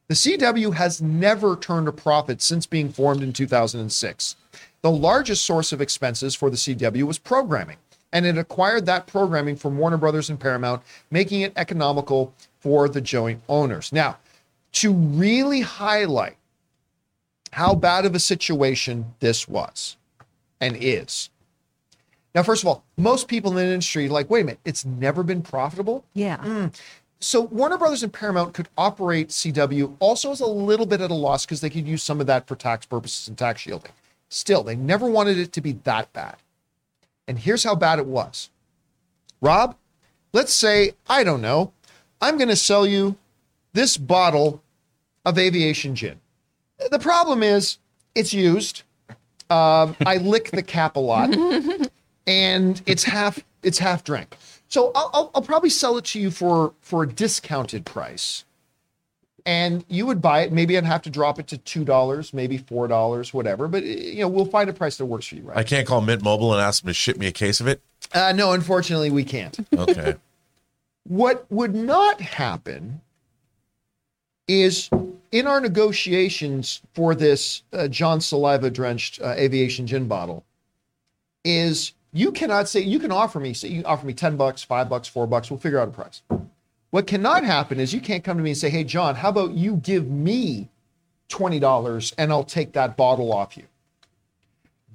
The 0.08 0.16
CW 0.16 0.74
has 0.74 1.02
never 1.02 1.56
turned 1.56 1.88
a 1.88 1.92
profit 1.92 2.42
since 2.42 2.66
being 2.66 2.92
formed 2.92 3.22
in 3.22 3.32
2006. 3.32 4.36
The 4.82 4.92
largest 4.92 5.46
source 5.46 5.72
of 5.72 5.82
expenses 5.82 6.34
for 6.36 6.50
the 6.50 6.58
CW 6.58 7.04
was 7.04 7.20
programming, 7.20 7.78
and 8.12 8.26
it 8.26 8.38
acquired 8.38 8.86
that 8.86 9.08
programming 9.08 9.56
from 9.56 9.78
Warner 9.78 9.98
Brothers 9.98 10.30
and 10.30 10.40
Paramount, 10.40 10.82
making 11.12 11.42
it 11.42 11.54
economical 11.56 12.34
for 12.60 12.90
the 12.90 13.02
joint 13.02 13.42
owners. 13.48 13.94
Now, 13.94 14.18
to 14.74 14.94
really 14.94 15.62
highlight 15.62 16.38
how 17.52 17.74
bad 17.74 18.06
of 18.06 18.16
a 18.16 18.20
situation 18.20 19.14
this 19.20 19.48
was 19.48 19.98
and 20.62 20.78
is. 20.80 21.30
Now, 22.36 22.44
first 22.44 22.64
of 22.64 22.68
all, 22.68 22.84
most 22.98 23.28
people 23.28 23.52
in 23.52 23.58
the 23.58 23.74
industry 23.74 24.06
are 24.06 24.10
like, 24.10 24.30
wait 24.30 24.42
a 24.42 24.46
minute, 24.46 24.60
it's 24.66 24.86
never 24.86 25.24
been 25.24 25.42
profitable. 25.42 26.06
Yeah. 26.14 26.38
Hmm. 26.38 26.68
So 27.20 27.42
Warner 27.42 27.78
Brothers 27.78 28.04
and 28.04 28.14
Paramount 28.14 28.54
could 28.54 28.70
operate 28.78 29.30
CW 29.30 29.96
also 30.00 30.32
as 30.32 30.40
a 30.40 30.46
little 30.46 30.86
bit 30.86 31.02
at 31.02 31.12
a 31.12 31.16
loss 31.16 31.46
because 31.46 31.60
they 31.60 31.70
could 31.70 31.88
use 31.88 32.04
some 32.04 32.22
of 32.22 32.28
that 32.28 32.48
for 32.48 32.56
tax 32.56 32.86
purposes 32.86 33.28
and 33.28 33.38
tax 33.38 33.62
shielding. 33.62 33.92
Still, 34.30 34.64
they 34.64 34.76
never 34.76 35.10
wanted 35.10 35.38
it 35.38 35.52
to 35.54 35.62
be 35.62 35.74
that 35.84 36.14
bad. 36.14 36.38
And 37.28 37.40
here's 37.40 37.64
how 37.64 37.76
bad 37.76 38.00
it 38.00 38.06
was. 38.06 38.50
Rob, 39.42 39.76
let's 40.34 40.54
say, 40.54 40.94
I 41.10 41.24
don't 41.24 41.42
know, 41.42 41.74
I'm 42.22 42.38
going 42.38 42.50
to 42.50 42.56
sell 42.56 42.86
you 42.86 43.18
this 43.74 43.98
bottle 43.98 44.64
of 45.26 45.38
aviation 45.38 45.96
gin. 45.96 46.20
The 46.92 47.00
problem 47.00 47.44
is 47.44 47.78
it's 48.16 48.34
used. 48.34 48.84
Um, 49.50 49.96
I 50.06 50.18
lick 50.18 50.52
the 50.52 50.64
cap 50.64 50.96
a 50.96 51.00
lot, 51.00 51.34
and 52.28 52.82
it's 52.86 53.04
half 53.04 53.40
it's 53.64 53.80
half 53.80 54.04
drank. 54.04 54.38
So 54.68 54.92
I'll, 54.94 55.10
I'll, 55.14 55.32
I'll 55.36 55.42
probably 55.42 55.72
sell 55.72 55.98
it 55.98 56.06
to 56.06 56.20
you 56.20 56.32
for 56.32 56.74
for 56.82 57.04
a 57.04 57.08
discounted 57.08 57.86
price. 57.86 58.46
and 59.46 59.84
you 59.88 60.06
would 60.06 60.22
buy 60.22 60.42
it. 60.42 60.52
Maybe 60.52 60.78
I'd 60.78 60.86
have 60.86 61.02
to 61.04 61.10
drop 61.10 61.40
it 61.40 61.48
to 61.48 61.58
two 61.58 61.84
dollars, 61.84 62.34
maybe 62.34 62.58
four 62.58 62.88
dollars, 62.88 63.34
whatever. 63.34 63.68
But 63.68 63.84
you 63.84 64.22
know, 64.22 64.28
we'll 64.28 64.46
find 64.46 64.70
a 64.70 64.74
price 64.74 64.98
that 64.98 65.06
works 65.06 65.28
for 65.28 65.36
you, 65.36 65.42
right? 65.42 65.58
I 65.58 65.64
can't 65.64 65.88
call 65.88 66.02
Mint 66.02 66.22
Mobile 66.24 66.54
and 66.54 66.62
ask 66.62 66.84
them 66.84 66.90
to 66.90 66.94
ship 66.94 67.18
me 67.18 67.26
a 67.28 67.32
case 67.32 67.60
of 67.60 67.68
it. 67.68 67.82
Uh, 68.14 68.32
no, 68.34 68.54
unfortunately, 68.54 69.10
we 69.10 69.24
can't. 69.24 69.58
Okay. 69.76 70.16
What 71.06 71.48
would 71.50 71.74
not 71.74 72.22
happen 72.22 73.02
is 74.50 74.90
in 75.32 75.46
our 75.46 75.62
negotiations 75.62 76.82
for 76.94 77.14
this 77.14 77.62
uh, 77.72 77.88
John 77.88 78.20
saliva 78.20 78.72
drenched 78.72 79.22
uh, 79.22 79.36
aviation 79.38 79.86
gin 79.86 80.08
bottle, 80.08 80.44
is 81.46 81.94
you 82.12 82.32
cannot 82.32 82.68
say 82.68 82.82
you 82.82 83.00
can 83.00 83.12
offer 83.12 83.40
me 83.40 83.54
say 83.54 83.70
you 83.70 83.84
offer 83.84 84.06
me 84.06 84.14
ten 84.14 84.36
bucks, 84.36 84.64
five 84.64 84.90
bucks, 84.90 85.08
four 85.08 85.28
bucks. 85.28 85.52
We'll 85.52 85.60
figure 85.60 85.80
out 85.80 85.88
a 85.88 85.92
price. 85.92 86.24
What 86.90 87.06
cannot 87.06 87.44
happen 87.44 87.80
is 87.80 87.94
you 87.94 88.02
can't 88.02 88.24
come 88.24 88.38
to 88.38 88.44
me 88.44 88.50
and 88.50 88.58
say, 88.58 88.72
"Hey, 88.72 88.84
John, 88.84 89.16
how 89.16 89.30
about 89.30 89.52
you 89.52 89.76
give 89.76 90.10
me 90.10 90.70
twenty 91.28 91.60
dollars 91.60 92.14
and 92.18 92.32
I'll 92.32 92.44
take 92.44 92.74
that 92.74 92.98
bottle 92.98 93.32
off 93.32 93.56
you." 93.56 93.66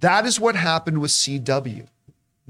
That 0.01 0.27
is 0.27 0.41
what 0.41 0.57
happened 0.57 1.01
with 1.01 1.13
CW. 1.13 1.87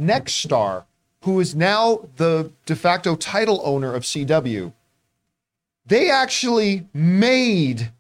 Nexstar, 0.01 0.85
who 1.21 1.39
is 1.39 1.55
now 1.55 2.09
the 2.17 2.51
de 2.65 2.75
facto 2.75 3.15
title 3.15 3.61
owner 3.63 3.95
of 3.95 4.05
CW, 4.05 4.73
they 5.87 6.11
actually 6.11 6.87
made 6.93 7.91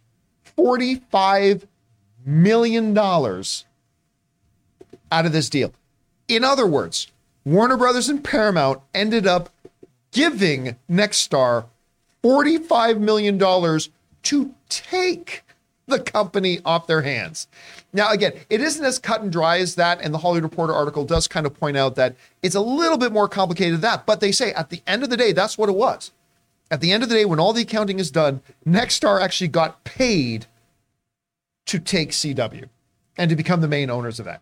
$45 0.56 1.66
million 2.24 2.96
out 2.98 3.64
of 5.10 5.32
this 5.32 5.48
deal. 5.50 5.72
In 6.28 6.44
other 6.44 6.66
words, 6.66 7.08
Warner 7.44 7.76
Brothers 7.76 8.08
and 8.08 8.24
Paramount 8.24 8.80
ended 8.94 9.26
up 9.26 9.50
giving 10.12 10.76
Nexstar 10.90 11.66
$45 12.22 13.00
million 13.00 13.38
to 14.22 14.54
take 14.70 15.42
the 15.86 16.00
company 16.00 16.60
off 16.64 16.86
their 16.86 17.02
hands. 17.02 17.46
Now, 17.92 18.10
again, 18.10 18.32
it 18.48 18.62
isn't 18.62 18.84
as 18.84 18.98
cut 18.98 19.20
and 19.20 19.30
dry 19.30 19.58
as 19.58 19.74
that, 19.74 20.00
and 20.00 20.14
the 20.14 20.18
Hollywood 20.18 20.50
Reporter 20.50 20.72
article 20.72 21.04
does 21.04 21.28
kind 21.28 21.44
of 21.44 21.58
point 21.58 21.76
out 21.76 21.96
that 21.96 22.16
it's 22.42 22.54
a 22.54 22.60
little 22.60 22.96
bit 22.96 23.12
more 23.12 23.28
complicated 23.28 23.74
than 23.74 23.80
that. 23.82 24.06
But 24.06 24.20
they 24.20 24.32
say 24.32 24.52
at 24.54 24.70
the 24.70 24.80
end 24.86 25.02
of 25.02 25.10
the 25.10 25.16
day, 25.18 25.32
that's 25.32 25.58
what 25.58 25.68
it 25.68 25.74
was. 25.74 26.10
At 26.70 26.80
the 26.80 26.92
end 26.92 27.02
of 27.02 27.08
the 27.08 27.14
day, 27.14 27.24
when 27.24 27.38
all 27.38 27.52
the 27.52 27.62
accounting 27.62 27.98
is 27.98 28.10
done, 28.10 28.40
Nexstar 28.66 29.20
actually 29.20 29.48
got 29.48 29.84
paid 29.84 30.46
to 31.66 31.78
take 31.78 32.10
CW 32.10 32.68
and 33.16 33.30
to 33.30 33.36
become 33.36 33.60
the 33.60 33.68
main 33.68 33.90
owners 33.90 34.18
of 34.18 34.24
that. 34.26 34.40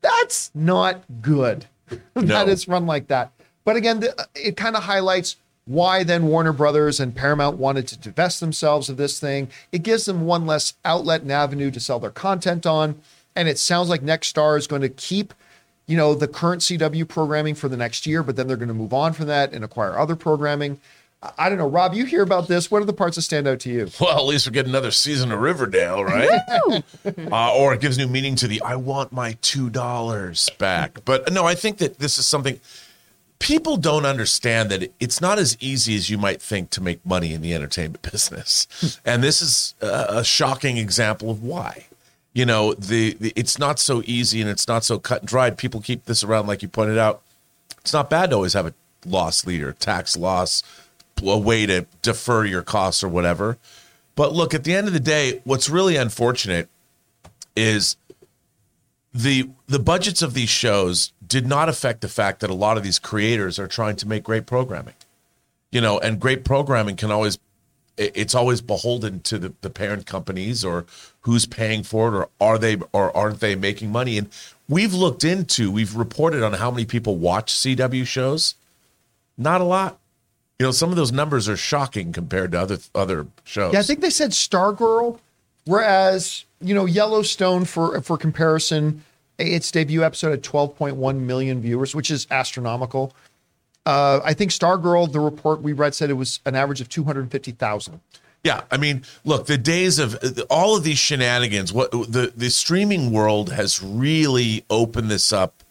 That's 0.00 0.50
not 0.54 1.02
good. 1.22 1.66
that 1.88 2.24
No. 2.24 2.46
it's 2.46 2.68
run 2.68 2.86
like 2.86 3.08
that. 3.08 3.32
But 3.64 3.76
again, 3.76 4.00
the, 4.00 4.18
uh, 4.20 4.24
it 4.34 4.56
kind 4.56 4.76
of 4.76 4.84
highlights 4.84 5.36
why 5.64 6.02
then 6.02 6.26
Warner 6.26 6.52
Brothers 6.52 6.98
and 6.98 7.14
Paramount 7.14 7.56
wanted 7.56 7.86
to 7.88 7.98
divest 7.98 8.40
themselves 8.40 8.88
of 8.88 8.96
this 8.96 9.20
thing. 9.20 9.48
It 9.70 9.82
gives 9.84 10.04
them 10.06 10.22
one 10.26 10.46
less 10.46 10.74
outlet 10.84 11.22
and 11.22 11.30
avenue 11.30 11.70
to 11.70 11.80
sell 11.80 12.00
their 12.00 12.10
content 12.10 12.66
on. 12.66 13.00
And 13.36 13.48
it 13.48 13.58
sounds 13.58 13.88
like 13.88 14.02
Nexstar 14.02 14.58
is 14.58 14.66
going 14.66 14.82
to 14.82 14.88
keep, 14.88 15.32
you 15.86 15.96
know, 15.96 16.14
the 16.14 16.28
current 16.28 16.62
CW 16.62 17.06
programming 17.08 17.54
for 17.54 17.68
the 17.68 17.76
next 17.76 18.06
year, 18.06 18.22
but 18.22 18.34
then 18.36 18.46
they're 18.48 18.56
going 18.56 18.68
to 18.68 18.74
move 18.74 18.92
on 18.92 19.12
from 19.12 19.26
that 19.28 19.52
and 19.52 19.64
acquire 19.64 19.96
other 19.96 20.16
programming. 20.16 20.80
I- 21.22 21.32
I 21.38 21.48
don't 21.48 21.58
know, 21.58 21.68
Rob. 21.68 21.94
You 21.94 22.04
hear 22.04 22.22
about 22.22 22.48
this? 22.48 22.70
What 22.70 22.82
are 22.82 22.84
the 22.84 22.92
parts 22.92 23.16
that 23.16 23.22
stand 23.22 23.46
out 23.46 23.60
to 23.60 23.70
you? 23.70 23.90
Well, 24.00 24.18
at 24.18 24.24
least 24.24 24.46
we 24.46 24.52
get 24.52 24.66
another 24.66 24.90
season 24.90 25.30
of 25.32 25.38
Riverdale, 25.40 26.04
right? 26.04 26.42
uh, 27.32 27.54
or 27.54 27.74
it 27.74 27.80
gives 27.80 27.96
new 27.98 28.08
meaning 28.08 28.34
to 28.36 28.48
the 28.48 28.60
"I 28.62 28.76
want 28.76 29.12
my 29.12 29.36
two 29.42 29.70
dollars 29.70 30.48
back." 30.58 31.04
But 31.04 31.32
no, 31.32 31.44
I 31.44 31.54
think 31.54 31.78
that 31.78 31.98
this 31.98 32.18
is 32.18 32.26
something 32.26 32.58
people 33.38 33.76
don't 33.76 34.06
understand 34.06 34.70
that 34.70 34.92
it's 35.00 35.20
not 35.20 35.38
as 35.38 35.56
easy 35.60 35.96
as 35.96 36.08
you 36.08 36.16
might 36.16 36.40
think 36.40 36.70
to 36.70 36.80
make 36.80 37.04
money 37.04 37.32
in 37.34 37.40
the 37.42 37.54
entertainment 37.54 38.02
business, 38.12 38.66
and 39.04 39.22
this 39.22 39.40
is 39.42 39.74
a, 39.80 40.06
a 40.18 40.24
shocking 40.24 40.76
example 40.76 41.30
of 41.30 41.42
why. 41.42 41.86
You 42.34 42.46
know, 42.46 42.72
the, 42.74 43.12
the 43.20 43.32
it's 43.36 43.58
not 43.58 43.78
so 43.78 44.02
easy 44.06 44.40
and 44.40 44.48
it's 44.48 44.66
not 44.66 44.84
so 44.84 44.98
cut 44.98 45.20
and 45.20 45.28
dried. 45.28 45.58
People 45.58 45.80
keep 45.82 46.06
this 46.06 46.24
around, 46.24 46.46
like 46.46 46.62
you 46.62 46.68
pointed 46.68 46.96
out. 46.98 47.20
It's 47.80 47.92
not 47.92 48.08
bad 48.08 48.30
to 48.30 48.36
always 48.36 48.54
have 48.54 48.66
a 48.66 48.72
loss 49.04 49.44
leader, 49.44 49.72
tax 49.72 50.16
loss, 50.16 50.62
a 51.22 51.38
way 51.38 51.66
to 51.66 51.86
defer 52.02 52.44
your 52.44 52.62
costs 52.62 53.02
or 53.02 53.08
whatever. 53.08 53.58
But 54.14 54.32
look, 54.32 54.54
at 54.54 54.64
the 54.64 54.74
end 54.74 54.86
of 54.86 54.92
the 54.92 55.00
day, 55.00 55.40
what's 55.44 55.68
really 55.70 55.96
unfortunate 55.96 56.68
is 57.56 57.96
the 59.14 59.50
the 59.66 59.78
budgets 59.78 60.22
of 60.22 60.34
these 60.34 60.48
shows 60.48 61.12
did 61.26 61.46
not 61.46 61.68
affect 61.68 62.00
the 62.00 62.08
fact 62.08 62.40
that 62.40 62.50
a 62.50 62.54
lot 62.54 62.76
of 62.76 62.82
these 62.82 62.98
creators 62.98 63.58
are 63.58 63.66
trying 63.66 63.96
to 63.96 64.08
make 64.08 64.22
great 64.22 64.46
programming. 64.46 64.94
You 65.70 65.80
know, 65.80 65.98
and 65.98 66.20
great 66.20 66.44
programming 66.44 66.96
can 66.96 67.10
always 67.10 67.38
it's 67.96 68.34
always 68.34 68.60
beholden 68.60 69.20
to 69.20 69.38
the, 69.38 69.52
the 69.60 69.70
parent 69.70 70.06
companies 70.06 70.64
or 70.64 70.86
who's 71.20 71.46
paying 71.46 71.82
for 71.82 72.08
it 72.08 72.16
or 72.16 72.28
are 72.40 72.58
they 72.58 72.78
or 72.92 73.14
aren't 73.16 73.40
they 73.40 73.54
making 73.54 73.92
money 73.92 74.16
and 74.16 74.28
we've 74.68 74.94
looked 74.94 75.24
into 75.24 75.70
we've 75.70 75.94
reported 75.94 76.42
on 76.42 76.54
how 76.54 76.70
many 76.70 76.86
people 76.86 77.16
watch 77.16 77.52
cw 77.52 78.06
shows 78.06 78.54
not 79.36 79.60
a 79.60 79.64
lot 79.64 79.98
you 80.58 80.66
know 80.66 80.72
some 80.72 80.90
of 80.90 80.96
those 80.96 81.12
numbers 81.12 81.48
are 81.48 81.56
shocking 81.56 82.12
compared 82.12 82.52
to 82.52 82.60
other 82.60 82.78
other 82.94 83.26
shows 83.44 83.72
Yeah, 83.72 83.80
I 83.80 83.82
think 83.82 84.00
they 84.00 84.10
said 84.10 84.30
Stargirl, 84.30 85.18
whereas 85.64 86.44
you 86.60 86.74
know 86.74 86.86
Yellowstone, 86.86 87.64
for 87.64 88.00
for 88.02 88.16
comparison, 88.16 89.04
its 89.38 89.70
debut 89.70 90.04
episode 90.04 90.30
had 90.30 90.42
12.1 90.42 91.20
million 91.20 91.60
viewers, 91.60 91.94
which 91.94 92.10
is 92.10 92.26
astronomical. 92.30 93.14
Uh, 93.84 94.20
I 94.24 94.34
think 94.34 94.52
Stargirl, 94.52 95.10
the 95.10 95.20
report 95.20 95.60
we 95.62 95.72
read 95.72 95.94
said 95.94 96.10
it 96.10 96.14
was 96.14 96.40
an 96.46 96.54
average 96.54 96.80
of 96.80 96.88
250,000. 96.88 98.00
Yeah, 98.44 98.62
I 98.70 98.76
mean, 98.76 99.02
look, 99.24 99.46
the 99.46 99.58
days 99.58 99.98
of 99.98 100.18
all 100.50 100.76
of 100.76 100.84
these 100.84 100.98
shenanigans, 100.98 101.72
what 101.72 101.90
the 101.92 102.32
the 102.36 102.50
streaming 102.50 103.12
world 103.12 103.52
has 103.52 103.82
really 103.82 104.64
opened 104.68 105.10
this 105.10 105.32
up 105.32 105.61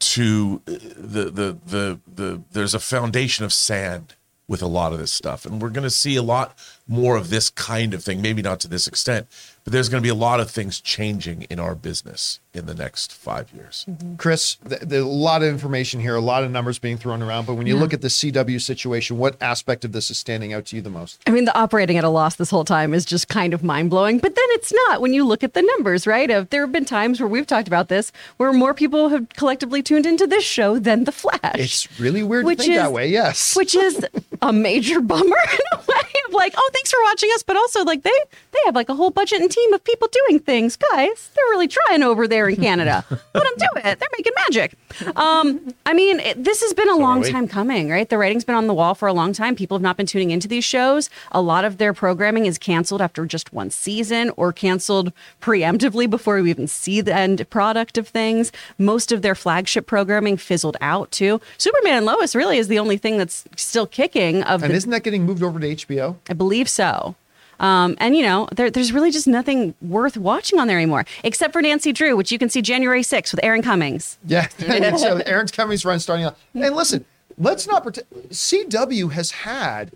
to 0.00 0.62
the 0.66 1.30
the 1.30 1.58
the 1.66 2.00
the 2.12 2.42
there's 2.52 2.74
a 2.74 2.80
foundation 2.80 3.44
of 3.44 3.52
sand 3.52 4.14
with 4.48 4.62
a 4.62 4.66
lot 4.66 4.92
of 4.92 4.98
this 4.98 5.12
stuff. 5.12 5.46
And 5.46 5.62
we're 5.62 5.70
going 5.70 5.84
to 5.84 5.90
see 5.90 6.16
a 6.16 6.22
lot 6.22 6.58
more 6.88 7.16
of 7.16 7.30
this 7.30 7.50
kind 7.50 7.94
of 7.94 8.02
thing 8.02 8.20
maybe 8.20 8.42
not 8.42 8.58
to 8.60 8.68
this 8.68 8.88
extent 8.88 9.28
but 9.64 9.72
there's 9.72 9.88
going 9.88 10.02
to 10.02 10.06
be 10.06 10.10
a 10.10 10.14
lot 10.14 10.40
of 10.40 10.50
things 10.50 10.80
changing 10.80 11.42
in 11.42 11.58
our 11.60 11.74
business 11.74 12.40
in 12.52 12.66
the 12.66 12.74
next 12.74 13.12
5 13.12 13.52
years. 13.54 13.84
Mm-hmm. 13.88 14.16
Chris, 14.16 14.56
th- 14.68 14.80
there's 14.82 15.04
a 15.04 15.06
lot 15.06 15.42
of 15.42 15.48
information 15.48 16.00
here, 16.00 16.16
a 16.16 16.20
lot 16.20 16.42
of 16.42 16.50
numbers 16.50 16.78
being 16.80 16.96
thrown 16.96 17.22
around. 17.22 17.46
But 17.46 17.54
when 17.54 17.66
you 17.68 17.76
look 17.76 17.92
at 17.94 18.00
the 18.00 18.08
CW 18.08 18.60
situation, 18.60 19.18
what 19.18 19.40
aspect 19.40 19.84
of 19.84 19.92
this 19.92 20.10
is 20.10 20.18
standing 20.18 20.52
out 20.52 20.66
to 20.66 20.76
you 20.76 20.82
the 20.82 20.90
most? 20.90 21.20
I 21.26 21.30
mean, 21.30 21.44
the 21.44 21.56
operating 21.56 21.96
at 21.96 22.02
a 22.04 22.08
loss 22.08 22.36
this 22.36 22.50
whole 22.50 22.64
time 22.64 22.92
is 22.92 23.04
just 23.04 23.28
kind 23.28 23.54
of 23.54 23.62
mind 23.62 23.90
blowing, 23.90 24.18
but 24.18 24.34
then 24.34 24.44
it's 24.50 24.72
not 24.88 25.00
when 25.00 25.12
you 25.14 25.24
look 25.24 25.44
at 25.44 25.54
the 25.54 25.62
numbers, 25.62 26.06
right? 26.06 26.28
Of 26.30 26.50
there 26.50 26.62
have 26.62 26.72
been 26.72 26.84
times 26.84 27.20
where 27.20 27.28
we've 27.28 27.46
talked 27.46 27.68
about 27.68 27.88
this 27.88 28.10
where 28.38 28.52
more 28.52 28.74
people 28.74 29.10
have 29.10 29.28
collectively 29.30 29.82
tuned 29.82 30.06
into 30.06 30.26
this 30.26 30.42
show 30.44 30.78
than 30.80 31.04
The 31.04 31.12
Flash. 31.12 31.54
It's 31.54 32.00
really 32.00 32.22
weird 32.24 32.46
Which 32.46 32.58
to 32.58 32.62
think 32.64 32.74
is- 32.76 32.82
that 32.82 32.92
way. 32.92 33.08
Yes. 33.08 33.54
which 33.60 33.74
is 33.76 34.04
a 34.42 34.52
major 34.52 35.00
bummer 35.00 35.22
in 35.52 35.60
a 35.72 35.76
way 35.78 36.08
of 36.28 36.34
like, 36.34 36.54
oh, 36.56 36.70
thanks 36.72 36.90
for 36.90 36.98
watching 37.04 37.30
us, 37.34 37.42
but 37.44 37.56
also 37.56 37.84
like 37.84 38.02
they 38.02 38.10
they 38.52 38.58
have 38.64 38.74
like 38.74 38.88
a 38.88 38.94
whole 38.94 39.10
budget 39.10 39.40
and 39.40 39.49
team 39.50 39.72
of 39.72 39.84
people 39.84 40.08
doing 40.28 40.40
things. 40.40 40.76
Guys, 40.76 41.30
they're 41.34 41.44
really 41.50 41.68
trying 41.68 42.02
over 42.02 42.26
there 42.26 42.48
in 42.48 42.56
Canada. 42.56 43.04
Let 43.10 43.18
them 43.34 43.52
do 43.58 43.66
it. 43.76 43.98
They're 43.98 44.08
making 44.16 44.32
magic. 44.46 44.74
Um, 45.16 45.74
I 45.86 45.92
mean, 45.92 46.20
it, 46.20 46.42
this 46.42 46.62
has 46.62 46.74
been 46.74 46.88
a 46.88 46.96
long 46.96 47.22
time 47.22 47.48
coming, 47.48 47.90
right? 47.90 48.08
The 48.08 48.18
writing's 48.18 48.44
been 48.44 48.54
on 48.54 48.66
the 48.66 48.74
wall 48.74 48.94
for 48.94 49.08
a 49.08 49.12
long 49.12 49.32
time. 49.32 49.54
People 49.54 49.76
have 49.76 49.82
not 49.82 49.96
been 49.96 50.06
tuning 50.06 50.30
into 50.30 50.48
these 50.48 50.64
shows. 50.64 51.10
A 51.32 51.40
lot 51.40 51.64
of 51.64 51.78
their 51.78 51.92
programming 51.92 52.46
is 52.46 52.58
canceled 52.58 53.02
after 53.02 53.26
just 53.26 53.52
one 53.52 53.70
season 53.70 54.30
or 54.36 54.52
canceled 54.52 55.12
preemptively 55.40 56.08
before 56.08 56.40
we 56.40 56.50
even 56.50 56.66
see 56.66 57.00
the 57.00 57.14
end 57.14 57.48
product 57.50 57.98
of 57.98 58.08
things. 58.08 58.52
Most 58.78 59.12
of 59.12 59.22
their 59.22 59.34
flagship 59.34 59.86
programming 59.86 60.36
fizzled 60.36 60.76
out 60.80 61.10
too. 61.10 61.40
Superman 61.58 61.98
and 61.98 62.06
Lois 62.06 62.34
really 62.34 62.58
is 62.58 62.68
the 62.68 62.78
only 62.78 62.96
thing 62.96 63.18
that's 63.18 63.44
still 63.56 63.86
kicking 63.86 64.42
of 64.44 64.62
and 64.62 64.72
the 64.72 64.76
isn't 64.76 64.90
that 64.90 65.02
getting 65.02 65.24
moved 65.24 65.42
over 65.42 65.58
to 65.58 65.66
HBO? 65.66 66.16
I 66.28 66.32
believe 66.34 66.68
so. 66.68 67.14
Um, 67.60 67.94
and 67.98 68.16
you 68.16 68.22
know, 68.22 68.48
there, 68.52 68.70
there's 68.70 68.92
really 68.92 69.10
just 69.12 69.28
nothing 69.28 69.74
worth 69.80 70.16
watching 70.16 70.58
on 70.58 70.66
there 70.66 70.78
anymore, 70.78 71.04
except 71.22 71.52
for 71.52 71.62
Nancy 71.62 71.92
Drew, 71.92 72.16
which 72.16 72.32
you 72.32 72.38
can 72.38 72.48
see 72.48 72.62
January 72.62 73.02
6th 73.02 73.32
with 73.32 73.44
Aaron 73.44 73.62
Cummings. 73.62 74.18
Yeah. 74.26 74.48
so 74.96 75.18
Aaron's 75.26 75.52
Cummings 75.52 75.84
run 75.84 76.00
starting 76.00 76.24
out. 76.24 76.36
And 76.54 76.74
listen, 76.74 77.04
let's 77.38 77.68
not 77.68 77.82
pretend. 77.82 78.06
CW 78.30 79.12
has 79.12 79.30
had 79.30 79.92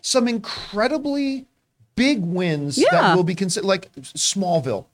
some 0.00 0.26
incredibly 0.26 1.46
big 1.94 2.20
wins 2.22 2.76
that 2.90 3.14
will 3.14 3.22
be 3.22 3.34
considered 3.34 3.66
like 3.66 3.92
Smallville. 3.94 4.86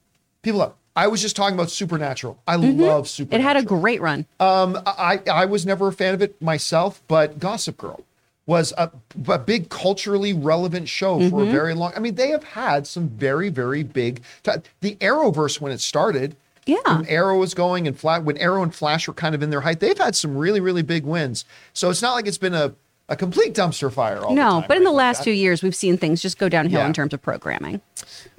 People 0.43 0.63
up. 0.63 0.77
I 0.97 1.07
was 1.07 1.23
just 1.23 1.37
talking 1.37 1.55
about 1.55 1.71
Supernatural. 1.71 2.39
I 2.47 2.57
love 2.57 3.09
Supernatural. 3.09 3.41
It 3.41 3.43
had 3.43 3.57
a 3.57 3.67
great 3.67 4.01
run. 4.01 4.27
Um, 4.41 4.77
I 4.85 5.21
I 5.31 5.45
was 5.47 5.65
never 5.65 5.89
a 5.89 5.93
fan 5.93 6.15
of 6.15 6.21
it 6.21 6.41
myself, 6.43 7.01
but 7.07 7.39
Gossip 7.39 7.77
Girl 7.77 8.05
was 8.51 8.73
a, 8.77 8.91
a 9.29 9.39
big 9.39 9.69
culturally 9.69 10.33
relevant 10.33 10.89
show 10.89 11.19
for 11.31 11.43
a 11.43 11.45
mm-hmm. 11.45 11.53
very 11.53 11.73
long. 11.73 11.93
I 11.95 12.01
mean, 12.01 12.17
they 12.17 12.31
have 12.31 12.43
had 12.43 12.85
some 12.85 13.09
very 13.09 13.49
very 13.49 13.85
big. 13.85 14.23
T- 14.43 14.51
the 14.81 14.97
Arrowverse 14.97 15.61
when 15.61 15.71
it 15.71 15.81
started. 15.81 16.37
Yeah. 16.67 16.79
When 16.85 17.07
Arrow 17.07 17.39
was 17.39 17.55
going 17.55 17.87
and 17.87 17.97
Flash, 17.97 18.23
when 18.23 18.37
Arrow 18.39 18.63
and 18.65 18.75
Flash 18.75 19.07
were 19.07 19.15
kind 19.15 19.37
of 19.37 19.43
in 19.43 19.51
their 19.51 19.61
height, 19.61 19.79
they've 19.79 19.97
had 19.97 20.17
some 20.17 20.37
really 20.37 20.59
really 20.59 20.83
big 20.83 21.05
wins. 21.05 21.45
So 21.75 21.91
it's 21.91 22.03
not 22.03 22.15
like 22.15 22.27
it's 22.27 22.39
been 22.39 22.55
a 22.55 22.75
a 23.09 23.15
complete 23.15 23.55
dumpster 23.55 23.91
fire 23.93 24.19
all 24.19 24.31
the 24.31 24.35
No, 24.35 24.65
but 24.67 24.77
in 24.77 24.83
the 24.83 24.91
like 24.91 24.99
last 24.99 25.19
that. 25.19 25.25
few 25.25 25.33
years, 25.33 25.63
we've 25.63 25.75
seen 25.75 25.97
things 25.97 26.21
just 26.21 26.37
go 26.37 26.49
downhill 26.49 26.81
Yeah. 26.81 26.87
in 26.87 26.93
terms 26.93 27.15
of 27.15 27.23
programming. 27.23 27.81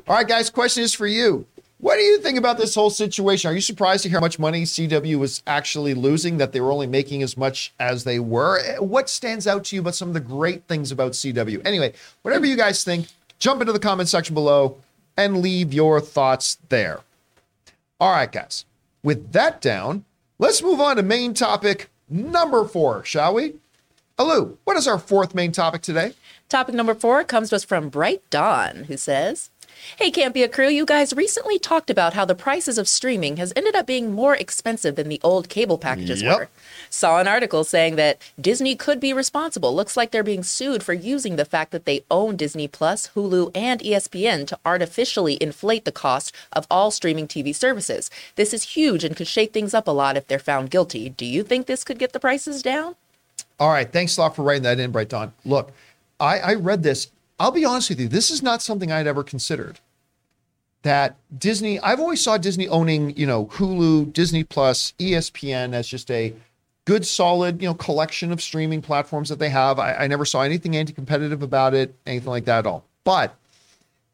All 0.10 0.16
right, 0.18 0.28
guys, 0.28 0.50
question 0.50 0.84
is 0.84 0.94
for 0.94 1.08
you. 1.08 1.46
What 1.82 1.96
do 1.96 2.04
you 2.04 2.20
think 2.20 2.38
about 2.38 2.60
this 2.60 2.76
whole 2.76 2.92
situation? 2.92 3.50
Are 3.50 3.56
you 3.56 3.60
surprised 3.60 4.04
to 4.04 4.10
hear 4.10 4.20
how 4.20 4.24
much 4.24 4.38
money 4.38 4.66
CW 4.66 5.18
was 5.18 5.42
actually 5.48 5.96
losing, 5.96 6.38
that 6.38 6.52
they 6.52 6.62
were 6.62 6.72
only 6.72 6.86
making 6.86 7.24
as 7.24 7.36
much 7.36 7.74
as 7.80 8.04
they 8.04 8.20
were? 8.20 8.60
Eh, 8.60 8.78
what 8.78 9.10
stands 9.10 9.48
out 9.48 9.64
to 9.66 9.76
you 9.76 9.82
about 9.82 9.96
some 9.96 10.08
of 10.08 10.14
the 10.14 10.20
great 10.20 10.68
things 10.68 10.92
about 10.92 11.14
CW? 11.14 11.60
Anyway, 11.66 11.94
whatever 12.22 12.46
you 12.46 12.56
guys 12.56 12.84
think, 12.84 13.08
jump 13.40 13.62
into 13.62 13.74
the 13.74 13.80
comment 13.80 14.10
section 14.10 14.36
below 14.36 14.78
and 15.18 15.42
leave 15.42 15.74
your 15.74 16.00
thoughts 16.00 16.60
there. 16.70 17.00
All 18.00 18.12
right, 18.12 18.32
guys, 18.32 18.66
with 19.02 19.32
that 19.32 19.60
down, 19.60 20.06
let's 20.38 20.62
move 20.62 20.80
on 20.80 20.98
to 20.98 21.02
main 21.02 21.34
topic 21.34 21.90
number 22.08 22.64
four, 22.64 23.04
shall 23.04 23.34
we? 23.34 23.56
Alu, 24.20 24.56
what 24.66 24.78
is 24.78 24.88
our 24.88 25.00
fourth 25.00 25.34
main 25.34 25.52
topic 25.52 25.82
today? 25.82 26.14
Topic 26.48 26.76
number 26.76 26.94
four 26.94 27.24
comes 27.24 27.50
to 27.50 27.56
us 27.56 27.64
from 27.64 27.90
Bright 27.90 28.22
Dawn, 28.30 28.84
who 28.84 28.98
says, 28.98 29.50
Hey, 29.98 30.12
Campea 30.12 30.52
crew, 30.52 30.68
you 30.68 30.86
guys 30.86 31.14
recently 31.14 31.58
talked 31.58 31.90
about 31.90 32.14
how 32.14 32.24
the 32.24 32.36
prices 32.36 32.78
of 32.78 32.88
streaming 32.88 33.38
has 33.38 33.52
ended 33.56 33.76
up 33.76 33.88
being 33.88 34.12
more 34.12 34.36
expensive 34.36 34.96
than 34.96 35.10
the 35.10 35.20
old 35.24 35.50
cable 35.50 35.78
packages 35.78 36.22
Yep. 36.22 36.38
were. 36.38 36.50
Saw 36.90 37.20
an 37.20 37.28
article 37.28 37.64
saying 37.64 37.96
that 37.96 38.20
Disney 38.40 38.76
could 38.76 39.00
be 39.00 39.12
responsible. 39.14 39.76
Looks 39.76 39.98
like 39.98 40.12
they're 40.12 40.24
being 40.24 40.44
sued 40.44 40.84
for 40.84 40.94
using 40.94 41.36
the 41.36 41.46
fact 41.46 41.72
that 41.72 41.86
they 41.86 42.04
own 42.12 42.36
Disney 42.36 42.68
Plus, 42.68 43.10
Hulu, 43.16 43.52
and 43.56 43.82
ESPN 43.82 44.46
to 44.48 44.60
artificially 44.66 45.38
inflate 45.42 45.86
the 45.86 45.92
cost 45.92 46.32
of 46.54 46.68
all 46.70 46.92
streaming 46.92 47.28
TV 47.28 47.54
services. 47.54 48.10
This 48.36 48.54
is 48.54 48.64
huge 48.76 49.04
and 49.04 49.16
could 49.16 49.28
shake 49.28 49.52
things 49.52 49.74
up 49.74 49.88
a 49.88 49.92
lot 49.92 50.16
if 50.18 50.28
they're 50.28 50.40
found 50.40 50.70
guilty. 50.70 51.10
Do 51.10 51.26
you 51.26 51.44
think 51.44 51.66
this 51.66 51.84
could 51.84 51.98
get 52.00 52.14
the 52.14 52.20
prices 52.20 52.62
down? 52.62 52.96
All 53.60 53.70
right. 53.70 53.92
Thanks 53.92 54.18
a 54.18 54.22
lot 54.22 54.36
for 54.36 54.44
writing 54.44 54.64
that 54.64 54.80
in, 54.80 54.92
Bright 54.92 55.10
Dawn. 55.10 55.34
Look, 55.44 55.72
I, 56.20 56.40
I 56.40 56.54
read 56.54 56.84
this. 56.84 57.08
I'll 57.42 57.50
be 57.50 57.66
honest 57.66 57.90
with 57.90 58.00
you. 58.00 58.08
This 58.08 58.30
is 58.30 58.44
not 58.44 58.62
something 58.62 58.92
I'd 58.92 59.08
ever 59.08 59.24
considered. 59.24 59.80
That 60.84 61.16
Disney, 61.36 61.80
I've 61.80 62.00
always 62.00 62.22
saw 62.22 62.38
Disney 62.38 62.68
owning, 62.68 63.18
you 63.18 63.26
know, 63.26 63.48
Hulu, 63.48 64.14
Disney 64.14 64.44
Plus, 64.44 64.94
ESPN 65.00 65.74
as 65.74 65.88
just 65.88 66.12
a 66.12 66.36
good, 66.86 67.04
solid, 67.04 67.60
you 67.60 67.68
know, 67.68 67.74
collection 67.74 68.32
of 68.32 68.44
streaming 68.44 68.84
platforms 68.84 69.30
that 69.30 69.40
they 69.40 69.50
have. 69.50 69.80
I, 69.80 69.96
I 69.96 70.08
never 70.08 70.24
saw 70.24 70.44
anything 70.44 70.76
anti-competitive 70.76 71.42
about 71.42 71.74
it, 71.74 71.96
anything 72.06 72.30
like 72.30 72.46
that 72.46 72.60
at 72.60 72.68
all. 72.68 72.86
But 73.04 73.36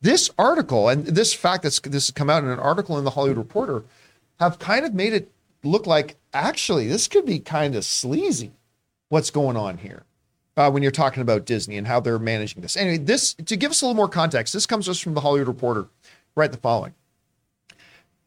this 0.02 0.30
article 0.40 0.88
and 0.88 1.06
this 1.06 1.34
fact 1.34 1.64
that's 1.64 1.82
this 1.82 2.08
has 2.08 2.12
come 2.12 2.30
out 2.30 2.46
in 2.46 2.50
an 2.50 2.60
article 2.60 2.98
in 2.98 3.04
the 3.04 3.12
Hollywood 3.12 3.38
Reporter 3.38 3.84
have 4.40 4.58
kind 4.58 4.86
of 4.86 4.94
made 4.94 5.12
it 5.12 5.30
look 5.64 5.86
like 5.86 6.16
actually 6.34 6.88
this 6.88 7.10
could 7.10 7.26
be 7.26 7.40
kind 7.40 7.76
of 7.76 7.84
sleazy 7.84 8.52
what's 9.10 9.32
going 9.32 9.58
on 9.58 9.80
here 9.80 10.04
uh, 10.58 10.70
when 10.70 10.84
you're 10.84 10.92
talking 10.92 11.22
about 11.22 11.46
Disney 11.46 11.78
and 11.78 11.88
how 11.88 12.00
they're 12.00 12.20
managing 12.20 12.62
this. 12.62 12.76
Anyway, 12.76 12.98
this 12.98 13.34
to 13.36 13.56
give 13.56 13.72
us 13.72 13.82
a 13.82 13.86
little 13.86 13.96
more 13.96 14.10
context, 14.10 14.54
this 14.54 14.66
comes 14.66 14.90
us 14.90 15.00
from 15.00 15.14
the 15.14 15.22
Hollywood 15.22 15.48
Reporter. 15.48 15.88
Write 16.36 16.52
the 16.52 16.58
following. 16.58 16.94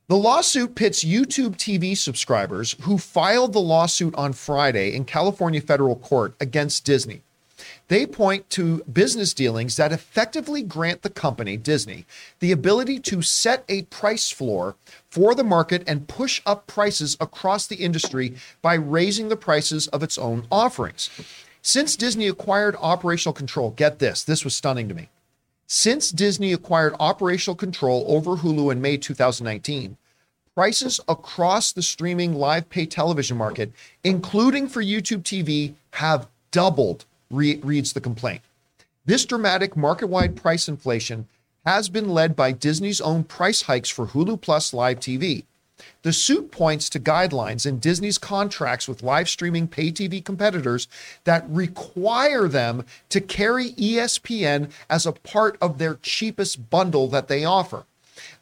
The 0.08 0.16
lawsuit 0.16 0.74
pits 0.74 1.04
YouTube 1.04 1.56
TV 1.56 1.96
subscribers 1.96 2.74
who 2.80 2.98
filed 2.98 3.52
the 3.52 3.60
lawsuit 3.60 4.14
on 4.16 4.32
Friday 4.32 4.94
in 4.94 5.04
California 5.04 5.60
federal 5.60 5.94
court 5.94 6.34
against 6.40 6.84
Disney. 6.84 7.22
They 7.86 8.06
point 8.06 8.48
to 8.50 8.82
business 8.84 9.34
dealings 9.34 9.76
that 9.76 9.92
effectively 9.92 10.62
grant 10.62 11.02
the 11.02 11.10
company, 11.10 11.56
Disney, 11.56 12.06
the 12.40 12.52
ability 12.52 12.98
to 13.00 13.22
set 13.22 13.64
a 13.68 13.82
price 13.82 14.30
floor 14.30 14.76
for 15.08 15.34
the 15.34 15.44
market 15.44 15.84
and 15.86 16.08
push 16.08 16.40
up 16.46 16.66
prices 16.66 17.16
across 17.20 17.66
the 17.66 17.76
industry 17.76 18.34
by 18.62 18.74
raising 18.74 19.28
the 19.28 19.36
prices 19.36 19.86
of 19.88 20.02
its 20.02 20.18
own 20.18 20.46
offerings. 20.50 21.10
Since 21.62 21.96
Disney 21.96 22.26
acquired 22.26 22.74
operational 22.80 23.34
control, 23.34 23.70
get 23.72 23.98
this, 23.98 24.24
this 24.24 24.44
was 24.44 24.56
stunning 24.56 24.88
to 24.88 24.94
me. 24.94 25.10
Since 25.66 26.10
Disney 26.10 26.52
acquired 26.52 26.94
operational 26.98 27.54
control 27.54 28.04
over 28.08 28.38
Hulu 28.38 28.72
in 28.72 28.80
May 28.80 28.96
2019, 28.96 29.98
prices 30.54 31.00
across 31.06 31.70
the 31.70 31.82
streaming 31.82 32.34
live 32.34 32.70
pay 32.70 32.86
television 32.86 33.36
market, 33.36 33.72
including 34.02 34.68
for 34.68 34.82
YouTube 34.82 35.22
TV, 35.22 35.74
have 35.92 36.28
doubled, 36.50 37.04
re- 37.30 37.60
reads 37.62 37.92
the 37.92 38.00
complaint. 38.00 38.40
This 39.04 39.26
dramatic 39.26 39.76
market 39.76 40.06
wide 40.06 40.36
price 40.36 40.66
inflation 40.66 41.28
has 41.66 41.90
been 41.90 42.08
led 42.08 42.34
by 42.34 42.52
Disney's 42.52 43.02
own 43.02 43.22
price 43.22 43.62
hikes 43.62 43.90
for 43.90 44.06
Hulu 44.06 44.40
Plus 44.40 44.72
Live 44.72 44.98
TV. 44.98 45.44
The 46.02 46.12
suit 46.12 46.50
points 46.50 46.88
to 46.90 47.00
guidelines 47.00 47.66
in 47.66 47.78
Disney's 47.78 48.18
contracts 48.18 48.88
with 48.88 49.02
live 49.02 49.28
streaming 49.28 49.68
pay 49.68 49.90
TV 49.92 50.24
competitors 50.24 50.88
that 51.24 51.44
require 51.48 52.48
them 52.48 52.84
to 53.10 53.20
carry 53.20 53.72
ESPN 53.72 54.70
as 54.88 55.06
a 55.06 55.12
part 55.12 55.58
of 55.60 55.78
their 55.78 55.94
cheapest 56.02 56.70
bundle 56.70 57.08
that 57.08 57.28
they 57.28 57.44
offer. 57.44 57.84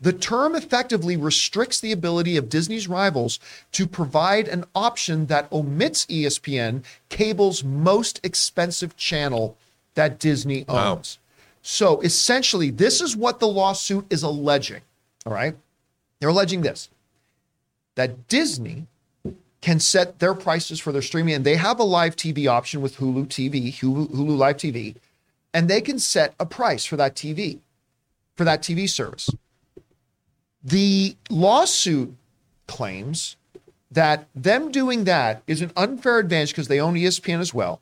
The 0.00 0.12
term 0.12 0.54
effectively 0.54 1.16
restricts 1.16 1.80
the 1.80 1.92
ability 1.92 2.36
of 2.36 2.48
Disney's 2.48 2.88
rivals 2.88 3.38
to 3.72 3.86
provide 3.86 4.48
an 4.48 4.64
option 4.74 5.26
that 5.26 5.50
omits 5.52 6.06
ESPN, 6.06 6.82
cable's 7.08 7.62
most 7.64 8.20
expensive 8.24 8.96
channel 8.96 9.56
that 9.94 10.18
Disney 10.18 10.64
Wow. 10.68 10.94
owns. 10.94 11.18
So 11.62 12.00
essentially, 12.00 12.70
this 12.70 13.00
is 13.00 13.16
what 13.16 13.40
the 13.40 13.48
lawsuit 13.48 14.06
is 14.10 14.22
alleging. 14.22 14.82
All 15.26 15.32
right. 15.32 15.56
They're 16.20 16.30
alleging 16.30 16.62
this 16.62 16.88
that 17.98 18.28
Disney 18.28 18.86
can 19.60 19.80
set 19.80 20.20
their 20.20 20.32
prices 20.32 20.78
for 20.78 20.92
their 20.92 21.02
streaming, 21.02 21.34
and 21.34 21.44
they 21.44 21.56
have 21.56 21.80
a 21.80 21.82
live 21.82 22.14
TV 22.14 22.46
option 22.46 22.80
with 22.80 22.98
Hulu 22.98 23.26
TV, 23.26 23.74
Hulu, 23.74 24.38
Live 24.38 24.56
TV, 24.56 24.94
and 25.52 25.68
they 25.68 25.80
can 25.80 25.98
set 25.98 26.32
a 26.38 26.46
price 26.46 26.84
for 26.84 26.96
that 26.96 27.16
TV, 27.16 27.58
for 28.36 28.44
that 28.44 28.62
TV 28.62 28.88
service. 28.88 29.30
The 30.62 31.16
lawsuit 31.28 32.14
claims 32.68 33.34
that 33.90 34.28
them 34.32 34.70
doing 34.70 35.02
that 35.02 35.42
is 35.48 35.60
an 35.60 35.72
unfair 35.76 36.20
advantage 36.20 36.50
because 36.50 36.68
they 36.68 36.80
own 36.80 36.94
ESPN 36.94 37.40
as 37.40 37.52
well 37.52 37.80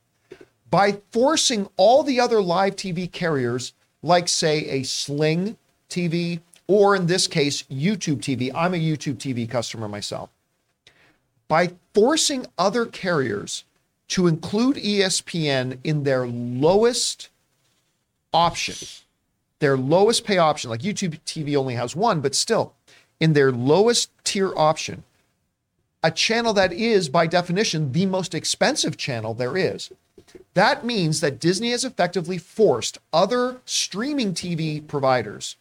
by 0.70 0.98
forcing 1.12 1.68
all 1.76 2.02
the 2.02 2.20
other 2.20 2.40
live 2.40 2.74
TV 2.74 3.12
carriers, 3.12 3.74
like, 4.02 4.28
say, 4.28 4.64
a 4.64 4.82
Sling 4.82 5.58
TV, 5.90 6.40
or 6.68 6.96
in 6.96 7.06
this 7.06 7.26
case, 7.26 7.62
YouTube 7.64 8.18
TV. 8.18 8.50
I'm 8.54 8.74
a 8.74 8.78
YouTube 8.78 9.16
TV 9.16 9.48
customer 9.48 9.88
myself. 9.88 10.30
By 11.48 11.72
forcing 11.94 12.46
other 12.58 12.86
carriers 12.86 13.64
to 14.08 14.26
include 14.26 14.76
ESPN 14.76 15.78
in 15.84 16.02
their 16.02 16.26
lowest 16.26 17.28
option, 18.32 18.88
their 19.60 19.76
lowest 19.76 20.24
pay 20.24 20.38
option, 20.38 20.70
like 20.70 20.80
YouTube 20.80 21.20
TV 21.24 21.56
only 21.56 21.74
has 21.74 21.94
one, 21.94 22.20
but 22.20 22.34
still, 22.34 22.74
in 23.20 23.32
their 23.32 23.52
lowest 23.52 24.10
tier 24.24 24.52
option, 24.56 25.04
a 26.02 26.10
channel 26.10 26.52
that 26.52 26.72
is, 26.72 27.08
by 27.08 27.26
definition, 27.26 27.92
the 27.92 28.06
most 28.06 28.34
expensive 28.34 28.96
channel 28.96 29.34
there 29.34 29.56
is. 29.56 29.90
That 30.54 30.84
means 30.84 31.20
that 31.20 31.40
Disney 31.40 31.70
has 31.70 31.84
effectively 31.84 32.38
forced 32.38 32.98
other 33.12 33.60
streaming 33.64 34.34
TV 34.34 34.86
providers 34.86 35.56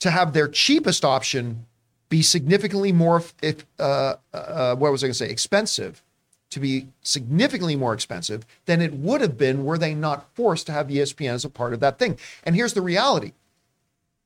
to 0.00 0.10
have 0.10 0.32
their 0.32 0.48
cheapest 0.48 1.04
option 1.04 1.66
be 2.08 2.22
significantly 2.22 2.92
more, 2.92 3.22
if 3.42 3.66
uh, 3.78 4.16
uh, 4.32 4.76
what 4.76 4.92
was 4.92 5.02
I 5.02 5.06
going 5.06 5.12
to 5.12 5.18
say, 5.18 5.28
expensive, 5.28 6.02
to 6.50 6.60
be 6.60 6.86
significantly 7.02 7.74
more 7.74 7.92
expensive 7.92 8.46
than 8.66 8.80
it 8.80 8.94
would 8.94 9.20
have 9.20 9.36
been 9.36 9.64
were 9.64 9.78
they 9.78 9.94
not 9.94 10.32
forced 10.34 10.66
to 10.66 10.72
have 10.72 10.86
ESPN 10.88 11.34
as 11.34 11.44
a 11.44 11.50
part 11.50 11.72
of 11.74 11.80
that 11.80 11.98
thing. 11.98 12.18
And 12.44 12.54
here's 12.54 12.74
the 12.74 12.82
reality: 12.82 13.32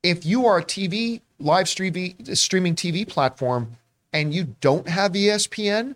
if 0.03 0.25
you 0.25 0.45
are 0.45 0.59
a 0.59 0.63
TV 0.63 1.21
live 1.39 1.67
streaming 1.67 2.15
TV 2.15 3.07
platform 3.07 3.77
and 4.13 4.33
you 4.33 4.55
don't 4.61 4.87
have 4.87 5.13
ESPN, 5.13 5.95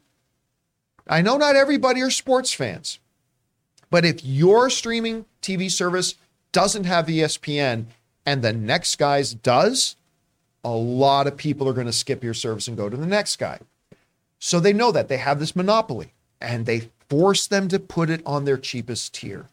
I 1.08 1.22
know 1.22 1.38
not 1.38 1.56
everybody 1.56 2.02
are 2.02 2.10
sports 2.10 2.52
fans, 2.52 3.00
but 3.92 4.06
if 4.06 4.26
your 4.26 4.70
streaming 4.70 5.26
TV 5.42 5.70
service 5.70 6.16
doesn't 6.52 6.86
have 6.86 7.06
ESPN 7.06 7.86
and 8.26 8.42
the 8.42 8.54
next 8.54 8.98
guy's 8.98 9.34
does, 9.34 9.96
a 10.64 10.72
lot 10.72 11.28
of 11.28 11.38
people 11.38 11.70
are 11.70 11.74
going 11.74 11.86
to 11.86 11.94
skip 11.94 12.24
your 12.24 12.34
service 12.34 12.68
and 12.68 12.76
go 12.76 12.90
to 12.90 12.98
the 12.98 13.06
next 13.06 13.38
guy. 13.38 13.60
So 14.40 14.60
they 14.60 14.74
know 14.74 14.92
that 14.92 15.08
they 15.08 15.18
have 15.18 15.40
this 15.40 15.56
monopoly 15.56 16.14
and 16.42 16.66
they 16.66 16.90
force 17.10 17.48
them 17.48 17.68
to 17.70 17.80
put 17.80 18.10
it 18.10 18.22
on 18.26 18.46
their 18.46 18.58
cheapest 18.58 19.14
tier. 19.14 19.48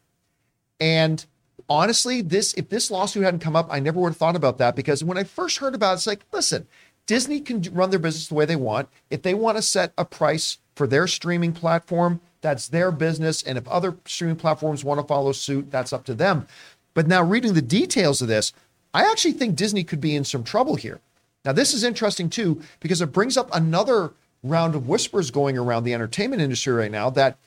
And 0.81 1.25
honestly, 1.69 2.23
this 2.23 2.55
if 2.55 2.69
this 2.69 2.91
lawsuit 2.91 3.25
hadn't 3.25 3.41
come 3.41 3.57
up, 3.57 3.69
I 3.71 3.79
never 3.79 4.01
would 4.01 4.11
have 4.11 4.17
thought 4.17 4.37
about 4.37 4.59
that 4.59 4.75
because 4.75 5.05
when 5.05 5.19
I 5.19 5.25
first 5.25 5.59
heard 5.59 5.75
about 5.75 5.93
it, 5.93 5.95
it's 5.95 6.07
like, 6.07 6.25
listen, 6.33 6.67
Disney 7.07 7.41
can 7.41 7.63
run 7.73 7.91
their 7.91 7.99
business 7.99 8.29
the 8.29 8.35
way 8.35 8.45
they 8.45 8.57
want. 8.57 8.89
If 9.11 9.23
they 9.23 9.35
want 9.35 9.59
to 9.59 9.63
set 9.63 9.93
a 9.99 10.05
price 10.05 10.59
for 10.75 10.87
their 10.87 11.07
streaming 11.07 11.53
platform, 11.53 12.21
that's 12.41 12.69
their 12.69 12.91
business. 12.91 13.43
And 13.43 13.59
if 13.59 13.69
other 13.69 13.97
streaming 14.07 14.37
platforms 14.37 14.85
want 14.85 15.01
to 15.01 15.07
follow 15.07 15.33
suit, 15.33 15.71
that's 15.71 15.93
up 15.93 16.05
to 16.07 16.15
them. 16.15 16.47
But 16.95 17.07
now 17.07 17.23
reading 17.23 17.55
the 17.55 17.63
details 17.63 18.21
of 18.23 18.29
this, 18.29 18.53
I 18.95 19.05
actually 19.11 19.33
think 19.33 19.57
Disney 19.57 19.85
could 19.85 20.01
be 20.01 20.15
in 20.15 20.25
some 20.25 20.45
trouble 20.45 20.77
here. 20.77 21.01
Now, 21.45 21.53
this 21.53 21.75
is 21.75 21.83
interesting 21.83 22.31
too, 22.31 22.61
because 22.81 23.01
it 23.01 23.13
brings 23.13 23.37
up 23.37 23.49
another 23.53 24.13
round 24.43 24.75
of 24.75 24.89
whispers 24.89 25.31
going 25.31 25.57
around 25.57 25.85
the 25.85 25.95
entertainment 25.95 26.43
industry 26.43 26.73
right 26.73 26.91
now 26.91 27.11
that 27.11 27.39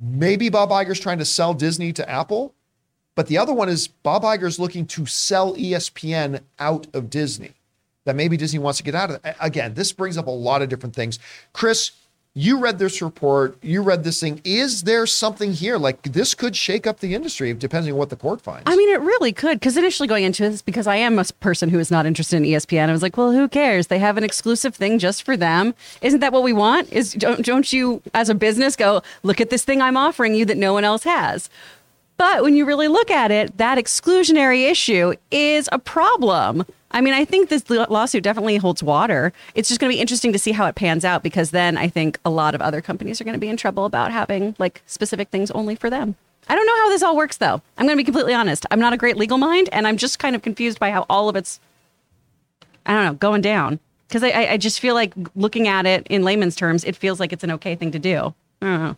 maybe 0.00 0.48
Bob 0.48 0.70
Iger's 0.70 1.00
trying 1.00 1.18
to 1.18 1.24
sell 1.24 1.54
Disney 1.54 1.92
to 1.92 2.08
Apple, 2.08 2.54
but 3.14 3.26
the 3.26 3.38
other 3.38 3.52
one 3.52 3.68
is 3.68 3.88
Bob 3.88 4.22
Iger's 4.22 4.58
looking 4.58 4.86
to 4.86 5.06
sell 5.06 5.54
ESPN 5.54 6.40
out 6.58 6.86
of 6.94 7.10
Disney. 7.10 7.52
That 8.04 8.16
maybe 8.16 8.36
Disney 8.38 8.58
wants 8.58 8.78
to 8.78 8.84
get 8.84 8.94
out 8.94 9.10
of 9.10 9.24
it. 9.24 9.36
Again, 9.38 9.74
this 9.74 9.92
brings 9.92 10.16
up 10.16 10.28
a 10.28 10.30
lot 10.30 10.62
of 10.62 10.70
different 10.70 10.94
things. 10.94 11.18
Chris, 11.52 11.90
you 12.38 12.60
read 12.60 12.78
this 12.78 13.02
report, 13.02 13.58
you 13.62 13.82
read 13.82 14.04
this 14.04 14.20
thing. 14.20 14.40
Is 14.44 14.84
there 14.84 15.06
something 15.06 15.52
here? 15.52 15.76
Like 15.76 16.00
this 16.02 16.34
could 16.34 16.54
shake 16.54 16.86
up 16.86 17.00
the 17.00 17.12
industry 17.12 17.52
depending 17.52 17.94
on 17.94 17.98
what 17.98 18.10
the 18.10 18.16
court 18.16 18.40
finds. 18.40 18.62
I 18.66 18.76
mean, 18.76 18.94
it 18.94 19.00
really 19.00 19.32
could. 19.32 19.58
Because 19.58 19.76
initially 19.76 20.06
going 20.06 20.22
into 20.22 20.48
this, 20.48 20.62
because 20.62 20.86
I 20.86 20.96
am 20.96 21.18
a 21.18 21.24
person 21.40 21.68
who 21.68 21.80
is 21.80 21.90
not 21.90 22.06
interested 22.06 22.36
in 22.36 22.44
ESPN, 22.44 22.88
I 22.88 22.92
was 22.92 23.02
like, 23.02 23.16
well, 23.16 23.32
who 23.32 23.48
cares? 23.48 23.88
They 23.88 23.98
have 23.98 24.16
an 24.16 24.22
exclusive 24.22 24.76
thing 24.76 25.00
just 25.00 25.24
for 25.24 25.36
them. 25.36 25.74
Isn't 26.00 26.20
that 26.20 26.32
what 26.32 26.44
we 26.44 26.52
want? 26.52 26.92
Is 26.92 27.12
don't, 27.14 27.44
don't 27.44 27.72
you, 27.72 28.02
as 28.14 28.28
a 28.28 28.36
business, 28.36 28.76
go 28.76 29.02
look 29.24 29.40
at 29.40 29.50
this 29.50 29.64
thing 29.64 29.82
I'm 29.82 29.96
offering 29.96 30.36
you 30.36 30.44
that 30.44 30.56
no 30.56 30.72
one 30.72 30.84
else 30.84 31.02
has? 31.02 31.50
But 32.18 32.44
when 32.44 32.54
you 32.54 32.64
really 32.64 32.88
look 32.88 33.10
at 33.10 33.32
it, 33.32 33.58
that 33.58 33.78
exclusionary 33.78 34.70
issue 34.70 35.14
is 35.32 35.68
a 35.72 35.78
problem. 35.80 36.64
I 36.90 37.00
mean, 37.00 37.12
I 37.14 37.24
think 37.24 37.48
this 37.50 37.68
lawsuit 37.68 38.22
definitely 38.22 38.56
holds 38.56 38.82
water. 38.82 39.32
It's 39.54 39.68
just 39.68 39.80
going 39.80 39.90
to 39.90 39.94
be 39.94 40.00
interesting 40.00 40.32
to 40.32 40.38
see 40.38 40.52
how 40.52 40.66
it 40.66 40.74
pans 40.74 41.04
out 41.04 41.22
because 41.22 41.50
then 41.50 41.76
I 41.76 41.88
think 41.88 42.18
a 42.24 42.30
lot 42.30 42.54
of 42.54 42.62
other 42.62 42.80
companies 42.80 43.20
are 43.20 43.24
going 43.24 43.34
to 43.34 43.40
be 43.40 43.48
in 43.48 43.56
trouble 43.56 43.84
about 43.84 44.10
having 44.10 44.56
like 44.58 44.82
specific 44.86 45.28
things 45.28 45.50
only 45.50 45.74
for 45.74 45.90
them. 45.90 46.16
I 46.48 46.54
don't 46.54 46.66
know 46.66 46.76
how 46.76 46.88
this 46.88 47.02
all 47.02 47.14
works 47.16 47.36
though. 47.36 47.60
I'm 47.76 47.86
going 47.86 47.96
to 47.96 48.00
be 48.00 48.04
completely 48.04 48.32
honest. 48.32 48.64
I'm 48.70 48.80
not 48.80 48.94
a 48.94 48.96
great 48.96 49.18
legal 49.18 49.36
mind 49.36 49.68
and 49.70 49.86
I'm 49.86 49.98
just 49.98 50.18
kind 50.18 50.34
of 50.34 50.40
confused 50.40 50.78
by 50.78 50.90
how 50.90 51.04
all 51.10 51.28
of 51.28 51.36
it's 51.36 51.60
I 52.86 52.94
don't 52.94 53.04
know, 53.04 53.14
going 53.14 53.42
down. 53.42 53.80
Because 54.08 54.24
I, 54.24 54.30
I 54.52 54.56
just 54.56 54.80
feel 54.80 54.94
like 54.94 55.12
looking 55.36 55.68
at 55.68 55.84
it 55.84 56.06
in 56.08 56.22
layman's 56.22 56.56
terms, 56.56 56.82
it 56.84 56.96
feels 56.96 57.20
like 57.20 57.34
it's 57.34 57.44
an 57.44 57.50
okay 57.52 57.74
thing 57.74 57.90
to 57.90 57.98
do. 57.98 58.34
I 58.62 58.66
don't 58.66 58.82
know. 58.82 58.96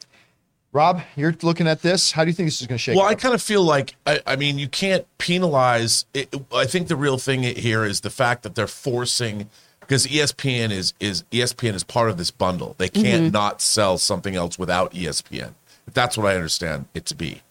Rob, 0.72 1.02
you're 1.16 1.34
looking 1.42 1.66
at 1.66 1.82
this. 1.82 2.12
How 2.12 2.22
do 2.22 2.30
you 2.30 2.34
think 2.34 2.46
this 2.46 2.60
is 2.60 2.66
going 2.66 2.76
to 2.76 2.82
shake 2.82 2.96
Well, 2.96 3.06
I 3.06 3.16
kind 3.16 3.34
of 3.34 3.42
feel 3.42 3.62
like 3.62 3.96
I, 4.06 4.20
I 4.26 4.36
mean, 4.36 4.58
you 4.58 4.68
can't 4.68 5.04
penalize. 5.18 6.06
It, 6.14 6.32
I 6.54 6.64
think 6.64 6.88
the 6.88 6.96
real 6.96 7.18
thing 7.18 7.42
here 7.42 7.84
is 7.84 8.02
the 8.02 8.10
fact 8.10 8.44
that 8.44 8.54
they're 8.54 8.68
forcing 8.68 9.50
because 9.80 10.06
ESPN 10.06 10.70
is 10.70 10.94
is 11.00 11.24
ESPN 11.32 11.74
is 11.74 11.82
part 11.82 12.08
of 12.08 12.18
this 12.18 12.30
bundle. 12.30 12.76
They 12.78 12.88
can't 12.88 13.24
mm-hmm. 13.24 13.32
not 13.32 13.60
sell 13.60 13.98
something 13.98 14.36
else 14.36 14.58
without 14.58 14.92
ESPN. 14.92 15.54
If 15.88 15.94
that's 15.94 16.16
what 16.16 16.26
I 16.26 16.36
understand 16.36 16.86
it 16.94 17.04
to 17.06 17.16
be. 17.16 17.42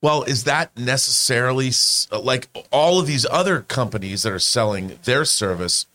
Well, 0.00 0.22
is 0.22 0.44
that 0.44 0.74
necessarily 0.78 1.70
like 2.10 2.48
all 2.70 2.98
of 2.98 3.06
these 3.06 3.26
other 3.30 3.60
companies 3.60 4.22
that 4.22 4.32
are 4.32 4.38
selling 4.38 4.98
their 5.04 5.26
service 5.26 5.86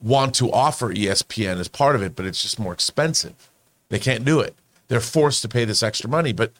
want 0.00 0.34
to 0.36 0.50
offer 0.50 0.92
ESPN 0.94 1.58
as 1.58 1.68
part 1.68 1.94
of 1.94 2.00
it, 2.00 2.16
but 2.16 2.24
it's 2.24 2.40
just 2.40 2.58
more 2.58 2.72
expensive. 2.72 3.50
They 3.90 3.98
can't 3.98 4.24
do 4.24 4.40
it. 4.40 4.54
They're 4.92 5.00
forced 5.00 5.40
to 5.40 5.48
pay 5.48 5.64
this 5.64 5.82
extra 5.82 6.10
money, 6.10 6.34
but 6.34 6.52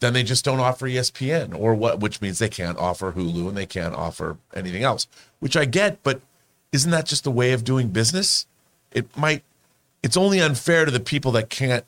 then 0.00 0.14
they 0.14 0.24
just 0.24 0.44
don't 0.44 0.58
offer 0.58 0.88
ESPN 0.88 1.56
or 1.56 1.76
what, 1.76 2.00
which 2.00 2.20
means 2.20 2.40
they 2.40 2.48
can't 2.48 2.76
offer 2.76 3.12
Hulu 3.12 3.46
and 3.46 3.56
they 3.56 3.66
can't 3.66 3.94
offer 3.94 4.38
anything 4.52 4.82
else, 4.82 5.06
which 5.38 5.56
I 5.56 5.64
get, 5.64 6.02
but 6.02 6.20
isn't 6.72 6.90
that 6.90 7.06
just 7.06 7.24
a 7.24 7.30
way 7.30 7.52
of 7.52 7.62
doing 7.62 7.90
business? 7.90 8.46
It 8.90 9.16
might, 9.16 9.44
it's 10.02 10.16
only 10.16 10.40
unfair 10.40 10.86
to 10.86 10.90
the 10.90 10.98
people 10.98 11.30
that 11.32 11.48
can't, 11.48 11.84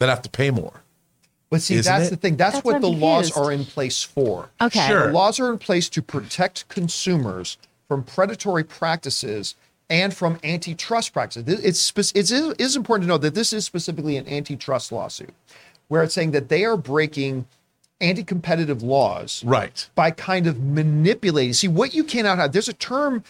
that 0.00 0.08
have 0.08 0.20
to 0.22 0.28
pay 0.28 0.50
more. 0.50 0.82
But 1.48 1.62
see, 1.62 1.76
Isn't 1.76 1.92
that's 1.92 2.08
it? 2.08 2.10
the 2.10 2.16
thing. 2.16 2.36
That's, 2.36 2.56
That's 2.56 2.64
what 2.64 2.72
what 2.74 2.82
the 2.82 2.88
laws 2.88 3.30
are 3.36 3.52
in 3.52 3.66
place 3.66 4.02
for. 4.02 4.50
Okay. 4.60 4.84
Sure. 4.88 5.06
The 5.06 5.12
laws 5.12 5.38
are 5.38 5.52
in 5.52 5.58
place 5.58 5.88
to 5.90 6.02
protect 6.02 6.68
consumers 6.68 7.56
from 7.86 8.02
predatory 8.02 8.64
practices 8.64 9.54
and 9.90 10.14
from 10.14 10.38
antitrust 10.44 11.12
practices. 11.12 11.44
It's 11.64 11.92
it's, 11.96 12.30
it 12.30 12.60
is 12.60 12.76
important 12.76 13.04
to 13.04 13.08
know 13.08 13.18
that 13.18 13.34
this 13.34 13.52
is 13.52 13.64
specifically 13.64 14.16
an 14.16 14.28
antitrust 14.28 14.92
lawsuit, 14.92 15.32
where 15.88 16.02
it's 16.02 16.14
saying 16.14 16.32
that 16.32 16.48
they 16.48 16.64
are 16.64 16.76
breaking 16.76 17.46
anti-competitive 18.00 18.82
laws 18.82 19.42
Right. 19.44 19.88
by 19.94 20.10
kind 20.12 20.46
of 20.46 20.60
manipulating. 20.60 21.52
See, 21.52 21.66
what 21.68 21.94
you 21.94 22.04
cannot 22.04 22.38
have. 22.38 22.52
There's 22.52 22.68
a 22.68 22.72
term 22.74 23.24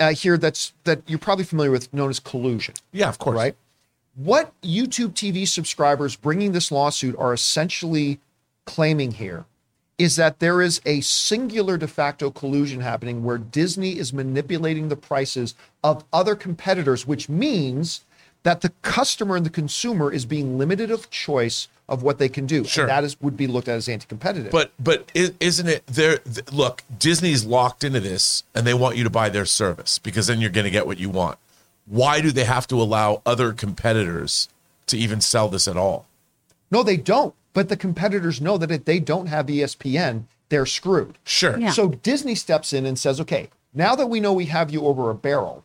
uh, 0.00 0.12
here 0.12 0.38
that's 0.38 0.72
that 0.84 1.02
you're 1.06 1.18
probably 1.18 1.44
familiar 1.44 1.70
with, 1.70 1.92
known 1.92 2.10
as 2.10 2.18
collusion 2.20 2.74
Yeah, 2.92 3.08
of 3.08 3.18
course. 3.18 3.36
right? 3.36 3.56
What 4.14 4.52
YouTube 4.62 5.12
TV 5.12 5.46
subscribers 5.46 6.16
bringing 6.16 6.52
this 6.52 6.70
lawsuit 6.72 7.14
are 7.18 7.34
essentially 7.34 8.18
claiming 8.64 9.12
here 9.12 9.44
is 9.98 10.16
that 10.16 10.40
there 10.40 10.60
is 10.60 10.80
a 10.84 11.00
singular 11.00 11.78
de 11.78 11.88
facto 11.88 12.30
collusion 12.30 12.80
happening 12.80 13.24
where 13.24 13.38
Disney 13.38 13.98
is 13.98 14.12
manipulating 14.12 14.88
the 14.88 14.96
prices 14.96 15.54
of 15.82 16.04
other 16.12 16.34
competitors, 16.34 17.06
which 17.06 17.28
means 17.28 18.04
that 18.42 18.60
the 18.60 18.68
customer 18.82 19.36
and 19.36 19.46
the 19.46 19.50
consumer 19.50 20.12
is 20.12 20.26
being 20.26 20.58
limited 20.58 20.90
of 20.90 21.10
choice 21.10 21.68
of 21.88 22.02
what 22.02 22.18
they 22.18 22.28
can 22.28 22.46
do. 22.46 22.64
Sure. 22.64 22.84
And 22.84 22.90
that 22.90 23.04
is 23.04 23.20
would 23.20 23.36
be 23.36 23.46
looked 23.46 23.68
at 23.68 23.76
as 23.76 23.88
anti-competitive. 23.88 24.52
But 24.52 24.72
but 24.78 25.10
is, 25.14 25.32
isn't 25.40 25.68
it 25.68 25.86
there? 25.86 26.18
Look, 26.52 26.82
Disney's 26.98 27.44
locked 27.44 27.82
into 27.82 28.00
this, 28.00 28.44
and 28.54 28.66
they 28.66 28.74
want 28.74 28.96
you 28.96 29.04
to 29.04 29.10
buy 29.10 29.30
their 29.30 29.46
service 29.46 29.98
because 29.98 30.26
then 30.26 30.40
you're 30.40 30.50
going 30.50 30.64
to 30.64 30.70
get 30.70 30.86
what 30.86 30.98
you 30.98 31.08
want. 31.08 31.38
Why 31.86 32.20
do 32.20 32.32
they 32.32 32.44
have 32.44 32.66
to 32.68 32.80
allow 32.80 33.22
other 33.24 33.52
competitors 33.52 34.48
to 34.88 34.98
even 34.98 35.20
sell 35.20 35.48
this 35.48 35.66
at 35.66 35.76
all? 35.76 36.06
no, 36.70 36.82
they 36.82 36.96
don't. 36.96 37.34
But 37.56 37.70
the 37.70 37.76
competitors 37.78 38.38
know 38.38 38.58
that 38.58 38.70
if 38.70 38.84
they 38.84 39.00
don't 39.00 39.28
have 39.28 39.46
ESPN, 39.46 40.24
they're 40.50 40.66
screwed. 40.66 41.16
Sure. 41.24 41.58
Yeah. 41.58 41.70
So 41.70 41.88
Disney 41.88 42.34
steps 42.34 42.74
in 42.74 42.84
and 42.84 42.98
says, 42.98 43.18
okay, 43.18 43.48
now 43.72 43.96
that 43.96 44.08
we 44.08 44.20
know 44.20 44.34
we 44.34 44.44
have 44.44 44.70
you 44.70 44.84
over 44.84 45.08
a 45.08 45.14
barrel, 45.14 45.64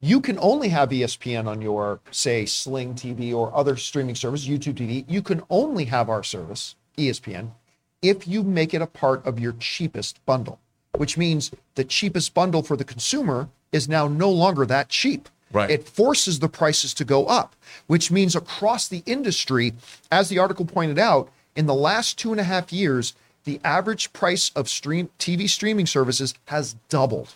you 0.00 0.20
can 0.20 0.36
only 0.40 0.70
have 0.70 0.88
ESPN 0.88 1.46
on 1.46 1.62
your, 1.62 2.00
say, 2.10 2.44
Sling 2.44 2.94
TV 2.94 3.32
or 3.32 3.54
other 3.54 3.76
streaming 3.76 4.16
service, 4.16 4.48
YouTube 4.48 4.74
TV. 4.74 5.04
You 5.06 5.22
can 5.22 5.44
only 5.48 5.84
have 5.84 6.08
our 6.08 6.24
service, 6.24 6.74
ESPN, 6.98 7.52
if 8.02 8.26
you 8.26 8.42
make 8.42 8.74
it 8.74 8.82
a 8.82 8.86
part 8.88 9.24
of 9.24 9.38
your 9.38 9.54
cheapest 9.60 10.26
bundle, 10.26 10.58
which 10.96 11.16
means 11.16 11.52
the 11.76 11.84
cheapest 11.84 12.34
bundle 12.34 12.64
for 12.64 12.76
the 12.76 12.82
consumer 12.84 13.48
is 13.70 13.88
now 13.88 14.08
no 14.08 14.28
longer 14.28 14.66
that 14.66 14.88
cheap. 14.88 15.28
Right. 15.52 15.70
It 15.70 15.88
forces 15.88 16.40
the 16.40 16.48
prices 16.48 16.92
to 16.94 17.04
go 17.04 17.26
up, 17.26 17.54
which 17.86 18.10
means 18.10 18.34
across 18.34 18.88
the 18.88 19.02
industry, 19.06 19.74
as 20.10 20.28
the 20.28 20.38
article 20.38 20.64
pointed 20.64 20.98
out, 20.98 21.30
in 21.54 21.66
the 21.66 21.74
last 21.74 22.18
two 22.18 22.32
and 22.32 22.40
a 22.40 22.44
half 22.44 22.72
years, 22.72 23.14
the 23.44 23.60
average 23.64 24.12
price 24.12 24.50
of 24.56 24.68
stream 24.68 25.08
TV 25.18 25.48
streaming 25.48 25.86
services 25.86 26.34
has 26.46 26.74
doubled. 26.88 27.32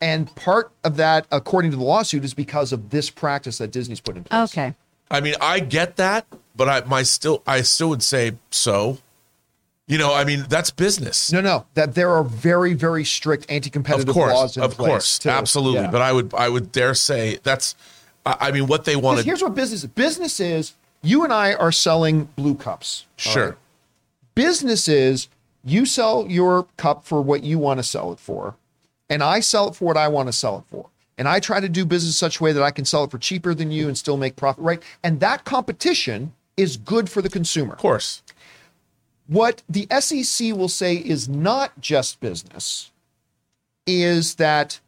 And 0.00 0.34
part 0.34 0.70
of 0.84 0.96
that, 0.96 1.26
according 1.30 1.70
to 1.70 1.76
the 1.76 1.84
lawsuit, 1.84 2.24
is 2.24 2.34
because 2.34 2.72
of 2.72 2.90
this 2.90 3.08
practice 3.08 3.58
that 3.58 3.70
Disney's 3.70 4.00
put 4.00 4.16
in 4.16 4.24
place. 4.24 4.52
Okay. 4.52 4.74
I 5.10 5.20
mean, 5.20 5.34
I 5.40 5.60
get 5.60 5.96
that, 5.96 6.26
but 6.54 6.68
I 6.68 6.80
my 6.80 7.02
still 7.02 7.42
I 7.46 7.62
still 7.62 7.88
would 7.90 8.02
say 8.02 8.32
so. 8.50 8.98
You 9.88 9.98
know, 9.98 10.12
I 10.12 10.24
mean, 10.24 10.44
that's 10.48 10.70
business. 10.70 11.30
No, 11.30 11.40
no, 11.40 11.66
that 11.74 11.94
there 11.94 12.10
are 12.10 12.24
very, 12.24 12.74
very 12.74 13.04
strict 13.04 13.46
anti-competitive 13.48 14.12
course, 14.12 14.32
laws 14.32 14.56
in 14.56 14.64
of 14.64 14.72
place. 14.72 14.86
Of 14.86 14.90
course, 14.90 15.18
too. 15.20 15.28
absolutely. 15.28 15.82
Yeah. 15.82 15.90
But 15.90 16.02
I 16.02 16.12
would 16.12 16.34
I 16.34 16.48
would 16.48 16.72
dare 16.72 16.94
say 16.94 17.38
that's. 17.42 17.76
I 18.24 18.36
I 18.40 18.50
mean, 18.50 18.66
what 18.66 18.84
they 18.84 18.96
want 18.96 19.18
to 19.18 19.24
here's 19.24 19.42
what 19.42 19.54
business 19.54 19.84
is. 19.84 19.90
Business 19.90 20.40
is 20.40 20.74
you 21.02 21.22
and 21.22 21.32
I 21.32 21.54
are 21.54 21.70
selling 21.70 22.24
blue 22.34 22.56
cups. 22.56 23.06
sure. 23.16 23.50
right? 23.50 23.54
Business 24.34 24.88
is 24.88 25.28
you 25.64 25.86
sell 25.86 26.26
your 26.28 26.66
cup 26.76 27.04
for 27.04 27.22
what 27.22 27.44
you 27.44 27.58
want 27.58 27.78
to 27.78 27.84
sell 27.84 28.12
it 28.12 28.18
for, 28.18 28.56
and 29.08 29.22
I 29.22 29.38
sell 29.38 29.68
it 29.68 29.76
for 29.76 29.84
what 29.84 29.96
I 29.96 30.08
want 30.08 30.28
to 30.28 30.32
sell 30.32 30.58
it 30.58 30.64
for. 30.68 30.86
And 31.18 31.28
I 31.28 31.40
try 31.40 31.60
to 31.60 31.68
do 31.68 31.86
business 31.86 32.16
such 32.16 32.40
a 32.40 32.42
way 32.42 32.52
that 32.52 32.62
I 32.62 32.70
can 32.70 32.84
sell 32.84 33.04
it 33.04 33.10
for 33.10 33.18
cheaper 33.18 33.54
than 33.54 33.70
you 33.70 33.88
and 33.88 33.96
still 33.96 34.16
make 34.16 34.36
profit, 34.36 34.62
right? 34.62 34.82
And 35.02 35.20
that 35.20 35.44
competition 35.44 36.34
is 36.56 36.76
good 36.76 37.08
for 37.08 37.22
the 37.22 37.30
consumer. 37.30 37.72
Of 37.72 37.78
course. 37.78 38.22
What 39.28 39.62
the 39.68 39.86
SEC 40.00 40.52
will 40.54 40.68
say 40.68 40.94
is 40.96 41.28
not 41.28 41.80
just 41.80 42.20
business 42.20 42.92
is 43.86 44.36
that 44.36 44.80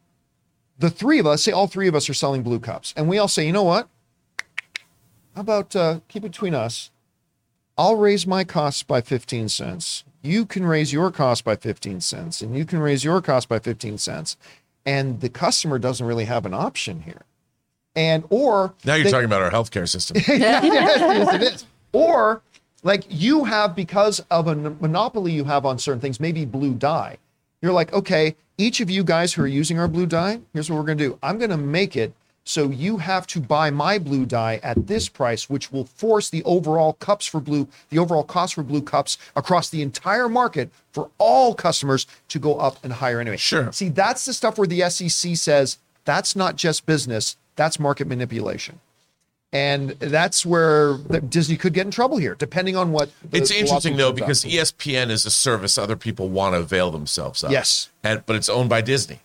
the 0.79 0.91
three 0.91 1.19
of 1.19 1.27
us, 1.27 1.43
say 1.43 1.53
all 1.53 1.67
three 1.67 1.89
of 1.89 1.95
us 1.95 2.09
are 2.09 2.15
selling 2.15 2.43
blue 2.43 2.61
cups, 2.61 2.95
and 2.97 3.09
we 3.09 3.19
all 3.19 3.29
say, 3.29 3.47
you 3.47 3.53
know 3.53 3.65
what? 3.65 3.89
How 5.35 5.41
about 5.41 5.75
uh, 5.75 6.01
keep 6.09 6.25
it 6.25 6.31
between 6.33 6.55
us? 6.55 6.91
I'll 7.77 7.97
raise 7.97 8.27
my 8.27 8.45
costs 8.45 8.83
by 8.83 9.01
15 9.01 9.49
cents. 9.49 10.05
You 10.23 10.45
can 10.47 10.67
raise 10.67 10.93
your 10.93 11.11
cost 11.13 11.45
by 11.45 11.55
15 11.57 12.01
cents, 12.01 12.41
and 12.41 12.57
you 12.57 12.65
can 12.65 12.81
raise 12.81 13.05
your 13.05 13.21
cost 13.21 13.49
by 13.49 13.59
15 13.61 13.99
cents. 13.99 14.37
And 14.85 15.21
the 15.21 15.29
customer 15.29 15.79
doesn't 15.79 16.05
really 16.07 16.25
have 16.25 16.45
an 16.47 16.55
option 16.55 17.03
here. 17.03 17.23
And 17.95 18.25
or 18.31 18.75
Now 18.85 18.95
you're 18.95 19.05
they- 19.05 19.11
talking 19.11 19.27
about 19.27 19.43
our 19.43 19.51
healthcare 19.51 19.89
system. 19.89 20.17
yes, 20.29 21.35
it 21.35 21.43
is. 21.43 21.67
Or 21.93 22.43
like 22.83 23.05
you 23.09 23.45
have 23.45 23.75
because 23.75 24.21
of 24.31 24.47
a 24.47 24.55
monopoly 24.55 25.33
you 25.33 25.45
have 25.45 25.67
on 25.67 25.79
certain 25.79 26.01
things, 26.01 26.21
maybe 26.21 26.45
blue 26.45 26.75
dye. 26.75 27.19
You're 27.61 27.73
like, 27.73 27.93
okay, 27.93 28.37
each 28.57 28.81
of 28.81 28.89
you 28.91 29.03
guys 29.03 29.33
who 29.33 29.43
are 29.43 29.49
using 29.49 29.79
our 29.79 29.89
blue 29.89 30.07
dye, 30.07 30.41
here's 30.53 30.71
what 30.71 30.77
we're 30.77 30.85
going 30.85 30.99
to 30.99 31.09
do. 31.09 31.19
I'm 31.23 31.39
going 31.39 31.51
to 31.51 31.57
make 31.57 31.97
it 31.97 32.13
so 32.49 32.71
you 32.71 32.97
have 32.97 33.27
to 33.27 33.41
buy 33.41 33.69
my 33.69 33.99
blue 33.99 34.25
dye 34.25 34.59
at 34.63 34.87
this 34.87 35.07
price, 35.11 35.51
which 35.51 35.71
will 35.71 35.85
force 35.85 36.31
the 36.31 36.43
overall 36.45 36.95
cups 36.95 37.27
for 37.27 37.41
blue, 37.41 37.69
the 37.91 37.99
overall 37.99 38.25
cost 38.25 38.55
for 38.55 38.63
blue 38.63 38.81
cups 38.81 39.19
across 39.37 39.69
the 39.69 39.83
entire 39.83 40.31
market 40.31 40.71
for 40.91 41.11
all 41.19 41.55
customers 41.55 42.07
to 42.29 42.39
go 42.39 42.55
up 42.55 42.83
and 42.83 42.95
higher 42.95 43.21
anyway. 43.21 43.37
Sure. 43.37 43.71
See, 43.71 43.91
that's 43.91 44.25
the 44.25 44.33
stuff 44.33 44.57
where 44.57 44.67
the 44.67 44.89
SEC 44.89 45.37
says 45.37 45.77
that's 46.07 46.35
not 46.35 46.57
just 46.57 46.87
business, 46.87 47.37
that's 47.55 47.79
market 47.79 48.07
manipulation. 48.07 48.81
And 49.51 49.91
that's 49.93 50.45
where 50.45 50.95
the- 50.99 51.23
Disney 51.23 51.57
could 51.57 51.73
get 51.73 51.87
in 51.87 51.91
trouble 51.91 52.19
here, 52.19 52.35
depending 52.35 52.77
on 52.77 52.93
what. 52.93 53.11
It's 53.33 53.51
interesting 53.51 53.97
though 53.97 54.09
out. 54.09 54.17
because 54.17 54.45
E 54.45 54.59
ESPN 54.59 55.09
is 55.11 55.25
a 55.25 55.31
service 55.31 55.79
other 55.79 55.97
people 55.97 56.29
want 56.29 56.55
to 56.55 56.59
avail 56.59 56.91
themselves 56.91 57.43
of. 57.43 57.51
Yes. 57.51 57.89
and 58.05 58.25
but 58.27 58.37
it's 58.37 58.51
owned 58.51 58.69
by 58.69 58.83
Disney. 58.83 59.21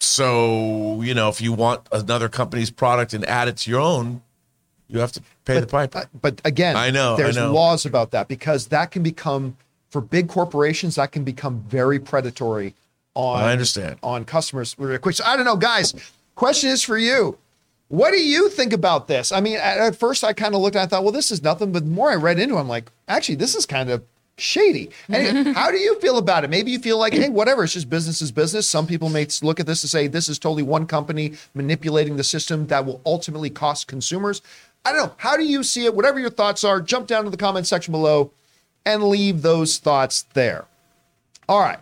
So 0.00 1.00
you 1.02 1.14
know, 1.14 1.28
if 1.28 1.40
you 1.40 1.52
want 1.52 1.86
another 1.92 2.28
company's 2.28 2.70
product 2.70 3.14
and 3.14 3.24
add 3.26 3.48
it 3.48 3.56
to 3.58 3.70
your 3.70 3.80
own, 3.80 4.22
you 4.88 4.98
have 5.00 5.12
to 5.12 5.22
pay 5.44 5.58
the 5.58 5.66
piper. 5.66 5.98
Uh, 6.00 6.04
but 6.20 6.40
again, 6.44 6.76
I 6.76 6.90
know, 6.90 7.14
I 7.14 7.16
there's 7.16 7.36
know. 7.36 7.52
laws 7.52 7.86
about 7.86 8.10
that 8.10 8.28
because 8.28 8.66
that 8.68 8.90
can 8.90 9.02
become 9.02 9.56
for 9.90 10.00
big 10.02 10.28
corporations 10.28 10.96
that 10.96 11.12
can 11.12 11.24
become 11.24 11.64
very 11.68 11.98
predatory 11.98 12.74
on 13.14 13.42
I 13.42 13.52
understand. 13.52 13.98
on 14.02 14.24
customers. 14.26 14.76
Really 14.78 14.98
quick. 14.98 15.14
So 15.14 15.24
I 15.24 15.36
don't 15.36 15.46
know, 15.46 15.56
guys. 15.56 15.94
Question 16.34 16.68
is 16.70 16.82
for 16.82 16.98
you. 16.98 17.38
What 17.88 18.10
do 18.10 18.20
you 18.20 18.48
think 18.48 18.72
about 18.72 19.06
this? 19.06 19.30
I 19.30 19.40
mean, 19.40 19.56
at, 19.56 19.78
at 19.78 19.96
first 19.96 20.24
I 20.24 20.32
kind 20.32 20.54
of 20.54 20.60
looked 20.60 20.76
and 20.76 20.82
I 20.82 20.86
thought, 20.86 21.04
well, 21.04 21.12
this 21.12 21.30
is 21.30 21.42
nothing. 21.42 21.72
But 21.72 21.84
the 21.84 21.90
more 21.90 22.10
I 22.10 22.16
read 22.16 22.38
into 22.38 22.56
it, 22.56 22.60
I'm 22.60 22.68
like, 22.68 22.90
actually, 23.06 23.36
this 23.36 23.54
is 23.54 23.64
kind 23.64 23.90
of 23.90 24.02
shady. 24.38 24.90
And 25.08 25.48
how 25.56 25.70
do 25.70 25.78
you 25.78 25.98
feel 26.00 26.18
about 26.18 26.44
it? 26.44 26.50
Maybe 26.50 26.70
you 26.72 26.78
feel 26.78 26.98
like, 26.98 27.12
hey, 27.12 27.28
whatever, 27.28 27.64
it's 27.64 27.74
just 27.74 27.88
business 27.88 28.20
is 28.20 28.32
business. 28.32 28.68
Some 28.68 28.86
people 28.86 29.08
may 29.08 29.26
look 29.42 29.60
at 29.60 29.66
this 29.66 29.84
and 29.84 29.90
say, 29.90 30.08
this 30.08 30.28
is 30.28 30.38
totally 30.38 30.64
one 30.64 30.86
company 30.86 31.34
manipulating 31.54 32.16
the 32.16 32.24
system 32.24 32.66
that 32.66 32.84
will 32.84 33.00
ultimately 33.06 33.50
cost 33.50 33.86
consumers. 33.86 34.42
I 34.84 34.92
don't 34.92 35.06
know. 35.06 35.14
How 35.18 35.36
do 35.36 35.44
you 35.44 35.62
see 35.62 35.84
it? 35.84 35.94
Whatever 35.94 36.18
your 36.18 36.30
thoughts 36.30 36.64
are, 36.64 36.80
jump 36.80 37.06
down 37.06 37.24
to 37.24 37.30
the 37.30 37.36
comment 37.36 37.66
section 37.66 37.92
below 37.92 38.32
and 38.84 39.04
leave 39.04 39.42
those 39.42 39.78
thoughts 39.78 40.22
there. 40.34 40.66
All 41.48 41.60
right. 41.60 41.78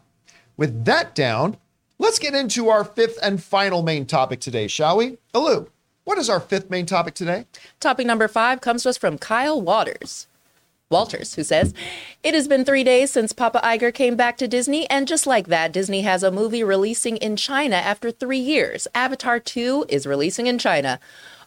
With 0.56 0.84
that 0.84 1.14
down, 1.14 1.56
let's 1.98 2.18
get 2.18 2.34
into 2.34 2.68
our 2.68 2.84
fifth 2.84 3.18
and 3.22 3.42
final 3.42 3.82
main 3.82 4.06
topic 4.06 4.40
today, 4.40 4.68
shall 4.68 4.96
we? 4.96 5.18
Alu, 5.34 5.68
what 6.04 6.18
is 6.18 6.30
our 6.30 6.40
fifth 6.40 6.70
main 6.70 6.86
topic 6.86 7.14
today? 7.14 7.46
Topic 7.80 8.06
number 8.06 8.28
five 8.28 8.60
comes 8.60 8.82
to 8.82 8.90
us 8.90 8.98
from 8.98 9.18
Kyle 9.18 9.60
Waters. 9.60 10.26
Walters, 10.90 11.34
who 11.34 11.42
says, 11.42 11.72
It 12.22 12.34
has 12.34 12.46
been 12.46 12.64
three 12.64 12.84
days 12.84 13.10
since 13.10 13.32
Papa 13.32 13.60
Iger 13.64 13.92
came 13.92 14.16
back 14.16 14.36
to 14.36 14.46
Disney, 14.46 14.88
and 14.90 15.08
just 15.08 15.26
like 15.26 15.48
that, 15.48 15.72
Disney 15.72 16.02
has 16.02 16.22
a 16.22 16.30
movie 16.30 16.62
releasing 16.62 17.16
in 17.16 17.36
China 17.36 17.76
after 17.76 18.10
three 18.10 18.38
years. 18.38 18.86
Avatar 18.94 19.40
2 19.40 19.86
is 19.88 20.06
releasing 20.06 20.46
in 20.46 20.58
China. 20.58 21.00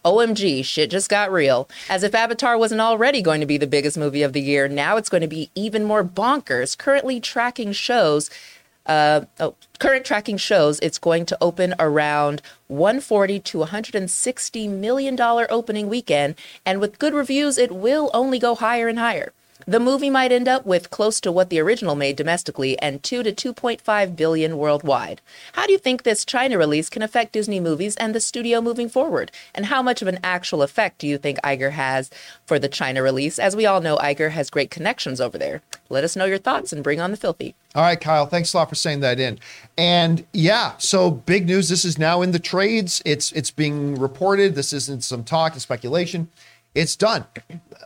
OMG, 0.04 0.66
shit 0.66 0.90
just 0.90 1.10
got 1.10 1.32
real. 1.32 1.70
As 1.90 2.04
if 2.04 2.16
Avatar 2.16 2.58
wasn't 2.58 2.82
already 2.82 3.22
going 3.22 3.40
to 3.42 3.48
be 3.48 3.58
the 3.58 3.68
biggest 3.68 3.98
movie 3.98 4.24
of 4.24 4.34
the 4.34 4.42
year, 4.42 4.68
now 4.68 4.98
it's 4.98 5.10
going 5.10 5.22
to 5.22 5.28
be 5.28 5.52
even 5.54 5.84
more 5.84 6.04
bonkers. 6.04 6.78
Currently 6.78 7.20
tracking 7.20 7.72
shows 7.74 8.30
uh, 8.88 9.22
oh, 9.40 9.56
current 9.80 10.06
tracking 10.06 10.38
shows 10.38 10.80
it's 10.80 10.98
going 10.98 11.26
to 11.28 11.38
open 11.42 11.76
around 11.80 12.42
140 12.68 13.40
to 13.42 13.60
160 13.60 14.68
million 14.68 15.16
dollar 15.16 15.46
opening 15.50 15.90
weekend, 15.90 16.36
and 16.66 16.80
with 16.80 17.00
good 17.00 17.14
reviews, 17.14 17.58
it 17.58 17.72
will 17.72 18.10
only 18.14 18.40
go 18.40 18.56
higher 18.56 18.88
and 18.88 18.98
higher. 18.98 19.34
The 19.66 19.80
movie 19.80 20.10
might 20.10 20.32
end 20.32 20.48
up 20.48 20.66
with 20.66 20.92
close 20.92 21.20
to 21.22 21.32
what 21.32 21.50
the 21.50 21.60
original 21.60 21.96
made 21.96 22.16
domestically 22.16 22.78
and 22.80 23.02
2 23.02 23.24
to 23.24 23.32
2.5 23.32 24.16
billion 24.16 24.58
worldwide. 24.58 25.22
How 25.54 25.66
do 25.66 25.72
you 25.72 25.78
think 25.78 26.04
this 26.04 26.24
China 26.24 26.58
release 26.58 26.90
can 26.90 27.02
affect 27.02 27.34
Disney 27.34 27.60
movies 27.60 27.96
and 27.98 28.14
the 28.14 28.20
studio 28.20 28.62
moving 28.62 28.88
forward? 28.88 29.32
And 29.56 29.66
how 29.66 29.82
much 29.82 30.02
of 30.02 30.08
an 30.08 30.20
actual 30.24 30.62
effect 30.62 31.00
do 31.00 31.08
you 31.08 31.18
think 31.18 31.40
Iger 31.44 31.72
has 31.72 32.10
for 32.46 32.60
the 32.60 32.70
China 32.70 33.02
release? 33.02 33.40
As 33.40 33.56
we 33.56 33.66
all 33.66 33.82
know, 33.82 33.98
Iger 33.98 34.32
has 34.32 34.50
great 34.50 34.70
connections 34.70 35.20
over 35.20 35.38
there. 35.38 35.62
Let 35.90 36.04
us 36.04 36.16
know 36.16 36.26
your 36.26 36.38
thoughts 36.38 36.72
and 36.72 36.84
bring 36.84 37.00
on 37.00 37.12
the 37.12 37.18
filthy. 37.18 37.56
All 37.76 37.84
right, 37.84 38.00
Kyle, 38.00 38.26
thanks 38.26 38.54
a 38.54 38.58
lot 38.58 38.70
for 38.70 38.76
saying 38.76 39.02
that 39.02 39.20
in. 39.20 39.40
And 39.78 40.26
yeah, 40.34 40.74
so 40.78 41.12
big 41.12 41.46
news. 41.46 41.70
This 41.70 41.86
is 41.86 41.98
now 41.98 42.22
in 42.22 42.32
the 42.32 42.40
trades. 42.40 43.02
It's 43.06 43.32
it's 43.34 43.52
being 43.52 43.96
reported. 43.96 44.56
This 44.56 44.74
isn't 44.74 45.04
some 45.04 45.24
talk 45.24 45.54
and 45.54 45.62
speculation. 45.62 46.30
It's 46.78 46.96
done. 46.96 47.26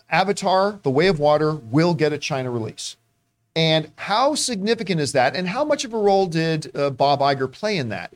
Avatar: 0.09 0.79
The 0.83 0.91
Way 0.91 1.07
of 1.07 1.17
Water 1.17 1.53
will 1.55 1.93
get 1.93 2.11
a 2.11 2.17
China 2.17 2.51
release. 2.51 2.97
And 3.55 3.91
how 3.95 4.35
significant 4.35 4.99
is 4.99 5.13
that? 5.13 5.35
And 5.35 5.47
how 5.47 5.63
much 5.63 5.85
of 5.85 5.93
a 5.93 5.97
role 5.97 6.27
did 6.27 6.75
uh, 6.75 6.89
Bob 6.89 7.19
Iger 7.21 7.51
play 7.51 7.77
in 7.77 7.89
that? 7.89 8.13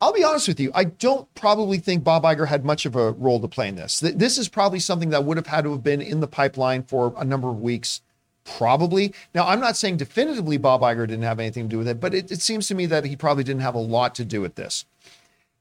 I'll 0.00 0.12
be 0.12 0.24
honest 0.24 0.48
with 0.48 0.60
you. 0.60 0.70
I 0.74 0.84
don't 0.84 1.32
probably 1.34 1.78
think 1.78 2.04
Bob 2.04 2.24
Iger 2.24 2.48
had 2.48 2.64
much 2.64 2.84
of 2.84 2.96
a 2.96 3.12
role 3.12 3.40
to 3.40 3.48
play 3.48 3.68
in 3.68 3.76
this. 3.76 4.00
Th- 4.00 4.14
This 4.14 4.36
is 4.36 4.48
probably 4.48 4.78
something 4.78 5.10
that 5.10 5.24
would 5.24 5.38
have 5.38 5.46
had 5.46 5.64
to 5.64 5.72
have 5.72 5.82
been 5.82 6.02
in 6.02 6.20
the 6.20 6.26
pipeline 6.26 6.82
for 6.82 7.14
a 7.16 7.24
number 7.24 7.48
of 7.48 7.60
weeks, 7.60 8.02
probably. 8.44 9.14
Now, 9.34 9.46
I'm 9.46 9.60
not 9.60 9.76
saying 9.76 9.96
definitively 9.96 10.58
Bob 10.58 10.82
Iger 10.82 11.06
didn't 11.06 11.22
have 11.22 11.40
anything 11.40 11.64
to 11.64 11.68
do 11.70 11.78
with 11.78 11.88
it, 11.88 12.00
but 12.00 12.14
it, 12.14 12.30
it 12.30 12.42
seems 12.42 12.66
to 12.68 12.74
me 12.74 12.84
that 12.86 13.06
he 13.06 13.16
probably 13.16 13.44
didn't 13.44 13.62
have 13.62 13.74
a 13.74 13.78
lot 13.78 14.14
to 14.16 14.24
do 14.24 14.42
with 14.42 14.56
this. 14.56 14.84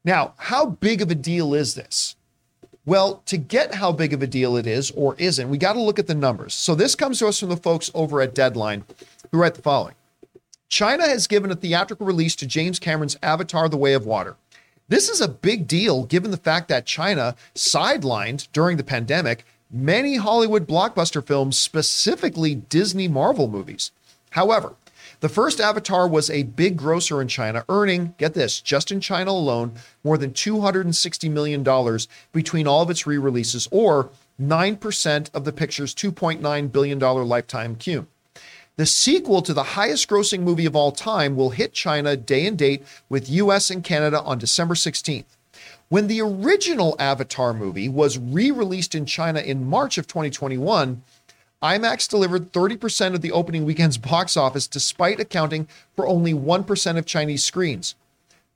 Now, 0.03 0.33
how 0.37 0.65
big 0.65 1.01
of 1.01 1.09
a 1.09 1.15
deal 1.15 1.53
is 1.53 1.75
this? 1.75 2.17
Well, 2.87 3.23
to 3.25 3.37
get 3.37 3.73
how 3.73 3.91
big 3.91 4.13
of 4.13 4.21
a 4.21 4.27
deal 4.27 4.57
it 4.57 4.67
is 4.67 4.91
or 4.91 5.15
isn't, 5.17 5.49
we 5.49 5.57
got 5.57 5.73
to 5.73 5.81
look 5.81 5.97
at 5.97 6.05
the 6.05 6.13
numbers. 6.13 6.53
So 6.53 6.75
this 6.75 6.93
comes 6.93 7.17
to 7.19 7.27
us 7.27 7.39
from 7.39 7.49
the 7.49 7.57
folks 7.57 7.89
over 7.95 8.21
at 8.21 8.35
Deadline 8.35 8.83
who 9.31 9.39
write 9.39 9.55
the 9.55 9.63
following. 9.63 9.95
China 10.69 11.07
has 11.07 11.25
given 11.25 11.51
a 11.51 11.55
theatrical 11.55 12.05
release 12.05 12.35
to 12.35 12.45
James 12.45 12.77
Cameron's 12.77 13.17
Avatar 13.23 13.69
The 13.69 13.77
Way 13.77 13.93
of 13.93 14.05
Water. 14.05 14.35
This 14.87 15.09
is 15.09 15.19
a 15.19 15.27
big 15.27 15.67
deal 15.67 16.05
given 16.05 16.29
the 16.29 16.37
fact 16.37 16.67
that 16.67 16.85
China 16.85 17.35
sidelined 17.55 18.47
during 18.53 18.77
the 18.77 18.83
pandemic 18.83 19.45
many 19.71 20.17
Hollywood 20.17 20.67
blockbuster 20.67 21.25
films, 21.25 21.57
specifically 21.57 22.53
Disney 22.53 23.07
Marvel 23.07 23.47
movies. 23.47 23.91
However, 24.31 24.75
the 25.25 25.29
first 25.29 25.59
Avatar 25.59 26.07
was 26.07 26.29
a 26.29 26.43
big 26.43 26.77
grosser 26.77 27.19
in 27.19 27.27
China, 27.27 27.65
earning, 27.67 28.13
get 28.19 28.35
this, 28.35 28.61
just 28.61 28.91
in 28.91 29.01
China 29.01 29.31
alone, 29.31 29.71
more 30.03 30.19
than 30.19 30.29
$260 30.29 31.31
million 31.31 31.63
between 32.31 32.67
all 32.67 32.83
of 32.83 32.91
its 32.91 33.07
re 33.07 33.17
releases, 33.17 33.67
or 33.71 34.11
9% 34.39 35.29
of 35.33 35.43
the 35.43 35.51
picture's 35.51 35.95
$2.9 35.95 36.71
billion 36.71 36.99
lifetime 36.99 37.75
cume. 37.75 38.05
The 38.75 38.85
sequel 38.85 39.41
to 39.41 39.51
the 39.55 39.63
highest 39.63 40.07
grossing 40.07 40.41
movie 40.41 40.67
of 40.67 40.75
all 40.75 40.91
time 40.91 41.35
will 41.35 41.49
hit 41.49 41.73
China 41.73 42.15
day 42.15 42.45
and 42.45 42.55
date 42.55 42.83
with 43.09 43.27
US 43.27 43.71
and 43.71 43.83
Canada 43.83 44.21
on 44.21 44.37
December 44.37 44.75
16th. 44.75 45.25
When 45.89 46.05
the 46.05 46.21
original 46.21 46.95
Avatar 46.99 47.51
movie 47.51 47.89
was 47.89 48.19
re 48.19 48.51
released 48.51 48.93
in 48.93 49.07
China 49.07 49.39
in 49.39 49.65
March 49.65 49.97
of 49.97 50.05
2021, 50.05 51.01
IMAX 51.65 52.07
delivered 52.07 52.51
30% 52.51 53.15
of 53.15 53.21
the 53.21 53.31
opening 53.31 53.65
weekend's 53.65 53.97
box 53.97 54.37
office 54.37 54.67
despite 54.67 55.19
accounting 55.19 55.67
for 55.95 56.05
only 56.05 56.31
1% 56.31 56.97
of 56.97 57.05
Chinese 57.07 57.43
screens. 57.43 57.95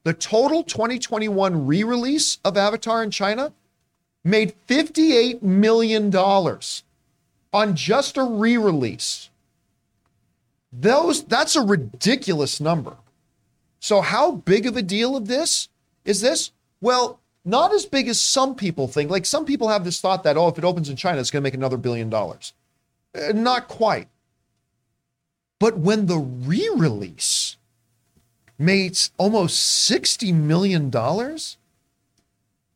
The 0.03 0.13
total 0.13 0.63
2021 0.63 1.65
re 1.65 1.83
release 1.83 2.37
of 2.45 2.55
Avatar 2.55 3.01
in 3.03 3.09
China 3.09 3.51
made 4.23 4.53
$58 4.67 5.41
million 5.41 6.15
on 6.15 7.75
just 7.75 8.17
a 8.17 8.23
re 8.23 8.57
release. 8.57 9.29
Those 10.71 11.23
that's 11.23 11.55
a 11.55 11.61
ridiculous 11.61 12.61
number. 12.61 12.95
So 13.79 14.01
how 14.01 14.33
big 14.33 14.67
of 14.67 14.77
a 14.77 14.83
deal 14.83 15.17
of 15.17 15.27
this 15.27 15.67
is 16.05 16.21
this? 16.21 16.51
Well, 16.79 17.19
not 17.43 17.73
as 17.73 17.87
big 17.87 18.07
as 18.07 18.21
some 18.21 18.53
people 18.53 18.87
think. 18.87 19.09
Like 19.09 19.25
some 19.25 19.45
people 19.45 19.69
have 19.69 19.83
this 19.83 19.99
thought 19.99 20.23
that 20.23 20.37
oh, 20.37 20.47
if 20.47 20.59
it 20.59 20.63
opens 20.63 20.89
in 20.89 20.95
China, 20.95 21.19
it's 21.19 21.31
going 21.31 21.41
to 21.41 21.47
make 21.47 21.55
another 21.55 21.77
billion 21.77 22.09
dollars. 22.09 22.53
Uh, 23.15 23.31
not 23.33 23.67
quite. 23.67 24.07
But 25.59 25.77
when 25.77 26.05
the 26.05 26.17
re-release 26.17 27.57
made 28.57 28.97
almost 29.17 29.59
sixty 29.59 30.31
million 30.31 30.89
dollars, 30.89 31.57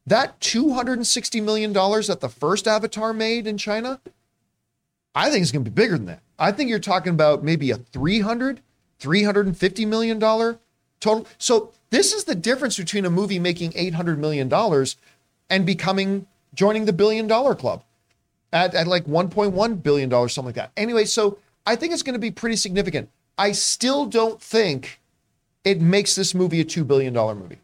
that 0.05 0.39
two 0.39 0.73
hundred 0.73 0.97
and 0.97 1.07
sixty 1.07 1.39
million 1.39 1.72
dollars 1.72 2.07
that 2.07 2.19
the 2.19 2.30
first 2.30 2.68
Avatar 2.68 3.14
made 3.14 3.47
in 3.47 3.57
China, 3.57 4.01
I 5.15 5.30
think 5.30 5.43
it's 5.43 5.51
going 5.51 5.64
to 5.64 5.72
be 5.72 5.76
bigger 5.76 5.97
than 5.97 6.07
that. 6.07 6.22
I 6.39 6.51
think 6.51 6.69
you're 6.69 6.80
talking 6.80 7.14
about 7.14 7.43
maybe 7.43 7.72
a 7.72 7.77
300, 7.77 8.61
350 8.99 9.85
million 9.85 10.19
dollar 10.19 10.60
total. 10.99 11.27
So 11.38 11.72
this 11.89 12.11
is 12.11 12.23
the 12.26 12.35
difference 12.35 12.77
between 12.77 13.05
a 13.05 13.10
movie 13.10 13.39
making 13.39 13.73
800 13.76 14.19
million 14.19 14.49
dollars 14.49 14.97
and 15.49 15.65
becoming 15.65 16.27
joining 16.53 16.85
the 16.85 16.93
billion 16.93 17.27
dollar 17.27 17.55
club 17.55 17.84
at, 18.53 18.73
at 18.73 18.88
like 18.88 19.05
1.1 19.05 19.84
billion 19.84 20.09
dollars, 20.09 20.34
something 20.34 20.49
like 20.49 20.55
that. 20.55 20.71
Anyway, 20.77 21.05
so 21.05 21.39
I 21.65 21.75
think 21.75 21.91
it's 21.91 22.03
going 22.03 22.13
to 22.13 22.19
be 22.19 22.31
pretty 22.31 22.55
significant. 22.55 23.09
I 23.38 23.51
still 23.51 24.05
don't 24.05 24.41
think 24.41 25.01
it 25.65 25.81
makes 25.81 26.15
this 26.15 26.35
movie 26.35 26.61
a 26.61 26.65
$2 26.65 26.88
billion 26.88 27.13
movie. 27.13 27.57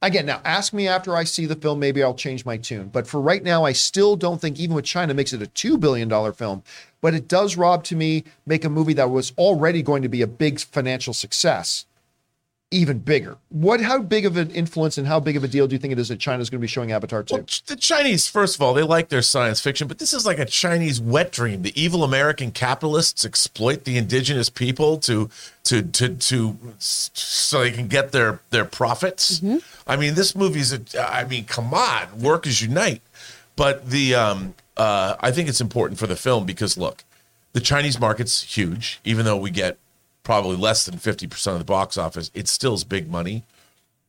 Again, 0.00 0.26
now 0.26 0.40
ask 0.44 0.72
me 0.72 0.86
after 0.86 1.16
I 1.16 1.24
see 1.24 1.46
the 1.46 1.56
film, 1.56 1.80
maybe 1.80 2.04
I'll 2.04 2.14
change 2.14 2.44
my 2.44 2.56
tune. 2.56 2.88
But 2.88 3.08
for 3.08 3.20
right 3.20 3.42
now, 3.42 3.64
I 3.64 3.72
still 3.72 4.14
don't 4.14 4.40
think, 4.40 4.60
even 4.60 4.76
with 4.76 4.84
China, 4.84 5.12
makes 5.12 5.32
it 5.32 5.42
a 5.42 5.46
$2 5.46 5.80
billion 5.80 6.32
film. 6.34 6.62
But 7.00 7.14
it 7.14 7.26
does, 7.26 7.56
Rob, 7.56 7.82
to 7.84 7.96
me, 7.96 8.22
make 8.46 8.64
a 8.64 8.68
movie 8.68 8.92
that 8.92 9.10
was 9.10 9.32
already 9.36 9.82
going 9.82 10.02
to 10.02 10.08
be 10.08 10.22
a 10.22 10.28
big 10.28 10.60
financial 10.60 11.12
success 11.12 11.86
even 12.70 12.98
bigger. 12.98 13.38
What? 13.48 13.80
How 13.80 14.00
big 14.00 14.26
of 14.26 14.36
an 14.36 14.50
influence 14.50 14.98
and 14.98 15.06
how 15.06 15.20
big 15.20 15.36
of 15.36 15.44
a 15.44 15.48
deal 15.48 15.66
do 15.66 15.74
you 15.74 15.78
think 15.78 15.92
it 15.92 15.98
is 15.98 16.08
that 16.08 16.20
China's 16.20 16.50
going 16.50 16.60
to 16.60 16.62
be 16.62 16.68
showing 16.68 16.92
Avatar 16.92 17.22
2? 17.22 17.34
Well, 17.34 17.44
the 17.66 17.76
Chinese, 17.76 18.28
first 18.28 18.56
of 18.56 18.62
all, 18.62 18.74
they 18.74 18.82
like 18.82 19.08
their 19.08 19.22
science 19.22 19.60
fiction, 19.60 19.88
but 19.88 19.98
this 19.98 20.12
is 20.12 20.26
like 20.26 20.38
a 20.38 20.44
Chinese 20.44 21.00
wet 21.00 21.32
dream. 21.32 21.62
The 21.62 21.80
evil 21.80 22.04
American 22.04 22.50
capitalists 22.50 23.24
exploit 23.24 23.84
the 23.84 23.96
indigenous 23.96 24.50
people 24.50 24.98
to 24.98 25.30
to 25.64 25.82
to 25.82 26.14
to 26.16 26.58
so 26.78 27.60
they 27.60 27.70
can 27.70 27.88
get 27.88 28.12
their 28.12 28.40
their 28.50 28.66
profits. 28.66 29.42
I 29.86 29.96
mean, 29.96 30.14
this 30.14 30.36
movie's 30.36 30.72
a. 30.72 30.82
I 30.98 31.24
mean, 31.24 31.46
come 31.46 31.72
on, 31.72 32.20
workers 32.20 32.60
unite. 32.60 33.00
But 33.56 33.88
the 33.88 34.14
um, 34.14 34.54
uh, 34.76 35.16
I 35.20 35.30
think 35.30 35.48
it's 35.48 35.60
important 35.60 35.98
for 35.98 36.06
the 36.06 36.16
film 36.16 36.44
because 36.44 36.76
look, 36.76 37.02
the 37.54 37.60
Chinese 37.60 37.98
market's 37.98 38.42
huge. 38.42 39.00
Even 39.04 39.24
though 39.24 39.38
we 39.38 39.50
get 39.50 39.78
probably 40.28 40.56
less 40.56 40.84
than 40.84 40.98
fifty 40.98 41.26
percent 41.26 41.54
of 41.54 41.58
the 41.58 41.64
box 41.64 41.96
office, 41.96 42.30
it 42.34 42.48
still 42.48 42.74
is 42.74 42.84
big 42.84 43.10
money. 43.10 43.44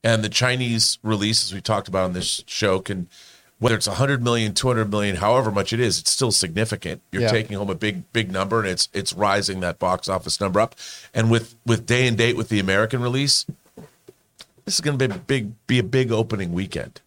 And 0.03 0.21
the 0.21 0.27
Chinese 0.27 0.99
release, 1.01 1.45
as 1.45 1.53
we 1.53 1.61
talked 1.61 1.87
about 1.87 2.03
on 2.03 2.11
this 2.11 2.43
show, 2.45 2.81
can 2.81 3.07
whether 3.59 3.75
it's 3.75 3.87
100 3.87 4.21
million, 4.21 4.53
200 4.53 4.91
million, 4.91 5.15
however 5.15 5.49
much 5.49 5.71
it 5.71 5.79
is, 5.79 5.97
it's 5.99 6.11
still 6.11 6.31
significant. 6.33 7.01
You're 7.13 7.21
Yeah. 7.21 7.31
taking 7.31 7.57
home 7.57 7.69
a 7.69 7.75
big, 7.75 8.11
big 8.11 8.31
number, 8.33 8.59
and 8.59 8.67
it's 8.67 8.89
it's 8.91 9.13
rising 9.13 9.61
that 9.61 9.79
box 9.79 10.09
office 10.09 10.41
number 10.41 10.59
up. 10.59 10.75
And 11.13 11.31
with 11.31 11.55
with 11.65 11.85
day 11.85 12.05
and 12.05 12.17
date 12.17 12.35
with 12.35 12.49
the 12.49 12.59
American 12.59 13.01
release, 13.01 13.45
this 14.65 14.75
is 14.75 14.81
going 14.81 14.99
to 14.99 15.07
be 15.07 15.15
a 15.15 15.17
big 15.17 15.67
be 15.67 15.79
a 15.79 15.83
big 15.83 16.11
opening 16.11 16.51
weekend. 16.51 16.99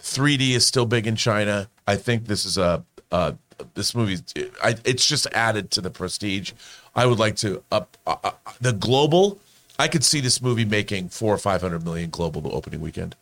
3D 0.00 0.52
is 0.52 0.64
still 0.64 0.86
big 0.86 1.08
in 1.08 1.16
China. 1.16 1.68
I 1.88 1.96
think 1.96 2.26
this 2.26 2.44
is 2.44 2.56
a 2.56 2.84
uh, 3.10 3.32
this 3.74 3.96
movie. 3.96 4.18
I, 4.62 4.76
it's 4.84 5.06
just 5.08 5.26
added 5.32 5.72
to 5.72 5.80
the 5.80 5.90
prestige. 5.90 6.52
I 6.94 7.06
would 7.06 7.18
like 7.18 7.36
to 7.36 7.62
up 7.70 7.96
uh, 8.06 8.16
uh, 8.24 8.32
the 8.60 8.72
global. 8.72 9.38
I 9.78 9.88
could 9.88 10.04
see 10.04 10.20
this 10.20 10.42
movie 10.42 10.64
making 10.64 11.08
four 11.08 11.34
or 11.34 11.38
five 11.38 11.60
hundred 11.62 11.84
million 11.84 12.10
global 12.10 12.40
the 12.40 12.50
opening 12.50 12.80
weekend. 12.80 13.16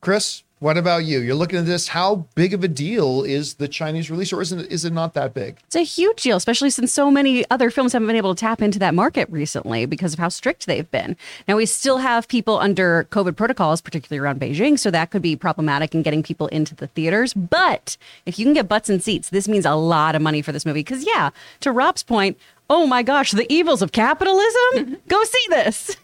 Chris, 0.00 0.42
what 0.60 0.76
about 0.76 1.04
you? 1.04 1.20
You're 1.20 1.34
looking 1.34 1.58
at 1.58 1.66
this. 1.66 1.88
How 1.88 2.26
big 2.34 2.52
of 2.52 2.62
a 2.62 2.68
deal 2.68 3.22
is 3.22 3.54
the 3.54 3.68
Chinese 3.68 4.10
release, 4.10 4.30
or 4.30 4.42
isn't 4.42 4.60
it? 4.60 4.70
Is 4.70 4.84
it 4.84 4.92
not 4.92 5.14
that 5.14 5.32
big? 5.32 5.56
It's 5.66 5.76
a 5.76 5.82
huge 5.82 6.22
deal, 6.22 6.36
especially 6.36 6.68
since 6.68 6.92
so 6.92 7.10
many 7.10 7.48
other 7.50 7.70
films 7.70 7.94
haven't 7.94 8.08
been 8.08 8.16
able 8.16 8.34
to 8.34 8.40
tap 8.40 8.60
into 8.60 8.78
that 8.78 8.94
market 8.94 9.28
recently 9.30 9.86
because 9.86 10.12
of 10.12 10.18
how 10.18 10.28
strict 10.28 10.66
they've 10.66 10.90
been. 10.90 11.16
Now, 11.48 11.56
we 11.56 11.64
still 11.64 11.98
have 11.98 12.28
people 12.28 12.58
under 12.58 13.06
COVID 13.10 13.36
protocols, 13.36 13.80
particularly 13.80 14.20
around 14.22 14.40
Beijing, 14.40 14.78
so 14.78 14.90
that 14.90 15.10
could 15.10 15.22
be 15.22 15.34
problematic 15.34 15.94
in 15.94 16.02
getting 16.02 16.22
people 16.22 16.46
into 16.48 16.74
the 16.74 16.88
theaters. 16.88 17.32
But 17.32 17.96
if 18.26 18.38
you 18.38 18.44
can 18.44 18.52
get 18.52 18.68
butts 18.68 18.90
and 18.90 19.02
seats, 19.02 19.30
this 19.30 19.48
means 19.48 19.64
a 19.64 19.74
lot 19.74 20.14
of 20.14 20.20
money 20.20 20.42
for 20.42 20.52
this 20.52 20.66
movie. 20.66 20.80
Because, 20.80 21.06
yeah, 21.06 21.30
to 21.60 21.72
Rob's 21.72 22.02
point, 22.02 22.38
oh 22.70 22.86
my 22.86 23.02
gosh, 23.02 23.32
the 23.32 23.52
evils 23.52 23.82
of 23.82 23.92
capitalism? 23.92 24.96
Go 25.08 25.22
see 25.24 25.46
this. 25.50 25.96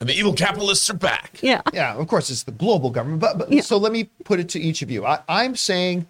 And 0.00 0.08
the 0.08 0.14
evil 0.14 0.32
capitalists 0.32 0.90
are 0.90 0.94
back. 0.94 1.38
Yeah. 1.40 1.60
Yeah, 1.72 1.94
of 1.94 2.08
course, 2.08 2.30
it's 2.30 2.42
the 2.42 2.50
global 2.52 2.90
government. 2.90 3.20
But, 3.20 3.38
but 3.38 3.64
so 3.64 3.76
let 3.76 3.92
me 3.92 4.04
put 4.24 4.40
it 4.40 4.48
to 4.50 4.60
each 4.60 4.82
of 4.82 4.90
you. 4.90 5.06
I, 5.06 5.20
I'm 5.28 5.54
saying 5.54 6.06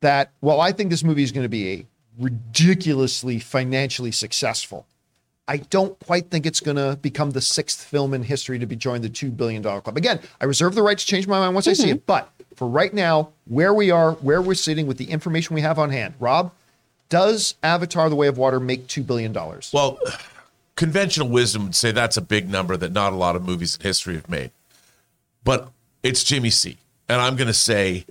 that 0.00 0.30
while 0.40 0.60
I 0.60 0.72
think 0.72 0.88
this 0.88 1.04
movie 1.04 1.22
is 1.22 1.32
going 1.32 1.44
to 1.44 1.50
be 1.50 1.72
a 1.72 1.86
ridiculously 2.18 3.38
financially 3.38 4.12
successful, 4.12 4.86
I 5.48 5.58
don't 5.58 5.98
quite 6.00 6.30
think 6.30 6.46
it's 6.46 6.60
going 6.60 6.76
to 6.76 6.98
become 7.02 7.32
the 7.32 7.40
sixth 7.40 7.84
film 7.84 8.14
in 8.14 8.22
history 8.22 8.58
to 8.58 8.66
be 8.66 8.76
joined 8.76 9.04
the 9.04 9.10
$2 9.10 9.36
billion 9.36 9.62
club. 9.62 9.96
Again, 9.96 10.20
I 10.40 10.44
reserve 10.44 10.74
the 10.74 10.82
right 10.82 10.96
to 10.96 11.06
change 11.06 11.26
my 11.26 11.38
mind 11.38 11.54
once 11.54 11.68
I 11.68 11.74
see 11.74 11.84
mm-hmm. 11.84 11.96
it. 11.96 12.06
But 12.06 12.32
for 12.54 12.66
right 12.66 12.94
now, 12.94 13.30
where 13.46 13.74
we 13.74 13.90
are, 13.90 14.12
where 14.12 14.40
we're 14.40 14.54
sitting 14.54 14.86
with 14.86 14.96
the 14.96 15.10
information 15.10 15.54
we 15.54 15.60
have 15.60 15.78
on 15.78 15.90
hand, 15.90 16.14
Rob, 16.18 16.52
does 17.08 17.54
Avatar 17.62 18.08
The 18.08 18.16
Way 18.16 18.26
of 18.28 18.38
Water 18.38 18.60
make 18.60 18.86
$2 18.86 19.06
billion? 19.06 19.32
Well, 19.72 19.98
conventional 20.74 21.28
wisdom 21.28 21.64
would 21.64 21.74
say 21.74 21.92
that's 21.92 22.16
a 22.16 22.22
big 22.22 22.48
number 22.48 22.76
that 22.76 22.92
not 22.92 23.12
a 23.12 23.16
lot 23.16 23.36
of 23.36 23.44
movies 23.44 23.76
in 23.76 23.82
history 23.82 24.14
have 24.14 24.28
made. 24.28 24.50
But 25.44 25.68
it's 26.02 26.24
Jimmy 26.24 26.50
C. 26.50 26.76
And 27.08 27.20
I'm 27.20 27.36
going 27.36 27.46
to 27.46 27.54
say 27.54 28.04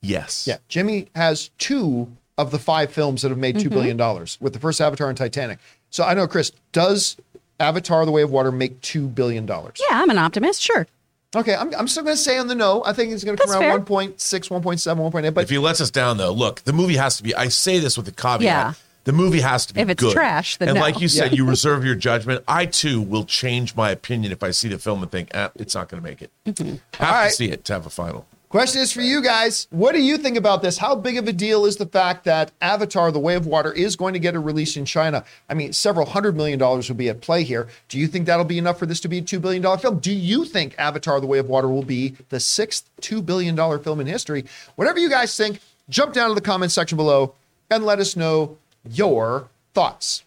yes. 0.00 0.46
Yeah, 0.46 0.58
Jimmy 0.68 1.08
has 1.14 1.50
two 1.58 2.08
of 2.38 2.50
the 2.50 2.58
five 2.58 2.90
films 2.90 3.22
that 3.22 3.28
have 3.28 3.38
made 3.38 3.56
$2 3.56 3.60
mm-hmm. 3.60 3.68
billion 3.68 3.96
dollars, 3.96 4.38
with 4.40 4.54
the 4.54 4.58
first 4.58 4.80
Avatar 4.80 5.08
and 5.08 5.16
Titanic. 5.16 5.58
So 5.90 6.04
I 6.04 6.14
know, 6.14 6.26
Chris, 6.26 6.52
does 6.72 7.16
Avatar 7.58 8.06
The 8.06 8.10
Way 8.10 8.22
of 8.22 8.30
Water 8.30 8.50
make 8.50 8.80
$2 8.80 9.14
billion? 9.14 9.46
Yeah, 9.46 9.62
I'm 9.90 10.08
an 10.08 10.18
optimist, 10.18 10.62
sure. 10.62 10.86
Okay, 11.36 11.54
I'm, 11.54 11.72
I'm 11.76 11.86
still 11.86 12.02
going 12.02 12.16
to 12.16 12.20
say 12.22 12.38
on 12.38 12.48
the 12.48 12.56
no. 12.56 12.82
I 12.84 12.92
think 12.92 13.12
it's 13.12 13.22
going 13.22 13.36
to 13.36 13.42
come 13.42 13.50
That's 13.52 13.62
around 13.62 13.86
fair. 13.86 14.14
1.6, 14.14 14.16
1.7, 14.16 15.12
1.8. 15.12 15.34
But 15.34 15.44
If 15.44 15.50
he 15.50 15.58
lets 15.58 15.80
us 15.80 15.90
down, 15.90 16.16
though, 16.16 16.32
look, 16.32 16.62
the 16.62 16.72
movie 16.72 16.96
has 16.96 17.16
to 17.18 17.22
be, 17.22 17.34
I 17.36 17.48
say 17.48 17.78
this 17.78 17.96
with 17.96 18.08
a 18.08 18.12
caveat. 18.12 18.40
Yeah. 18.42 18.72
The 19.04 19.12
movie 19.12 19.40
has 19.40 19.64
to 19.66 19.74
be 19.74 19.80
If 19.80 19.88
it's 19.88 20.02
good. 20.02 20.12
trash, 20.12 20.56
then 20.56 20.68
And 20.70 20.74
no. 20.76 20.80
like 20.82 21.00
you 21.00 21.06
said, 21.08 21.30
Yeah. 21.30 21.36
you 21.38 21.44
reserve 21.46 21.84
your 21.84 21.94
judgment. 21.94 22.42
I, 22.48 22.66
too, 22.66 23.00
will 23.00 23.24
change 23.24 23.76
my 23.76 23.90
opinion 23.90 24.32
if 24.32 24.42
I 24.42 24.50
see 24.50 24.68
the 24.68 24.78
film 24.78 25.02
and 25.02 25.10
think, 25.10 25.28
eh, 25.32 25.48
it's 25.54 25.74
not 25.74 25.88
going 25.88 26.02
to 26.02 26.08
make 26.08 26.20
it. 26.20 26.30
Mm-hmm. 26.46 26.68
Have 26.68 27.08
All 27.08 27.14
right. 27.14 27.28
to 27.30 27.34
see 27.34 27.50
it 27.50 27.64
to 27.66 27.72
have 27.74 27.86
a 27.86 27.90
final. 27.90 28.26
Question 28.50 28.82
is 28.82 28.90
for 28.90 29.00
you 29.00 29.22
guys. 29.22 29.68
What 29.70 29.94
do 29.94 30.02
you 30.02 30.18
think 30.18 30.36
about 30.36 30.60
this? 30.60 30.78
How 30.78 30.96
big 30.96 31.16
of 31.16 31.28
a 31.28 31.32
deal 31.32 31.64
is 31.66 31.76
the 31.76 31.86
fact 31.86 32.24
that 32.24 32.50
Avatar 32.60 33.12
The 33.12 33.20
Way 33.20 33.36
of 33.36 33.46
Water 33.46 33.72
is 33.72 33.94
going 33.94 34.12
to 34.14 34.18
get 34.18 34.34
a 34.34 34.40
release 34.40 34.76
in 34.76 34.84
China? 34.84 35.24
I 35.48 35.54
mean, 35.54 35.72
several 35.72 36.04
hundred 36.04 36.34
million 36.34 36.58
dollars 36.58 36.88
will 36.88 36.96
be 36.96 37.08
at 37.08 37.20
play 37.20 37.44
here. 37.44 37.68
Do 37.88 37.96
you 37.96 38.08
think 38.08 38.26
that'll 38.26 38.44
be 38.44 38.58
enough 38.58 38.76
for 38.76 38.86
this 38.86 38.98
to 39.02 39.08
be 39.08 39.18
a 39.18 39.22
$2 39.22 39.40
billion 39.40 39.62
film? 39.78 40.00
Do 40.00 40.12
you 40.12 40.44
think 40.44 40.74
Avatar 40.78 41.20
The 41.20 41.28
Way 41.28 41.38
of 41.38 41.48
Water 41.48 41.68
will 41.68 41.84
be 41.84 42.16
the 42.30 42.40
sixth 42.40 42.90
$2 43.02 43.24
billion 43.24 43.56
film 43.84 44.00
in 44.00 44.08
history? 44.08 44.44
Whatever 44.74 44.98
you 44.98 45.08
guys 45.08 45.36
think, 45.36 45.60
jump 45.88 46.12
down 46.12 46.30
to 46.30 46.34
the 46.34 46.40
comment 46.40 46.72
section 46.72 46.96
below 46.96 47.34
and 47.70 47.86
let 47.86 48.00
us 48.00 48.16
know 48.16 48.58
your 48.84 49.48
thoughts. 49.74 50.24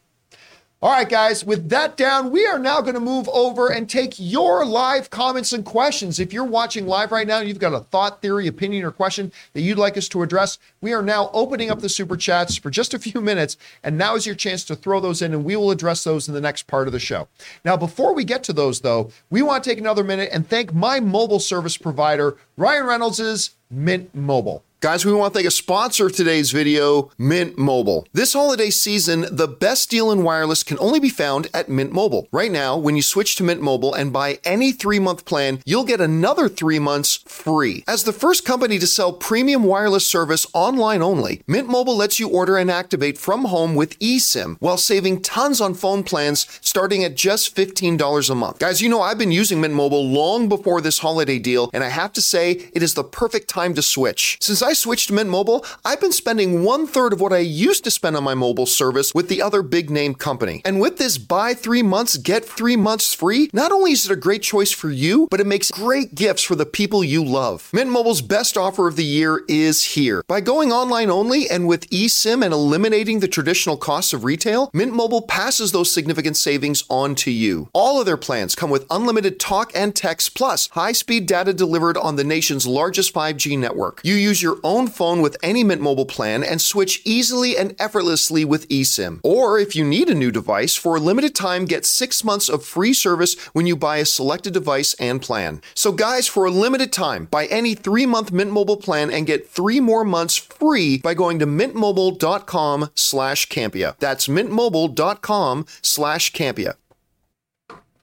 All 0.83 0.91
right, 0.91 1.07
guys, 1.07 1.45
with 1.45 1.69
that 1.69 1.95
down, 1.95 2.29
we 2.29 2.45
are 2.45 2.59
now 2.59 2.81
going 2.81 2.95
to 2.95 2.99
move 2.99 3.29
over 3.29 3.69
and 3.69 3.89
take 3.89 4.15
your 4.17 4.65
live 4.65 5.09
comments 5.09 5.53
and 5.53 5.63
questions. 5.63 6.19
If 6.19 6.33
you're 6.33 6.43
watching 6.43 6.87
live 6.87 7.13
right 7.13 7.25
now 7.25 7.39
you've 7.39 7.57
got 7.57 7.71
a 7.71 7.79
thought, 7.79 8.21
theory, 8.21 8.47
opinion, 8.47 8.83
or 8.83 8.91
question 8.91 9.31
that 9.53 9.61
you'd 9.61 9.77
like 9.77 9.95
us 9.95 10.09
to 10.09 10.23
address, 10.23 10.57
we 10.81 10.91
are 10.91 11.01
now 11.01 11.29
opening 11.31 11.71
up 11.71 11.79
the 11.79 11.87
super 11.87 12.17
chats 12.17 12.57
for 12.57 12.69
just 12.69 12.93
a 12.93 12.99
few 12.99 13.21
minutes. 13.21 13.55
And 13.81 13.97
now 13.97 14.15
is 14.15 14.25
your 14.25 14.35
chance 14.35 14.65
to 14.65 14.75
throw 14.75 14.99
those 14.99 15.21
in, 15.21 15.33
and 15.33 15.45
we 15.45 15.55
will 15.55 15.71
address 15.71 16.03
those 16.03 16.27
in 16.27 16.33
the 16.33 16.41
next 16.41 16.67
part 16.67 16.87
of 16.87 16.91
the 16.91 16.99
show. 16.99 17.29
Now, 17.63 17.77
before 17.77 18.13
we 18.13 18.25
get 18.25 18.43
to 18.43 18.51
those, 18.51 18.81
though, 18.81 19.09
we 19.29 19.41
want 19.41 19.63
to 19.63 19.69
take 19.69 19.79
another 19.79 20.03
minute 20.03 20.31
and 20.33 20.45
thank 20.45 20.73
my 20.73 20.99
mobile 20.99 21.39
service 21.39 21.77
provider, 21.77 22.35
Ryan 22.57 22.87
Reynolds' 22.87 23.51
Mint 23.71 24.13
Mobile. 24.13 24.65
Guys, 24.83 25.05
we 25.05 25.13
want 25.13 25.33
to 25.33 25.37
thank 25.37 25.47
a 25.47 25.51
sponsor 25.51 26.07
of 26.07 26.11
today's 26.13 26.51
video, 26.51 27.09
Mint 27.17 27.57
Mobile. 27.57 28.05
This 28.11 28.33
holiday 28.33 28.69
season, 28.69 29.25
the 29.31 29.47
best 29.47 29.89
deal 29.89 30.11
in 30.11 30.23
wireless 30.23 30.61
can 30.61 30.77
only 30.77 30.99
be 30.99 31.07
found 31.07 31.47
at 31.53 31.69
Mint 31.69 31.93
Mobile. 31.93 32.27
Right 32.33 32.51
now, 32.51 32.75
when 32.75 32.97
you 32.97 33.01
switch 33.01 33.37
to 33.37 33.45
Mint 33.45 33.61
Mobile 33.61 33.93
and 33.93 34.11
buy 34.11 34.39
any 34.43 34.73
three 34.73 34.99
month 34.99 35.23
plan, 35.23 35.61
you'll 35.65 35.85
get 35.85 36.01
another 36.01 36.49
three 36.49 36.79
months 36.79 37.23
free. 37.25 37.85
As 37.87 38.03
the 38.03 38.11
first 38.11 38.43
company 38.43 38.77
to 38.77 38.85
sell 38.85 39.13
premium 39.13 39.63
wireless 39.63 40.05
service 40.05 40.45
online 40.53 41.01
only, 41.01 41.43
Mint 41.47 41.69
Mobile 41.69 41.95
lets 41.95 42.19
you 42.19 42.27
order 42.27 42.57
and 42.57 42.69
activate 42.69 43.17
from 43.17 43.45
home 43.45 43.75
with 43.75 43.97
eSIM 43.99 44.57
while 44.59 44.75
saving 44.75 45.21
tons 45.21 45.61
on 45.61 45.75
phone 45.75 46.03
plans 46.03 46.45
starting 46.59 47.05
at 47.05 47.15
just 47.15 47.55
$15 47.55 48.29
a 48.29 48.35
month. 48.35 48.59
Guys, 48.59 48.81
you 48.81 48.89
know 48.89 49.01
I've 49.01 49.17
been 49.17 49.31
using 49.31 49.61
Mint 49.61 49.75
Mobile 49.75 50.05
long 50.05 50.49
before 50.49 50.81
this 50.81 50.99
holiday 50.99 51.39
deal, 51.39 51.69
and 51.73 51.85
I 51.85 51.89
have 51.89 52.11
to 52.11 52.21
say, 52.21 52.69
it 52.73 52.83
is 52.83 52.95
the 52.95 53.05
perfect 53.05 53.47
time 53.47 53.73
to 53.75 53.81
switch. 53.81 54.37
Since 54.41 54.61
I 54.61 54.72
switched 54.73 55.07
to 55.07 55.13
Mint 55.13 55.29
Mobile, 55.29 55.65
I've 55.85 56.01
been 56.01 56.11
spending 56.11 56.63
one 56.63 56.87
third 56.87 57.13
of 57.13 57.21
what 57.21 57.33
I 57.33 57.39
used 57.39 57.83
to 57.85 57.91
spend 57.91 58.15
on 58.15 58.23
my 58.23 58.33
mobile 58.33 58.65
service 58.65 59.13
with 59.13 59.29
the 59.29 59.41
other 59.41 59.61
big 59.61 59.89
name 59.89 60.15
company. 60.15 60.61
And 60.65 60.79
with 60.79 60.97
this 60.97 61.17
buy 61.17 61.53
three 61.53 61.83
months, 61.83 62.17
get 62.17 62.43
three 62.45 62.75
months 62.75 63.13
free, 63.13 63.49
not 63.53 63.71
only 63.71 63.91
is 63.91 64.05
it 64.05 64.11
a 64.11 64.15
great 64.15 64.41
choice 64.41 64.71
for 64.71 64.89
you, 64.89 65.27
but 65.31 65.39
it 65.39 65.47
makes 65.47 65.71
great 65.71 66.15
gifts 66.15 66.43
for 66.43 66.55
the 66.55 66.65
people 66.65 67.03
you 67.03 67.23
love. 67.23 67.69
Mint 67.73 67.89
Mobile's 67.89 68.21
best 68.21 68.57
offer 68.57 68.87
of 68.87 68.95
the 68.95 69.05
year 69.05 69.43
is 69.47 69.83
here. 69.83 70.23
By 70.27 70.41
going 70.41 70.71
online 70.71 71.09
only 71.09 71.49
and 71.49 71.67
with 71.67 71.89
eSIM 71.89 72.43
and 72.43 72.53
eliminating 72.53 73.19
the 73.19 73.27
traditional 73.27 73.77
costs 73.77 74.13
of 74.13 74.23
retail, 74.23 74.69
Mint 74.73 74.93
Mobile 74.93 75.21
passes 75.21 75.71
those 75.71 75.91
significant 75.91 76.37
savings 76.37 76.83
on 76.89 77.15
to 77.15 77.31
you. 77.31 77.69
All 77.73 77.99
of 77.99 78.05
their 78.05 78.17
plans 78.17 78.55
come 78.55 78.69
with 78.69 78.85
unlimited 78.89 79.39
talk 79.39 79.71
and 79.75 79.95
text 79.95 80.35
plus 80.35 80.69
high 80.69 80.91
speed 80.91 81.25
data 81.25 81.53
delivered 81.53 81.97
on 81.97 82.15
the 82.15 82.23
nation's 82.23 82.67
largest 82.67 83.13
5G 83.13 83.57
network. 83.57 84.01
You 84.03 84.15
use 84.15 84.41
your 84.41 84.59
own 84.63 84.87
phone 84.87 85.21
with 85.21 85.37
any 85.43 85.63
Mint 85.63 85.81
Mobile 85.81 86.05
plan 86.05 86.43
and 86.43 86.61
switch 86.61 87.01
easily 87.05 87.57
and 87.57 87.75
effortlessly 87.79 88.43
with 88.45 88.67
eSIM. 88.69 89.19
Or 89.23 89.59
if 89.59 89.75
you 89.75 89.83
need 89.83 90.09
a 90.09 90.15
new 90.15 90.31
device, 90.31 90.75
for 90.75 90.95
a 90.95 90.99
limited 90.99 91.35
time, 91.35 91.65
get 91.65 91.85
six 91.85 92.23
months 92.23 92.49
of 92.49 92.65
free 92.65 92.93
service 92.93 93.35
when 93.53 93.67
you 93.67 93.75
buy 93.75 93.97
a 93.97 94.05
selected 94.05 94.53
device 94.53 94.93
and 94.95 95.21
plan. 95.21 95.61
So, 95.73 95.91
guys, 95.91 96.27
for 96.27 96.45
a 96.45 96.51
limited 96.51 96.91
time, 96.91 97.25
buy 97.25 97.45
any 97.45 97.75
three 97.75 98.05
month 98.05 98.31
Mint 98.31 98.51
Mobile 98.51 98.77
plan 98.77 99.11
and 99.11 99.27
get 99.27 99.49
three 99.49 99.79
more 99.79 100.03
months 100.03 100.35
free 100.37 100.97
by 100.97 101.13
going 101.13 101.39
to 101.39 101.45
mintmobile.com 101.45 102.89
slash 102.95 103.47
Campea. 103.47 103.97
That's 103.99 104.27
mintmobile.com 104.27 105.65
slash 105.81 106.31
Campea. 106.31 106.75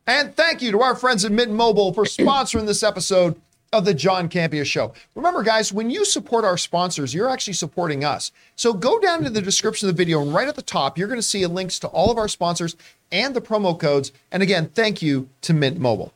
And 0.06 0.34
thank 0.34 0.60
you 0.60 0.72
to 0.72 0.80
our 0.80 0.96
friends 0.96 1.24
at 1.24 1.30
Mint 1.30 1.52
Mobile 1.52 1.92
for 1.92 2.04
sponsoring 2.04 2.66
this 2.66 2.82
episode. 2.82 3.40
Of 3.72 3.84
the 3.84 3.94
John 3.94 4.28
Campea 4.28 4.64
Show. 4.66 4.92
Remember, 5.14 5.44
guys, 5.44 5.72
when 5.72 5.90
you 5.90 6.04
support 6.04 6.44
our 6.44 6.58
sponsors, 6.58 7.14
you're 7.14 7.28
actually 7.28 7.52
supporting 7.52 8.02
us. 8.04 8.32
So 8.56 8.72
go 8.72 8.98
down 8.98 9.22
to 9.22 9.30
the 9.30 9.40
description 9.40 9.88
of 9.88 9.94
the 9.94 10.00
video, 10.00 10.20
and 10.20 10.34
right 10.34 10.48
at 10.48 10.56
the 10.56 10.62
top, 10.62 10.98
you're 10.98 11.06
going 11.06 11.20
to 11.20 11.22
see 11.22 11.46
links 11.46 11.78
to 11.80 11.86
all 11.86 12.10
of 12.10 12.18
our 12.18 12.26
sponsors 12.26 12.74
and 13.12 13.32
the 13.32 13.40
promo 13.40 13.78
codes. 13.78 14.10
And 14.32 14.42
again, 14.42 14.70
thank 14.74 15.02
you 15.02 15.28
to 15.42 15.54
Mint 15.54 15.78
Mobile. 15.78 16.12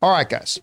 All 0.00 0.12
right, 0.12 0.26
guys. 0.26 0.62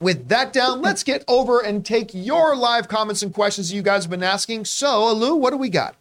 With 0.00 0.28
that 0.28 0.54
down, 0.54 0.80
let's 0.80 1.04
get 1.04 1.24
over 1.28 1.60
and 1.60 1.84
take 1.84 2.14
your 2.14 2.56
live 2.56 2.88
comments 2.88 3.22
and 3.22 3.34
questions 3.34 3.70
you 3.70 3.82
guys 3.82 4.04
have 4.04 4.10
been 4.10 4.22
asking. 4.22 4.64
So, 4.64 4.88
Alu, 4.88 5.34
what 5.34 5.50
do 5.50 5.58
we 5.58 5.68
got? 5.68 5.94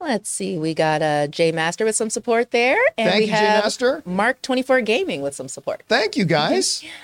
Let's 0.00 0.30
see. 0.30 0.56
We 0.56 0.72
got 0.72 1.02
uh, 1.02 1.26
J 1.26 1.52
Master 1.52 1.84
with 1.84 1.96
some 1.96 2.08
support 2.08 2.50
there. 2.50 2.78
And 2.96 3.10
Thank 3.10 3.20
we 3.20 3.26
you, 3.26 3.32
J 3.32 3.44
have 3.44 3.64
Master. 3.64 4.02
Mark24 4.08 4.82
Gaming 4.86 5.20
with 5.20 5.34
some 5.34 5.48
support. 5.48 5.82
Thank 5.86 6.16
you, 6.16 6.24
guys. 6.24 6.82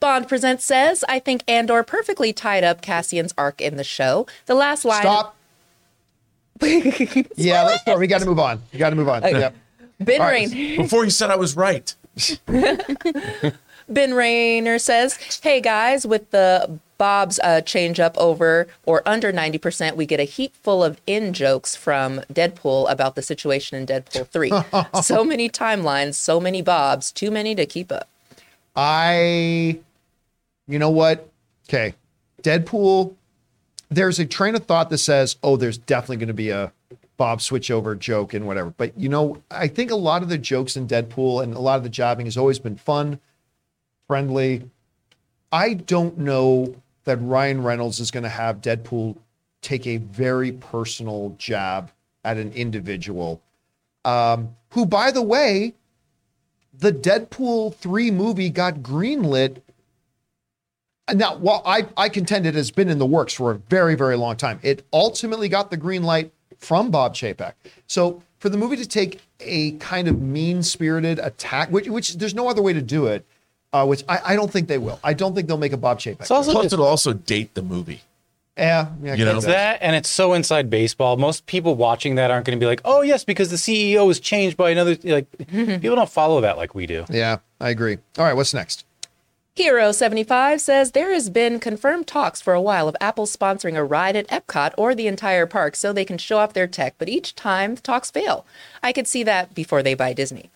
Bond 0.00 0.28
Presents 0.28 0.64
says, 0.64 1.04
I 1.08 1.18
think 1.18 1.42
Andor 1.48 1.82
perfectly 1.82 2.32
tied 2.32 2.62
up 2.64 2.82
Cassian's 2.82 3.32
arc 3.38 3.60
in 3.60 3.76
the 3.76 3.84
show. 3.84 4.26
The 4.46 4.54
last 4.54 4.84
line. 4.84 5.02
Stop. 5.02 5.36
Yeah, 7.36 7.64
let's 7.64 7.82
go. 7.84 7.98
We 7.98 8.06
got 8.06 8.20
to 8.20 8.26
move 8.26 8.38
on. 8.38 8.62
We 8.72 8.78
got 8.78 8.90
to 8.90 8.96
move 8.96 9.08
on. 9.08 9.22
Yep. 9.22 9.54
Ben, 10.00 10.20
All 10.20 10.26
right. 10.26 10.48
Rain- 10.50 10.76
Before 10.82 11.04
he 11.04 11.10
said 11.10 11.30
I 11.30 11.36
was 11.36 11.56
right. 11.56 11.94
ben 12.46 14.14
Rayner 14.14 14.78
says, 14.78 15.18
Hey 15.42 15.60
guys, 15.60 16.06
with 16.06 16.30
the 16.30 16.78
Bob's 16.96 17.40
uh, 17.40 17.60
change 17.60 17.98
up 17.98 18.16
over 18.16 18.68
or 18.86 19.02
under 19.06 19.32
90%, 19.32 19.96
we 19.96 20.06
get 20.06 20.20
a 20.20 20.24
heap 20.24 20.54
full 20.62 20.84
of 20.84 21.00
in 21.06 21.32
jokes 21.32 21.74
from 21.74 22.20
Deadpool 22.32 22.90
about 22.90 23.14
the 23.14 23.22
situation 23.22 23.76
in 23.78 23.86
Deadpool 23.86 24.28
3. 24.28 24.52
so 25.02 25.24
many 25.24 25.48
timelines, 25.50 26.14
so 26.14 26.40
many 26.40 26.62
Bobs, 26.62 27.10
too 27.10 27.30
many 27.30 27.54
to 27.54 27.66
keep 27.66 27.90
up. 27.90 28.08
I, 28.76 29.78
you 30.66 30.78
know 30.78 30.90
what? 30.90 31.28
Okay. 31.68 31.94
Deadpool, 32.42 33.14
there's 33.88 34.18
a 34.18 34.26
train 34.26 34.54
of 34.54 34.64
thought 34.64 34.90
that 34.90 34.98
says, 34.98 35.36
oh, 35.42 35.56
there's 35.56 35.78
definitely 35.78 36.16
going 36.16 36.28
to 36.28 36.34
be 36.34 36.50
a 36.50 36.72
Bob 37.16 37.38
switchover 37.38 37.98
joke 37.98 38.34
and 38.34 38.46
whatever. 38.46 38.70
But, 38.70 38.98
you 38.98 39.08
know, 39.08 39.42
I 39.50 39.68
think 39.68 39.90
a 39.90 39.96
lot 39.96 40.22
of 40.22 40.28
the 40.28 40.38
jokes 40.38 40.76
in 40.76 40.88
Deadpool 40.88 41.42
and 41.42 41.54
a 41.54 41.60
lot 41.60 41.76
of 41.76 41.82
the 41.82 41.88
jobbing 41.88 42.26
has 42.26 42.36
always 42.36 42.58
been 42.58 42.76
fun, 42.76 43.20
friendly. 44.06 44.68
I 45.52 45.74
don't 45.74 46.18
know 46.18 46.74
that 47.04 47.18
Ryan 47.18 47.62
Reynolds 47.62 48.00
is 48.00 48.10
going 48.10 48.24
to 48.24 48.28
have 48.28 48.60
Deadpool 48.60 49.16
take 49.62 49.86
a 49.86 49.98
very 49.98 50.52
personal 50.52 51.34
jab 51.38 51.90
at 52.24 52.36
an 52.36 52.52
individual 52.52 53.40
um, 54.04 54.56
who, 54.70 54.84
by 54.86 55.10
the 55.10 55.22
way, 55.22 55.74
the 56.78 56.92
Deadpool 56.92 57.74
3 57.74 58.10
movie 58.10 58.50
got 58.50 58.76
greenlit. 58.76 59.60
Now, 61.12 61.36
while 61.36 61.62
I, 61.66 61.86
I 61.96 62.08
contend 62.08 62.46
it 62.46 62.54
has 62.54 62.70
been 62.70 62.88
in 62.88 62.98
the 62.98 63.06
works 63.06 63.34
for 63.34 63.50
a 63.50 63.56
very, 63.56 63.94
very 63.94 64.16
long 64.16 64.36
time. 64.36 64.58
It 64.62 64.84
ultimately 64.92 65.48
got 65.48 65.70
the 65.70 65.76
green 65.76 66.02
light 66.02 66.32
from 66.58 66.90
Bob 66.90 67.14
Chapek. 67.14 67.52
So 67.86 68.22
for 68.38 68.48
the 68.48 68.56
movie 68.56 68.76
to 68.76 68.88
take 68.88 69.20
a 69.40 69.72
kind 69.72 70.08
of 70.08 70.20
mean 70.20 70.62
spirited 70.62 71.18
attack, 71.18 71.70
which, 71.70 71.88
which 71.88 72.14
there's 72.14 72.34
no 72.34 72.48
other 72.48 72.62
way 72.62 72.72
to 72.72 72.82
do 72.82 73.06
it, 73.06 73.26
uh, 73.74 73.84
which 73.84 74.04
I, 74.08 74.20
I 74.24 74.36
don't 74.36 74.50
think 74.50 74.68
they 74.68 74.78
will. 74.78 74.98
I 75.04 75.12
don't 75.12 75.34
think 75.34 75.48
they'll 75.48 75.58
make 75.58 75.72
a 75.72 75.76
Bob 75.76 75.98
Chapek. 75.98 76.22
It's 76.22 76.30
also 76.30 76.52
Plus, 76.52 76.72
it'll 76.72 76.86
also 76.86 77.12
date 77.12 77.54
the 77.54 77.62
movie. 77.62 78.00
Yeah, 78.56 78.88
yeah, 79.02 79.14
You 79.14 79.24
know? 79.24 79.36
it's 79.36 79.46
that, 79.46 79.78
and 79.80 79.96
it's 79.96 80.08
so 80.08 80.32
inside 80.32 80.70
baseball. 80.70 81.16
Most 81.16 81.46
people 81.46 81.74
watching 81.74 82.14
that 82.16 82.30
aren't 82.30 82.46
going 82.46 82.58
to 82.58 82.62
be 82.62 82.66
like, 82.66 82.80
"Oh 82.84 83.02
yes," 83.02 83.24
because 83.24 83.50
the 83.50 83.56
CEO 83.56 84.06
was 84.06 84.20
changed 84.20 84.56
by 84.56 84.70
another. 84.70 84.96
Like 85.02 85.26
people 85.48 85.96
don't 85.96 86.10
follow 86.10 86.40
that 86.42 86.56
like 86.56 86.74
we 86.74 86.86
do. 86.86 87.04
yeah, 87.10 87.38
I 87.60 87.70
agree. 87.70 87.98
All 88.18 88.24
right, 88.24 88.34
what's 88.34 88.54
next? 88.54 88.84
Hero75 89.56 90.58
says 90.58 90.90
there 90.90 91.12
has 91.12 91.30
been 91.30 91.60
confirmed 91.60 92.08
talks 92.08 92.40
for 92.40 92.54
a 92.54 92.60
while 92.60 92.88
of 92.88 92.96
Apple 93.00 93.24
sponsoring 93.24 93.76
a 93.76 93.84
ride 93.84 94.16
at 94.16 94.26
Epcot 94.26 94.72
or 94.76 94.96
the 94.96 95.06
entire 95.06 95.46
park 95.46 95.76
so 95.76 95.92
they 95.92 96.04
can 96.04 96.18
show 96.18 96.38
off 96.38 96.54
their 96.54 96.66
tech, 96.66 96.96
but 96.98 97.08
each 97.08 97.36
time 97.36 97.76
the 97.76 97.80
talks 97.80 98.10
fail. 98.10 98.44
I 98.82 98.92
could 98.92 99.06
see 99.06 99.22
that 99.22 99.54
before 99.54 99.80
they 99.80 99.94
buy 99.94 100.12
Disney. 100.12 100.50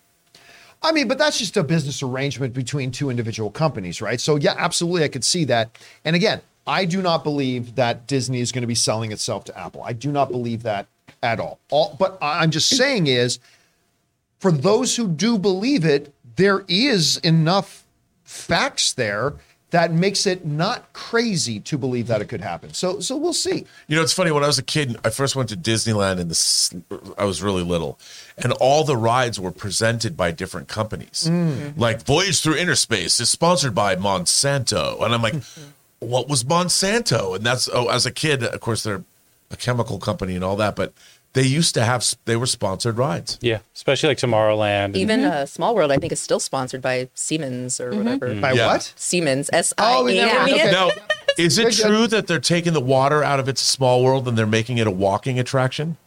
I 0.83 0.91
mean, 0.91 1.07
but 1.07 1.17
that's 1.17 1.39
just 1.39 1.55
a 1.55 1.63
business 1.63 2.03
arrangement 2.03 2.53
between 2.53 2.91
two 2.91 3.09
individual 3.09 3.51
companies, 3.51 4.01
right? 4.01 4.19
So, 4.19 4.35
yeah, 4.35 4.55
absolutely, 4.57 5.05
I 5.05 5.09
could 5.09 5.23
see 5.23 5.45
that. 5.45 5.77
And 6.03 6.13
again, 6.15 6.41
I 6.69 6.85
do 6.85 7.01
not 7.01 7.23
believe 7.23 7.75
that 7.75 8.05
Disney 8.05 8.41
is 8.41 8.51
going 8.51 8.61
to 8.61 8.67
be 8.67 8.75
selling 8.75 9.11
itself 9.11 9.43
to 9.45 9.57
Apple. 9.57 9.81
I 9.83 9.93
do 9.93 10.11
not 10.11 10.29
believe 10.29 10.61
that 10.63 10.85
at 11.23 11.39
all. 11.39 11.59
all 11.71 11.95
but 11.97 12.19
I'm 12.21 12.51
just 12.51 12.69
saying 12.69 13.07
is, 13.07 13.39
for 14.39 14.51
those 14.51 14.95
who 14.95 15.07
do 15.07 15.39
believe 15.39 15.83
it, 15.83 16.13
there 16.35 16.63
is 16.67 17.17
enough 17.17 17.85
facts 18.23 18.93
there 18.93 19.33
that 19.71 19.91
makes 19.91 20.27
it 20.27 20.45
not 20.45 20.93
crazy 20.93 21.59
to 21.59 21.77
believe 21.77 22.05
that 22.07 22.21
it 22.21 22.25
could 22.25 22.41
happen. 22.41 22.73
So, 22.73 22.99
so 22.99 23.17
we'll 23.17 23.33
see. 23.33 23.65
You 23.87 23.95
know, 23.95 24.03
it's 24.03 24.13
funny. 24.13 24.31
When 24.31 24.43
I 24.43 24.47
was 24.47 24.59
a 24.59 24.63
kid, 24.63 24.95
I 25.03 25.09
first 25.09 25.35
went 25.35 25.49
to 25.49 25.57
Disneyland, 25.57 26.19
and 26.19 26.29
this 26.29 26.73
I 27.17 27.25
was 27.25 27.41
really 27.41 27.63
little, 27.63 27.99
and 28.37 28.53
all 28.53 28.83
the 28.83 28.97
rides 28.97 29.39
were 29.39 29.51
presented 29.51 30.15
by 30.15 30.31
different 30.31 30.67
companies. 30.67 31.27
Mm. 31.29 31.77
Like 31.77 32.03
Voyage 32.03 32.41
Through 32.41 32.57
Inner 32.57 32.75
Space 32.75 33.19
is 33.19 33.29
sponsored 33.29 33.73
by 33.73 33.95
Monsanto, 33.95 35.03
and 35.03 35.13
I'm 35.13 35.21
like, 35.21 35.33
mm-hmm. 35.33 35.69
What 35.99 36.27
was 36.29 36.43
Monsanto? 36.43 37.35
And 37.35 37.43
that's 37.45 37.69
oh, 37.73 37.87
as 37.89 38.05
a 38.05 38.11
kid, 38.11 38.43
of 38.43 38.59
course, 38.61 38.83
they're 38.83 39.03
a 39.51 39.55
chemical 39.57 39.99
company 39.99 40.35
and 40.35 40.43
all 40.43 40.55
that, 40.57 40.75
but 40.75 40.93
they 41.33 41.43
used 41.43 41.73
to 41.75 41.83
have 41.83 42.05
they 42.25 42.35
were 42.35 42.45
sponsored 42.45 42.97
rides. 42.97 43.37
Yeah, 43.41 43.59
especially 43.75 44.09
like 44.09 44.17
Tomorrowland. 44.17 44.85
and- 44.85 44.97
Even 44.97 45.23
uh, 45.23 45.45
Small 45.45 45.75
World, 45.75 45.91
I 45.91 45.97
think, 45.97 46.11
is 46.11 46.19
still 46.19 46.39
sponsored 46.39 46.81
by 46.81 47.09
Siemens 47.13 47.79
or 47.79 47.91
whatever. 47.95 48.33
By 48.35 48.53
Yeah. 48.53 48.67
what? 48.67 48.93
Siemens, 48.95 49.49
S 49.53 49.73
I 49.77 49.95
Oh, 49.97 50.03
we 50.05 50.13
E 50.13 50.15
never- 50.17 50.39
M 50.39 50.47
N. 50.47 50.53
okay. 50.53 50.71
Now, 50.71 50.89
is 51.37 51.57
it 51.57 51.65
Good, 51.65 51.75
good. 51.77 51.87
true 51.87 52.07
that 52.07 52.27
they're 52.27 52.39
taking 52.39 52.73
the 52.73 52.81
water 52.81 53.23
out 53.23 53.39
of 53.39 53.47
its 53.47 53.61
small 53.61 54.03
world 54.03 54.27
and 54.27 54.37
they're 54.37 54.45
making 54.47 54.77
it 54.79 54.87
a 54.87 54.91
walking 54.91 55.39
attraction? 55.39 55.97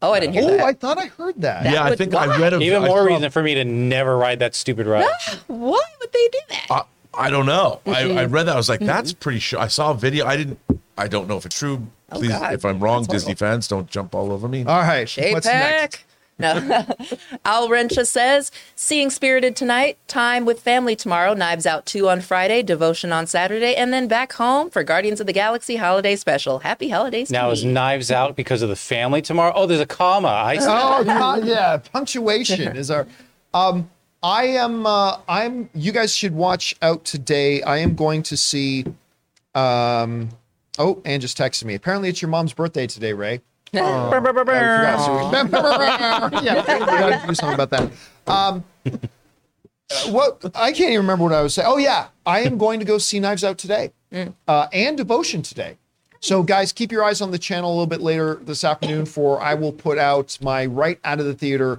Oh, 0.00 0.12
I 0.12 0.20
didn't 0.20 0.34
hear 0.34 0.42
that. 0.44 0.52
Oh, 0.52 0.56
that. 0.58 0.64
I 0.66 0.72
thought 0.74 0.98
I 0.98 1.06
heard 1.06 1.34
that. 1.42 1.64
That 1.64 1.72
yeah, 1.72 1.82
I 1.82 1.90
would- 1.90 1.98
think 1.98 2.14
I 2.14 2.28
why? 2.28 2.38
read 2.38 2.52
a 2.54 2.60
Even 2.60 2.84
I 2.84 2.86
more 2.86 2.98
saw- 3.08 3.14
reason 3.14 3.30
for 3.30 3.42
me 3.42 3.54
to 3.54 3.64
never 3.64 4.16
ride 4.16 4.38
that 4.38 4.54
stupid 4.54 4.86
ride. 4.86 5.06
Why 5.48 5.82
would 6.00 6.12
they 6.12 6.28
do 6.30 6.38
that? 6.50 6.66
I, 6.70 6.82
I 7.18 7.30
don't 7.30 7.46
know. 7.46 7.80
I, 7.86 8.10
I 8.10 8.24
read 8.26 8.44
that. 8.44 8.54
I 8.54 8.56
was 8.56 8.68
like, 8.68 8.80
that's 8.80 9.12
pretty 9.12 9.40
sure. 9.40 9.58
I 9.58 9.66
saw 9.66 9.90
a 9.90 9.94
video. 9.94 10.24
I 10.24 10.36
didn't. 10.36 10.58
I 10.96 11.08
don't 11.08 11.28
know 11.28 11.36
if 11.36 11.44
it's 11.44 11.58
true. 11.58 11.86
Please, 12.10 12.30
God. 12.30 12.54
if 12.54 12.64
I'm 12.64 12.80
wrong, 12.80 13.02
That's 13.02 13.12
Disney 13.12 13.34
fans, 13.34 13.68
don't 13.68 13.88
jump 13.88 14.14
all 14.14 14.32
over 14.32 14.48
me. 14.48 14.64
All 14.64 14.80
right. 14.80 15.10
What's 15.32 15.46
next? 15.46 15.96
JPEG. 15.96 16.02
No. 16.40 16.54
Al 17.44 17.68
Rencha 17.68 18.06
says, 18.06 18.52
seeing 18.76 19.10
Spirited 19.10 19.56
tonight, 19.56 19.98
time 20.06 20.44
with 20.44 20.60
family 20.60 20.94
tomorrow, 20.94 21.34
Knives 21.34 21.66
Out 21.66 21.84
2 21.84 22.08
on 22.08 22.20
Friday, 22.20 22.62
Devotion 22.62 23.12
on 23.12 23.26
Saturday, 23.26 23.74
and 23.74 23.92
then 23.92 24.06
back 24.06 24.34
home 24.34 24.70
for 24.70 24.84
Guardians 24.84 25.20
of 25.20 25.26
the 25.26 25.32
Galaxy 25.32 25.76
holiday 25.76 26.14
special. 26.14 26.60
Happy 26.60 26.88
holidays. 26.88 27.30
Now 27.30 27.46
to 27.46 27.52
is 27.52 27.64
me. 27.64 27.72
Knives 27.72 28.12
Out 28.12 28.36
because 28.36 28.62
of 28.62 28.68
the 28.68 28.76
family 28.76 29.20
tomorrow? 29.20 29.52
Oh, 29.54 29.66
there's 29.66 29.80
a 29.80 29.86
comma. 29.86 30.28
I 30.28 30.58
see. 30.58 30.66
Oh 30.68 31.42
yeah, 31.44 31.78
punctuation 31.78 32.76
is 32.76 32.90
our. 32.90 33.06
Um, 33.52 33.90
I 34.22 34.44
am. 34.48 34.84
Uh, 34.86 35.18
I'm. 35.28 35.70
You 35.74 35.92
guys 35.92 36.14
should 36.14 36.34
watch 36.34 36.74
out 36.82 37.04
today. 37.04 37.62
I 37.62 37.78
am 37.78 37.94
going 37.94 38.22
to 38.24 38.36
see. 38.36 38.84
Um, 39.54 40.30
oh, 40.78 41.00
Ann 41.04 41.20
just 41.20 41.38
texted 41.38 41.64
me. 41.64 41.74
Apparently, 41.74 42.08
it's 42.08 42.20
your 42.20 42.28
mom's 42.30 42.52
birthday 42.52 42.86
today, 42.86 43.12
Ray. 43.12 43.40
Oh, 43.74 44.10
I 44.10 45.30
forgot. 45.46 46.30
So- 46.32 46.40
yeah, 46.42 46.54
we 46.80 46.86
gotta 46.86 47.26
do 47.28 47.34
something 47.34 47.54
about 47.60 47.70
that. 47.70 47.90
Um, 48.26 48.64
uh, 48.86 50.10
what 50.10 50.42
I 50.54 50.72
can't 50.72 50.90
even 50.90 51.00
remember 51.00 51.24
what 51.24 51.32
I 51.34 51.42
was 51.42 51.52
saying. 51.54 51.68
Oh 51.70 51.76
yeah, 51.76 52.08
I 52.24 52.40
am 52.40 52.56
going 52.56 52.78
to 52.80 52.86
go 52.86 52.96
see 52.98 53.20
Knives 53.20 53.44
Out 53.44 53.58
today, 53.58 53.92
uh, 54.48 54.68
and 54.72 54.96
Devotion 54.96 55.42
today. 55.42 55.76
So 56.20 56.42
guys, 56.42 56.72
keep 56.72 56.90
your 56.90 57.04
eyes 57.04 57.20
on 57.20 57.30
the 57.30 57.38
channel 57.38 57.68
a 57.70 57.74
little 57.74 57.86
bit 57.86 58.00
later 58.00 58.36
this 58.42 58.64
afternoon 58.64 59.04
for 59.04 59.38
I 59.40 59.52
will 59.54 59.72
put 59.72 59.98
out 59.98 60.38
my 60.40 60.64
right 60.66 60.98
out 61.04 61.20
of 61.20 61.26
the 61.26 61.34
theater 61.34 61.78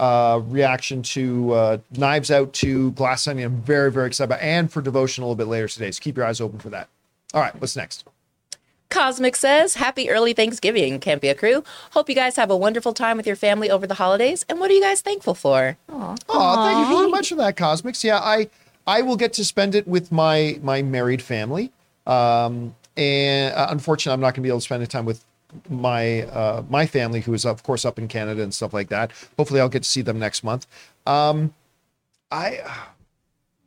uh, 0.00 0.40
reaction 0.46 1.02
to 1.02 1.52
uh, 1.52 1.78
Knives 1.92 2.30
Out 2.30 2.52
to 2.54 2.90
Glass 2.92 3.28
Onion. 3.28 3.52
I'm 3.52 3.60
very 3.60 3.92
very 3.92 4.06
excited 4.06 4.28
about, 4.28 4.40
and 4.40 4.72
for 4.72 4.80
Devotion 4.80 5.22
a 5.22 5.26
little 5.26 5.36
bit 5.36 5.46
later 5.46 5.68
today. 5.68 5.90
So 5.90 6.00
keep 6.00 6.16
your 6.16 6.26
eyes 6.26 6.40
open 6.40 6.58
for 6.58 6.70
that. 6.70 6.88
All 7.34 7.40
right, 7.40 7.54
what's 7.60 7.76
next? 7.76 8.04
Cosmic 8.88 9.36
says, 9.36 9.74
Happy 9.74 10.10
early 10.10 10.32
Thanksgiving, 10.32 10.98
Campea 10.98 11.38
crew. 11.38 11.62
Hope 11.92 12.08
you 12.08 12.14
guys 12.14 12.34
have 12.36 12.50
a 12.50 12.56
wonderful 12.56 12.92
time 12.92 13.16
with 13.16 13.26
your 13.26 13.36
family 13.36 13.70
over 13.70 13.86
the 13.86 13.94
holidays. 13.94 14.44
And 14.48 14.58
what 14.58 14.70
are 14.70 14.74
you 14.74 14.80
guys 14.80 15.00
thankful 15.00 15.34
for? 15.34 15.76
Oh, 15.88 16.16
thank 16.26 16.88
you 16.88 16.96
very 16.96 17.10
much 17.10 17.28
for 17.28 17.36
that, 17.36 17.56
Cosmics. 17.56 18.02
Yeah, 18.02 18.18
I 18.18 18.48
I 18.86 19.02
will 19.02 19.16
get 19.16 19.32
to 19.34 19.44
spend 19.44 19.74
it 19.74 19.86
with 19.86 20.10
my 20.10 20.58
my 20.62 20.82
married 20.82 21.22
family. 21.22 21.70
Um, 22.06 22.74
and 22.96 23.54
uh, 23.54 23.68
unfortunately, 23.70 24.14
I'm 24.14 24.20
not 24.20 24.34
going 24.34 24.36
to 24.36 24.40
be 24.42 24.48
able 24.48 24.58
to 24.58 24.64
spend 24.64 24.82
the 24.82 24.86
time 24.86 25.04
with 25.04 25.24
my 25.68 26.22
uh, 26.22 26.62
my 26.68 26.86
family, 26.86 27.20
who 27.20 27.34
is 27.34 27.44
of 27.44 27.62
course 27.62 27.84
up 27.84 27.98
in 27.98 28.08
Canada 28.08 28.42
and 28.42 28.54
stuff 28.54 28.72
like 28.72 28.88
that. 28.88 29.12
Hopefully, 29.36 29.60
I'll 29.60 29.68
get 29.68 29.82
to 29.82 29.88
see 29.88 30.02
them 30.02 30.18
next 30.18 30.44
month. 30.44 30.66
Um, 31.06 31.54
I, 32.30 32.60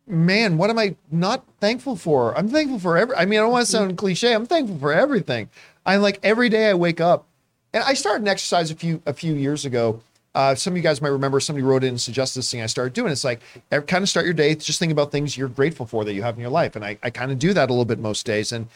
man, 0.08 0.58
what 0.58 0.70
am 0.70 0.80
I 0.80 0.96
not 1.12 1.44
thankful 1.60 1.96
for? 1.96 2.38
I'm 2.38 2.50
thankful 2.50 2.80
for 2.80 2.98
every. 2.98 3.16
I 3.16 3.26
mean, 3.26 3.40
I 3.40 3.44
don't 3.44 3.52
want 3.52 3.66
to 3.66 3.72
sound 3.72 3.98
cliche. 3.98 4.34
I'm 4.34 4.46
thankful 4.46 4.78
for 4.78 4.94
everything. 4.94 5.50
I'm 5.86 6.02
like 6.02 6.20
every 6.24 6.50
day 6.50 6.70
I 6.70 6.74
wake 6.74 7.02
up, 7.02 7.26
and 7.74 7.84
I 7.84 7.94
started 7.94 8.22
an 8.22 8.28
exercise 8.30 8.72
a 8.72 8.76
few 8.76 9.02
a 9.06 9.14
few 9.14 9.34
years 9.34 9.66
ago 9.66 10.02
Uh, 10.36 10.56
some 10.56 10.74
of 10.74 10.78
you 10.78 10.84
guys 10.84 11.00
might 11.00 11.10
remember 11.10 11.40
somebody 11.40 11.64
wrote 11.64 11.84
in 11.84 11.90
and 11.90 12.02
suggested 12.02 12.40
this 12.40 12.50
thing 12.50 12.62
I 12.62 12.66
started 12.66 12.94
doing. 12.94 13.12
It's 13.12 13.24
like 13.24 13.40
kind 13.70 14.02
of 14.02 14.10
start 14.10 14.26
your 14.26 14.34
day, 14.34 14.56
just 14.56 14.80
think 14.80 14.92
about 14.92 15.12
things 15.12 15.38
you're 15.38 15.48
grateful 15.48 15.86
for 15.86 16.04
that 16.06 16.14
you 16.14 16.24
have 16.24 16.36
in 16.36 16.42
your 16.42 16.50
life. 16.50 16.76
And 16.76 16.84
I, 16.84 16.98
I 17.04 17.12
kind 17.12 17.32
of 17.32 17.38
do 17.38 17.54
that 17.54 17.70
a 17.70 17.74
little 17.74 17.86
bit 17.86 18.00
most 18.00 18.26
days. 18.26 18.52
And 18.52 18.68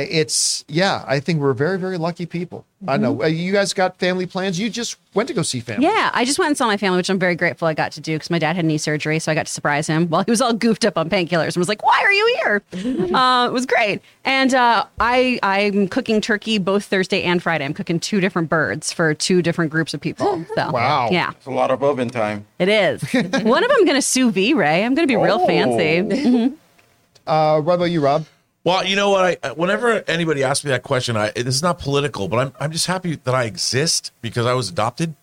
it's, 0.00 0.64
yeah, 0.68 1.04
I 1.06 1.20
think 1.20 1.40
we're 1.40 1.52
very, 1.54 1.78
very 1.78 1.98
lucky 1.98 2.26
people. 2.26 2.64
I 2.86 2.98
know. 2.98 3.22
Uh, 3.22 3.26
you 3.26 3.52
guys 3.52 3.72
got 3.72 3.98
family 3.98 4.26
plans. 4.26 4.60
You 4.60 4.68
just 4.70 4.96
went 5.14 5.28
to 5.28 5.34
go 5.34 5.42
see 5.42 5.60
family. 5.60 5.84
Yeah, 5.86 6.10
I 6.12 6.24
just 6.24 6.38
went 6.38 6.48
and 6.48 6.56
saw 6.58 6.66
my 6.66 6.76
family, 6.76 6.98
which 6.98 7.08
I'm 7.08 7.18
very 7.18 7.34
grateful 7.34 7.66
I 7.66 7.74
got 7.74 7.90
to 7.92 8.00
do 8.00 8.14
because 8.14 8.28
my 8.30 8.38
dad 8.38 8.54
had 8.54 8.64
knee 8.66 8.76
surgery, 8.78 9.18
so 9.18 9.32
I 9.32 9.34
got 9.34 9.46
to 9.46 9.52
surprise 9.52 9.86
him 9.86 10.08
while 10.08 10.22
he 10.24 10.30
was 10.30 10.40
all 10.42 10.52
goofed 10.52 10.84
up 10.84 10.96
on 10.98 11.08
painkillers 11.08 11.48
and 11.48 11.56
was 11.56 11.68
like, 11.68 11.82
"Why 11.84 11.98
are 12.04 12.12
you 12.12 12.38
here?" 12.44 12.62
uh, 13.14 13.46
it 13.48 13.52
was 13.52 13.64
great, 13.66 14.02
and 14.24 14.52
uh, 14.54 14.84
I 15.00 15.38
I'm 15.42 15.88
cooking 15.88 16.20
turkey 16.20 16.58
both 16.58 16.84
Thursday 16.84 17.22
and 17.22 17.42
Friday. 17.42 17.64
I'm 17.64 17.74
cooking 17.74 17.98
two 17.98 18.20
different 18.20 18.50
birds 18.50 18.92
for 18.92 19.14
two 19.14 19.40
different 19.42 19.70
groups 19.72 19.94
of 19.94 20.00
people. 20.00 20.44
So 20.54 20.70
Wow. 20.70 21.08
yeah, 21.10 21.30
It's 21.30 21.46
a 21.46 21.50
lot 21.50 21.70
of 21.70 21.82
oven 21.82 22.10
time. 22.10 22.46
it 22.58 22.68
is. 22.68 23.02
One 23.12 23.64
of 23.64 23.70
them 23.70 23.84
going 23.84 23.94
to 23.96 24.02
sous 24.02 24.32
vide, 24.32 24.54
Ray. 24.54 24.84
I'm 24.84 24.94
going 24.94 25.08
to 25.08 25.10
be 25.12 25.16
real 25.16 25.38
Oh. 25.40 25.46
fancy. 25.46 26.52
Uh, 27.26 27.60
what 27.60 27.74
about 27.74 27.86
you, 27.86 28.00
Rob? 28.00 28.26
Well, 28.66 28.84
you 28.84 28.96
know 28.96 29.10
what? 29.10 29.38
I 29.44 29.52
whenever 29.52 30.02
anybody 30.08 30.42
asks 30.42 30.64
me 30.64 30.72
that 30.72 30.82
question, 30.82 31.16
I 31.16 31.30
this 31.30 31.54
is 31.54 31.62
not 31.62 31.78
political, 31.78 32.26
but 32.26 32.38
I'm 32.38 32.52
I'm 32.58 32.72
just 32.72 32.88
happy 32.88 33.14
that 33.14 33.32
I 33.32 33.44
exist 33.44 34.10
because 34.20 34.44
I 34.44 34.54
was 34.54 34.68
adopted, 34.68 35.14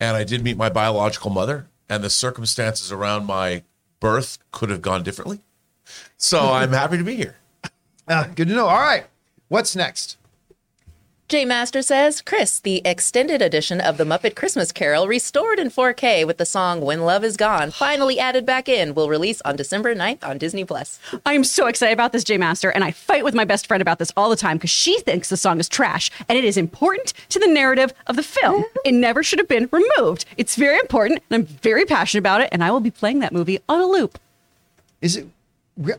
and 0.00 0.16
I 0.16 0.24
did 0.24 0.42
meet 0.42 0.56
my 0.56 0.68
biological 0.68 1.30
mother, 1.30 1.68
and 1.88 2.02
the 2.02 2.10
circumstances 2.10 2.90
around 2.90 3.24
my 3.24 3.62
birth 4.00 4.38
could 4.50 4.68
have 4.68 4.82
gone 4.82 5.04
differently. 5.04 5.42
So 6.16 6.40
I'm 6.40 6.72
happy 6.72 6.98
to 6.98 7.04
be 7.04 7.14
here. 7.14 7.36
Uh, 8.08 8.24
good 8.34 8.48
to 8.48 8.54
know. 8.54 8.66
All 8.66 8.80
right. 8.80 9.06
What's 9.46 9.76
next? 9.76 10.16
J 11.32 11.46
Master 11.46 11.80
says, 11.80 12.20
Chris, 12.20 12.60
the 12.60 12.82
extended 12.84 13.40
edition 13.40 13.80
of 13.80 13.96
the 13.96 14.04
Muppet 14.04 14.36
Christmas 14.36 14.70
Carol, 14.70 15.08
restored 15.08 15.58
in 15.58 15.70
4K 15.70 16.26
with 16.26 16.36
the 16.36 16.44
song 16.44 16.82
When 16.82 17.06
Love 17.06 17.24
Is 17.24 17.38
Gone, 17.38 17.70
finally 17.70 18.18
added 18.18 18.44
back 18.44 18.68
in, 18.68 18.92
will 18.92 19.08
release 19.08 19.40
on 19.40 19.56
December 19.56 19.94
9th 19.94 20.22
on 20.28 20.36
Disney 20.36 20.66
Plus. 20.66 21.00
I 21.24 21.32
am 21.32 21.42
so 21.42 21.68
excited 21.68 21.94
about 21.94 22.12
this, 22.12 22.22
J 22.22 22.36
Master, 22.36 22.68
and 22.68 22.84
I 22.84 22.90
fight 22.90 23.24
with 23.24 23.32
my 23.32 23.46
best 23.46 23.66
friend 23.66 23.80
about 23.80 23.98
this 23.98 24.12
all 24.14 24.28
the 24.28 24.36
time 24.36 24.58
because 24.58 24.68
she 24.68 25.00
thinks 25.00 25.30
the 25.30 25.38
song 25.38 25.58
is 25.58 25.70
trash 25.70 26.10
and 26.28 26.36
it 26.36 26.44
is 26.44 26.58
important 26.58 27.14
to 27.30 27.38
the 27.38 27.48
narrative 27.48 27.94
of 28.08 28.16
the 28.16 28.22
film. 28.22 28.66
it 28.84 28.92
never 28.92 29.22
should 29.22 29.38
have 29.38 29.48
been 29.48 29.70
removed. 29.72 30.26
It's 30.36 30.56
very 30.56 30.78
important, 30.80 31.22
and 31.30 31.40
I'm 31.40 31.46
very 31.46 31.86
passionate 31.86 32.20
about 32.20 32.42
it, 32.42 32.50
and 32.52 32.62
I 32.62 32.70
will 32.70 32.80
be 32.80 32.90
playing 32.90 33.20
that 33.20 33.32
movie 33.32 33.58
on 33.70 33.80
a 33.80 33.86
loop. 33.86 34.18
Is 35.00 35.16
it? 35.16 35.28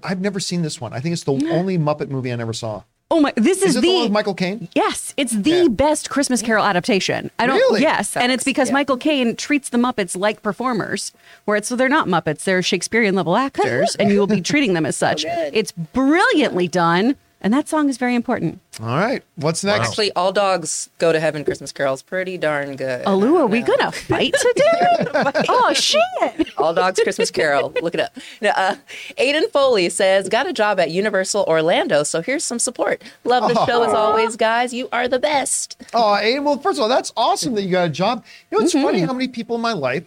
I've 0.04 0.22
never 0.22 0.40
seen 0.40 0.62
this 0.62 0.80
one. 0.80 0.94
I 0.94 1.00
think 1.00 1.14
it's 1.14 1.24
the 1.24 1.32
only 1.50 1.80
Muppet 1.80 2.10
movie 2.10 2.32
I 2.32 2.36
never 2.36 2.54
saw. 2.54 2.84
Oh 3.14 3.20
my! 3.20 3.32
This 3.36 3.60
is, 3.60 3.64
Is 3.72 3.76
it 3.76 3.82
the, 3.82 3.88
the 3.90 3.94
one 3.94 4.04
with 4.06 4.12
Michael 4.12 4.34
Caine? 4.34 4.68
Yes, 4.74 5.14
it's 5.18 5.34
the 5.34 5.52
Yeah. 5.52 5.68
best 5.68 6.10
Christmas 6.10 6.42
Carol 6.42 6.66
adaptation. 6.66 7.30
I 7.38 7.46
don't. 7.46 7.58
Really? 7.58 7.82
Yes, 7.82 8.18
and 8.18 8.32
it's 8.32 8.44
because 8.44 8.70
yeah. 8.70 8.74
Michael 8.74 8.98
Caine 8.98 9.36
treats 9.36 9.70
the 9.70 9.78
Muppets 9.78 10.18
like 10.18 10.42
performers, 10.42 11.12
where 11.46 11.56
it's 11.56 11.68
so 11.68 11.76
they're 11.76 11.90
not 11.90 12.08
Muppets; 12.08 12.44
they're 12.44 12.64
Shakespearean 12.64 13.14
level 13.14 13.38
actors, 13.38 13.96
and 14.00 14.10
you 14.10 14.18
will 14.18 14.26
be 14.26 14.42
treating 14.52 14.74
them 14.74 14.84
as 14.88 14.98
such. 14.98 15.26
It's 15.28 15.72
brilliantly 15.72 16.68
done, 16.68 17.16
and 17.44 17.54
that 17.54 17.68
song 17.68 17.90
is 17.90 17.98
very 17.98 18.16
important. 18.16 18.60
All 18.80 18.88
right. 18.88 19.22
What's 19.36 19.64
next? 19.64 19.90
Actually, 19.90 20.12
All 20.14 20.32
Dogs 20.32 20.90
Go 20.98 21.12
to 21.12 21.20
Heaven 21.20 21.44
Christmas 21.44 21.72
carols 21.72 22.02
pretty 22.02 22.38
darn 22.38 22.78
good. 22.78 23.06
Alu, 23.06 23.36
are 23.38 23.48
we 23.48 23.62
gonna 23.62 23.92
fight 23.92 24.34
today? 24.34 25.44
oh 25.50 25.74
shit! 25.74 26.50
All 26.58 26.74
Dogs 26.74 27.00
Christmas 27.02 27.30
Carol. 27.30 27.74
Look 27.82 27.94
it 27.94 28.00
up. 28.00 28.16
Now, 28.42 28.54
uh, 28.56 28.76
Aiden 29.18 29.52
Foley 29.52 29.90
says, 29.90 30.30
Got 30.30 30.48
a 30.48 30.54
job 30.54 30.80
at 30.80 30.92
Universal 30.92 31.44
Orlando, 31.44 32.04
so 32.04 32.22
here's 32.22 32.44
some 32.44 32.60
support. 32.60 33.04
Love 33.26 33.54
the 33.54 33.66
show 33.66 33.84
as 33.84 33.94
always, 33.94 34.38
guys. 34.38 34.74
You 34.74 34.88
are 34.92 35.08
the 35.08 35.20
best. 35.20 35.82
Oh, 35.94 36.18
Aiden, 36.22 36.44
well, 36.44 36.58
first 36.58 36.80
of 36.80 36.84
all, 36.84 36.90
that's 36.90 37.12
awesome 37.18 37.56
that 37.56 37.64
you 37.64 37.72
got 37.72 37.88
a 37.88 37.92
job. 37.92 38.24
You 38.50 38.58
know, 38.60 38.64
it's 38.64 38.74
funny 38.74 39.02
how 39.02 39.14
many 39.14 39.28
people 39.28 39.56
in 39.58 39.62
my 39.62 39.74
life 39.74 40.06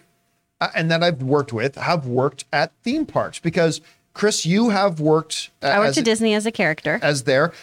uh, 0.59 0.69
and 0.75 0.89
that 0.89 1.03
I've 1.03 1.21
worked 1.21 1.53
with 1.53 1.75
have 1.75 2.07
worked 2.07 2.45
at 2.51 2.71
theme 2.83 3.05
parks 3.05 3.39
because 3.39 3.81
Chris, 4.17 4.45
you 4.47 4.69
have 4.69 4.99
worked 4.99 5.51
uh, 5.61 5.67
I 5.67 5.77
worked 5.79 5.89
as, 5.89 5.97
at 5.99 6.05
Disney 6.05 6.33
as 6.33 6.45
a 6.47 6.51
character. 6.51 6.99
as 7.03 7.23
there. 7.23 7.53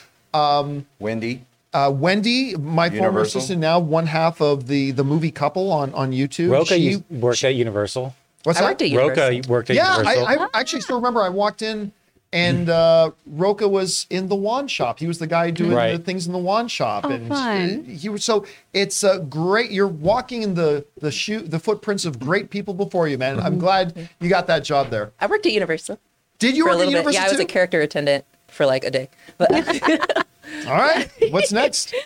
Wendy. 1.00 1.44
Uh, 1.72 1.90
Wendy, 1.92 2.54
my 2.56 2.88
former 2.88 3.22
assistant, 3.22 3.60
now 3.60 3.80
one 3.80 4.06
half 4.06 4.40
of 4.40 4.68
the 4.68 4.92
the 4.92 5.02
movie 5.02 5.32
couple 5.32 5.72
on 5.72 5.92
on 5.94 6.12
YouTube. 6.12 6.50
Roca 6.52 6.74
She- 6.74 6.90
used, 6.90 7.02
worked 7.10 7.42
at 7.42 7.56
Universal. 7.56 8.14
what's 8.44 8.60
I 8.60 8.62
that? 8.62 8.68
worked 8.68 8.82
at 8.82 8.90
Universal. 8.90 9.24
Roca 9.36 9.48
worked 9.48 9.70
at 9.70 9.76
yeah, 9.76 9.96
Universal. 9.98 10.26
I, 10.26 10.34
I 10.54 10.60
actually 10.60 10.82
still 10.82 10.96
remember. 10.96 11.20
I 11.22 11.28
walked 11.30 11.62
in 11.62 11.90
and 12.32 12.68
uh, 12.68 13.10
Roca 13.26 13.66
was 13.68 14.06
in 14.10 14.28
the 14.28 14.36
wand 14.36 14.70
shop. 14.70 15.00
He 15.00 15.08
was 15.08 15.18
the 15.18 15.26
guy 15.26 15.50
doing 15.50 15.70
the 15.70 15.98
things 15.98 16.26
in 16.28 16.32
the 16.32 16.38
wand 16.38 16.70
shop, 16.70 17.04
Oh, 17.04 17.10
and 17.10 17.28
fun. 17.28 17.84
uh, 17.88 17.90
he 17.90 18.08
was 18.08 18.24
so. 18.24 18.46
It's 18.72 19.02
a 19.02 19.18
great. 19.18 19.72
You're 19.72 19.88
walking 19.88 20.42
in 20.42 20.54
the 20.54 20.84
the 21.00 21.10
shoe 21.10 21.40
the 21.40 21.58
footprints 21.58 22.04
of 22.04 22.20
great 22.20 22.50
people 22.50 22.74
before 22.74 23.08
you, 23.08 23.18
man. 23.18 23.40
I'm 23.40 23.58
glad 23.58 24.08
you 24.20 24.28
got 24.28 24.46
that 24.46 24.62
job 24.62 24.90
there. 24.90 25.10
I 25.20 25.26
worked 25.26 25.44
at 25.46 25.52
Universal 25.52 25.98
Did 26.38 26.56
you 26.56 26.64
for 26.64 26.70
a 26.70 26.72
work 26.72 26.74
at 26.74 26.78
little 26.78 26.92
bit. 26.92 26.98
Universal 26.98 27.22
Yeah, 27.22 27.26
I 27.28 27.30
was 27.30 27.40
a 27.40 27.44
character 27.44 27.80
attendant 27.80 28.24
for 28.48 28.66
like 28.66 28.84
a 28.84 28.90
day. 28.90 29.08
But 29.38 29.50
All 30.66 30.72
right, 30.74 31.08
what's 31.30 31.52
next? 31.52 31.94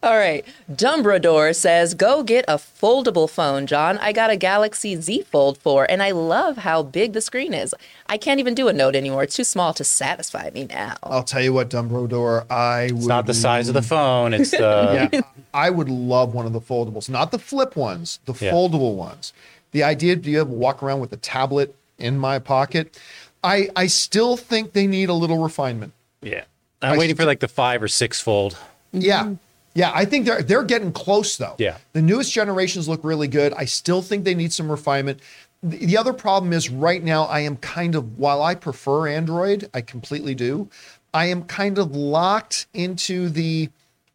All 0.00 0.16
right. 0.16 0.44
Dumbrador 0.70 1.56
says, 1.56 1.94
Go 1.94 2.22
get 2.22 2.44
a 2.46 2.54
foldable 2.54 3.28
phone, 3.28 3.66
John. 3.66 3.98
I 3.98 4.12
got 4.12 4.30
a 4.30 4.36
Galaxy 4.36 4.94
Z 4.94 5.22
Fold 5.22 5.58
4, 5.58 5.90
and 5.90 6.04
I 6.04 6.12
love 6.12 6.58
how 6.58 6.84
big 6.84 7.14
the 7.14 7.20
screen 7.20 7.52
is. 7.52 7.74
I 8.06 8.16
can't 8.16 8.38
even 8.38 8.54
do 8.54 8.68
a 8.68 8.72
note 8.72 8.94
anymore. 8.94 9.24
It's 9.24 9.34
too 9.34 9.42
small 9.42 9.74
to 9.74 9.82
satisfy 9.82 10.50
me 10.54 10.66
now. 10.66 10.94
I'll 11.02 11.24
tell 11.24 11.42
you 11.42 11.52
what, 11.52 11.68
Dumbledore, 11.68 12.48
I 12.48 12.90
would 12.92 12.96
It's 12.98 13.06
not 13.06 13.26
the 13.26 13.34
size 13.34 13.66
of 13.66 13.74
the 13.74 13.82
phone. 13.82 14.34
It's 14.34 14.52
the 14.52 15.08
yeah, 15.12 15.20
I 15.52 15.68
would 15.70 15.88
love 15.88 16.32
one 16.32 16.46
of 16.46 16.52
the 16.52 16.60
foldables, 16.60 17.08
not 17.08 17.32
the 17.32 17.38
flip 17.40 17.74
ones, 17.74 18.20
the 18.24 18.34
Yeah. 18.34 18.52
foldable 18.52 18.94
ones. 18.94 19.32
The 19.72 19.82
idea 19.82 20.14
to 20.14 20.22
be 20.22 20.36
able 20.36 20.46
to 20.46 20.52
walk 20.52 20.80
around 20.80 21.00
with 21.00 21.12
a 21.12 21.16
tablet 21.16 21.74
in 21.98 22.16
my 22.16 22.38
pocket, 22.38 22.96
I 23.42 23.68
I 23.76 23.86
still 23.86 24.36
think 24.36 24.72
they 24.72 24.86
need 24.86 25.08
a 25.08 25.14
little 25.14 25.38
refinement. 25.42 25.92
yeah. 26.22 26.44
I'm 26.80 26.96
waiting 26.96 27.16
for 27.16 27.24
like 27.24 27.40
the 27.40 27.48
five 27.48 27.82
or 27.82 27.88
six 27.88 28.20
fold. 28.20 28.56
Yeah. 28.92 29.34
Yeah, 29.74 29.90
I 29.94 30.04
think 30.04 30.26
they're 30.26 30.42
they're 30.42 30.62
getting 30.62 30.92
close 30.92 31.36
though. 31.36 31.56
Yeah. 31.58 31.76
The 31.92 32.02
newest 32.02 32.32
generations 32.32 32.88
look 32.88 33.02
really 33.02 33.28
good. 33.28 33.52
I 33.54 33.64
still 33.64 34.00
think 34.00 34.24
they 34.24 34.34
need 34.34 34.52
some 34.52 34.70
refinement. 34.70 35.20
The, 35.62 35.78
the 35.86 35.96
other 35.96 36.12
problem 36.12 36.52
is 36.52 36.70
right 36.70 37.02
now 37.02 37.24
I 37.24 37.40
am 37.40 37.56
kind 37.56 37.94
of 37.96 38.18
while 38.18 38.42
I 38.42 38.54
prefer 38.54 39.08
Android, 39.08 39.68
I 39.74 39.80
completely 39.80 40.34
do. 40.34 40.68
I 41.12 41.26
am 41.26 41.44
kind 41.44 41.78
of 41.78 41.96
locked 41.96 42.66
into 42.74 43.28
the 43.28 43.70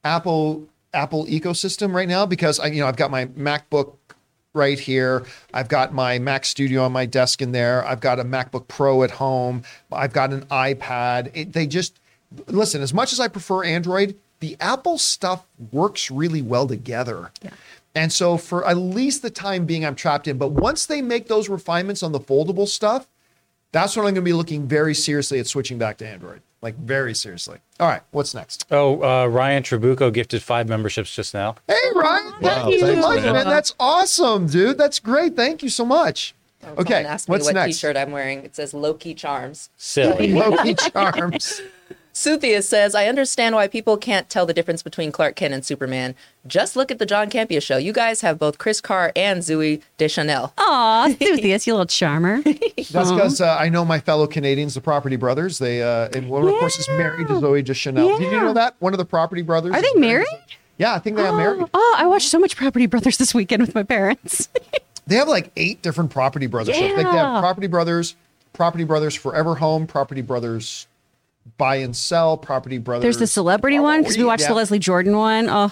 Apple 0.05 0.67
Apple 0.93 1.25
ecosystem 1.25 1.93
right 1.93 2.07
now 2.07 2.25
because 2.25 2.59
I 2.59 2.67
you 2.67 2.79
know 2.79 2.87
I've 2.87 2.95
got 2.97 3.11
my 3.11 3.25
MacBook 3.25 3.95
right 4.53 4.79
here. 4.79 5.23
I've 5.53 5.67
got 5.67 5.93
my 5.93 6.19
Mac 6.19 6.45
Studio 6.45 6.83
on 6.83 6.91
my 6.91 7.05
desk 7.05 7.41
in 7.41 7.51
there. 7.51 7.85
I've 7.85 7.99
got 7.99 8.19
a 8.19 8.23
MacBook 8.23 8.67
Pro 8.67 9.03
at 9.03 9.11
home. 9.11 9.63
I've 9.91 10.13
got 10.13 10.31
an 10.31 10.45
iPad. 10.45 11.31
It, 11.33 11.53
they 11.53 11.65
just 11.65 11.99
listen. 12.47 12.81
As 12.81 12.93
much 12.93 13.13
as 13.13 13.19
I 13.19 13.27
prefer 13.27 13.63
Android, 13.63 14.15
the 14.39 14.55
Apple 14.59 14.97
stuff 14.97 15.45
works 15.71 16.11
really 16.11 16.41
well 16.41 16.67
together. 16.67 17.31
Yeah. 17.41 17.51
And 17.95 18.11
so 18.11 18.37
for 18.37 18.67
at 18.67 18.77
least 18.77 19.21
the 19.21 19.29
time 19.29 19.65
being, 19.65 19.85
I'm 19.85 19.95
trapped 19.95 20.27
in. 20.27 20.37
But 20.37 20.49
once 20.49 20.85
they 20.85 21.01
make 21.01 21.27
those 21.27 21.47
refinements 21.49 22.03
on 22.03 22.11
the 22.11 22.19
foldable 22.19 22.67
stuff, 22.67 23.07
that's 23.71 23.95
when 23.95 24.05
I'm 24.05 24.13
going 24.13 24.15
to 24.15 24.21
be 24.21 24.33
looking 24.33 24.67
very 24.67 24.95
seriously 24.95 25.39
at 25.39 25.47
switching 25.47 25.77
back 25.77 25.97
to 25.97 26.07
Android. 26.07 26.41
Like 26.63 26.77
very 26.77 27.13
seriously. 27.13 27.59
All 27.81 27.89
right, 27.89 28.01
what's 28.11 28.33
next? 28.33 28.65
Oh, 28.71 29.03
uh, 29.03 29.27
Ryan 29.27 29.63
Trabuco 29.63 30.13
gifted 30.13 30.41
five 30.41 30.69
memberships 30.69 31.13
just 31.13 31.33
now. 31.33 31.55
Hey 31.67 31.75
Ryan, 31.93 32.33
thank 32.41 32.69
you 32.69 32.79
so 32.79 32.85
thanks, 32.87 33.01
much, 33.01 33.21
man. 33.23 33.33
man. 33.33 33.45
That's 33.47 33.75
awesome, 33.81 34.47
dude. 34.47 34.77
That's 34.77 34.99
great. 34.99 35.35
Thank 35.35 35.61
you 35.61 35.67
so 35.69 35.85
much. 35.85 36.33
Okay, 36.63 36.93
Someone 36.93 37.05
asked 37.05 37.27
me 37.27 37.31
what's 37.33 37.45
what 37.45 37.55
next? 37.55 37.75
t-shirt 37.75 37.97
I'm 37.97 38.11
wearing. 38.11 38.45
It 38.45 38.55
says 38.55 38.73
Loki 38.73 39.13
Charms. 39.13 39.69
Silly. 39.75 40.31
Loki 40.31 40.73
Charms. 40.75 41.61
Suthia 42.13 42.61
says, 42.63 42.93
I 42.93 43.07
understand 43.07 43.55
why 43.55 43.67
people 43.67 43.97
can't 43.97 44.29
tell 44.29 44.45
the 44.45 44.53
difference 44.53 44.83
between 44.83 45.11
Clark 45.11 45.35
Kent 45.35 45.53
and 45.55 45.65
Superman. 45.65 46.13
Just 46.45 46.75
look 46.75 46.91
at 46.91 46.99
the 46.99 47.07
John 47.07 47.27
Campea 47.29 47.59
show. 47.59 47.77
You 47.77 47.91
guys 47.91 48.21
have 48.21 48.37
both 48.37 48.59
Chris 48.59 48.79
Carr 48.81 49.11
and 49.15 49.41
Zooey 49.41 49.81
Deschanel. 49.97 50.53
Aw, 50.59 51.07
Suthius, 51.19 51.65
you 51.65 51.73
little 51.73 51.87
charmer. 51.87 52.41
That's 52.91 53.11
because 53.11 53.41
uh, 53.41 53.57
I 53.59 53.69
know 53.69 53.83
my 53.83 53.99
fellow 53.99 54.27
Canadians, 54.27 54.75
the 54.75 54.81
Property 54.81 55.15
Brothers. 55.15 55.57
They 55.57 55.81
uh, 55.81 56.09
and 56.13 56.29
one 56.29 56.43
of 56.43 56.49
course 56.59 56.77
is 56.77 56.87
married 56.89 57.27
to 57.29 57.33
Zooey 57.33 57.65
Deschanel. 57.65 58.19
Did 58.19 58.31
you 58.31 58.39
know 58.39 58.53
that 58.53 58.75
one 58.77 58.93
of 58.93 58.99
the 58.99 59.05
Property 59.05 59.41
Brothers? 59.41 59.73
Are 59.73 59.77
is 59.77 59.93
they 59.93 59.99
married? 59.99 60.27
Yeah, 60.77 60.93
I 60.93 60.99
think 60.99 61.17
they 61.17 61.25
are 61.25 61.35
married. 61.35 61.67
Oh, 61.73 61.95
I 61.97 62.05
watched 62.05 62.29
so 62.29 62.37
much 62.37 62.55
Property 62.55 62.85
Brothers 62.85 63.17
this 63.17 63.33
weekend 63.33 63.61
with 63.61 63.73
my 63.75 63.83
parents. 63.83 64.49
They 65.05 65.15
have 65.17 65.27
like 65.27 65.51
eight 65.57 65.81
different 65.81 66.11
Property 66.11 66.47
Brothers. 66.47 66.75
shows. 66.77 66.95
Like 66.95 67.05
they 67.05 67.11
Yeah. 67.11 67.33
have 67.33 67.41
Property 67.41 67.67
Brothers, 67.67 68.15
Property 68.53 68.85
Brothers 68.85 69.13
Forever 69.13 69.55
Home, 69.55 69.85
Property 69.85 70.21
Brothers 70.21 70.87
Buy 71.57 71.77
and 71.77 71.95
Sell, 71.95 72.37
Property 72.37 72.77
Brothers. 72.77 73.03
There's 73.03 73.17
the 73.17 73.27
celebrity 73.27 73.79
one 73.79 74.01
because 74.01 74.17
we 74.17 74.23
oh, 74.23 74.27
watched 74.27 74.43
Yeah. 74.43 74.49
the 74.49 74.53
Leslie 74.55 74.79
Jordan 74.79 75.17
one. 75.17 75.47
Oh, 75.49 75.71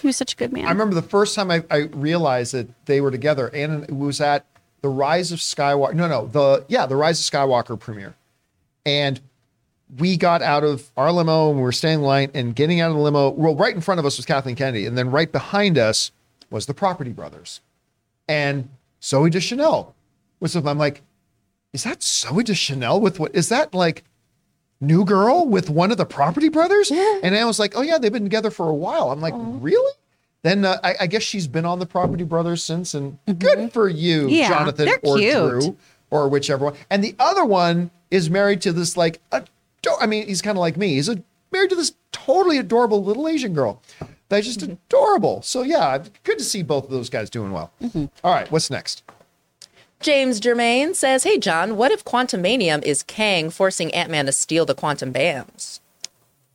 he 0.00 0.06
was 0.06 0.16
such 0.16 0.32
a 0.32 0.36
good 0.36 0.52
man. 0.52 0.66
I 0.66 0.70
remember 0.70 0.94
the 0.94 1.02
first 1.02 1.34
time 1.34 1.50
I, 1.50 1.62
I 1.70 1.76
realized 1.92 2.52
that 2.54 2.68
they 2.86 3.00
were 3.00 3.10
together, 3.10 3.48
and 3.48 3.84
it 3.84 3.94
was 3.96 4.20
at 4.20 4.44
the 4.82 4.88
Rise 4.88 5.30
of 5.32 5.38
Skywalker. 5.40 5.94
No, 5.94 6.08
no, 6.08 6.26
the 6.26 6.64
yeah, 6.68 6.86
the 6.86 6.96
Rise 6.96 7.20
of 7.20 7.30
Skywalker 7.32 7.78
premiere, 7.78 8.14
and 8.86 9.20
we 9.98 10.16
got 10.16 10.40
out 10.42 10.62
of 10.64 10.90
our 10.96 11.10
limo 11.12 11.48
and 11.48 11.56
we 11.58 11.62
were 11.64 11.72
staying 11.72 11.98
in 11.98 12.04
line 12.04 12.30
and 12.32 12.54
getting 12.54 12.80
out 12.80 12.90
of 12.90 12.96
the 12.96 13.02
limo. 13.02 13.30
Well, 13.30 13.56
right 13.56 13.74
in 13.74 13.80
front 13.80 13.98
of 13.98 14.06
us 14.06 14.16
was 14.16 14.26
Kathleen 14.26 14.56
Kennedy, 14.56 14.86
and 14.86 14.96
then 14.96 15.10
right 15.10 15.30
behind 15.30 15.76
us 15.78 16.12
was 16.50 16.66
the 16.66 16.74
Property 16.74 17.12
Brothers. 17.12 17.60
and 18.28 18.68
Zooey 19.02 19.30
Deschanel 19.30 19.94
was 20.40 20.54
with. 20.54 20.66
I'm 20.66 20.78
like, 20.78 21.02
is 21.72 21.84
that 21.84 22.00
Zooey 22.00 22.44
Deschanel 22.44 23.00
with 23.00 23.18
what? 23.18 23.34
Is 23.34 23.48
that 23.48 23.74
like 23.74 24.04
New 24.80 25.04
Girl 25.04 25.46
with 25.46 25.68
one 25.70 25.90
of 25.90 25.96
the 25.96 26.06
Property 26.06 26.48
Brothers? 26.48 26.90
And 27.22 27.34
I 27.34 27.44
was 27.44 27.58
like, 27.58 27.76
oh 27.76 27.82
yeah, 27.82 27.98
they've 27.98 28.12
been 28.12 28.24
together 28.24 28.50
for 28.50 28.68
a 28.68 28.74
while. 28.74 29.10
I'm 29.10 29.20
like, 29.20 29.34
really? 29.36 29.92
Then 30.42 30.64
uh, 30.64 30.78
I, 30.82 30.94
I 31.00 31.06
guess 31.06 31.22
she's 31.22 31.46
been 31.46 31.66
on 31.66 31.78
the 31.78 31.86
Property 31.86 32.24
Brothers 32.24 32.62
since, 32.64 32.94
and 32.94 33.18
mm-hmm. 33.26 33.32
good 33.32 33.72
for 33.72 33.88
you, 33.88 34.26
Yeah, 34.28 34.48
Jonathan 34.48 34.88
or 35.02 35.18
cute. 35.18 35.32
Drew 35.34 35.76
or 36.10 36.28
whichever 36.28 36.66
one. 36.66 36.74
And 36.88 37.04
the 37.04 37.14
other 37.18 37.44
one 37.44 37.90
is 38.10 38.30
married 38.30 38.62
to 38.62 38.72
this 38.72 38.96
like, 38.96 39.20
ador- 39.32 40.00
I 40.00 40.06
mean, 40.06 40.26
he's 40.26 40.42
kind 40.42 40.56
of 40.56 40.60
like 40.60 40.76
me. 40.76 40.94
He's 40.94 41.08
a, 41.08 41.22
married 41.52 41.70
to 41.70 41.76
this 41.76 41.92
totally 42.12 42.58
adorable 42.58 43.04
little 43.04 43.28
Asian 43.28 43.52
girl. 43.52 43.82
That's 44.28 44.46
just 44.46 44.60
mm-hmm. 44.60 44.72
adorable. 44.88 45.42
So 45.42 45.62
yeah, 45.62 46.02
good 46.24 46.38
to 46.38 46.44
see 46.44 46.62
both 46.62 46.84
of 46.84 46.90
those 46.90 47.10
guys 47.10 47.28
doing 47.28 47.52
well. 47.52 47.72
Mm-hmm. 47.82 48.06
All 48.24 48.32
right, 48.32 48.50
what's 48.50 48.70
next? 48.70 49.02
James 50.00 50.40
Germain 50.40 50.94
says, 50.94 51.24
Hey, 51.24 51.38
John, 51.38 51.76
what 51.76 51.92
if 51.92 52.04
Quantumania 52.04 52.82
is 52.82 53.02
Kang 53.02 53.50
forcing 53.50 53.92
Ant 53.92 54.10
Man 54.10 54.26
to 54.26 54.32
steal 54.32 54.64
the 54.64 54.74
quantum 54.74 55.12
bands? 55.12 55.80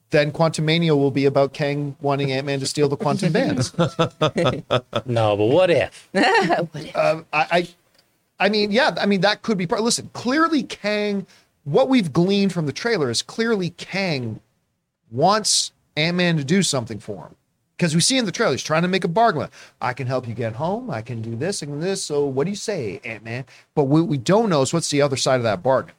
Then 0.10 0.32
Quantumania 0.32 0.98
will 0.98 1.12
be 1.12 1.26
about 1.26 1.54
Kang 1.54 1.96
wanting 2.02 2.32
Ant 2.32 2.48
Man 2.48 2.60
to 2.60 2.66
steal 2.66 2.90
the 2.90 2.98
quantum 2.98 3.34
bands. 3.34 3.72
No, 5.06 5.38
but 5.38 5.46
what 5.46 5.70
if? 5.70 6.10
Um, 6.96 7.26
I, 7.34 7.48
I, 7.52 7.68
I 8.40 8.50
mean, 8.50 8.72
yeah, 8.72 8.96
I 9.00 9.06
mean 9.06 9.22
that 9.22 9.44
could 9.44 9.58
be 9.58 9.68
part. 9.68 9.82
Listen, 9.82 10.10
clearly 10.14 10.64
Kang. 10.64 11.28
What 11.66 11.90
we've 11.90 12.14
gleaned 12.14 12.54
from 12.54 12.68
the 12.68 12.72
trailer 12.72 13.10
is 13.10 13.22
clearly 13.22 13.72
Kang 13.72 14.40
wants 15.12 15.72
Ant 15.98 16.18
Man 16.18 16.38
to 16.38 16.44
do 16.44 16.64
something 16.64 17.00
for 17.00 17.28
him 17.28 17.36
because 17.78 17.96
we 17.96 18.02
see 18.02 18.18
in 18.18 18.26
the 18.26 18.32
trailer 18.32 18.54
he's 18.54 18.64
trying 18.64 18.84
to 18.84 18.88
make 18.88 19.04
a 19.04 19.10
bargain. 19.10 19.48
I 19.82 19.94
can 19.94 20.08
help 20.08 20.28
you 20.28 20.34
get 20.34 20.54
home. 20.54 20.90
I 20.90 21.02
can 21.02 21.22
do 21.22 21.36
this 21.36 21.62
and 21.62 21.82
this. 21.82 22.04
So 22.04 22.26
what 22.26 22.46
do 22.46 22.50
you 22.50 22.56
say, 22.56 23.02
Ant 23.04 23.24
Man? 23.24 23.46
But 23.74 23.86
what 23.86 24.08
we 24.08 24.18
don't 24.18 24.50
know 24.50 24.62
is 24.62 24.74
what's 24.74 24.90
the 24.90 25.02
other 25.02 25.18
side 25.18 25.38
of 25.38 25.44
that 25.44 25.64
bargain. 25.64 25.94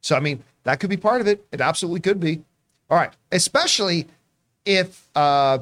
So 0.00 0.16
I 0.16 0.20
mean, 0.20 0.42
that 0.64 0.80
could 0.80 0.90
be 0.90 0.96
part 0.96 1.20
of 1.20 1.26
it. 1.26 1.44
It 1.52 1.60
absolutely 1.60 2.00
could 2.00 2.20
be. 2.20 2.42
All 2.90 2.98
right, 2.98 3.12
especially 3.32 4.06
if 4.64 5.08
uh, 5.14 5.58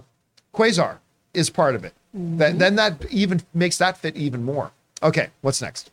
Quasar 0.54 0.98
is 1.32 1.50
part 1.50 1.74
of 1.74 1.84
it. 1.84 1.94
Then, 2.12 2.58
then 2.58 2.76
that 2.76 3.04
even 3.10 3.42
makes 3.54 3.78
that 3.78 3.98
fit 3.98 4.16
even 4.16 4.44
more. 4.44 4.70
Okay, 5.02 5.30
what's 5.40 5.60
next? 5.60 5.90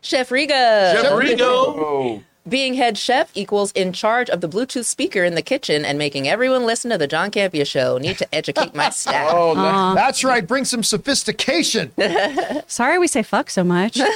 Chef 0.00 0.30
Riga. 0.30 0.92
Chef 0.94 1.12
Rigo. 1.12 2.22
Being 2.48 2.74
head 2.74 2.98
chef 2.98 3.30
equals 3.36 3.70
in 3.72 3.92
charge 3.92 4.28
of 4.28 4.40
the 4.40 4.48
Bluetooth 4.48 4.84
speaker 4.84 5.22
in 5.22 5.36
the 5.36 5.42
kitchen 5.42 5.84
and 5.84 5.96
making 5.96 6.26
everyone 6.26 6.66
listen 6.66 6.90
to 6.90 6.98
the 6.98 7.06
John 7.06 7.30
Campea 7.30 7.64
show. 7.64 7.98
Need 7.98 8.18
to 8.18 8.34
educate 8.34 8.74
my 8.74 8.90
staff. 8.90 9.28
oh, 9.32 9.54
that- 9.54 9.94
That's 9.94 10.24
right. 10.24 10.44
Bring 10.44 10.64
some 10.64 10.82
sophistication. 10.82 11.92
Sorry 12.66 12.98
we 12.98 13.06
say 13.06 13.22
fuck 13.22 13.48
so 13.50 13.62
much. 13.62 14.00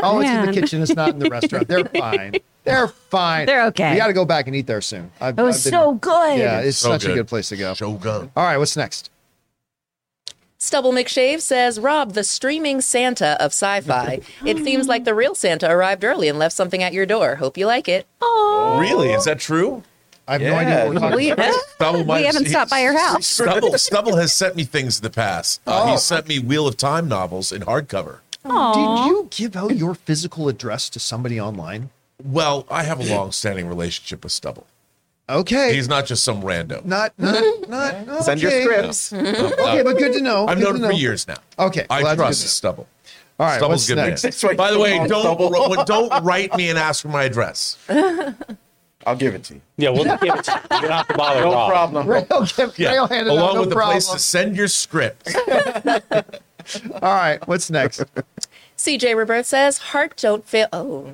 Oh, 0.00 0.20
it's 0.20 0.30
in 0.30 0.36
Man. 0.36 0.46
the 0.46 0.52
kitchen. 0.52 0.80
It's 0.80 0.94
not 0.94 1.08
in 1.08 1.18
the 1.18 1.28
restaurant. 1.28 1.66
They're 1.66 1.84
fine. 1.84 2.34
They're 2.62 2.86
fine. 2.86 3.46
They're 3.46 3.66
okay. 3.66 3.92
We 3.94 3.96
got 3.98 4.06
to 4.06 4.12
go 4.12 4.24
back 4.24 4.46
and 4.46 4.54
eat 4.54 4.68
there 4.68 4.80
soon. 4.80 5.10
I've, 5.20 5.36
It 5.36 5.42
was 5.42 5.66
I've 5.66 5.72
been- 5.72 5.80
so 5.80 5.94
good. 5.94 6.38
Yeah, 6.38 6.60
it's 6.60 6.76
So 6.78 6.90
such 6.90 7.02
a 7.04 7.08
good. 7.08 7.14
good 7.16 7.26
place 7.26 7.48
to 7.48 7.56
go. 7.56 7.74
Shogun. 7.74 8.30
All 8.36 8.44
right, 8.44 8.58
what's 8.58 8.76
next? 8.76 9.10
Stubble 10.60 10.90
McShave 10.92 11.40
says, 11.40 11.78
Rob, 11.78 12.14
the 12.14 12.24
streaming 12.24 12.80
Santa 12.80 13.36
of 13.40 13.52
sci 13.52 13.80
fi. 13.82 14.20
It 14.44 14.58
seems 14.64 14.88
like 14.88 15.04
the 15.04 15.14
real 15.14 15.36
Santa 15.36 15.70
arrived 15.70 16.02
early 16.02 16.26
and 16.28 16.36
left 16.36 16.54
something 16.56 16.82
at 16.82 16.92
your 16.92 17.06
door. 17.06 17.36
Hope 17.36 17.56
you 17.56 17.64
like 17.66 17.88
it. 17.88 18.08
Oh, 18.20 18.76
Really? 18.80 19.10
Is 19.12 19.24
that 19.24 19.38
true? 19.38 19.84
I 20.26 20.32
have 20.32 20.42
no 20.42 20.54
idea 20.56 20.76
what 20.84 20.88
we're 20.94 21.00
talking 21.00 21.16
We, 21.16 21.30
about. 21.30 21.54
Stubble 21.76 22.04
might- 22.04 22.20
we 22.20 22.26
haven't 22.26 22.46
stopped 22.48 22.70
by 22.72 22.80
your 22.80 22.98
house. 22.98 23.26
Stubble, 23.28 23.78
Stubble 23.78 24.16
has 24.16 24.32
sent 24.32 24.56
me 24.56 24.64
things 24.64 24.98
in 24.98 25.04
the 25.04 25.10
past. 25.10 25.60
Uh, 25.64 25.84
Oh. 25.84 25.92
He 25.92 25.96
sent 25.96 26.26
me 26.26 26.40
Wheel 26.40 26.66
of 26.66 26.76
Time 26.76 27.06
novels 27.08 27.52
in 27.52 27.62
hardcover. 27.62 28.18
Did 28.44 29.06
you 29.06 29.28
give 29.30 29.54
out 29.56 29.76
your 29.76 29.94
physical 29.94 30.48
address 30.48 30.90
to 30.90 30.98
somebody 30.98 31.40
online? 31.40 31.90
Well, 32.22 32.66
I 32.68 32.82
have 32.82 32.98
a 32.98 33.04
long-standing 33.04 33.68
relationship 33.68 34.24
with 34.24 34.32
Stubble. 34.32 34.66
Okay. 35.28 35.74
He's 35.74 35.88
not 35.88 36.06
just 36.06 36.24
some 36.24 36.42
rando. 36.42 36.84
not, 36.84 37.12
not, 37.18 37.68
not. 38.06 38.24
Send 38.24 38.40
your 38.40 38.50
okay. 38.50 38.62
scripts. 38.62 39.12
Okay, 39.68 39.82
but 39.82 39.98
good 39.98 40.12
to 40.14 40.20
know. 40.20 40.46
I've 40.46 40.58
good 40.58 40.64
known 40.64 40.74
to 40.74 40.78
him 40.78 40.86
for 40.86 40.92
know. 40.92 40.98
years 40.98 41.28
now. 41.28 41.36
Okay, 41.58 41.86
I 41.90 42.02
well, 42.02 42.16
trust. 42.16 42.46
Stubble. 42.48 42.86
All 43.38 43.46
right, 43.46 43.58
Stubble's 43.58 43.86
good 43.86 43.96
next? 43.96 44.42
man. 44.42 44.56
By 44.56 44.70
the 44.72 44.78
way, 44.78 45.06
don't 45.06 45.86
don't 45.86 46.24
write 46.24 46.56
me 46.56 46.70
and 46.70 46.78
ask 46.78 47.02
for 47.02 47.08
my 47.08 47.24
address. 47.24 47.76
I'll 49.06 49.16
give 49.16 49.34
it 49.34 49.44
to 49.44 49.54
you. 49.54 49.60
Yeah, 49.76 49.90
we'll 49.90 50.04
give 50.04 50.14
it 50.22 50.44
to 50.44 50.60
you. 50.70 50.76
You 50.76 50.82
don't 50.82 50.90
have 50.90 51.08
to 51.08 51.14
bother 51.14 51.40
No 51.42 51.52
Rob. 51.52 51.70
problem. 51.70 52.06
Rail, 52.06 52.26
give, 52.56 52.78
Yeah, 52.78 52.92
Rail 52.92 53.06
handed 53.06 53.30
along 53.30 53.48
out, 53.50 53.54
no 53.54 53.60
with 53.60 53.68
the 53.70 53.74
problem. 53.76 53.94
place 53.94 54.08
to 54.08 54.18
send 54.18 54.56
your 54.56 54.68
script. 54.68 55.34
All 57.00 57.14
right, 57.14 57.38
what's 57.46 57.70
next? 57.70 58.02
CJ 58.76 59.16
Rebirth 59.16 59.46
says, 59.46 59.78
Heart 59.78 60.16
don't 60.16 60.44
fail. 60.46 60.68
Oh. 60.72 61.12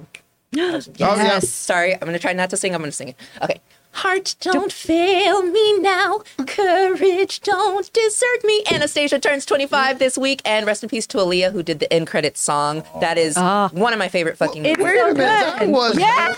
Oh, 0.56 0.80
yeah. 0.96 1.16
Yes. 1.16 1.48
Sorry, 1.48 1.94
I'm 1.94 2.00
going 2.00 2.12
to 2.14 2.18
try 2.18 2.32
not 2.32 2.50
to 2.50 2.56
sing. 2.56 2.74
I'm 2.74 2.80
going 2.80 2.90
to 2.90 2.96
sing 2.96 3.08
it. 3.08 3.16
Okay. 3.42 3.60
Heart, 3.94 4.36
don't, 4.40 4.72
fail 4.72 5.42
me 5.42 5.78
now. 5.78 6.20
Courage, 6.46 7.40
don't 7.40 7.92
desert 7.92 8.44
me. 8.44 8.64
Anastasia 8.70 9.18
turns 9.20 9.46
25 9.46 9.98
this 9.98 10.18
week, 10.18 10.42
and 10.44 10.66
rest 10.66 10.82
in 10.82 10.88
peace 10.88 11.06
to 11.08 11.18
Aaliyah, 11.18 11.52
who 11.52 11.62
did 11.62 11.78
the 11.78 11.90
end 11.92 12.06
credits 12.08 12.40
song. 12.40 12.82
That 13.00 13.18
is 13.18 13.36
Ah. 13.36 13.68
one 13.72 13.92
of 13.92 13.98
my 13.98 14.08
favorite 14.08 14.36
fucking 14.36 14.64
It's 14.66 14.78
movies. 14.78 14.94
Wait 14.94 15.00
a 15.00 15.08
so 15.08 15.14
minute. 15.14 15.18
That 15.26 15.58
good. 15.60 15.68
was. 15.70 15.98
Yeah. 15.98 16.34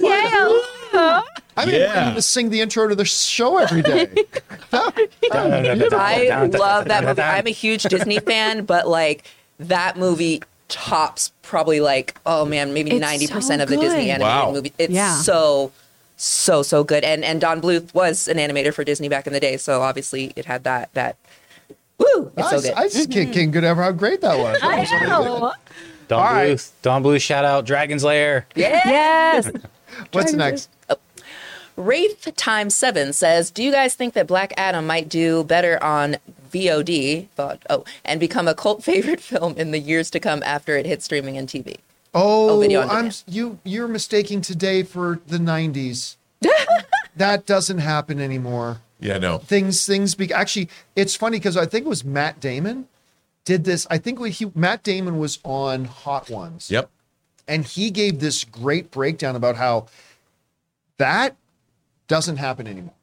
Yeah. 0.00 1.20
I 1.56 1.66
mean, 1.66 1.74
Yeah. 1.80 2.14
to 2.14 2.22
sing 2.22 2.50
the 2.50 2.60
intro 2.60 2.88
to 2.88 2.94
the 2.94 3.04
show 3.04 3.58
every 3.58 3.82
day. 3.82 4.08
I 4.72 6.48
love 6.52 6.86
that 6.86 7.04
movie. 7.04 7.22
I'm 7.22 7.46
a 7.46 7.50
huge 7.50 7.82
Disney 7.84 8.18
fan, 8.18 8.64
but 8.64 8.88
like 8.88 9.24
that 9.60 9.96
movie 9.96 10.42
tops 10.68 11.30
probably 11.42 11.80
like 11.80 12.16
oh 12.26 12.44
man, 12.44 12.72
maybe 12.74 12.90
It's 12.92 13.00
ninety 13.00 13.26
so 13.26 13.34
percent 13.34 13.62
of 13.62 13.68
the 13.68 13.76
Disney 13.76 14.10
animated 14.10 14.22
Wow. 14.22 14.50
movie. 14.52 14.72
It's 14.78 14.92
Yeah. 14.92 15.14
so 15.20 15.70
so 16.16 16.62
so 16.62 16.84
good. 16.84 17.04
And 17.04 17.24
and 17.24 17.40
Don 17.40 17.60
Bluth 17.60 17.92
was 17.94 18.28
an 18.28 18.38
animator 18.38 18.72
for 18.72 18.84
Disney 18.84 19.08
back 19.08 19.26
in 19.26 19.32
the 19.32 19.40
day, 19.40 19.56
so 19.56 19.82
obviously 19.82 20.32
it 20.36 20.44
had 20.44 20.64
that 20.64 20.92
that. 20.94 21.16
Woo! 21.96 22.32
It's 22.36 22.50
so 22.50 22.58
I, 22.58 22.60
good. 22.60 22.72
I 22.72 22.88
just 22.88 23.10
can't, 23.10 23.32
can't 23.32 23.52
get 23.52 23.62
over 23.62 23.80
how 23.82 23.92
great 23.92 24.20
that 24.20 24.36
was. 24.36 24.58
I 24.62 24.82
know. 25.06 25.52
Don 26.08 26.20
All 26.20 26.32
right. 26.32 26.56
Bluth. 26.56 26.72
Don 26.82 27.02
Bluth, 27.04 27.22
shout 27.22 27.44
out 27.44 27.64
Dragon's 27.64 28.04
Lair. 28.04 28.46
yeah. 28.54 28.80
Yes. 28.84 29.50
What's 30.12 30.32
next? 30.32 30.68
Oh. 30.90 30.96
Wraith 31.76 32.32
Time 32.36 32.70
Seven 32.70 33.12
says, 33.12 33.50
"Do 33.50 33.62
you 33.62 33.72
guys 33.72 33.94
think 33.94 34.14
that 34.14 34.26
Black 34.26 34.52
Adam 34.56 34.86
might 34.86 35.08
do 35.08 35.44
better 35.44 35.82
on 35.82 36.16
VOD? 36.52 37.28
Thought 37.30 37.62
oh, 37.70 37.84
and 38.04 38.20
become 38.20 38.48
a 38.48 38.54
cult 38.54 38.84
favorite 38.84 39.20
film 39.20 39.54
in 39.56 39.70
the 39.70 39.78
years 39.78 40.10
to 40.10 40.20
come 40.20 40.42
after 40.44 40.76
it 40.76 40.86
hits 40.86 41.04
streaming 41.04 41.36
and 41.36 41.48
TV." 41.48 41.78
Oh, 42.14 42.50
oh, 42.50 42.60
video 42.60 42.82
on 42.82 42.90
I'm 42.90 43.10
you. 43.26 43.58
You're 43.64 43.88
mistaking 43.88 44.40
today 44.40 44.82
for 44.82 45.20
the 45.26 45.38
'90s. 45.38 46.16
that 47.16 47.46
doesn't 47.46 47.78
happen 47.78 48.20
anymore. 48.20 48.80
Yeah, 49.00 49.18
no. 49.18 49.38
Things, 49.38 49.84
things. 49.84 50.14
Be, 50.14 50.32
actually, 50.32 50.68
it's 50.94 51.16
funny 51.16 51.38
because 51.38 51.56
I 51.56 51.66
think 51.66 51.86
it 51.86 51.88
was 51.88 52.04
Matt 52.04 52.40
Damon 52.40 52.88
did 53.44 53.64
this. 53.64 53.86
I 53.90 53.98
think 53.98 54.24
he 54.26 54.50
Matt 54.54 54.82
Damon 54.82 55.18
was 55.18 55.38
on 55.44 55.86
Hot 55.86 56.30
Ones. 56.30 56.70
Yep. 56.70 56.88
and 57.46 57.64
he 57.64 57.90
gave 57.90 58.20
this 58.20 58.44
great 58.44 58.90
breakdown 58.90 59.36
about 59.36 59.56
how 59.56 59.86
that 60.98 61.36
doesn't 62.08 62.36
happen 62.36 62.66
anymore. 62.66 62.94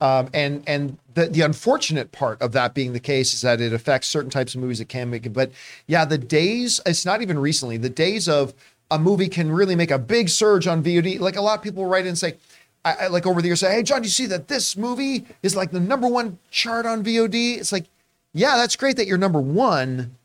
Um, 0.00 0.30
and 0.32 0.62
and 0.66 0.98
the 1.14 1.26
the 1.26 1.42
unfortunate 1.42 2.10
part 2.12 2.40
of 2.40 2.52
that 2.52 2.72
being 2.72 2.92
the 2.92 3.00
case 3.00 3.34
is 3.34 3.42
that 3.42 3.60
it 3.60 3.72
affects 3.72 4.08
certain 4.08 4.30
types 4.30 4.54
of 4.54 4.60
movies 4.60 4.78
that 4.78 4.88
can 4.88 5.10
make 5.10 5.26
it. 5.26 5.30
But 5.30 5.52
yeah, 5.86 6.04
the 6.04 6.18
days 6.18 6.80
it's 6.86 7.04
not 7.04 7.20
even 7.22 7.38
recently 7.38 7.76
the 7.76 7.90
days 7.90 8.28
of 8.28 8.54
a 8.90 8.98
movie 8.98 9.28
can 9.28 9.52
really 9.52 9.76
make 9.76 9.90
a 9.90 9.98
big 9.98 10.28
surge 10.28 10.66
on 10.66 10.82
VOD. 10.82 11.20
Like 11.20 11.36
a 11.36 11.42
lot 11.42 11.58
of 11.58 11.62
people 11.62 11.86
write 11.86 12.02
in 12.02 12.08
and 12.08 12.18
say, 12.18 12.36
I, 12.84 12.94
I 13.02 13.06
like 13.08 13.26
over 13.26 13.40
the 13.40 13.48
years 13.48 13.60
say, 13.60 13.72
hey 13.72 13.82
John, 13.82 14.02
do 14.02 14.06
you 14.06 14.12
see 14.12 14.26
that 14.26 14.48
this 14.48 14.76
movie 14.76 15.26
is 15.42 15.54
like 15.54 15.70
the 15.70 15.80
number 15.80 16.08
one 16.08 16.38
chart 16.50 16.86
on 16.86 17.04
VOD? 17.04 17.58
It's 17.58 17.72
like, 17.72 17.86
yeah, 18.32 18.56
that's 18.56 18.76
great 18.76 18.96
that 18.96 19.06
you're 19.06 19.18
number 19.18 19.40
one, 19.40 20.16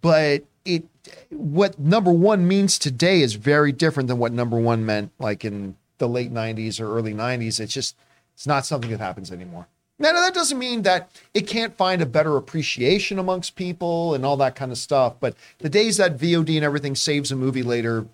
but 0.00 0.44
it 0.64 0.84
what 1.30 1.78
number 1.78 2.12
one 2.12 2.46
means 2.46 2.78
today 2.78 3.22
is 3.22 3.34
very 3.34 3.72
different 3.72 4.08
than 4.08 4.18
what 4.18 4.32
number 4.32 4.58
one 4.58 4.84
meant 4.84 5.10
like 5.18 5.44
in 5.44 5.74
the 5.98 6.08
late 6.08 6.32
90s 6.32 6.80
or 6.80 6.94
early 6.94 7.14
90s 7.14 7.58
it's 7.58 7.72
just 7.72 7.96
it's 8.40 8.46
not 8.46 8.64
something 8.64 8.90
that 8.90 9.00
happens 9.00 9.30
anymore 9.30 9.66
now 9.98 10.12
that 10.12 10.32
doesn't 10.32 10.58
mean 10.58 10.80
that 10.80 11.10
it 11.34 11.46
can't 11.46 11.76
find 11.76 12.00
a 12.00 12.06
better 12.06 12.38
appreciation 12.38 13.18
amongst 13.18 13.54
people 13.54 14.14
and 14.14 14.24
all 14.24 14.38
that 14.38 14.54
kind 14.54 14.72
of 14.72 14.78
stuff 14.78 15.12
but 15.20 15.34
the 15.58 15.68
days 15.68 15.98
that 15.98 16.16
vod 16.16 16.56
and 16.56 16.64
everything 16.64 16.94
saves 16.94 17.30
a 17.30 17.36
movie 17.36 17.62
later 17.62 18.06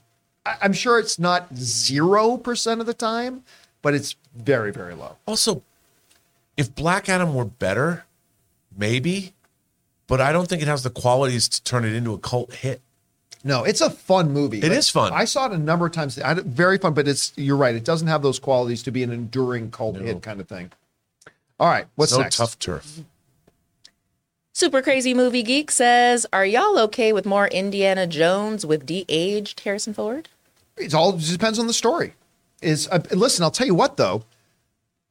i'm 0.60 0.72
sure 0.72 0.98
it's 0.98 1.16
not 1.16 1.54
0% 1.54 2.80
of 2.80 2.86
the 2.86 2.94
time 2.94 3.44
but 3.82 3.94
it's 3.94 4.16
very 4.34 4.72
very 4.72 4.94
low 4.94 5.16
Also, 5.28 5.62
if 6.56 6.74
Black 6.74 7.08
Adam 7.08 7.34
were 7.34 7.44
better, 7.44 8.06
maybe, 8.76 9.34
but 10.06 10.20
I 10.20 10.32
don't 10.32 10.48
think 10.48 10.62
it 10.62 10.68
has 10.68 10.82
the 10.82 10.90
qualities 10.90 11.48
to 11.50 11.62
turn 11.62 11.84
it 11.84 11.92
into 11.92 12.14
a 12.14 12.18
cult 12.18 12.52
hit. 12.54 12.80
No, 13.46 13.62
it's 13.62 13.80
a 13.80 13.90
fun 13.90 14.32
movie. 14.32 14.58
It 14.58 14.72
is 14.72 14.90
fun. 14.90 15.12
I 15.12 15.24
saw 15.24 15.46
it 15.46 15.52
a 15.52 15.58
number 15.58 15.86
of 15.86 15.92
times. 15.92 16.18
I, 16.18 16.34
very 16.34 16.78
fun, 16.78 16.94
but 16.94 17.06
it's 17.06 17.32
you're 17.36 17.56
right. 17.56 17.76
It 17.76 17.84
doesn't 17.84 18.08
have 18.08 18.20
those 18.20 18.40
qualities 18.40 18.82
to 18.82 18.90
be 18.90 19.04
an 19.04 19.12
enduring 19.12 19.70
cult 19.70 19.96
hit 19.98 20.20
kind 20.20 20.40
of 20.40 20.48
thing. 20.48 20.72
All 21.60 21.68
right, 21.68 21.86
what's 21.94 22.10
no 22.12 22.22
next? 22.22 22.38
tough 22.38 22.58
turf. 22.58 23.02
Super 24.52 24.82
Crazy 24.82 25.14
Movie 25.14 25.44
Geek 25.44 25.70
says, 25.70 26.26
Are 26.32 26.44
y'all 26.44 26.76
okay 26.80 27.12
with 27.12 27.24
more 27.24 27.46
Indiana 27.46 28.08
Jones 28.08 28.66
with 28.66 28.84
de 28.84 29.04
aged 29.08 29.60
Harrison 29.60 29.94
Ford? 29.94 30.28
It 30.76 30.92
all 30.92 31.12
just 31.12 31.30
depends 31.30 31.60
on 31.60 31.68
the 31.68 31.72
story. 31.72 32.14
Is 32.60 32.88
uh, 32.90 33.00
listen, 33.12 33.44
I'll 33.44 33.52
tell 33.52 33.68
you 33.68 33.76
what 33.76 33.96
though, 33.96 34.24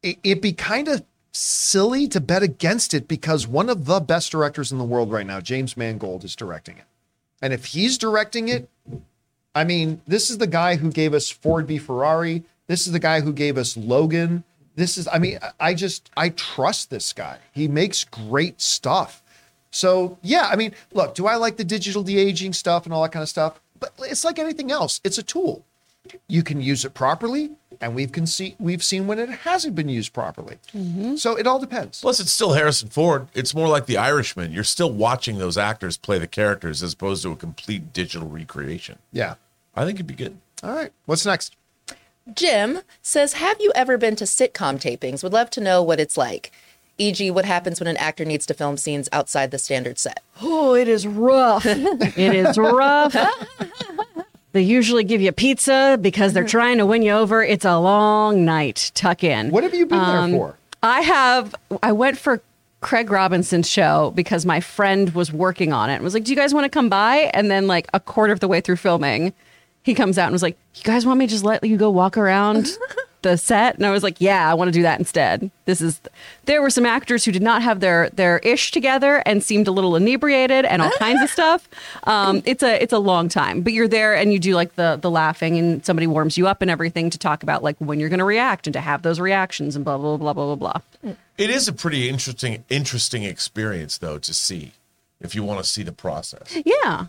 it, 0.03 0.17
it'd 0.25 0.41
be 0.41 0.51
kind 0.51 0.89
of 0.89 1.05
silly 1.31 2.05
to 2.09 2.19
bet 2.19 2.43
against 2.43 2.93
it 2.93 3.07
because 3.07 3.47
one 3.47 3.69
of 3.69 3.85
the 3.85 4.01
best 4.01 4.29
directors 4.29 4.73
in 4.73 4.77
the 4.77 4.83
world 4.83 5.09
right 5.09 5.25
now, 5.25 5.39
James 5.39 5.77
Mangold, 5.77 6.25
is 6.25 6.35
directing 6.35 6.77
it. 6.77 6.85
And 7.45 7.53
if 7.53 7.65
he's 7.65 7.99
directing 7.99 8.47
it, 8.47 8.67
I 9.53 9.65
mean, 9.65 10.01
this 10.07 10.31
is 10.31 10.39
the 10.39 10.47
guy 10.47 10.77
who 10.77 10.91
gave 10.91 11.13
us 11.13 11.29
Ford 11.29 11.67
v 11.67 11.77
Ferrari. 11.77 12.43
This 12.65 12.87
is 12.87 12.91
the 12.91 12.97
guy 12.97 13.21
who 13.21 13.31
gave 13.31 13.55
us 13.59 13.77
Logan. 13.77 14.43
This 14.73 14.97
is, 14.97 15.07
I 15.07 15.19
mean, 15.19 15.37
I 15.59 15.75
just, 15.75 16.09
I 16.17 16.29
trust 16.29 16.89
this 16.89 17.13
guy. 17.13 17.37
He 17.51 17.67
makes 17.67 18.03
great 18.03 18.59
stuff. 18.59 19.21
So, 19.69 20.17
yeah, 20.23 20.49
I 20.51 20.55
mean, 20.55 20.73
look, 20.91 21.13
do 21.13 21.27
I 21.27 21.35
like 21.35 21.57
the 21.57 21.63
digital 21.63 22.01
de 22.01 22.17
aging 22.17 22.53
stuff 22.53 22.85
and 22.85 22.93
all 22.95 23.03
that 23.03 23.11
kind 23.11 23.21
of 23.21 23.29
stuff? 23.29 23.61
But 23.79 23.93
it's 23.99 24.25
like 24.25 24.39
anything 24.39 24.71
else, 24.71 24.99
it's 25.03 25.19
a 25.19 25.23
tool. 25.23 25.63
You 26.27 26.43
can 26.43 26.61
use 26.61 26.85
it 26.85 26.93
properly, 26.93 27.51
and 27.81 27.95
we've 27.95 28.11
can 28.11 28.27
see 28.27 28.55
we've 28.59 28.83
seen 28.83 29.07
when 29.07 29.19
it 29.19 29.29
hasn't 29.29 29.75
been 29.75 29.89
used 29.89 30.13
properly. 30.13 30.57
Mm-hmm. 30.73 31.15
So 31.15 31.35
it 31.35 31.47
all 31.47 31.59
depends. 31.59 32.01
Plus, 32.01 32.19
it's 32.19 32.31
still 32.31 32.53
Harrison 32.53 32.89
Ford. 32.89 33.27
It's 33.33 33.53
more 33.53 33.67
like 33.67 33.85
The 33.85 33.97
Irishman. 33.97 34.51
You're 34.51 34.63
still 34.63 34.91
watching 34.91 35.37
those 35.37 35.57
actors 35.57 35.97
play 35.97 36.19
the 36.19 36.27
characters 36.27 36.83
as 36.83 36.93
opposed 36.93 37.23
to 37.23 37.31
a 37.31 37.35
complete 37.35 37.93
digital 37.93 38.27
recreation. 38.27 38.99
Yeah. 39.11 39.35
I 39.75 39.85
think 39.85 39.97
it'd 39.97 40.07
be 40.07 40.13
good. 40.13 40.37
All 40.63 40.73
right. 40.73 40.91
What's 41.05 41.25
next? 41.25 41.55
Jim 42.33 42.79
says, 43.01 43.33
Have 43.33 43.57
you 43.59 43.71
ever 43.75 43.97
been 43.97 44.15
to 44.15 44.23
sitcom 44.23 44.79
tapings? 44.79 45.21
Would 45.23 45.33
love 45.33 45.49
to 45.51 45.61
know 45.61 45.83
what 45.83 45.99
it's 45.99 46.17
like. 46.17 46.51
E.g., 46.97 47.29
what 47.31 47.43
happens 47.43 47.79
when 47.79 47.87
an 47.87 47.97
actor 47.97 48.23
needs 48.23 48.45
to 48.45 48.53
film 48.53 48.77
scenes 48.77 49.09
outside 49.11 49.51
the 49.51 49.59
standard 49.59 49.99
set? 49.99 50.23
Oh, 50.41 50.75
it 50.75 50.87
is 50.87 51.05
rough. 51.05 51.65
it 51.67 52.17
is 52.17 52.57
rough. 52.57 53.15
They 54.55 54.61
usually 54.61 55.03
give 55.03 55.19
you 55.19 55.33
pizza 55.33 55.99
because 55.99 56.31
they're 56.31 56.43
mm-hmm. 56.43 56.49
trying 56.49 56.77
to 56.77 56.85
win 56.85 57.01
you 57.01 57.11
over. 57.11 57.43
It's 57.43 57.65
a 57.65 57.77
long 57.77 58.45
night. 58.45 58.89
Tuck 58.95 59.21
in. 59.21 59.51
What 59.51 59.63
have 59.63 59.75
you 59.75 59.85
been 59.85 59.99
there 59.99 60.17
um, 60.17 60.31
for? 60.31 60.57
I 60.81 61.01
have. 61.01 61.53
I 61.83 61.91
went 61.91 62.17
for 62.17 62.41
Craig 62.79 63.11
Robinson's 63.11 63.69
show 63.69 64.13
because 64.15 64.45
my 64.45 64.61
friend 64.61 65.13
was 65.13 65.33
working 65.33 65.73
on 65.73 65.89
it 65.89 65.95
and 65.95 66.05
was 66.05 66.13
like, 66.13 66.23
"Do 66.23 66.31
you 66.31 66.37
guys 66.37 66.53
want 66.53 66.63
to 66.63 66.69
come 66.69 66.87
by?" 66.87 67.29
And 67.33 67.51
then, 67.51 67.67
like 67.67 67.89
a 67.93 67.99
quarter 67.99 68.31
of 68.31 68.39
the 68.39 68.47
way 68.47 68.61
through 68.61 68.77
filming, 68.77 69.33
he 69.83 69.93
comes 69.93 70.17
out 70.17 70.27
and 70.27 70.31
was 70.31 70.41
like, 70.41 70.57
"You 70.75 70.83
guys 70.83 71.05
want 71.05 71.19
me 71.19 71.27
to 71.27 71.31
just 71.31 71.43
let 71.43 71.61
you 71.61 71.75
go 71.75 71.89
walk 71.89 72.15
around 72.15 72.69
the 73.25 73.37
set?" 73.37 73.75
And 73.75 73.85
I 73.85 73.91
was 73.91 74.03
like, 74.03 74.21
"Yeah, 74.21 74.49
I 74.49 74.53
want 74.53 74.69
to 74.69 74.71
do 74.71 74.83
that 74.83 74.99
instead." 74.99 75.51
This 75.65 75.81
is. 75.81 75.99
There 76.45 76.61
were 76.61 76.69
some 76.69 76.85
actors 76.85 77.25
who 77.25 77.31
did 77.31 77.41
not 77.41 77.61
have 77.61 77.79
their 77.79 78.09
their 78.11 78.39
ish 78.39 78.71
together 78.71 79.21
and 79.25 79.43
seemed 79.43 79.67
a 79.67 79.71
little 79.71 79.95
inebriated 79.95 80.63
and 80.65 80.81
all 80.81 80.91
kinds 80.91 81.21
of 81.21 81.29
stuff. 81.37 81.67
Um, 82.03 82.41
it's 82.45 82.63
a 82.63 82.81
it's 82.81 82.93
a 82.93 82.99
long 82.99 83.27
time, 83.29 83.61
but 83.61 83.73
you're 83.73 83.87
there 83.87 84.15
and 84.15 84.31
you 84.31 84.39
do 84.39 84.55
like 84.55 84.75
the 84.75 84.97
the 85.01 85.11
laughing 85.11 85.57
and 85.57 85.85
somebody 85.85 86.07
warms 86.07 86.37
you 86.37 86.47
up 86.47 86.61
and 86.61 86.71
everything 86.71 87.09
to 87.09 87.17
talk 87.17 87.43
about 87.43 87.63
like 87.63 87.75
when 87.79 87.99
you're 87.99 88.09
going 88.09 88.19
to 88.19 88.25
react 88.25 88.67
and 88.67 88.73
to 88.73 88.81
have 88.81 89.01
those 89.01 89.19
reactions 89.19 89.75
and 89.75 89.83
blah 89.83 89.97
blah 89.97 90.17
blah 90.17 90.33
blah 90.33 90.55
blah 90.55 90.81
blah. 91.03 91.15
It 91.37 91.49
is 91.49 91.67
a 91.67 91.73
pretty 91.73 92.07
interesting, 92.07 92.63
interesting 92.69 93.23
experience 93.23 93.97
though 93.97 94.17
to 94.19 94.33
see 94.33 94.71
if 95.19 95.35
you 95.35 95.43
want 95.43 95.63
to 95.63 95.69
see 95.69 95.83
the 95.83 95.91
process. 95.91 96.55
Yeah. 96.65 97.07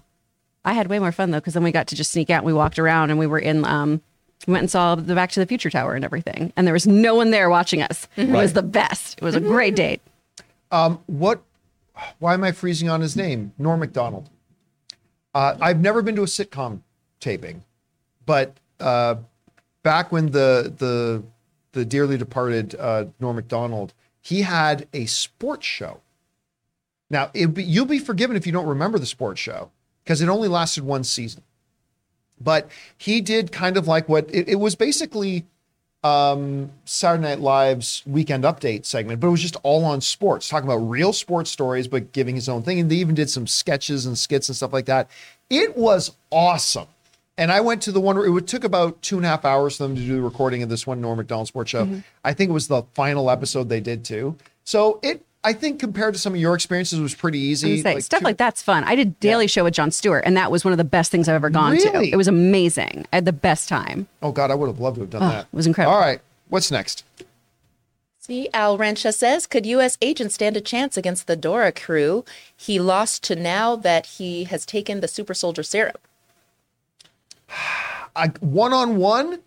I 0.64 0.72
had 0.72 0.88
way 0.88 0.98
more 0.98 1.12
fun 1.12 1.30
though, 1.30 1.38
because 1.38 1.54
then 1.54 1.62
we 1.62 1.70
got 1.70 1.86
to 1.88 1.94
just 1.94 2.10
sneak 2.10 2.28
out 2.28 2.38
and 2.38 2.46
we 2.46 2.52
walked 2.52 2.78
around 2.78 3.10
and 3.10 3.18
we 3.20 3.26
were 3.26 3.38
in, 3.38 3.64
um, 3.64 4.00
we 4.46 4.52
went 4.52 4.62
and 4.62 4.70
saw 4.70 4.94
the 4.94 5.14
Back 5.14 5.30
to 5.32 5.40
the 5.40 5.46
Future 5.46 5.70
Tower 5.70 5.94
and 5.94 6.04
everything. 6.04 6.52
And 6.56 6.66
there 6.66 6.74
was 6.74 6.86
no 6.86 7.14
one 7.14 7.30
there 7.30 7.50
watching 7.50 7.82
us. 7.82 8.08
It 8.16 8.28
was 8.28 8.52
the 8.52 8.62
best. 8.62 9.18
It 9.18 9.24
was 9.24 9.34
a 9.34 9.40
great 9.40 9.74
date. 9.76 10.00
What? 11.06 11.42
Why 12.18 12.34
am 12.34 12.44
I 12.44 12.52
freezing 12.52 12.88
on 12.88 13.00
his 13.00 13.16
name? 13.16 13.52
Norm 13.58 13.80
Macdonald. 13.80 14.28
Uh, 15.34 15.56
I've 15.60 15.80
never 15.80 16.02
been 16.02 16.16
to 16.16 16.22
a 16.22 16.26
sitcom 16.26 16.80
taping, 17.20 17.64
but 18.24 18.56
uh, 18.80 19.16
back 19.82 20.12
when 20.12 20.30
the 20.30 20.72
the 20.76 21.22
the 21.72 21.84
dearly 21.84 22.16
departed 22.16 22.74
uh, 22.78 23.06
Norm 23.20 23.36
Macdonald, 23.36 23.92
he 24.20 24.42
had 24.42 24.88
a 24.92 25.06
sports 25.06 25.66
show. 25.66 26.00
Now 27.10 27.26
be, 27.28 27.62
you'll 27.62 27.86
be 27.86 27.98
forgiven 27.98 28.36
if 28.36 28.46
you 28.46 28.52
don't 28.52 28.66
remember 28.66 28.98
the 28.98 29.06
sports 29.06 29.40
show 29.40 29.70
because 30.04 30.20
it 30.22 30.28
only 30.28 30.48
lasted 30.48 30.84
one 30.84 31.04
season. 31.04 31.42
But 32.40 32.68
he 32.96 33.20
did 33.20 33.52
kind 33.52 33.76
of 33.76 33.88
like 33.88 34.08
what 34.08 34.28
it, 34.32 34.48
it 34.48 34.56
was 34.56 34.74
basically 34.74 35.44
um, 36.04 36.70
Saturday 36.84 37.22
Night 37.22 37.40
Live's 37.40 38.02
weekend 38.06 38.44
update 38.44 38.84
segment, 38.86 39.20
but 39.20 39.28
it 39.28 39.30
was 39.30 39.42
just 39.42 39.56
all 39.62 39.84
on 39.84 40.00
sports, 40.00 40.48
talking 40.48 40.68
about 40.68 40.76
real 40.76 41.12
sports 41.12 41.50
stories, 41.50 41.88
but 41.88 42.12
giving 42.12 42.34
his 42.34 42.48
own 42.48 42.62
thing. 42.62 42.78
And 42.78 42.90
they 42.90 42.96
even 42.96 43.14
did 43.14 43.28
some 43.28 43.46
sketches 43.46 44.06
and 44.06 44.16
skits 44.16 44.48
and 44.48 44.56
stuff 44.56 44.72
like 44.72 44.86
that. 44.86 45.10
It 45.50 45.76
was 45.76 46.12
awesome. 46.30 46.86
And 47.38 47.52
I 47.52 47.60
went 47.60 47.82
to 47.82 47.92
the 47.92 48.00
one 48.00 48.16
where 48.16 48.38
it 48.38 48.46
took 48.46 48.64
about 48.64 49.02
two 49.02 49.16
and 49.16 49.26
a 49.26 49.28
half 49.28 49.44
hours 49.44 49.76
for 49.76 49.82
them 49.82 49.94
to 49.96 50.00
do 50.00 50.16
the 50.16 50.22
recording 50.22 50.62
of 50.62 50.68
this 50.68 50.86
one 50.86 51.00
Norm 51.00 51.18
Macdonald 51.18 51.48
sports 51.48 51.70
show. 51.70 51.86
I 52.24 52.32
think 52.32 52.48
it 52.48 52.54
was 52.54 52.68
the 52.68 52.82
final 52.94 53.28
episode 53.30 53.68
they 53.68 53.80
did 53.80 54.04
too. 54.04 54.36
So 54.64 55.00
it, 55.02 55.22
I 55.46 55.52
think 55.52 55.78
compared 55.78 56.12
to 56.14 56.18
some 56.18 56.34
of 56.34 56.40
your 56.40 56.56
experiences, 56.56 56.98
it 56.98 57.02
was 57.02 57.14
pretty 57.14 57.38
easy. 57.38 57.74
was 57.74 57.82
gonna 57.84 58.00
stuff 58.00 58.18
two- 58.18 58.24
like 58.24 58.36
that's 58.36 58.62
fun. 58.62 58.82
I 58.82 58.96
did 58.96 59.20
Daily 59.20 59.46
Show 59.46 59.62
with 59.62 59.74
Jon 59.74 59.92
Stewart, 59.92 60.24
and 60.26 60.36
that 60.36 60.50
was 60.50 60.64
one 60.64 60.72
of 60.72 60.78
the 60.78 60.82
best 60.82 61.12
things 61.12 61.28
I've 61.28 61.36
ever 61.36 61.50
gone 61.50 61.76
to. 61.78 61.88
Really? 61.90 62.10
It 62.10 62.16
was 62.16 62.26
amazing. 62.26 63.06
I 63.12 63.18
had 63.18 63.26
the 63.26 63.32
best 63.32 63.68
time. 63.68 64.08
Oh 64.22 64.32
God, 64.32 64.50
I 64.50 64.56
would 64.56 64.66
have 64.66 64.80
loved 64.80 64.96
to 64.96 65.02
have 65.02 65.10
done 65.10 65.22
oh, 65.22 65.28
that. 65.28 65.44
it 65.44 65.56
was 65.56 65.68
incredible. 65.68 65.94
All 65.94 66.00
right, 66.00 66.20
what's 66.48 66.72
next? 66.72 67.04
See, 68.18 68.48
Al 68.52 68.76
Rencha 68.76 69.14
says, 69.14 69.46
Could 69.46 69.64
U.S. 69.66 69.96
agents 70.02 70.34
stand 70.34 70.56
a 70.56 70.60
chance 70.60 70.96
against 70.96 71.28
the 71.28 71.36
Dora 71.36 71.70
crew? 71.70 72.24
He 72.56 72.80
lost 72.80 73.22
to 73.24 73.36
now 73.36 73.76
that 73.76 74.06
he 74.06 74.44
has 74.44 74.66
taken 74.66 74.98
the 74.98 75.06
super 75.06 75.32
soldier 75.32 75.62
serum. 75.62 75.94
One 78.40 78.72
on 78.72 78.96
one, 78.96 79.42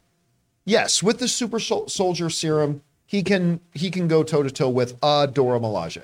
yes, 0.63 1.03
with 1.03 1.19
the 1.19 1.27
super 1.27 1.59
sol- 1.59 1.89
soldier 1.89 2.29
serum, 2.29 2.81
he 3.09 3.23
can 3.23 3.59
he 3.73 3.89
can 3.89 4.07
go 4.07 4.21
toe 4.21 4.43
to 4.43 4.51
toe 4.51 4.69
with 4.69 4.95
a 5.01 5.27
Dora 5.27 5.59
Milaje. 5.59 6.03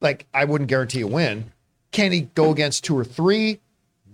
Like 0.00 0.26
I 0.34 0.44
wouldn't 0.44 0.68
guarantee 0.68 1.02
a 1.02 1.06
win. 1.06 1.52
Can 1.92 2.10
he 2.10 2.22
go 2.22 2.50
against 2.50 2.82
two 2.82 2.98
or 2.98 3.04
three? 3.04 3.60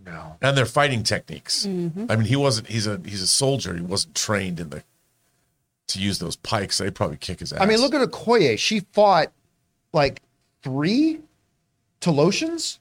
No. 0.05 0.37
And 0.43 0.55
their 0.55 0.67
fighting 0.67 1.03
techniques. 1.03 1.65
Mm-hmm. 1.65 2.07
I 2.11 2.17
mean, 2.17 2.27
he 2.27 2.37
wasn't. 2.37 2.67
He's 2.67 2.87
a 2.87 3.01
he's 3.07 3.23
a 3.23 3.27
soldier. 3.27 3.75
He 3.75 3.81
wasn't 3.81 4.15
trained 4.15 4.61
in 4.61 4.69
the 4.69 4.85
to 5.89 5.99
use 5.99 6.19
those 6.19 6.37
pikes. 6.37 6.77
They 6.77 6.91
probably 6.91 7.17
kick 7.17 7.41
his 7.41 7.55
ass. 7.55 7.61
I 7.63 7.65
mean, 7.65 7.79
look 7.79 7.95
at 7.95 8.07
Okoye. 8.07 8.59
She 8.59 8.81
fought 8.93 9.33
like 9.95 10.21
three 10.63 11.21
Toloshans 12.03 12.80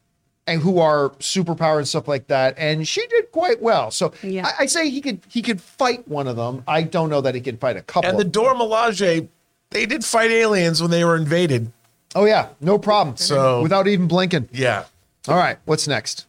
and 0.49 0.61
who 0.61 0.80
are 0.80 1.11
superpower 1.19 1.77
and 1.77 1.88
stuff 1.88 2.07
like 2.07 2.27
that, 2.27 2.55
and 2.57 2.88
she 2.88 3.05
did 3.07 3.31
quite 3.31 3.61
well. 3.61 3.91
So 3.91 4.11
Yeah. 4.23 4.47
I, 4.47 4.63
I 4.63 4.65
say 4.65 4.89
he 4.89 4.99
could 5.01 5.19
he 5.30 5.41
could 5.41 5.61
fight 5.61 6.07
one 6.07 6.27
of 6.27 6.35
them. 6.35 6.63
I 6.67 6.81
don't 6.84 7.09
know 7.09 7.21
that 7.21 7.35
he 7.35 7.41
could 7.41 7.59
fight 7.59 7.77
a 7.77 7.81
couple. 7.81 8.09
And 8.09 8.17
the 8.17 8.26
of 8.26 8.31
them. 8.34 8.43
Dora 8.43 8.55
Milaje, 8.55 9.27
they 9.69 9.85
did 9.85 10.03
fight 10.03 10.31
aliens 10.31 10.81
when 10.81 10.91
they 10.91 11.03
were 11.05 11.15
invaded. 11.15 11.71
oh 12.15 12.26
yeah, 12.26 12.49
no 12.59 12.77
problem. 12.77 13.15
So- 13.17 13.61
without 13.61 13.88
even 13.88 14.07
blinking. 14.07 14.49
Yeah. 14.51 14.85
All 15.27 15.38
right, 15.38 15.57
what's 15.65 15.88
next? 15.88 16.26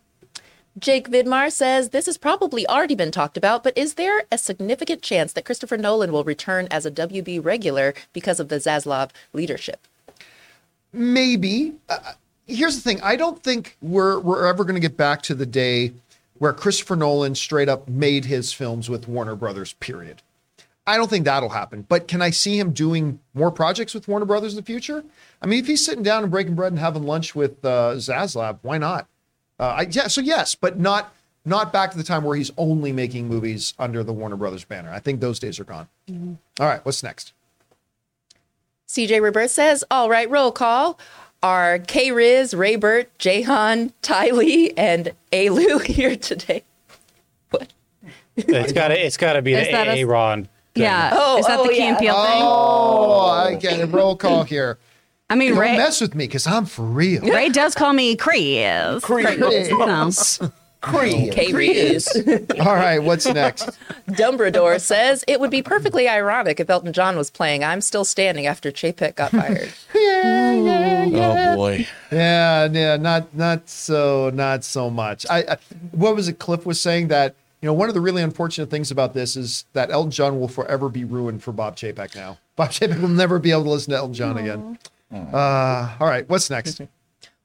Jake 0.79 1.09
Vidmar 1.11 1.51
says, 1.51 1.89
This 1.89 2.07
has 2.07 2.17
probably 2.17 2.67
already 2.67 2.95
been 2.95 3.11
talked 3.11 3.37
about, 3.37 3.65
but 3.65 3.77
is 3.77 3.95
there 3.95 4.23
a 4.31 4.39
significant 4.39 5.03
chance 5.03 5.33
that 5.33 5.45
Christopher 5.45 5.77
Nolan 5.77 6.13
will 6.13 6.23
return 6.25 6.69
as 6.71 6.87
a 6.87 6.91
WB 6.91 7.45
regular 7.45 7.93
because 8.13 8.39
of 8.41 8.49
the 8.49 8.57
Zaslav 8.57 9.11
leadership? 9.33 9.87
maybe 10.93 11.75
uh, 11.89 12.13
here's 12.51 12.77
the 12.77 12.83
thing. 12.83 13.01
I 13.03 13.17
don't 13.17 13.43
think 13.43 13.77
we're 13.81 14.19
we're 14.19 14.47
ever 14.47 14.65
going 14.65 14.75
to 14.75 14.81
get 14.81 14.97
back 14.97 15.23
to 15.23 15.35
the 15.35 15.47
day 15.47 15.93
where 16.39 16.53
christopher 16.53 16.97
nolan 16.97 17.35
straight 17.35 17.69
up 17.69 17.89
made 17.89 18.25
his 18.25 18.53
films 18.53 18.89
with 18.89 19.09
warner 19.09 19.37
brothers 19.37 19.73
period. 19.75 20.23
I 20.87 20.97
don't 20.97 21.09
think 21.09 21.25
that'll 21.25 21.51
happen 21.51 21.85
but 21.89 22.09
can 22.09 22.23
i 22.23 22.31
see 22.31 22.59
him 22.59 22.73
doing 22.73 23.21
more 23.35 23.51
projects 23.51 23.95
with 23.95 24.09
warner 24.09 24.27
brothers 24.27 24.53
in 24.53 24.57
the 24.57 24.63
future? 24.65 25.05
I 25.41 25.47
mean 25.47 25.61
if 25.61 25.67
he's 25.67 25.85
sitting 25.85 26.03
down 26.03 26.23
and 26.23 26.31
breaking 26.31 26.55
bread 26.55 26.73
and 26.73 26.79
having 26.79 27.05
lunch 27.05 27.35
with 27.35 27.65
uh, 27.65 27.95
zaslav 27.95 28.59
why 28.63 28.79
not? 28.79 29.07
Uh, 29.59 29.77
I, 29.79 29.83
yeah 29.91 30.09
so 30.09 30.21
yes 30.21 30.55
but 30.55 30.79
not 30.79 31.15
not 31.45 31.73
back 31.73 31.91
to 31.93 31.97
the 31.97 32.05
time 32.05 32.25
where 32.25 32.37
he's 32.37 32.51
only 32.57 32.93
making 32.93 33.29
movies 33.29 33.75
under 33.79 34.03
the 34.05 34.13
warner 34.13 34.37
brothers 34.37 34.65
banner. 34.65 34.91
I 34.91 34.99
think 34.99 35.21
those 35.21 35.39
days 35.39 35.59
are 35.61 35.65
gone. 35.65 35.89
All 36.59 36.67
right 36.67 36.85
what's 36.85 37.03
next? 37.03 37.33
CJ 38.91 39.23
Rebirth 39.23 39.53
says, 39.53 39.85
All 39.89 40.11
right, 40.11 40.29
roll 40.29 40.51
call. 40.51 40.99
Are 41.43 41.79
K 41.79 42.13
Riz, 42.13 42.53
Ray 42.53 42.77
Raybert, 42.77 43.07
Jahan, 43.19 43.93
Ty 44.03 44.31
Lee, 44.31 44.73
and 44.77 45.13
Alu 45.33 45.79
here 45.85 46.17
today? 46.17 46.65
What? 47.51 47.73
It's 48.37 48.73
gotta 48.73 49.05
it's 49.05 49.17
gotta 49.17 49.41
be 49.43 49.55
Is 49.55 49.67
the 49.67 49.73
that 49.73 49.89
a- 49.89 49.99
Aaron. 49.99 50.45
thing. 50.75 50.85
Yeah. 50.85 51.11
Oh, 51.13 51.39
Is 51.39 51.47
that 51.47 51.59
oh, 51.61 51.65
the 51.65 51.71
Key 51.71 51.79
yeah. 51.79 51.89
and 51.89 51.99
Peele 51.99 52.15
thing? 52.15 52.43
oh 52.43 53.29
i 53.29 53.55
get 53.57 53.81
a 53.81 53.87
roll 53.87 54.17
call 54.17 54.45
here 54.45 54.79
I 55.29 55.35
mean, 55.35 55.51
don't 55.51 55.59
Ray, 55.61 55.77
mess 55.77 56.01
with 56.01 56.15
me 56.15 56.25
because 56.27 56.47
i'm 56.47 56.65
for 56.67 56.83
real 56.83 57.23
Ray 57.23 57.49
does 57.49 57.75
call 57.75 57.93
me 57.93 58.15
Chris. 58.17 59.03
Chris. 59.03 60.41
K 60.83 61.53
Riz. 61.53 62.09
All 62.61 62.75
right, 62.75 62.99
what's 62.99 63.27
next? 63.27 63.71
Dumbledore 64.09 64.81
says, 64.81 65.25
It 65.29 65.41
would 65.41 65.51
be 65.51 65.63
perfectly 65.63 66.09
ironic 66.09 66.59
if 66.59 66.71
Elton 66.71 66.93
John 66.93 67.17
was 67.17 67.31
playing 67.31 67.63
I'm 67.63 67.81
Still 67.81 68.05
Standing 68.05 68.47
after 68.47 68.71
Chapek 68.71 69.17
got 69.17 69.31
fired. 69.31 69.73
yeah, 69.95 70.53
yeah, 70.53 71.05
yeah. 71.05 71.53
Oh 71.53 71.57
boy. 71.57 71.87
Yeah, 72.11 72.69
yeah, 72.71 72.97
not 72.97 73.35
not 73.35 73.69
so 73.69 74.31
not 74.33 74.65
so 74.65 74.91
much. 74.91 75.27
I, 75.29 75.39
I 75.43 75.57
what 75.93 76.17
was 76.17 76.29
it? 76.29 76.39
Cliff 76.39 76.65
was 76.65 76.81
saying 76.81 77.09
that 77.09 77.35
you 77.61 77.67
know 77.67 77.75
one 77.75 77.89
of 77.89 77.95
the 77.95 78.01
really 78.01 78.23
unfortunate 78.23 78.71
things 78.71 78.91
about 78.91 79.13
this 79.13 79.37
is 79.37 79.67
that 79.75 79.91
Elton 79.91 80.11
John 80.11 80.41
will 80.41 80.49
forever 80.49 80.89
be 80.89 81.05
ruined 81.05 81.43
for 81.43 81.53
Bob 81.53 81.77
Chapek 81.77 82.15
now. 82.17 82.39
Bob 82.57 82.71
Chapek 82.71 83.01
will 83.01 83.09
never 83.09 83.39
be 83.39 83.51
able 83.51 83.65
to 83.65 83.71
listen 83.71 83.91
to 83.93 83.99
Elton 83.99 84.15
John 84.15 84.39
again. 84.39 84.79
Uh, 85.13 85.97
all 86.01 86.07
right, 86.07 86.29
what's 86.29 86.49
next? 86.49 86.81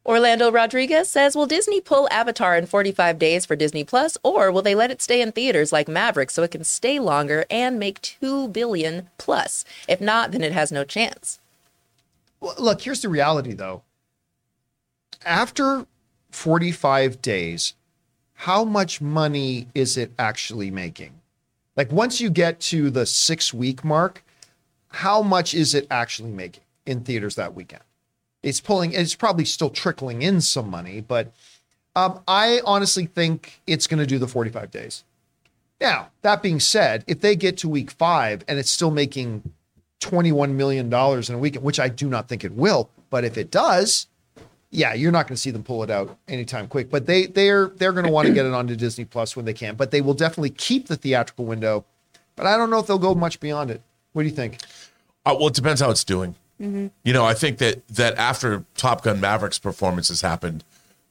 Orlando 0.06 0.52
Rodriguez 0.52 1.10
says, 1.10 1.36
Will 1.36 1.48
Disney 1.48 1.82
pull 1.82 2.08
Avatar 2.12 2.56
in 2.56 2.68
45 2.68 3.18
days 3.18 3.44
for 3.44 3.56
Disney 3.56 3.84
Plus, 3.84 4.20
or 4.22 4.52
will 4.52 4.62
they 4.62 4.76
let 4.76 4.92
it 4.92 5.02
stay 5.02 5.20
in 5.20 5.32
theaters 5.32 5.74
like 5.74 5.88
Maverick 5.88 6.30
so 6.30 6.44
it 6.44 6.52
can 6.52 6.64
stay 6.64 7.00
longer 7.00 7.46
and 7.50 7.80
make 7.80 8.00
2 8.02 8.50
billion 8.50 9.10
plus? 9.18 9.66
If 9.88 10.00
not, 10.00 10.32
then 10.32 10.44
it 10.44 10.52
has 10.52 10.72
no 10.72 10.84
chance. 10.84 11.40
Well, 12.40 12.54
look, 12.60 12.82
here's 12.82 13.02
the 13.02 13.10
reality 13.10 13.54
though. 13.54 13.82
After 15.26 15.88
45 16.30 17.20
days, 17.24 17.74
how 18.36 18.64
much 18.64 19.02
money 19.02 19.70
is 19.74 19.98
it 19.98 20.12
actually 20.20 20.70
making? 20.70 21.14
Like 21.76 21.92
once 21.92 22.22
you 22.22 22.30
get 22.30 22.60
to 22.60 22.92
the 22.92 23.08
six 23.08 23.56
week 23.56 23.84
mark, 23.84 24.24
how 24.90 25.24
much 25.24 25.56
is 25.56 25.74
it 25.74 25.88
actually 25.90 26.30
making 26.30 26.64
in 26.86 27.02
theaters 27.02 27.34
that 27.36 27.56
weekend? 27.56 27.82
It's 28.46 28.62
pulling, 28.62 28.94
it's 28.94 29.16
probably 29.16 29.44
still 29.44 29.72
trickling 29.72 30.22
in 30.22 30.40
some 30.40 30.70
money, 30.70 31.02
but 31.02 31.34
um, 31.96 32.22
I 32.28 32.62
honestly 32.64 33.08
think 33.08 33.60
it's 33.66 33.88
going 33.88 33.98
to 33.98 34.06
do 34.06 34.20
the 34.20 34.28
45 34.28 34.70
days. 34.70 35.04
Now, 35.82 36.10
that 36.22 36.44
being 36.44 36.60
said, 36.60 37.04
if 37.08 37.22
they 37.22 37.36
get 37.36 37.58
to 37.58 37.70
week 37.70 37.90
five 37.90 38.44
and 38.48 38.60
it's 38.60 38.70
still 38.70 38.92
making 38.92 39.52
$21 40.02 40.52
million 40.52 40.86
in 40.86 40.92
a 40.94 41.38
weekend, 41.40 41.66
which 41.66 41.80
I 41.80 41.90
do 41.90 42.08
not 42.08 42.30
think 42.30 42.44
it 42.44 42.54
will, 42.54 42.92
but 43.10 43.24
if 43.24 43.36
it 43.36 43.50
does, 43.50 44.06
yeah, 44.70 44.94
you're 44.94 45.12
not 45.12 45.28
going 45.28 45.36
to 45.36 45.42
see 45.42 45.50
them 45.50 45.64
pull 45.64 45.82
it 45.82 45.90
out 45.90 46.16
anytime 46.28 46.68
quick. 46.68 46.92
But 46.92 47.08
they 47.08 47.26
they're 47.26 47.68
they're 47.68 47.94
going 47.94 48.06
to 48.06 48.12
want 48.12 48.28
to 48.28 48.34
get 48.34 48.46
it 48.46 48.54
onto 48.54 48.76
Disney 48.76 49.06
Plus 49.06 49.36
when 49.36 49.46
they 49.46 49.54
can. 49.54 49.76
But 49.76 49.92
they 49.92 50.02
will 50.02 50.14
definitely 50.14 50.50
keep 50.52 50.88
the 50.88 50.98
theatrical 50.98 51.46
window. 51.46 51.86
But 52.36 52.46
I 52.46 52.58
don't 52.58 52.70
know 52.70 52.80
if 52.80 52.88
they'll 52.88 53.00
go 53.00 53.16
much 53.16 53.40
beyond 53.40 53.72
it. 53.72 53.82
What 54.14 54.24
do 54.24 54.30
you 54.30 54.36
think? 54.36 54.60
Uh, 55.26 55.36
well, 55.40 55.48
it 55.48 55.56
depends 55.56 55.82
how 55.82 55.90
it's 55.90 56.04
doing. 56.04 56.36
Mm-hmm. 56.62 56.88
You 57.04 57.14
know, 57.14 57.26
I 57.26 57.34
think 57.34 57.58
that 57.58 57.88
that 57.90 58.16
after 58.18 58.64
Top 58.76 59.04
Gun 59.04 59.20
Maverick's 59.20 59.60
performance 59.60 60.08
has 60.08 60.22
happened, 60.22 60.64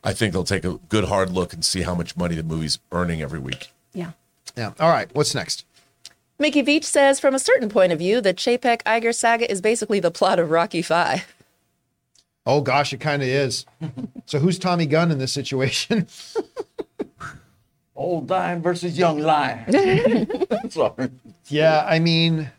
I 0.02 0.12
think 0.12 0.32
they'll 0.32 0.44
take 0.44 0.64
a 0.64 0.78
good 0.88 1.04
hard 1.04 1.30
look 1.30 1.52
and 1.52 1.64
see 1.64 1.82
how 1.82 1.94
much 1.94 2.16
money 2.16 2.34
the 2.34 2.42
movie's 2.42 2.78
earning 2.92 3.20
every 3.22 3.38
week. 3.38 3.70
Yeah. 3.92 4.12
Yeah. 4.56 4.72
All 4.80 4.90
right. 4.90 5.08
What's 5.14 5.34
next? 5.34 5.64
Mickey 6.38 6.62
Beach 6.62 6.84
says, 6.84 7.20
From 7.20 7.34
a 7.34 7.38
certain 7.38 7.68
point 7.68 7.92
of 7.92 7.98
view, 7.98 8.20
the 8.20 8.34
Chapek 8.34 8.82
Iger 8.82 9.14
saga 9.14 9.50
is 9.50 9.60
basically 9.60 10.00
the 10.00 10.10
plot 10.10 10.38
of 10.38 10.50
Rocky 10.50 10.82
Five. 10.82 11.34
Oh 12.46 12.60
gosh, 12.60 12.92
it 12.92 13.00
kind 13.00 13.22
of 13.22 13.28
is. 13.28 13.64
so 14.26 14.38
who's 14.38 14.58
Tommy 14.58 14.86
Gunn 14.86 15.10
in 15.10 15.18
this 15.18 15.32
situation? 15.32 16.06
Old 17.96 18.28
lion 18.28 18.60
versus 18.60 18.98
young 18.98 19.20
lion. 19.20 20.28
Sorry. 20.70 21.10
Yeah, 21.46 21.84
I 21.88 22.00
mean, 22.00 22.50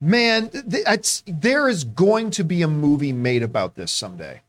man, 0.00 0.48
th- 0.50 1.22
there 1.26 1.68
is 1.68 1.84
going 1.84 2.30
to 2.32 2.44
be 2.44 2.62
a 2.62 2.68
movie 2.68 3.12
made 3.12 3.42
about 3.42 3.74
this 3.74 3.92
someday. 3.92 4.42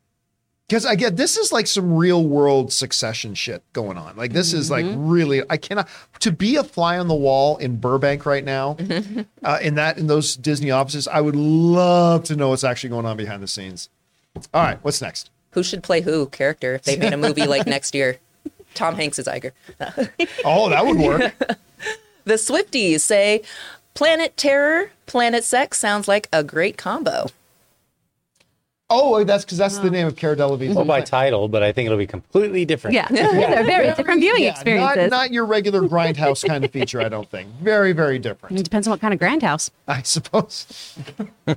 Because 0.67 0.85
I 0.85 0.95
get 0.95 1.17
this 1.17 1.35
is 1.35 1.51
like 1.51 1.67
some 1.67 1.93
real 1.97 2.25
world 2.25 2.71
succession 2.71 3.35
shit 3.35 3.61
going 3.73 3.97
on. 3.97 4.15
Like 4.15 4.31
this 4.31 4.53
is 4.53 4.71
like 4.71 4.85
really 4.87 5.41
I 5.49 5.57
cannot 5.57 5.89
to 6.21 6.31
be 6.31 6.55
a 6.55 6.63
fly 6.63 6.97
on 6.97 7.09
the 7.09 7.13
wall 7.13 7.57
in 7.57 7.75
Burbank 7.75 8.25
right 8.25 8.45
now, 8.45 8.77
uh, 9.43 9.59
in 9.61 9.75
that 9.75 9.97
in 9.97 10.07
those 10.07 10.37
Disney 10.37 10.71
offices. 10.71 11.09
I 11.09 11.19
would 11.19 11.35
love 11.35 12.23
to 12.25 12.37
know 12.37 12.49
what's 12.49 12.63
actually 12.63 12.91
going 12.91 13.05
on 13.05 13.17
behind 13.17 13.43
the 13.43 13.49
scenes. 13.49 13.89
All 14.53 14.63
right, 14.63 14.79
what's 14.81 15.01
next? 15.01 15.29
Who 15.49 15.61
should 15.61 15.83
play 15.83 15.99
who 15.99 16.27
character 16.27 16.73
if 16.73 16.83
they 16.83 16.95
made 16.95 17.11
a 17.11 17.17
movie 17.17 17.47
like 17.47 17.67
next 17.67 17.93
year? 17.93 18.19
Tom 18.73 18.95
Hanks 18.95 19.19
is 19.19 19.27
Iger. 19.27 19.51
Oh, 20.45 20.69
that 20.69 20.85
would 20.85 20.97
work. 20.97 21.33
The 22.23 22.35
Swifties 22.35 22.99
say, 22.99 23.41
Planet 23.93 24.35
Terror, 24.37 24.91
Planet 25.05 25.43
Sex 25.43 25.77
sounds 25.79 26.07
like 26.07 26.27
a 26.31 26.43
great 26.43 26.77
combo. 26.77 27.27
oh, 28.89 29.23
that's 29.23 29.45
because 29.45 29.57
that's 29.57 29.77
the 29.77 29.89
name 29.89 30.05
of 30.07 30.15
Cara 30.17 30.35
Delevingne's. 30.35 30.75
Well, 30.75 30.83
by 30.85 31.01
title, 31.01 31.47
but 31.47 31.63
I 31.63 31.71
think 31.71 31.85
it'll 31.85 31.97
be 31.97 32.05
completely 32.07 32.65
different. 32.65 32.93
Yeah. 32.93 33.07
They're 33.09 33.63
very 33.63 33.87
different 33.95 34.19
viewing 34.19 34.43
Yeah, 34.43 34.49
experiences. 34.51 35.09
Not, 35.09 35.17
not 35.17 35.31
your 35.31 35.45
regular 35.45 35.81
grindhouse 35.81 36.45
kind 36.45 36.65
of 36.65 36.71
feature, 36.77 36.99
I 37.01 37.07
don't 37.07 37.29
think. 37.29 37.49
Very, 37.61 37.93
very 37.93 38.19
different. 38.19 38.59
it 38.59 38.63
depends 38.63 38.87
on 38.87 38.91
what 38.91 38.99
kind 39.01 39.13
of 39.13 39.19
grindhouse. 39.19 39.69
I 39.87 40.01
suppose. 40.01 40.97
All 41.47 41.55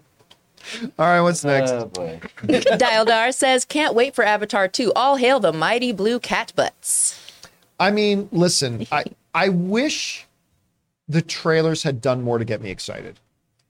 right, 0.99 1.21
what's 1.21 1.45
oh, 1.45 1.49
next? 1.49 1.73
Oh 1.73 1.87
boy. 1.87 2.21
Dialdar 2.45 3.35
says, 3.35 3.65
Can't 3.65 3.95
wait 3.95 4.15
for 4.15 4.25
Avatar 4.25 4.69
2. 4.69 4.93
All 4.95 5.17
hail 5.17 5.41
the 5.41 5.53
mighty 5.53 5.93
blue 5.93 6.19
cat 6.21 6.53
butts. 6.57 7.21
I 7.81 7.91
mean, 7.91 8.29
listen, 8.33 8.87
I 8.93 9.05
I 9.35 9.49
wish 9.49 10.27
the 11.09 11.23
trailers 11.23 11.83
had 11.83 12.01
done 12.01 12.23
more 12.23 12.39
to 12.39 12.45
get 12.45 12.61
me 12.63 12.71
excited. 12.71 13.21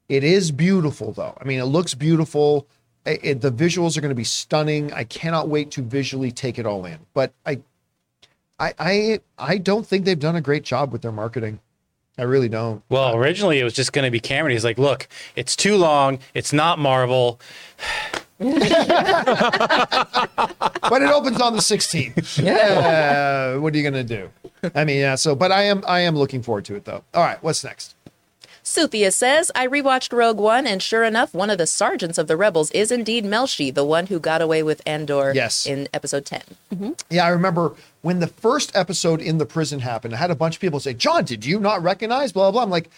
It 0.09 0.23
is 0.24 0.51
beautiful 0.51 1.12
though. 1.12 1.36
I 1.40 1.44
mean, 1.44 1.59
it 1.61 1.65
looks 1.65 1.94
beautiful. 1.94 2.66
I- 3.06 3.19
it- 3.23 3.40
the 3.40 3.51
visuals 3.52 3.97
are 3.97 4.01
going 4.01 4.11
to 4.11 4.15
be 4.15 4.24
stunning. 4.24 4.93
I 4.93 5.05
cannot 5.05 5.48
wait 5.48 5.70
to 5.73 5.82
visually 5.82 6.31
take 6.31 6.59
it 6.59 6.66
all 6.66 6.85
in. 6.85 6.98
But 7.15 7.32
I 7.47 7.61
I 8.59 8.73
I 8.78 9.20
I 9.39 9.59
don't 9.59 9.86
think 9.86 10.05
they've 10.05 10.19
done 10.19 10.36
a 10.36 10.40
great 10.40 10.62
job 10.62 10.93
with 10.93 11.02
their 11.02 11.12
marketing. 11.12 11.61
I 12.16 12.23
really 12.23 12.48
don't. 12.48 12.82
Well, 12.89 13.16
originally 13.16 13.59
it 13.59 13.65
was 13.65 13.73
just 13.74 13.93
going 13.93 14.05
to 14.05 14.11
be 14.12 14.20
Cameron. 14.20 14.52
He's 14.52 14.62
like, 14.65 14.78
look, 14.78 15.09
it's 15.35 15.56
too 15.56 15.77
long. 15.77 16.20
It's 16.32 16.52
not 16.52 16.78
Marvel. 16.78 17.40
but 18.39 18.52
it 21.02 21.11
opens 21.11 21.40
on 21.40 21.55
the 21.55 21.61
16th. 21.61 22.43
Yeah. 22.44 23.55
Uh, 23.56 23.61
what 23.61 23.74
are 23.74 23.77
you 23.77 23.82
going 23.82 23.94
to 23.94 24.05
do? 24.05 24.31
I 24.74 24.85
mean, 24.85 24.99
yeah. 25.01 25.15
So, 25.16 25.35
but 25.35 25.53
I 25.53 25.62
am, 25.65 25.82
I 25.86 26.01
am 26.01 26.16
looking 26.16 26.43
forward 26.43 26.65
to 26.66 26.74
it 26.77 26.85
though. 26.85 27.03
All 27.12 27.23
right. 27.23 27.43
What's 27.43 27.65
next? 27.65 27.95
Suthia 28.62 29.12
says, 29.12 29.51
I 29.55 29.66
rewatched 29.66 30.11
Rogue 30.16 30.39
One, 30.39 30.66
and 30.66 30.82
sure 30.82 31.05
enough, 31.05 31.35
one 31.35 31.51
of 31.51 31.59
the 31.59 31.66
sergeants 31.66 32.16
of 32.16 32.28
the 32.28 32.36
rebels 32.36 32.70
is 32.70 32.91
indeed 32.91 33.27
Melshi, 33.27 33.73
the 33.74 33.85
one 33.85 34.07
who 34.07 34.19
got 34.19 34.41
away 34.41 34.62
with 34.62 34.81
Andor 34.86 35.32
Yes. 35.35 35.66
in 35.66 35.86
episode 35.93 36.24
10. 36.24 36.43
Mm-hmm. 36.74 36.91
Yeah. 37.11 37.27
I 37.27 37.28
remember 37.28 37.74
when 38.01 38.20
the 38.20 38.27
first 38.27 38.74
episode 38.74 39.20
in 39.20 39.36
the 39.36 39.45
prison 39.45 39.81
happened, 39.81 40.15
I 40.15 40.16
had 40.16 40.31
a 40.31 40.35
bunch 40.35 40.55
of 40.57 40.61
people 40.62 40.81
say, 40.81 40.95
John, 40.95 41.24
did 41.24 41.45
you 41.45 41.61
not 41.61 41.82
recognize 41.82 42.32
blah, 42.32 42.51
blah. 42.51 42.62
I'm 42.62 42.70
like, 42.70 42.89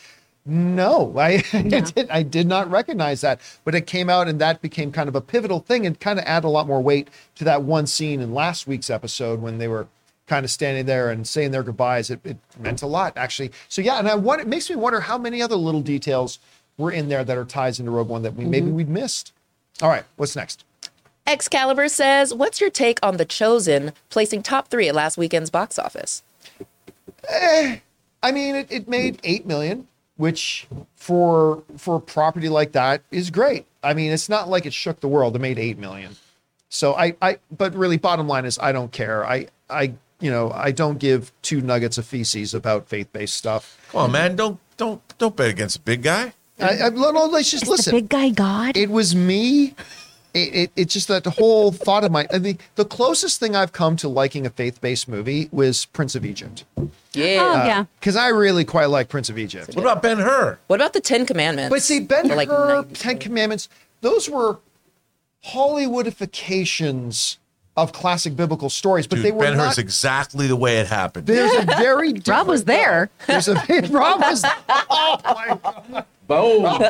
no, 0.49 1.13
I, 1.19 1.43
I, 1.53 1.63
did, 1.63 2.09
I 2.11 2.23
did 2.23 2.47
not 2.47 2.71
recognize 2.71 3.23
that. 3.23 3.41
But 3.65 3.75
it 3.75 3.89
came 3.89 4.09
out 4.09 4.29
and 4.29 4.41
that 4.41 4.63
became 4.63 4.93
kind 4.93 5.09
of 5.09 5.17
a 5.17 5.21
pivotal 5.21 5.59
thing 5.59 5.85
and 5.85 5.99
kind 5.99 6.21
of 6.21 6.25
add 6.27 6.45
a 6.45 6.49
lot 6.49 6.69
more 6.69 6.81
weight 6.81 7.09
to 7.35 7.45
that 7.45 7.63
one 7.65 7.89
scene 7.89 8.21
in 8.21 8.33
last 8.33 8.69
week's 8.69 8.89
episode 8.89 9.43
when 9.43 9.59
they 9.59 9.67
were 9.67 9.89
kind 10.27 10.45
of 10.45 10.51
standing 10.51 10.87
there 10.87 11.11
and 11.11 11.27
saying 11.27 11.51
their 11.51 11.63
goodbyes. 11.63 12.11
It, 12.11 12.21
it 12.25 12.37
meant 12.59 12.83
a 12.83 12.87
lot, 12.87 13.17
actually. 13.17 13.53
So, 13.69 13.83
yeah, 13.83 13.99
and 13.99 14.09
I 14.09 14.15
want, 14.15 14.41
it 14.41 14.47
makes 14.47 14.69
me 14.69 14.77
wonder 14.77 15.01
how 15.01 15.19
many 15.19 15.41
other 15.41 15.57
little 15.57 15.83
details 15.83 16.39
were 16.79 16.91
in 16.91 17.09
there 17.09 17.25
that 17.25 17.37
are 17.37 17.45
ties 17.45 17.79
into 17.79 17.91
Rogue 17.91 18.09
One 18.09 18.23
that 18.23 18.35
we 18.35 18.45
maybe 18.45 18.71
we'd 18.71 18.89
missed. 18.89 19.33
All 19.81 19.89
right, 19.89 20.05
what's 20.17 20.37
next? 20.37 20.65
Excalibur 21.27 21.89
says, 21.89 22.33
What's 22.33 22.61
your 22.61 22.71
take 22.71 22.99
on 23.03 23.17
The 23.17 23.25
Chosen 23.25 23.93
placing 24.11 24.43
top 24.43 24.69
three 24.69 24.89
at 24.89 24.95
last 24.95 25.19
weekend's 25.19 25.51
box 25.51 25.79
office? 25.79 26.23
Eh, 27.29 27.79
I 28.23 28.33
mean, 28.33 28.55
it, 28.55 28.71
it 28.71 28.89
made 28.89 29.21
eight 29.25 29.47
million, 29.47 29.89
which 30.17 30.67
for 30.95 31.63
for 31.77 31.97
a 31.97 32.01
property 32.01 32.49
like 32.49 32.73
that 32.73 33.03
is 33.11 33.31
great. 33.31 33.67
I 33.83 33.95
mean, 33.95 34.13
it's 34.13 34.29
not 34.29 34.49
like 34.49 34.67
it 34.67 34.73
shook 34.73 35.01
the 35.01 35.09
world. 35.09 35.37
It 35.37 35.41
made 35.41 35.59
eight 35.59 35.79
million. 35.79 36.17
So 36.69 36.95
I, 36.95 37.15
I, 37.23 37.39
but 37.57 37.75
really, 37.75 37.97
bottom 37.97 38.27
line 38.27 38.45
is, 38.45 38.59
I 38.59 38.73
don't 38.73 38.91
care. 38.93 39.25
I, 39.25 39.47
I, 39.71 39.95
you 40.21 40.31
know, 40.31 40.51
I 40.53 40.73
don't 40.73 40.99
give 40.99 41.33
two 41.43 41.61
nuggets 41.61 41.99
of 41.99 42.07
feces 42.07 42.55
about 42.55 42.89
faith 42.89 43.13
based 43.13 43.35
stuff. 43.37 43.79
Come 43.91 44.01
on, 44.03 44.13
man. 44.13 44.37
Don't 44.37 44.59
don't 44.77 45.01
don't 45.19 45.37
bet 45.37 45.51
against 45.51 45.77
a 45.77 45.81
big 45.81 46.03
guy. 46.03 46.33
I, 46.59 46.85
I, 46.85 46.89
no, 46.89 47.11
no, 47.11 47.27
let's 47.27 47.51
just 47.51 47.65
The 47.67 47.71
listen. 47.73 47.95
big 47.95 48.09
guy 48.09 48.31
God. 48.31 48.77
it 48.77 48.91
was 48.91 49.15
me. 49.15 49.75
It, 50.33 50.55
it, 50.55 50.71
it's 50.77 50.93
just 50.93 51.09
that 51.09 51.25
the 51.25 51.31
whole 51.31 51.73
thought 51.73 52.05
of 52.05 52.13
my, 52.13 52.27
I 52.31 52.39
mean, 52.39 52.59
the 52.75 52.85
closest 52.85 53.41
thing 53.41 53.57
I've 53.57 53.73
come 53.73 53.97
to 53.97 54.09
liking 54.09 54.45
a 54.45 54.51
faith 54.51 54.83
based 54.83 55.09
movie 55.09 55.49
was 55.51 55.87
Prince 55.87 56.15
of 56.15 56.27
Egypt. 56.27 56.65
Yeah. 57.15 57.39
oh, 57.41 57.61
uh, 57.61 57.65
yeah. 57.65 57.85
Because 57.99 58.17
I 58.17 58.29
really 58.29 58.65
quite 58.67 58.87
like 58.87 59.09
Prince 59.09 59.31
of 59.31 59.39
Egypt. 59.39 59.75
What 59.75 59.83
about 59.83 60.03
Ben 60.03 60.19
Hur? 60.19 60.59
What 60.67 60.81
about 60.81 60.93
the 60.93 61.01
Ten 61.01 61.25
Commandments? 61.25 61.71
But 61.71 61.81
see, 61.83 62.01
Ben 62.01 62.31
Or 62.31 62.37
like 62.37 62.49
Hur, 62.49 62.85
Ten 62.93 63.19
Commandments, 63.19 63.71
those 64.03 64.29
were 64.29 64.59
Hollywoodifications 65.47 67.39
of 67.77 67.93
classic 67.93 68.35
biblical 68.37 68.71
stories, 68.71 69.07
but 69.07 69.17
Dude, 69.17 69.25
they 69.27 69.33
were 69.33 69.41
Ben 69.45 69.57
not. 69.57 69.67
Hur's 69.67 69.79
exactly 69.79 70.47
the 70.47 70.57
way 70.57 70.79
it 70.79 70.87
happened. 70.87 71.27
there's 71.27 71.53
a 71.53 71.65
very 71.79 72.13
different, 72.15 72.29
Rob 72.29 72.47
was 72.49 72.65
there. 72.65 73.11
There's 73.27 73.49
a 73.49 73.55
Rob 73.91 74.21
was. 74.21 74.45
Oh 74.69 75.19
my 75.25 75.59
God! 75.63 76.05
Boom. 76.27 76.83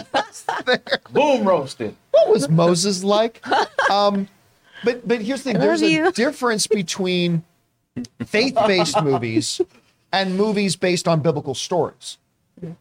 Boom 1.11 1.47
roasted. 1.47 1.95
What 2.13 2.29
was 2.31 2.49
Moses 2.49 3.05
like? 3.05 3.45
Um, 3.91 4.29
but 4.85 5.07
but 5.07 5.21
here's 5.23 5.43
the 5.43 5.53
thing: 5.53 5.61
there's 5.61 5.83
love 5.83 5.91
a 5.91 5.93
you. 5.93 6.13
difference 6.13 6.67
between 6.67 7.45
faith-based 8.25 9.03
movies 9.03 9.61
and 10.13 10.37
movies 10.37 10.77
based 10.77 11.09
on 11.09 11.21
biblical 11.21 11.55
stories. 11.55 12.19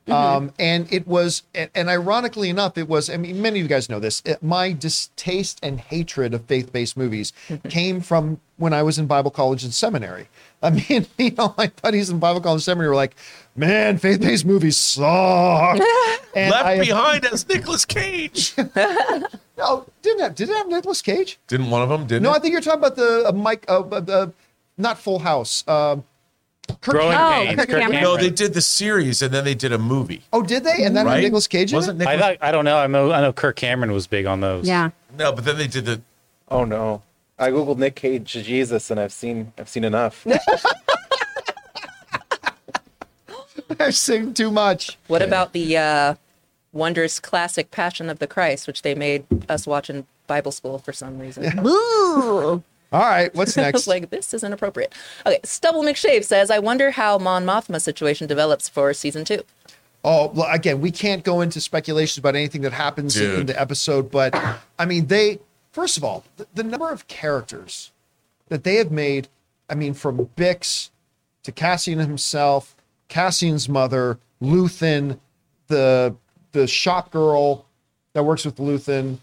Um, 0.07 0.53
and 0.57 0.91
it 0.91 1.05
was, 1.05 1.43
and, 1.53 1.69
and 1.75 1.89
ironically 1.89 2.49
enough, 2.49 2.77
it 2.77 2.87
was. 2.87 3.09
I 3.09 3.17
mean, 3.17 3.41
many 3.41 3.59
of 3.59 3.63
you 3.63 3.67
guys 3.69 3.89
know 3.89 3.99
this. 3.99 4.21
It, 4.23 4.41
my 4.41 4.71
distaste 4.71 5.59
and 5.61 5.79
hatred 5.79 6.33
of 6.33 6.45
faith-based 6.45 6.95
movies 6.95 7.33
came 7.69 7.99
from 7.99 8.39
when 8.57 8.73
I 8.73 8.83
was 8.83 8.97
in 8.97 9.05
Bible 9.05 9.31
college 9.31 9.63
and 9.65 9.73
seminary. 9.73 10.29
I 10.63 10.69
mean, 10.69 11.07
you 11.17 11.31
know, 11.31 11.53
my 11.57 11.71
buddies 11.81 12.09
in 12.09 12.19
Bible 12.19 12.39
college 12.39 12.59
and 12.59 12.63
seminary 12.63 12.89
were 12.89 12.95
like, 12.95 13.15
"Man, 13.55 13.97
faith-based 13.97 14.45
movies 14.45 14.77
suck." 14.77 15.79
And 16.35 16.51
Left 16.51 16.65
I- 16.65 16.79
behind 16.79 17.25
as 17.25 17.47
Nicolas 17.47 17.85
Cage. 17.85 18.53
No, 19.57 19.85
didn't 20.01 20.19
have. 20.19 20.35
Did 20.35 20.49
it 20.49 20.55
have 20.57 20.67
Nicolas 20.67 21.01
Cage? 21.01 21.39
Didn't 21.47 21.69
one 21.69 21.81
of 21.81 21.87
them? 21.87 22.05
Didn't 22.07 22.23
No, 22.23 22.31
I 22.31 22.39
think 22.39 22.51
you're 22.51 22.59
talking 22.59 22.79
about 22.79 22.97
the 22.97 23.29
uh, 23.29 23.31
Mike, 23.31 23.63
uh, 23.69 23.79
uh, 23.89 24.01
uh, 24.05 24.27
not 24.77 24.99
Full 24.99 25.19
House. 25.19 25.63
Kirk 26.81 26.95
Growing 26.95 27.11
Cameron. 27.11 27.41
Oh, 27.41 27.45
Pains. 27.45 27.55
Kirk 27.59 27.69
Kirk 27.69 27.79
Cameron. 27.81 28.03
No, 28.03 28.17
they 28.17 28.29
did 28.29 28.53
the 28.53 28.61
series 28.61 29.21
and 29.21 29.33
then 29.33 29.43
they 29.43 29.53
did 29.55 29.71
a 29.71 29.77
movie. 29.77 30.23
Oh, 30.33 30.41
did 30.41 30.63
they? 30.63 30.83
And 30.83 30.95
then 30.95 31.05
Right? 31.05 31.15
had 31.15 31.23
Nicolas 31.23 31.47
Cage 31.47 31.71
in 31.71 31.75
Wasn't 31.77 32.01
it? 32.01 32.05
Nicolas? 32.05 32.21
I 32.21 32.35
thought 32.35 32.37
I 32.41 32.51
don't 32.51 32.65
know. 32.65 32.77
I 32.77 32.87
know 32.87 33.11
I 33.11 33.21
know 33.21 33.33
Kirk 33.33 33.55
Cameron 33.55 33.91
was 33.91 34.07
big 34.07 34.25
on 34.25 34.41
those. 34.41 34.67
Yeah. 34.67 34.89
no, 35.17 35.31
but 35.31 35.45
then 35.45 35.57
they 35.57 35.67
did 35.67 35.85
the. 35.85 36.01
Oh 36.49 36.63
no. 36.65 37.01
I 37.37 37.49
googled 37.51 37.77
Nick 37.77 37.95
Cage 37.95 38.31
Jesus 38.31 38.89
and 38.91 38.99
I've 38.99 39.11
seen 39.13 39.51
I've 39.57 39.69
seen 39.69 39.83
enough. 39.83 40.25
I've 43.79 43.95
seen 43.95 44.33
too 44.33 44.51
much. 44.51 44.97
What 45.07 45.21
about 45.21 45.53
the 45.53 45.77
uh, 45.77 46.15
wondrous 46.71 47.19
classic 47.19 47.71
Passion 47.71 48.09
of 48.09 48.19
the 48.19 48.27
Christ, 48.27 48.67
which 48.67 48.81
they 48.83 48.95
made 48.95 49.25
us 49.49 49.65
watch 49.67 49.89
in 49.89 50.05
Bible 50.27 50.51
school 50.51 50.77
for 50.77 50.93
some 50.93 51.19
reason? 51.19 51.59
Ooh. 51.65 52.63
All 52.91 53.01
right, 53.01 53.33
what's 53.35 53.57
next? 53.57 53.73
was 53.73 53.87
like, 53.87 54.09
this 54.09 54.33
isn't 54.33 54.53
appropriate. 54.53 54.93
Okay, 55.25 55.39
Stubble 55.43 55.83
McShave 55.83 56.23
says, 56.23 56.49
I 56.49 56.59
wonder 56.59 56.91
how 56.91 57.17
Mon 57.17 57.45
Mothma 57.45 57.81
situation 57.81 58.27
develops 58.27 58.69
for 58.69 58.93
season 58.93 59.25
two. 59.25 59.43
Oh, 60.03 60.27
well, 60.35 60.47
again, 60.51 60.81
we 60.81 60.91
can't 60.91 61.23
go 61.23 61.41
into 61.41 61.59
speculations 61.59 62.19
about 62.19 62.35
anything 62.35 62.61
that 62.61 62.73
happens 62.73 63.17
in 63.17 63.47
the 63.47 63.59
episode, 63.59 64.11
but 64.11 64.35
I 64.77 64.85
mean, 64.85 65.07
they, 65.07 65.39
first 65.71 65.97
of 65.97 66.03
all, 66.03 66.23
the, 66.37 66.45
the 66.53 66.63
number 66.63 66.91
of 66.91 67.07
characters 67.07 67.91
that 68.49 68.63
they 68.63 68.75
have 68.75 68.91
made, 68.91 69.27
I 69.67 69.73
mean, 69.73 69.95
from 69.95 70.29
Bix 70.37 70.91
to 71.41 71.51
Cassian 71.51 71.97
himself, 71.97 72.75
Cassian's 73.07 73.67
mother, 73.67 74.19
Luthen, 74.41 75.19
the 75.67 76.15
the 76.51 76.67
shop 76.67 77.11
girl 77.11 77.65
that 78.13 78.23
works 78.23 78.45
with 78.45 78.57
Luthen, 78.57 79.17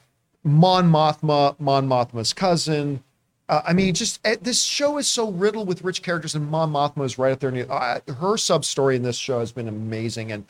Mon 0.44 0.90
Mothma, 0.90 1.58
Mon 1.58 1.88
Mothma's 1.88 2.32
cousin. 2.32 3.02
Uh, 3.48 3.60
I 3.66 3.72
mean, 3.72 3.94
just 3.94 4.20
eh, 4.24 4.36
this 4.40 4.62
show 4.62 4.98
is 4.98 5.08
so 5.08 5.30
riddled 5.30 5.68
with 5.68 5.82
rich 5.82 6.02
characters, 6.02 6.34
and 6.34 6.48
Mon 6.48 6.72
Mothma 6.72 7.04
is 7.04 7.18
right 7.18 7.32
up 7.32 7.40
there. 7.40 7.70
Uh, 7.70 8.00
her 8.14 8.36
sub 8.36 8.64
story 8.64 8.96
in 8.96 9.02
this 9.02 9.16
show 9.16 9.40
has 9.40 9.52
been 9.52 9.68
amazing, 9.68 10.32
and 10.32 10.44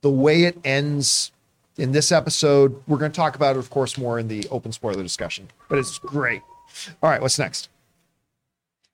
the 0.00 0.10
way 0.10 0.44
it 0.44 0.58
ends 0.64 1.32
in 1.76 1.92
this 1.92 2.12
episode, 2.12 2.82
we're 2.86 2.98
going 2.98 3.12
to 3.12 3.16
talk 3.16 3.36
about 3.36 3.56
it, 3.56 3.58
of 3.58 3.70
course, 3.70 3.96
more 3.96 4.18
in 4.18 4.28
the 4.28 4.46
open 4.50 4.72
spoiler 4.72 5.02
discussion. 5.02 5.48
But 5.68 5.78
it's 5.78 5.98
great. 5.98 6.42
All 7.02 7.10
right, 7.10 7.20
what's 7.20 7.38
next? 7.38 7.68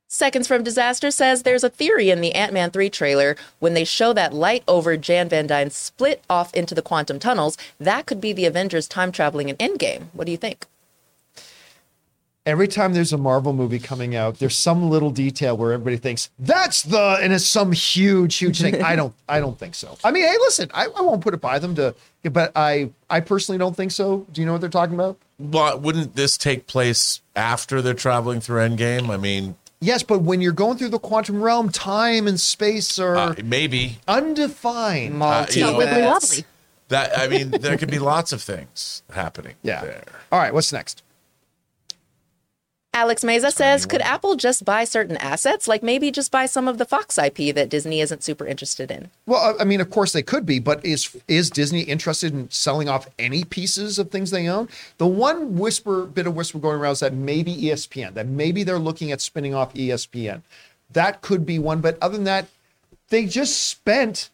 Seconds 0.08 0.46
from 0.46 0.62
Disaster 0.62 1.10
says 1.10 1.42
there's 1.42 1.64
a 1.64 1.68
theory 1.68 2.10
in 2.10 2.20
the 2.20 2.32
Ant 2.32 2.52
Man 2.52 2.70
3 2.70 2.88
trailer 2.90 3.36
when 3.58 3.74
they 3.74 3.84
show 3.84 4.12
that 4.12 4.32
light 4.32 4.62
over 4.68 4.96
Jan 4.96 5.28
Van 5.28 5.48
Dyne 5.48 5.70
split 5.70 6.22
off 6.30 6.54
into 6.54 6.76
the 6.76 6.82
quantum 6.82 7.18
tunnels, 7.18 7.58
that 7.80 8.06
could 8.06 8.20
be 8.20 8.32
the 8.32 8.46
Avengers 8.46 8.86
time 8.86 9.10
traveling 9.10 9.48
in 9.48 9.56
Endgame. 9.56 10.04
What 10.12 10.26
do 10.26 10.30
you 10.30 10.38
think? 10.38 10.66
Every 12.46 12.68
time 12.68 12.94
there's 12.94 13.12
a 13.12 13.18
Marvel 13.18 13.52
movie 13.52 13.80
coming 13.80 14.14
out, 14.14 14.38
there's 14.38 14.56
some 14.56 14.88
little 14.88 15.10
detail 15.10 15.56
where 15.56 15.72
everybody 15.72 15.96
thinks 15.96 16.30
that's 16.38 16.84
the, 16.84 17.18
and 17.20 17.32
it's 17.32 17.44
some 17.44 17.72
huge, 17.72 18.36
huge 18.36 18.60
thing. 18.60 18.80
I 18.82 18.94
don't, 18.94 19.12
I 19.28 19.40
don't 19.40 19.58
think 19.58 19.74
so. 19.74 19.98
I 20.04 20.12
mean, 20.12 20.24
hey, 20.24 20.36
listen, 20.38 20.70
I, 20.72 20.84
I 20.84 21.00
won't 21.00 21.22
put 21.22 21.34
it 21.34 21.40
by 21.40 21.58
them 21.58 21.74
to, 21.74 21.92
but 22.30 22.52
I, 22.54 22.90
I 23.10 23.18
personally 23.18 23.58
don't 23.58 23.74
think 23.74 23.90
so. 23.90 24.26
Do 24.32 24.40
you 24.40 24.46
know 24.46 24.52
what 24.52 24.60
they're 24.60 24.70
talking 24.70 24.94
about? 24.94 25.18
But 25.40 25.82
wouldn't 25.82 26.14
this 26.14 26.38
take 26.38 26.68
place 26.68 27.20
after 27.34 27.82
they're 27.82 27.94
traveling 27.94 28.40
through 28.40 28.60
Endgame? 28.60 29.10
I 29.10 29.16
mean, 29.16 29.56
Yes, 29.80 30.02
but 30.02 30.20
when 30.20 30.40
you're 30.40 30.52
going 30.52 30.78
through 30.78 30.88
the 30.88 30.98
quantum 30.98 31.42
realm, 31.42 31.68
time 31.68 32.26
and 32.26 32.40
space 32.40 32.98
are 32.98 33.16
uh, 33.16 33.34
maybe 33.44 33.98
undefined. 34.08 35.22
Uh, 35.22 35.46
you 35.50 35.60
know, 35.60 35.74
Wibbly 35.74 36.44
that. 36.88 37.18
I 37.18 37.28
mean, 37.28 37.50
there 37.50 37.76
could 37.76 37.90
be 37.90 37.98
lots 37.98 38.32
of 38.32 38.40
things 38.40 39.02
happening. 39.10 39.54
yeah. 39.62 39.82
There. 39.82 40.04
All 40.32 40.38
right, 40.38 40.54
what's 40.54 40.72
next? 40.72 41.02
Alex 42.96 43.22
Meza 43.22 43.52
says, 43.52 43.84
could 43.84 44.00
Apple 44.00 44.36
just 44.36 44.64
buy 44.64 44.84
certain 44.84 45.18
assets? 45.18 45.68
Like 45.68 45.82
maybe 45.82 46.10
just 46.10 46.32
buy 46.32 46.46
some 46.46 46.66
of 46.66 46.78
the 46.78 46.86
Fox 46.86 47.18
IP 47.18 47.54
that 47.54 47.68
Disney 47.68 48.00
isn't 48.00 48.24
super 48.24 48.46
interested 48.46 48.90
in? 48.90 49.10
Well, 49.26 49.54
I 49.58 49.62
I 49.62 49.64
mean, 49.64 49.82
of 49.82 49.90
course 49.90 50.12
they 50.12 50.22
could 50.22 50.46
be, 50.46 50.58
but 50.60 50.82
is 50.82 51.14
is 51.28 51.50
Disney 51.50 51.82
interested 51.82 52.32
in 52.32 52.50
selling 52.50 52.88
off 52.88 53.06
any 53.18 53.44
pieces 53.44 53.98
of 53.98 54.10
things 54.10 54.30
they 54.30 54.48
own? 54.48 54.70
The 54.96 55.06
one 55.06 55.58
whisper, 55.58 56.06
bit 56.06 56.26
of 56.26 56.34
whisper 56.34 56.58
going 56.58 56.78
around 56.78 56.92
is 56.92 57.00
that 57.00 57.12
maybe 57.12 57.54
ESPN, 57.54 58.14
that 58.14 58.28
maybe 58.28 58.62
they're 58.62 58.78
looking 58.78 59.12
at 59.12 59.20
spinning 59.20 59.54
off 59.54 59.74
ESPN. 59.74 60.40
That 60.90 61.20
could 61.20 61.44
be 61.44 61.58
one, 61.58 61.82
but 61.82 61.98
other 62.00 62.16
than 62.16 62.24
that, 62.24 62.46
they 63.10 63.26
just 63.26 63.68
spent 63.68 64.30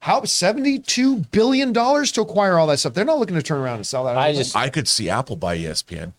how 0.00 0.24
seventy 0.24 0.80
two 0.80 1.18
billion 1.30 1.72
dollars 1.72 2.10
to 2.12 2.22
acquire 2.22 2.58
all 2.58 2.66
that 2.66 2.80
stuff. 2.80 2.94
They're 2.94 3.04
not 3.04 3.20
looking 3.20 3.36
to 3.36 3.42
turn 3.42 3.60
around 3.60 3.76
and 3.76 3.86
sell 3.86 4.04
that. 4.06 4.16
I 4.16 4.32
don't 4.32 4.38
just 4.38 4.56
I 4.56 4.68
could 4.68 4.88
see 4.88 5.08
Apple 5.08 5.36
buy 5.36 5.56
ESPN. 5.56 6.12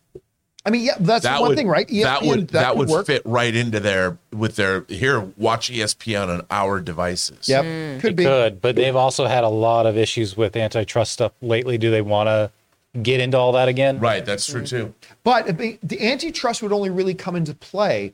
I 0.65 0.71
mean, 0.71 0.83
yeah, 0.83 0.95
that's 0.99 1.23
That 1.23 1.41
one 1.41 1.49
would 1.49 1.57
thing, 1.57 1.67
right? 1.67 1.89
E 1.91 2.01
that 2.03 2.23
would 2.23 2.47
that, 2.49 2.69
could 2.69 2.79
would 2.79 2.89
work. 2.89 3.05
fit 3.05 3.21
right 3.23 3.55
into 3.55 3.79
their 3.79 4.17
with 4.31 4.55
their 4.55 4.83
here. 4.89 5.19
Watch 5.37 5.71
ESPN 5.71 6.27
on 6.27 6.45
our 6.49 6.81
devices. 6.81 7.47
Yep, 7.47 7.65
mm. 7.65 7.99
could 7.99 8.13
it 8.13 8.15
be. 8.15 8.23
could, 8.23 8.61
but 8.61 8.75
they've 8.75 8.95
also 8.95 9.27
had 9.27 9.43
a 9.43 9.49
lot 9.49 9.85
of 9.85 9.95
issues 9.95 10.35
with 10.35 10.55
antitrust 10.55 11.11
stuff 11.11 11.33
lately. 11.41 11.77
Do 11.77 11.91
they 11.91 12.01
want 12.01 12.27
to 12.27 12.51
get 12.99 13.19
into 13.19 13.37
all 13.37 13.51
that 13.51 13.67
again? 13.67 13.99
Right. 13.99 14.25
That's 14.25 14.47
true 14.47 14.65
too. 14.65 14.93
But 15.23 15.55
be- 15.55 15.77
the 15.83 16.01
antitrust 16.01 16.63
would 16.63 16.73
only 16.73 16.89
really 16.89 17.13
come 17.13 17.35
into 17.35 17.53
play 17.53 18.13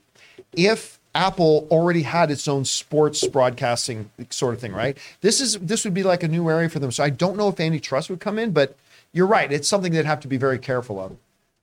if 0.51 0.99
Apple 1.15 1.67
already 1.71 2.03
had 2.03 2.31
its 2.31 2.47
own 2.47 2.65
sports 2.65 3.25
broadcasting 3.27 4.09
sort 4.29 4.53
of 4.53 4.59
thing, 4.59 4.73
right? 4.73 4.97
This 5.21 5.39
is 5.39 5.57
this 5.59 5.85
would 5.85 5.93
be 5.93 6.03
like 6.03 6.23
a 6.23 6.27
new 6.27 6.49
area 6.49 6.67
for 6.67 6.79
them. 6.79 6.91
So 6.91 7.03
I 7.03 7.09
don't 7.09 7.37
know 7.37 7.47
if 7.47 7.59
antitrust 7.61 8.09
would 8.09 8.19
come 8.19 8.37
in, 8.37 8.51
but 8.51 8.75
you're 9.13 9.27
right. 9.27 9.51
It's 9.51 9.67
something 9.67 9.91
they'd 9.91 10.05
have 10.05 10.21
to 10.21 10.27
be 10.27 10.37
very 10.37 10.59
careful 10.59 10.99
of. 10.99 11.15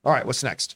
All 0.05 0.13
right, 0.13 0.25
what's 0.25 0.43
next? 0.43 0.75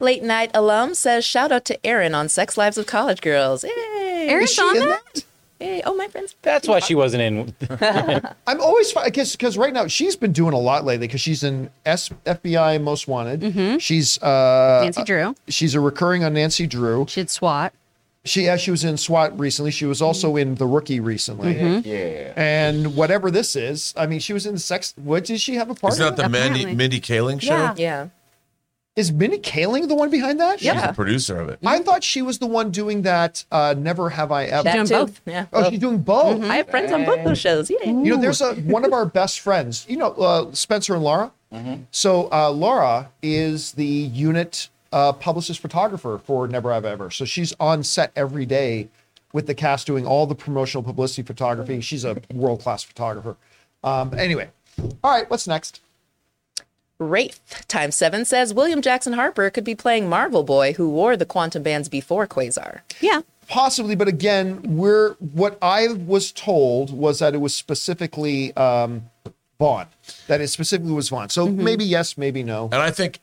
Late 0.00 0.22
night 0.22 0.50
alum 0.54 0.94
says, 0.94 1.24
shout 1.24 1.50
out 1.50 1.64
to 1.66 1.86
Erin 1.86 2.14
on 2.14 2.28
Sex 2.28 2.56
Lives 2.56 2.78
of 2.78 2.86
College 2.86 3.20
Girls. 3.20 3.64
Yay! 3.64 4.28
Erin's 4.28 4.52
she 4.52 4.62
on 4.62 4.76
in 4.76 4.88
that? 4.88 5.24
Hey, 5.58 5.82
oh, 5.84 5.96
my 5.96 6.06
friends. 6.06 6.36
That's 6.42 6.68
why 6.68 6.78
she 6.78 6.94
wasn't 6.94 7.22
in. 7.22 7.52
I'm 8.46 8.60
always 8.60 8.94
I 8.96 9.10
guess 9.10 9.34
because 9.34 9.58
right 9.58 9.72
now 9.72 9.88
she's 9.88 10.14
been 10.14 10.30
doing 10.30 10.52
a 10.52 10.58
lot 10.58 10.84
lately 10.84 11.08
because 11.08 11.20
she's 11.20 11.42
in 11.42 11.70
S, 11.84 12.10
FBI 12.24 12.80
Most 12.80 13.08
Wanted. 13.08 13.82
She's 13.82 14.22
uh, 14.22 14.82
Nancy 14.84 15.02
Drew. 15.02 15.34
She's 15.48 15.74
a 15.74 15.80
recurring 15.80 16.22
on 16.22 16.34
Nancy 16.34 16.68
Drew. 16.68 17.06
She 17.08 17.22
did 17.22 17.30
SWAT. 17.30 17.72
She 18.24 18.44
yeah, 18.44 18.56
she 18.56 18.70
was 18.70 18.84
in 18.84 18.96
SWAT 18.98 19.36
recently. 19.38 19.72
She 19.72 19.84
was 19.86 20.00
also 20.00 20.36
in 20.36 20.56
The 20.56 20.66
Rookie 20.66 21.00
recently. 21.00 21.54
Mm-hmm. 21.54 21.88
Yeah. 21.88 22.32
And 22.36 22.94
whatever 22.94 23.30
this 23.30 23.56
is, 23.56 23.94
I 23.96 24.06
mean, 24.06 24.20
she 24.20 24.32
was 24.32 24.46
in 24.46 24.58
sex. 24.58 24.94
What 24.96 25.24
did 25.24 25.40
she 25.40 25.54
have 25.54 25.70
a 25.70 25.74
part? 25.74 25.94
In? 25.94 26.02
Isn't 26.02 26.06
in 26.06 26.14
that 26.14 26.22
the 26.22 26.28
Mandy, 26.28 26.60
Apparently. 26.60 26.76
Mindy 26.76 27.00
Kaling 27.00 27.40
show? 27.40 27.48
Yeah. 27.48 27.74
Yeah. 27.76 28.08
Is 28.98 29.12
Mindy 29.12 29.38
Kaling 29.38 29.86
the 29.86 29.94
one 29.94 30.10
behind 30.10 30.40
that? 30.40 30.58
She's 30.58 30.66
Yeah. 30.66 30.88
the 30.88 30.92
producer 30.92 31.40
of 31.40 31.48
it. 31.50 31.60
I 31.64 31.78
thought 31.78 32.02
she 32.02 32.20
was 32.20 32.40
the 32.40 32.48
one 32.48 32.72
doing 32.72 33.02
that. 33.02 33.44
Uh, 33.52 33.72
Never 33.78 34.10
have 34.10 34.32
I 34.32 34.46
ever. 34.46 34.64
That 34.64 34.74
doing 34.74 34.88
both. 34.88 35.20
Yeah. 35.24 35.46
oh, 35.52 35.70
she's 35.70 35.78
doing 35.78 35.98
both. 35.98 36.42
I 36.42 36.56
have 36.56 36.68
friends 36.68 36.90
on 36.90 37.04
both 37.04 37.22
those 37.22 37.38
shows. 37.38 37.70
Yay. 37.70 37.76
You 37.84 37.92
know, 37.94 38.16
there's 38.16 38.40
a 38.40 38.54
one 38.56 38.84
of 38.84 38.92
our 38.92 39.06
best 39.06 39.38
friends. 39.38 39.86
You 39.88 39.98
know, 39.98 40.10
uh, 40.14 40.52
Spencer 40.52 40.94
and 40.94 41.04
Laura. 41.04 41.30
Mm-hmm. 41.54 41.82
So 41.92 42.28
uh, 42.32 42.50
Laura 42.50 43.10
is 43.22 43.72
the 43.72 43.86
unit 43.86 44.68
uh, 44.92 45.12
publicist 45.12 45.60
photographer 45.60 46.20
for 46.24 46.48
Never 46.48 46.72
Have 46.72 46.84
I 46.84 46.90
Ever. 46.90 47.10
So 47.12 47.24
she's 47.24 47.54
on 47.60 47.84
set 47.84 48.10
every 48.16 48.46
day 48.46 48.88
with 49.32 49.46
the 49.46 49.54
cast 49.54 49.86
doing 49.86 50.08
all 50.08 50.26
the 50.26 50.34
promotional 50.34 50.82
publicity 50.82 51.22
photography. 51.22 51.80
She's 51.82 52.04
a 52.04 52.20
world 52.34 52.62
class 52.62 52.82
photographer. 52.82 53.36
Um, 53.84 54.12
anyway, 54.18 54.50
all 55.04 55.12
right. 55.12 55.30
What's 55.30 55.46
next? 55.46 55.82
Wraith 56.98 57.64
times 57.68 57.94
seven 57.94 58.24
says 58.24 58.52
William 58.52 58.82
Jackson 58.82 59.12
Harper 59.12 59.50
could 59.50 59.64
be 59.64 59.74
playing 59.74 60.08
Marvel 60.08 60.42
Boy, 60.42 60.72
who 60.72 60.88
wore 60.90 61.16
the 61.16 61.26
quantum 61.26 61.62
bands 61.62 61.88
before 61.88 62.26
Quasar. 62.26 62.80
Yeah. 63.00 63.20
Possibly, 63.48 63.94
but 63.94 64.08
again, 64.08 64.60
we're 64.76 65.14
what 65.14 65.56
I 65.62 65.88
was 65.88 66.32
told 66.32 66.92
was 66.92 67.20
that 67.20 67.34
it 67.34 67.38
was 67.38 67.54
specifically 67.54 68.54
um, 68.56 69.08
Vaughn. 69.58 69.86
That 70.26 70.40
it 70.40 70.48
specifically 70.48 70.92
was 70.92 71.08
Vaughn. 71.08 71.30
So 71.30 71.48
maybe 71.48 71.84
yes, 71.84 72.18
maybe 72.18 72.42
no. 72.42 72.64
And 72.64 72.82
I 72.82 72.90
think 72.90 73.20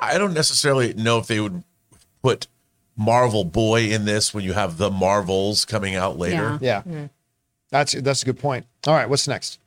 I 0.00 0.16
don't 0.16 0.32
necessarily 0.32 0.94
know 0.94 1.18
if 1.18 1.26
they 1.26 1.40
would 1.40 1.64
put 2.22 2.46
Marvel 2.96 3.44
Boy 3.44 3.90
in 3.90 4.04
this 4.04 4.32
when 4.32 4.42
you 4.42 4.54
have 4.54 4.78
the 4.78 4.90
Marvels 4.90 5.64
coming 5.64 5.94
out 5.94 6.18
later. 6.18 6.58
Yeah. 6.62 6.82
Yeah, 6.86 7.08
that's 7.70 7.92
that's 7.92 8.22
a 8.22 8.26
good 8.26 8.38
point. 8.38 8.64
All 8.86 8.94
right, 8.94 9.08
what's 9.08 9.28
next? 9.28 9.58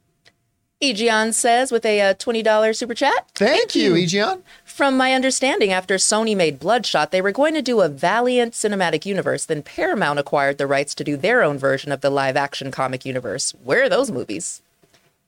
Egion 0.81 1.31
says 1.31 1.71
with 1.71 1.85
a 1.85 2.01
uh, 2.01 2.13
$20 2.15 2.75
super 2.75 2.95
chat. 2.95 3.29
Thank, 3.35 3.75
you, 3.75 3.93
Egion. 3.93 4.41
From 4.65 4.97
my 4.97 5.13
understanding, 5.13 5.71
after 5.71 5.95
Sony 5.95 6.35
made 6.35 6.59
Bloodshot, 6.59 7.11
they 7.11 7.21
were 7.21 7.31
going 7.31 7.53
to 7.53 7.61
do 7.61 7.81
a 7.81 7.87
Valiant 7.87 8.53
cinematic 8.53 9.05
universe. 9.05 9.45
Then 9.45 9.61
Paramount 9.61 10.17
acquired 10.17 10.57
the 10.57 10.65
rights 10.65 10.95
to 10.95 11.03
do 11.03 11.15
their 11.15 11.43
own 11.43 11.59
version 11.59 11.91
of 11.91 12.01
the 12.01 12.09
live 12.09 12.35
action 12.35 12.71
comic 12.71 13.05
universe. 13.05 13.53
Where 13.63 13.83
are 13.83 13.89
those 13.89 14.09
movies? 14.09 14.63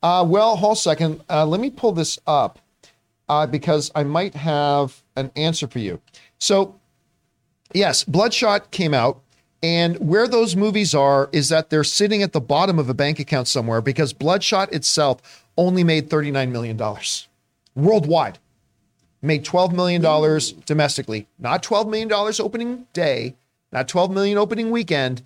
Uh, 0.01 0.25
well, 0.27 0.55
hold 0.55 0.77
a 0.77 0.79
second. 0.79 1.21
Uh, 1.29 1.45
let 1.45 1.61
me 1.61 1.69
pull 1.69 1.91
this 1.91 2.17
up 2.25 2.57
uh, 3.29 3.45
because 3.45 3.91
I 3.93 4.03
might 4.03 4.33
have 4.33 5.03
an 5.15 5.31
answer 5.35 5.67
for 5.67 5.79
you. 5.79 6.01
So, 6.39 6.79
yes, 7.73 8.03
Bloodshot 8.03 8.71
came 8.71 8.93
out. 8.93 9.19
And 9.61 9.95
where 10.05 10.27
those 10.27 10.57
movies 10.57 10.93
are 10.93 11.29
is 11.31 11.47
that 11.47 11.69
they're 11.69 11.85
sitting 11.85 12.21
at 12.21 12.33
the 12.33 12.41
bottom 12.41 12.77
of 12.77 12.89
a 12.89 12.93
bank 12.93 13.17
account 13.17 13.47
somewhere 13.47 13.79
because 13.79 14.11
Bloodshot 14.11 14.73
itself 14.73 15.42
only 15.57 15.83
made 15.83 16.09
$39 16.09 16.51
million 16.51 16.79
worldwide. 17.75 18.39
Made 19.21 19.45
$12 19.45 19.71
million 19.71 20.01
domestically, 20.65 21.27
not 21.39 21.63
$12 21.63 21.89
million 21.89 22.11
opening 22.11 22.87
day, 22.91 23.35
not 23.71 23.87
12 23.87 24.11
million 24.11 24.37
opening 24.37 24.69
weekend, 24.69 25.23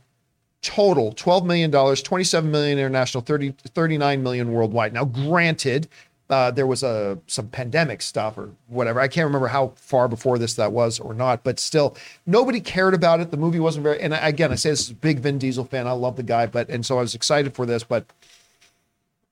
total 0.62 1.14
$12 1.14 1.46
million, 1.46 1.72
27 1.72 2.52
million 2.52 2.78
international, 2.78 3.24
30, 3.24 3.56
39 3.74 4.22
million 4.22 4.52
worldwide. 4.52 4.94
Now, 4.94 5.06
granted, 5.06 5.88
uh, 6.30 6.52
there 6.52 6.68
was 6.68 6.84
a 6.84 7.18
some 7.28 7.48
pandemic 7.48 8.02
stuff 8.02 8.38
or 8.38 8.52
whatever. 8.68 9.00
I 9.00 9.08
can't 9.08 9.26
remember 9.26 9.48
how 9.48 9.74
far 9.76 10.08
before 10.08 10.38
this 10.38 10.56
that 10.56 10.74
was 10.74 11.00
or 11.00 11.14
not, 11.14 11.44
but 11.44 11.60
still, 11.60 11.96
nobody 12.26 12.60
cared 12.60 12.94
about 12.94 13.22
it. 13.22 13.32
The 13.32 13.38
movie 13.38 13.60
wasn't 13.60 13.84
very. 13.84 14.02
And 14.02 14.14
again, 14.14 14.52
I 14.52 14.56
say 14.56 14.72
this 14.72 14.82
is 14.82 14.90
a 14.90 14.96
big 14.96 15.20
Vin 15.20 15.38
Diesel 15.38 15.64
fan. 15.64 15.88
I 15.88 15.92
love 15.92 16.18
the 16.18 16.24
guy, 16.24 16.46
but 16.46 16.70
and 16.70 16.86
so 16.86 16.98
I 16.98 17.02
was 17.02 17.16
excited 17.16 17.54
for 17.54 17.66
this, 17.66 17.84
but 17.84 18.06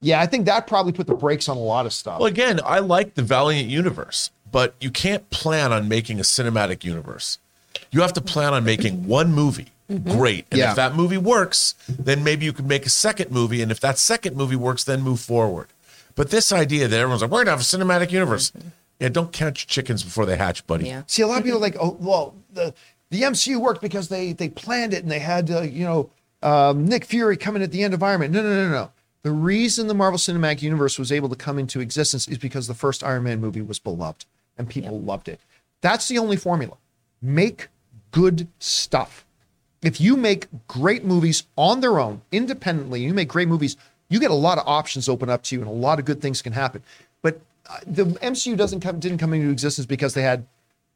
yeah, 0.01 0.19
I 0.21 0.25
think 0.25 0.45
that 0.45 0.67
probably 0.67 0.91
put 0.91 1.07
the 1.07 1.15
brakes 1.15 1.49
on 1.49 1.57
a 1.57 1.61
lot 1.61 1.85
of 1.85 1.93
stuff. 1.93 2.19
Well, 2.19 2.27
again, 2.27 2.59
I 2.63 2.79
like 2.79 3.15
the 3.15 3.21
Valiant 3.23 3.69
universe, 3.69 4.31
but 4.51 4.75
you 4.79 4.91
can't 4.91 5.29
plan 5.29 5.71
on 5.73 5.87
making 5.87 6.19
a 6.19 6.23
cinematic 6.23 6.83
universe. 6.83 7.39
You 7.91 8.01
have 8.01 8.13
to 8.13 8.21
plan 8.21 8.53
on 8.53 8.63
making 8.63 9.07
one 9.07 9.31
movie 9.33 9.67
great. 10.03 10.45
And 10.51 10.59
Yeah. 10.59 10.71
if 10.71 10.75
that 10.77 10.95
movie 10.95 11.17
works, 11.17 11.75
then 11.87 12.23
maybe 12.23 12.45
you 12.45 12.53
can 12.53 12.67
make 12.67 12.85
a 12.85 12.89
second 12.89 13.31
movie. 13.31 13.61
And 13.61 13.71
if 13.71 13.79
that 13.81 13.97
second 13.99 14.35
movie 14.35 14.55
works, 14.55 14.83
then 14.83 15.01
move 15.01 15.19
forward. 15.19 15.67
But 16.15 16.29
this 16.31 16.51
idea 16.51 16.87
that 16.87 16.97
everyone's 16.99 17.21
like, 17.21 17.31
we're 17.31 17.43
going 17.43 17.47
to 17.47 17.51
have 17.51 17.59
a 17.59 17.63
cinematic 17.63 18.11
universe. 18.11 18.51
Yeah, 18.99 19.09
don't 19.09 19.31
catch 19.33 19.67
chickens 19.67 20.03
before 20.03 20.25
they 20.25 20.37
hatch, 20.37 20.65
buddy. 20.67 20.87
Yeah. 20.87 21.03
See, 21.07 21.21
a 21.21 21.27
lot 21.27 21.39
of 21.39 21.43
people 21.43 21.59
are 21.59 21.61
like, 21.61 21.75
oh, 21.79 21.97
well, 21.99 22.33
the 22.53 22.73
the 23.11 23.21
MCU 23.23 23.57
worked 23.57 23.81
because 23.81 24.07
they 24.07 24.31
they 24.33 24.49
planned 24.49 24.93
it 24.93 25.03
and 25.03 25.11
they 25.11 25.19
had 25.19 25.51
uh, 25.51 25.61
you 25.61 25.83
know 25.83 26.09
um, 26.41 26.85
Nick 26.85 27.03
Fury 27.05 27.35
coming 27.37 27.61
at 27.61 27.71
the 27.71 27.83
end 27.83 27.93
of 27.93 28.01
Iron 28.01 28.21
Man. 28.21 28.31
No, 28.31 28.41
no, 28.41 28.49
no, 28.55 28.69
no. 28.69 28.91
The 29.25 29.31
reason 29.31 29.87
the 29.87 29.95
Marvel 29.95 30.19
Cinematic 30.19 30.61
Universe 30.61 30.99
was 30.99 31.11
able 31.11 31.29
to 31.29 31.35
come 31.35 31.57
into 31.57 31.79
existence 31.79 32.27
is 32.27 32.37
because 32.37 32.67
the 32.67 32.75
first 32.75 33.03
Iron 33.03 33.23
Man 33.23 33.41
movie 33.41 33.63
was 33.63 33.79
beloved 33.79 34.23
and 34.55 34.69
people 34.69 35.01
loved 35.01 35.27
it. 35.27 35.39
That's 35.81 36.07
the 36.07 36.19
only 36.19 36.37
formula. 36.37 36.77
Make 37.23 37.69
good 38.11 38.47
stuff. 38.59 39.25
If 39.81 39.99
you 39.99 40.15
make 40.15 40.45
great 40.67 41.05
movies 41.05 41.47
on 41.55 41.79
their 41.79 41.99
own, 41.99 42.21
independently, 42.31 43.01
you 43.01 43.15
make 43.15 43.27
great 43.27 43.47
movies, 43.47 43.77
you 44.09 44.19
get 44.19 44.29
a 44.29 44.35
lot 44.35 44.59
of 44.59 44.67
options 44.67 45.09
open 45.09 45.27
up 45.27 45.41
to 45.45 45.55
you 45.55 45.61
and 45.61 45.71
a 45.71 45.73
lot 45.73 45.97
of 45.97 46.05
good 46.05 46.21
things 46.21 46.43
can 46.43 46.53
happen. 46.53 46.83
But 47.23 47.41
uh, 47.67 47.79
the 47.87 48.05
MCU 48.05 48.55
doesn't 48.55 48.81
come 48.81 48.99
didn't 48.99 49.17
come 49.17 49.33
into 49.33 49.49
existence 49.49 49.87
because 49.87 50.13
they 50.13 50.21
had 50.21 50.45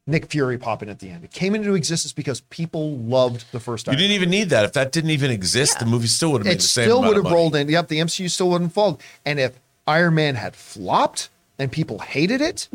Nick 0.09 0.25
Fury 0.31 0.57
popping 0.57 0.89
at 0.89 0.99
the 0.99 1.09
end. 1.09 1.23
It 1.23 1.31
came 1.31 1.55
into 1.55 1.73
existence 1.75 2.11
because 2.13 2.41
people 2.41 2.97
loved 2.97 3.45
the 3.51 3.59
first 3.59 3.87
You 3.87 3.91
Iron 3.91 3.97
Man. 3.97 4.03
didn't 4.09 4.15
even 4.15 4.29
need 4.29 4.49
that. 4.49 4.65
If 4.65 4.73
that 4.73 4.91
didn't 4.91 5.11
even 5.11 5.31
exist, 5.31 5.79
the 5.79 5.85
movie 5.85 6.07
still 6.07 6.31
would 6.33 6.39
have 6.39 6.45
made 6.45 6.53
It 6.53 6.61
the 6.61 6.63
same 6.63 6.83
It 6.83 6.87
still 6.87 7.01
would 7.03 7.15
have 7.15 7.25
rolled 7.31 7.55
in. 7.55 7.69
Yep, 7.69 7.87
the 7.87 7.99
MCU 7.99 8.29
still 8.29 8.49
wouldn't 8.49 8.73
fold. 8.73 9.01
And 9.25 9.39
if 9.39 9.59
Iron 9.87 10.15
Man 10.15 10.35
had 10.35 10.55
flopped 10.55 11.29
and 11.57 11.71
people 11.71 11.99
hated 11.99 12.41
it, 12.41 12.67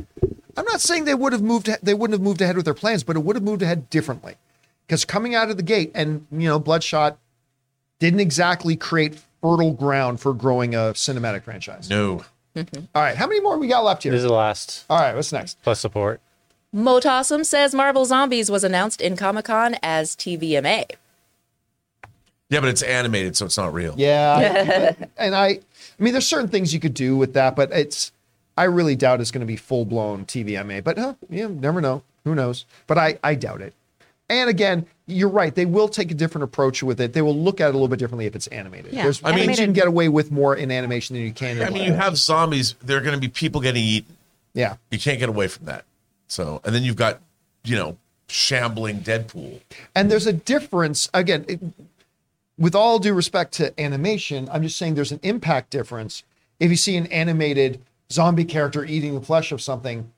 I'm 0.56 0.64
not 0.66 0.80
saying 0.80 1.04
they 1.04 1.14
would 1.14 1.32
have 1.32 1.42
moved. 1.42 1.68
They 1.82 1.94
wouldn't 1.94 2.14
have 2.14 2.22
moved 2.22 2.40
ahead 2.40 2.56
with 2.56 2.64
their 2.64 2.74
plans, 2.74 3.02
but 3.02 3.16
it 3.16 3.20
would 3.20 3.34
have 3.36 3.42
moved 3.42 3.62
ahead 3.62 3.90
differently. 3.90 4.36
Because 4.86 5.04
coming 5.04 5.34
out 5.34 5.50
of 5.50 5.56
the 5.56 5.62
gate, 5.62 5.90
and 5.94 6.26
you 6.30 6.46
know, 6.48 6.58
Bloodshot 6.60 7.18
didn't 7.98 8.20
exactly 8.20 8.76
create 8.76 9.18
fertile 9.42 9.72
ground 9.72 10.20
for 10.20 10.32
growing 10.34 10.74
a 10.74 10.92
cinematic 10.94 11.42
franchise. 11.42 11.88
No. 11.90 12.24
Mm-hmm. 12.54 12.84
All 12.94 13.02
right, 13.02 13.16
how 13.16 13.26
many 13.26 13.40
more 13.40 13.58
we 13.58 13.66
got 13.66 13.82
left 13.82 14.02
This 14.02 14.10
here? 14.10 14.14
is 14.14 14.22
the 14.22 14.32
last 14.32 14.84
All 14.88 14.98
right, 15.00 15.14
what's 15.16 15.32
next? 15.32 15.60
plus 15.64 15.80
support. 15.80 16.20
Motossum 16.74 17.44
says 17.46 17.74
Marvel 17.74 18.04
Zombies 18.04 18.50
was 18.50 18.64
announced 18.64 19.00
in 19.00 19.16
Comic 19.16 19.44
Con 19.44 19.76
as 19.82 20.16
TVMA. 20.16 20.90
Yeah, 22.50 22.60
but 22.60 22.68
it's 22.68 22.82
animated, 22.82 23.36
so 23.36 23.46
it's 23.46 23.56
not 23.56 23.72
real. 23.72 23.94
Yeah, 23.96 24.92
but- 24.98 25.10
and 25.16 25.34
I, 25.34 25.46
I 25.46 25.60
mean, 25.98 26.12
there's 26.12 26.26
certain 26.26 26.48
things 26.48 26.74
you 26.74 26.80
could 26.80 26.94
do 26.94 27.16
with 27.16 27.34
that, 27.34 27.54
but 27.56 27.70
it's, 27.72 28.12
I 28.56 28.64
really 28.64 28.96
doubt 28.96 29.20
it's 29.20 29.30
going 29.30 29.40
to 29.40 29.46
be 29.46 29.56
full 29.56 29.84
blown 29.84 30.24
TVMA. 30.26 30.82
But 30.82 30.98
huh, 30.98 31.14
yeah, 31.30 31.46
never 31.48 31.80
know. 31.80 32.02
Who 32.24 32.34
knows? 32.34 32.64
But 32.86 32.98
I, 32.98 33.18
I 33.22 33.34
doubt 33.34 33.60
it. 33.60 33.72
And 34.28 34.48
again, 34.50 34.86
you're 35.06 35.28
right. 35.28 35.54
They 35.54 35.66
will 35.66 35.88
take 35.88 36.10
a 36.10 36.14
different 36.14 36.44
approach 36.44 36.82
with 36.82 37.00
it. 37.00 37.12
They 37.12 37.22
will 37.22 37.36
look 37.36 37.60
at 37.60 37.66
it 37.68 37.70
a 37.70 37.72
little 37.72 37.88
bit 37.88 37.98
differently 37.98 38.26
if 38.26 38.34
it's 38.34 38.46
animated. 38.48 38.92
Yeah, 38.94 39.04
There's 39.04 39.22
I 39.22 39.34
mean- 39.34 39.50
you 39.50 39.56
can 39.56 39.72
get 39.72 39.86
away 39.86 40.08
with 40.08 40.32
more 40.32 40.56
in 40.56 40.70
animation 40.72 41.14
than 41.14 41.24
you 41.24 41.32
can. 41.32 41.58
In 41.58 41.62
I 41.62 41.66
mean, 41.70 41.78
live 41.80 41.86
you 41.88 41.92
have 41.94 42.16
zombies. 42.16 42.74
There 42.82 42.96
are 42.96 43.02
going 43.02 43.14
to 43.14 43.20
be 43.20 43.28
people 43.28 43.60
getting 43.60 43.82
eaten. 43.84 44.16
yeah. 44.54 44.76
You 44.90 44.98
can't 44.98 45.18
get 45.18 45.28
away 45.28 45.46
from 45.48 45.66
that. 45.66 45.84
So, 46.34 46.60
and 46.64 46.74
then 46.74 46.82
you've 46.82 46.96
got, 46.96 47.20
you 47.64 47.76
know, 47.76 47.96
shambling 48.28 49.00
Deadpool. 49.00 49.60
And 49.94 50.10
there's 50.10 50.26
a 50.26 50.32
difference. 50.32 51.08
Again, 51.14 51.44
it, 51.46 51.60
with 52.58 52.74
all 52.74 52.98
due 52.98 53.14
respect 53.14 53.52
to 53.54 53.78
animation, 53.80 54.48
I'm 54.50 54.62
just 54.62 54.76
saying 54.76 54.96
there's 54.96 55.12
an 55.12 55.20
impact 55.22 55.70
difference 55.70 56.24
if 56.58 56.70
you 56.70 56.76
see 56.76 56.96
an 56.96 57.06
animated 57.06 57.80
zombie 58.10 58.44
character 58.44 58.84
eating 58.84 59.14
the 59.14 59.20
flesh 59.20 59.52
of 59.52 59.60
something 59.60 60.10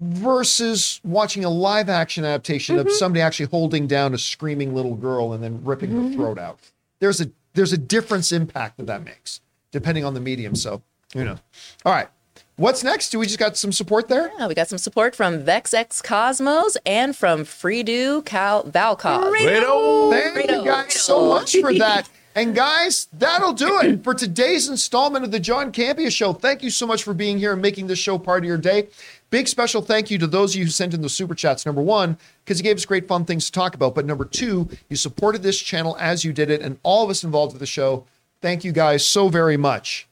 versus 0.00 1.00
watching 1.04 1.44
a 1.44 1.50
live 1.50 1.88
action 1.88 2.24
adaptation 2.24 2.78
of 2.78 2.86
mm-hmm. 2.86 2.94
somebody 2.96 3.20
actually 3.20 3.46
holding 3.46 3.86
down 3.86 4.14
a 4.14 4.18
screaming 4.18 4.74
little 4.74 4.96
girl 4.96 5.32
and 5.32 5.44
then 5.44 5.64
ripping 5.64 5.90
her 5.90 5.98
mm-hmm. 5.98 6.14
throat 6.14 6.38
out. 6.38 6.58
There's 6.98 7.20
a 7.20 7.30
there's 7.54 7.72
a 7.72 7.78
difference 7.78 8.32
impact 8.32 8.78
that 8.78 8.86
that 8.86 9.04
makes 9.04 9.40
depending 9.70 10.04
on 10.04 10.14
the 10.14 10.20
medium. 10.20 10.54
So, 10.54 10.82
you 11.14 11.24
know. 11.24 11.38
All 11.84 11.92
right. 11.92 12.08
What's 12.56 12.84
next? 12.84 13.10
Do 13.10 13.18
we 13.18 13.26
just 13.26 13.38
got 13.38 13.56
some 13.56 13.72
support 13.72 14.08
there? 14.08 14.30
Yeah, 14.38 14.46
we 14.46 14.54
got 14.54 14.68
some 14.68 14.78
support 14.78 15.16
from 15.16 15.42
VexX 15.42 16.02
Cosmos 16.04 16.76
and 16.84 17.16
from 17.16 17.44
Freedo 17.44 18.24
Cal 18.24 18.64
Valcos. 18.64 19.32
Thank 20.12 20.50
you 20.50 20.64
guys 20.64 20.92
so 20.94 21.28
much 21.28 21.56
for 21.56 21.72
that. 21.74 22.10
And 22.34 22.54
guys, 22.54 23.08
that'll 23.12 23.52
do 23.52 23.80
it 23.80 24.04
for 24.04 24.14
today's 24.14 24.68
installment 24.68 25.24
of 25.24 25.30
the 25.30 25.40
John 25.40 25.70
Campea 25.72 26.10
Show. 26.10 26.32
Thank 26.32 26.62
you 26.62 26.70
so 26.70 26.86
much 26.86 27.02
for 27.02 27.12
being 27.12 27.38
here 27.38 27.52
and 27.52 27.60
making 27.60 27.86
this 27.88 27.98
show 27.98 28.18
part 28.18 28.42
of 28.42 28.48
your 28.48 28.58
day. 28.58 28.88
Big 29.30 29.48
special 29.48 29.82
thank 29.82 30.10
you 30.10 30.18
to 30.18 30.26
those 30.26 30.54
of 30.54 30.58
you 30.58 30.64
who 30.64 30.70
sent 30.70 30.94
in 30.94 31.02
the 31.02 31.08
super 31.08 31.34
chats. 31.34 31.64
Number 31.66 31.82
one, 31.82 32.18
because 32.44 32.58
you 32.58 32.64
gave 32.64 32.76
us 32.76 32.84
great 32.86 33.08
fun 33.08 33.24
things 33.24 33.46
to 33.46 33.52
talk 33.52 33.74
about. 33.74 33.94
But 33.94 34.06
number 34.06 34.24
two, 34.24 34.68
you 34.88 34.96
supported 34.96 35.42
this 35.42 35.58
channel 35.58 35.96
as 35.98 36.24
you 36.24 36.32
did 36.32 36.50
it, 36.50 36.60
and 36.62 36.78
all 36.82 37.04
of 37.04 37.10
us 37.10 37.24
involved 37.24 37.52
with 37.54 37.60
the 37.60 37.66
show. 37.66 38.04
Thank 38.40 38.64
you 38.64 38.72
guys 38.72 39.06
so 39.06 39.28
very 39.28 39.56
much 39.56 40.06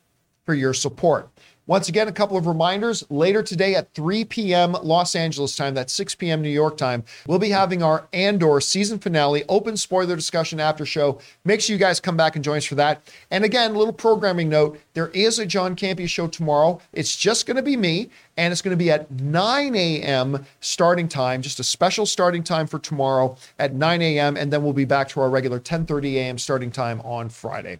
for 0.44 0.54
your 0.54 0.74
support. 0.74 1.28
Once 1.70 1.88
again, 1.88 2.08
a 2.08 2.12
couple 2.12 2.36
of 2.36 2.48
reminders. 2.48 3.08
Later 3.10 3.44
today 3.44 3.76
at 3.76 3.94
3 3.94 4.24
p.m. 4.24 4.72
Los 4.82 5.14
Angeles 5.14 5.54
time, 5.54 5.72
that's 5.72 5.92
6 5.92 6.16
p.m. 6.16 6.42
New 6.42 6.50
York 6.50 6.76
time, 6.76 7.04
we'll 7.28 7.38
be 7.38 7.50
having 7.50 7.80
our 7.80 8.08
Andor 8.12 8.60
season 8.60 8.98
finale 8.98 9.44
open 9.48 9.76
spoiler 9.76 10.16
discussion 10.16 10.58
after 10.58 10.84
show. 10.84 11.20
Make 11.44 11.60
sure 11.60 11.72
you 11.72 11.78
guys 11.78 12.00
come 12.00 12.16
back 12.16 12.34
and 12.34 12.44
join 12.44 12.56
us 12.56 12.64
for 12.64 12.74
that. 12.74 13.02
And 13.30 13.44
again, 13.44 13.70
a 13.70 13.78
little 13.78 13.92
programming 13.92 14.48
note 14.48 14.80
there 14.94 15.10
is 15.10 15.38
a 15.38 15.46
John 15.46 15.76
Campea 15.76 16.08
show 16.08 16.26
tomorrow. 16.26 16.80
It's 16.92 17.14
just 17.14 17.46
going 17.46 17.56
to 17.56 17.62
be 17.62 17.76
me, 17.76 18.10
and 18.36 18.50
it's 18.50 18.62
going 18.62 18.76
to 18.76 18.84
be 18.84 18.90
at 18.90 19.08
9 19.08 19.76
a.m. 19.76 20.44
starting 20.58 21.06
time, 21.06 21.40
just 21.40 21.60
a 21.60 21.64
special 21.64 22.04
starting 22.04 22.42
time 22.42 22.66
for 22.66 22.80
tomorrow 22.80 23.36
at 23.60 23.74
9 23.74 24.02
a.m. 24.02 24.36
And 24.36 24.52
then 24.52 24.64
we'll 24.64 24.72
be 24.72 24.86
back 24.86 25.08
to 25.10 25.20
our 25.20 25.30
regular 25.30 25.60
10:30 25.60 26.14
a.m. 26.14 26.36
starting 26.36 26.72
time 26.72 27.00
on 27.02 27.28
Friday. 27.28 27.78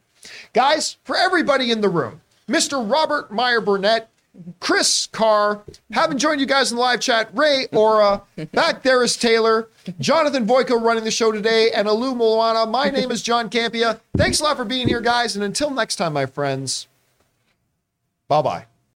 Guys, 0.53 0.99
for 1.03 1.17
everybody 1.17 1.73
in 1.73 1.81
the 1.81 1.89
room, 1.89 2.21
Mr. 2.51 2.90
Robert 2.90 3.31
Meyer 3.31 3.60
Burnett, 3.60 4.09
Chris 4.59 5.06
Carr, 5.06 5.62
haven't 5.93 6.18
joined 6.18 6.40
you 6.40 6.47
guys 6.47 6.70
in 6.72 6.77
the 6.77 6.82
live 6.82 7.01
chat. 7.01 7.31
Ray 7.32 7.68
Ora, 7.72 8.22
back 8.52 8.82
there 8.82 9.02
is 9.05 9.16
Taylor, 9.16 9.68
Jonathan 10.01 10.47
Voico 10.47 10.81
running 10.81 11.05
the 11.05 11.10
show 11.10 11.31
today, 11.31 11.70
and 11.70 11.86
Alu 11.86 12.14
Moana. 12.14 12.66
My 12.66 12.90
name 12.90 13.10
is 13.10 13.22
John 13.22 13.48
Campea. 13.51 14.01
Thanks 14.16 14.40
a 14.40 14.44
lot 14.44 14.56
for 14.56 14.64
being 14.64 14.89
here, 14.89 15.01
guys. 15.01 15.36
And 15.36 15.44
until 15.44 15.70
next 15.70 15.97
time, 15.97 16.12
my 16.12 16.27
friends, 16.27 16.89
bye 18.28 18.43
bye. 18.43 18.66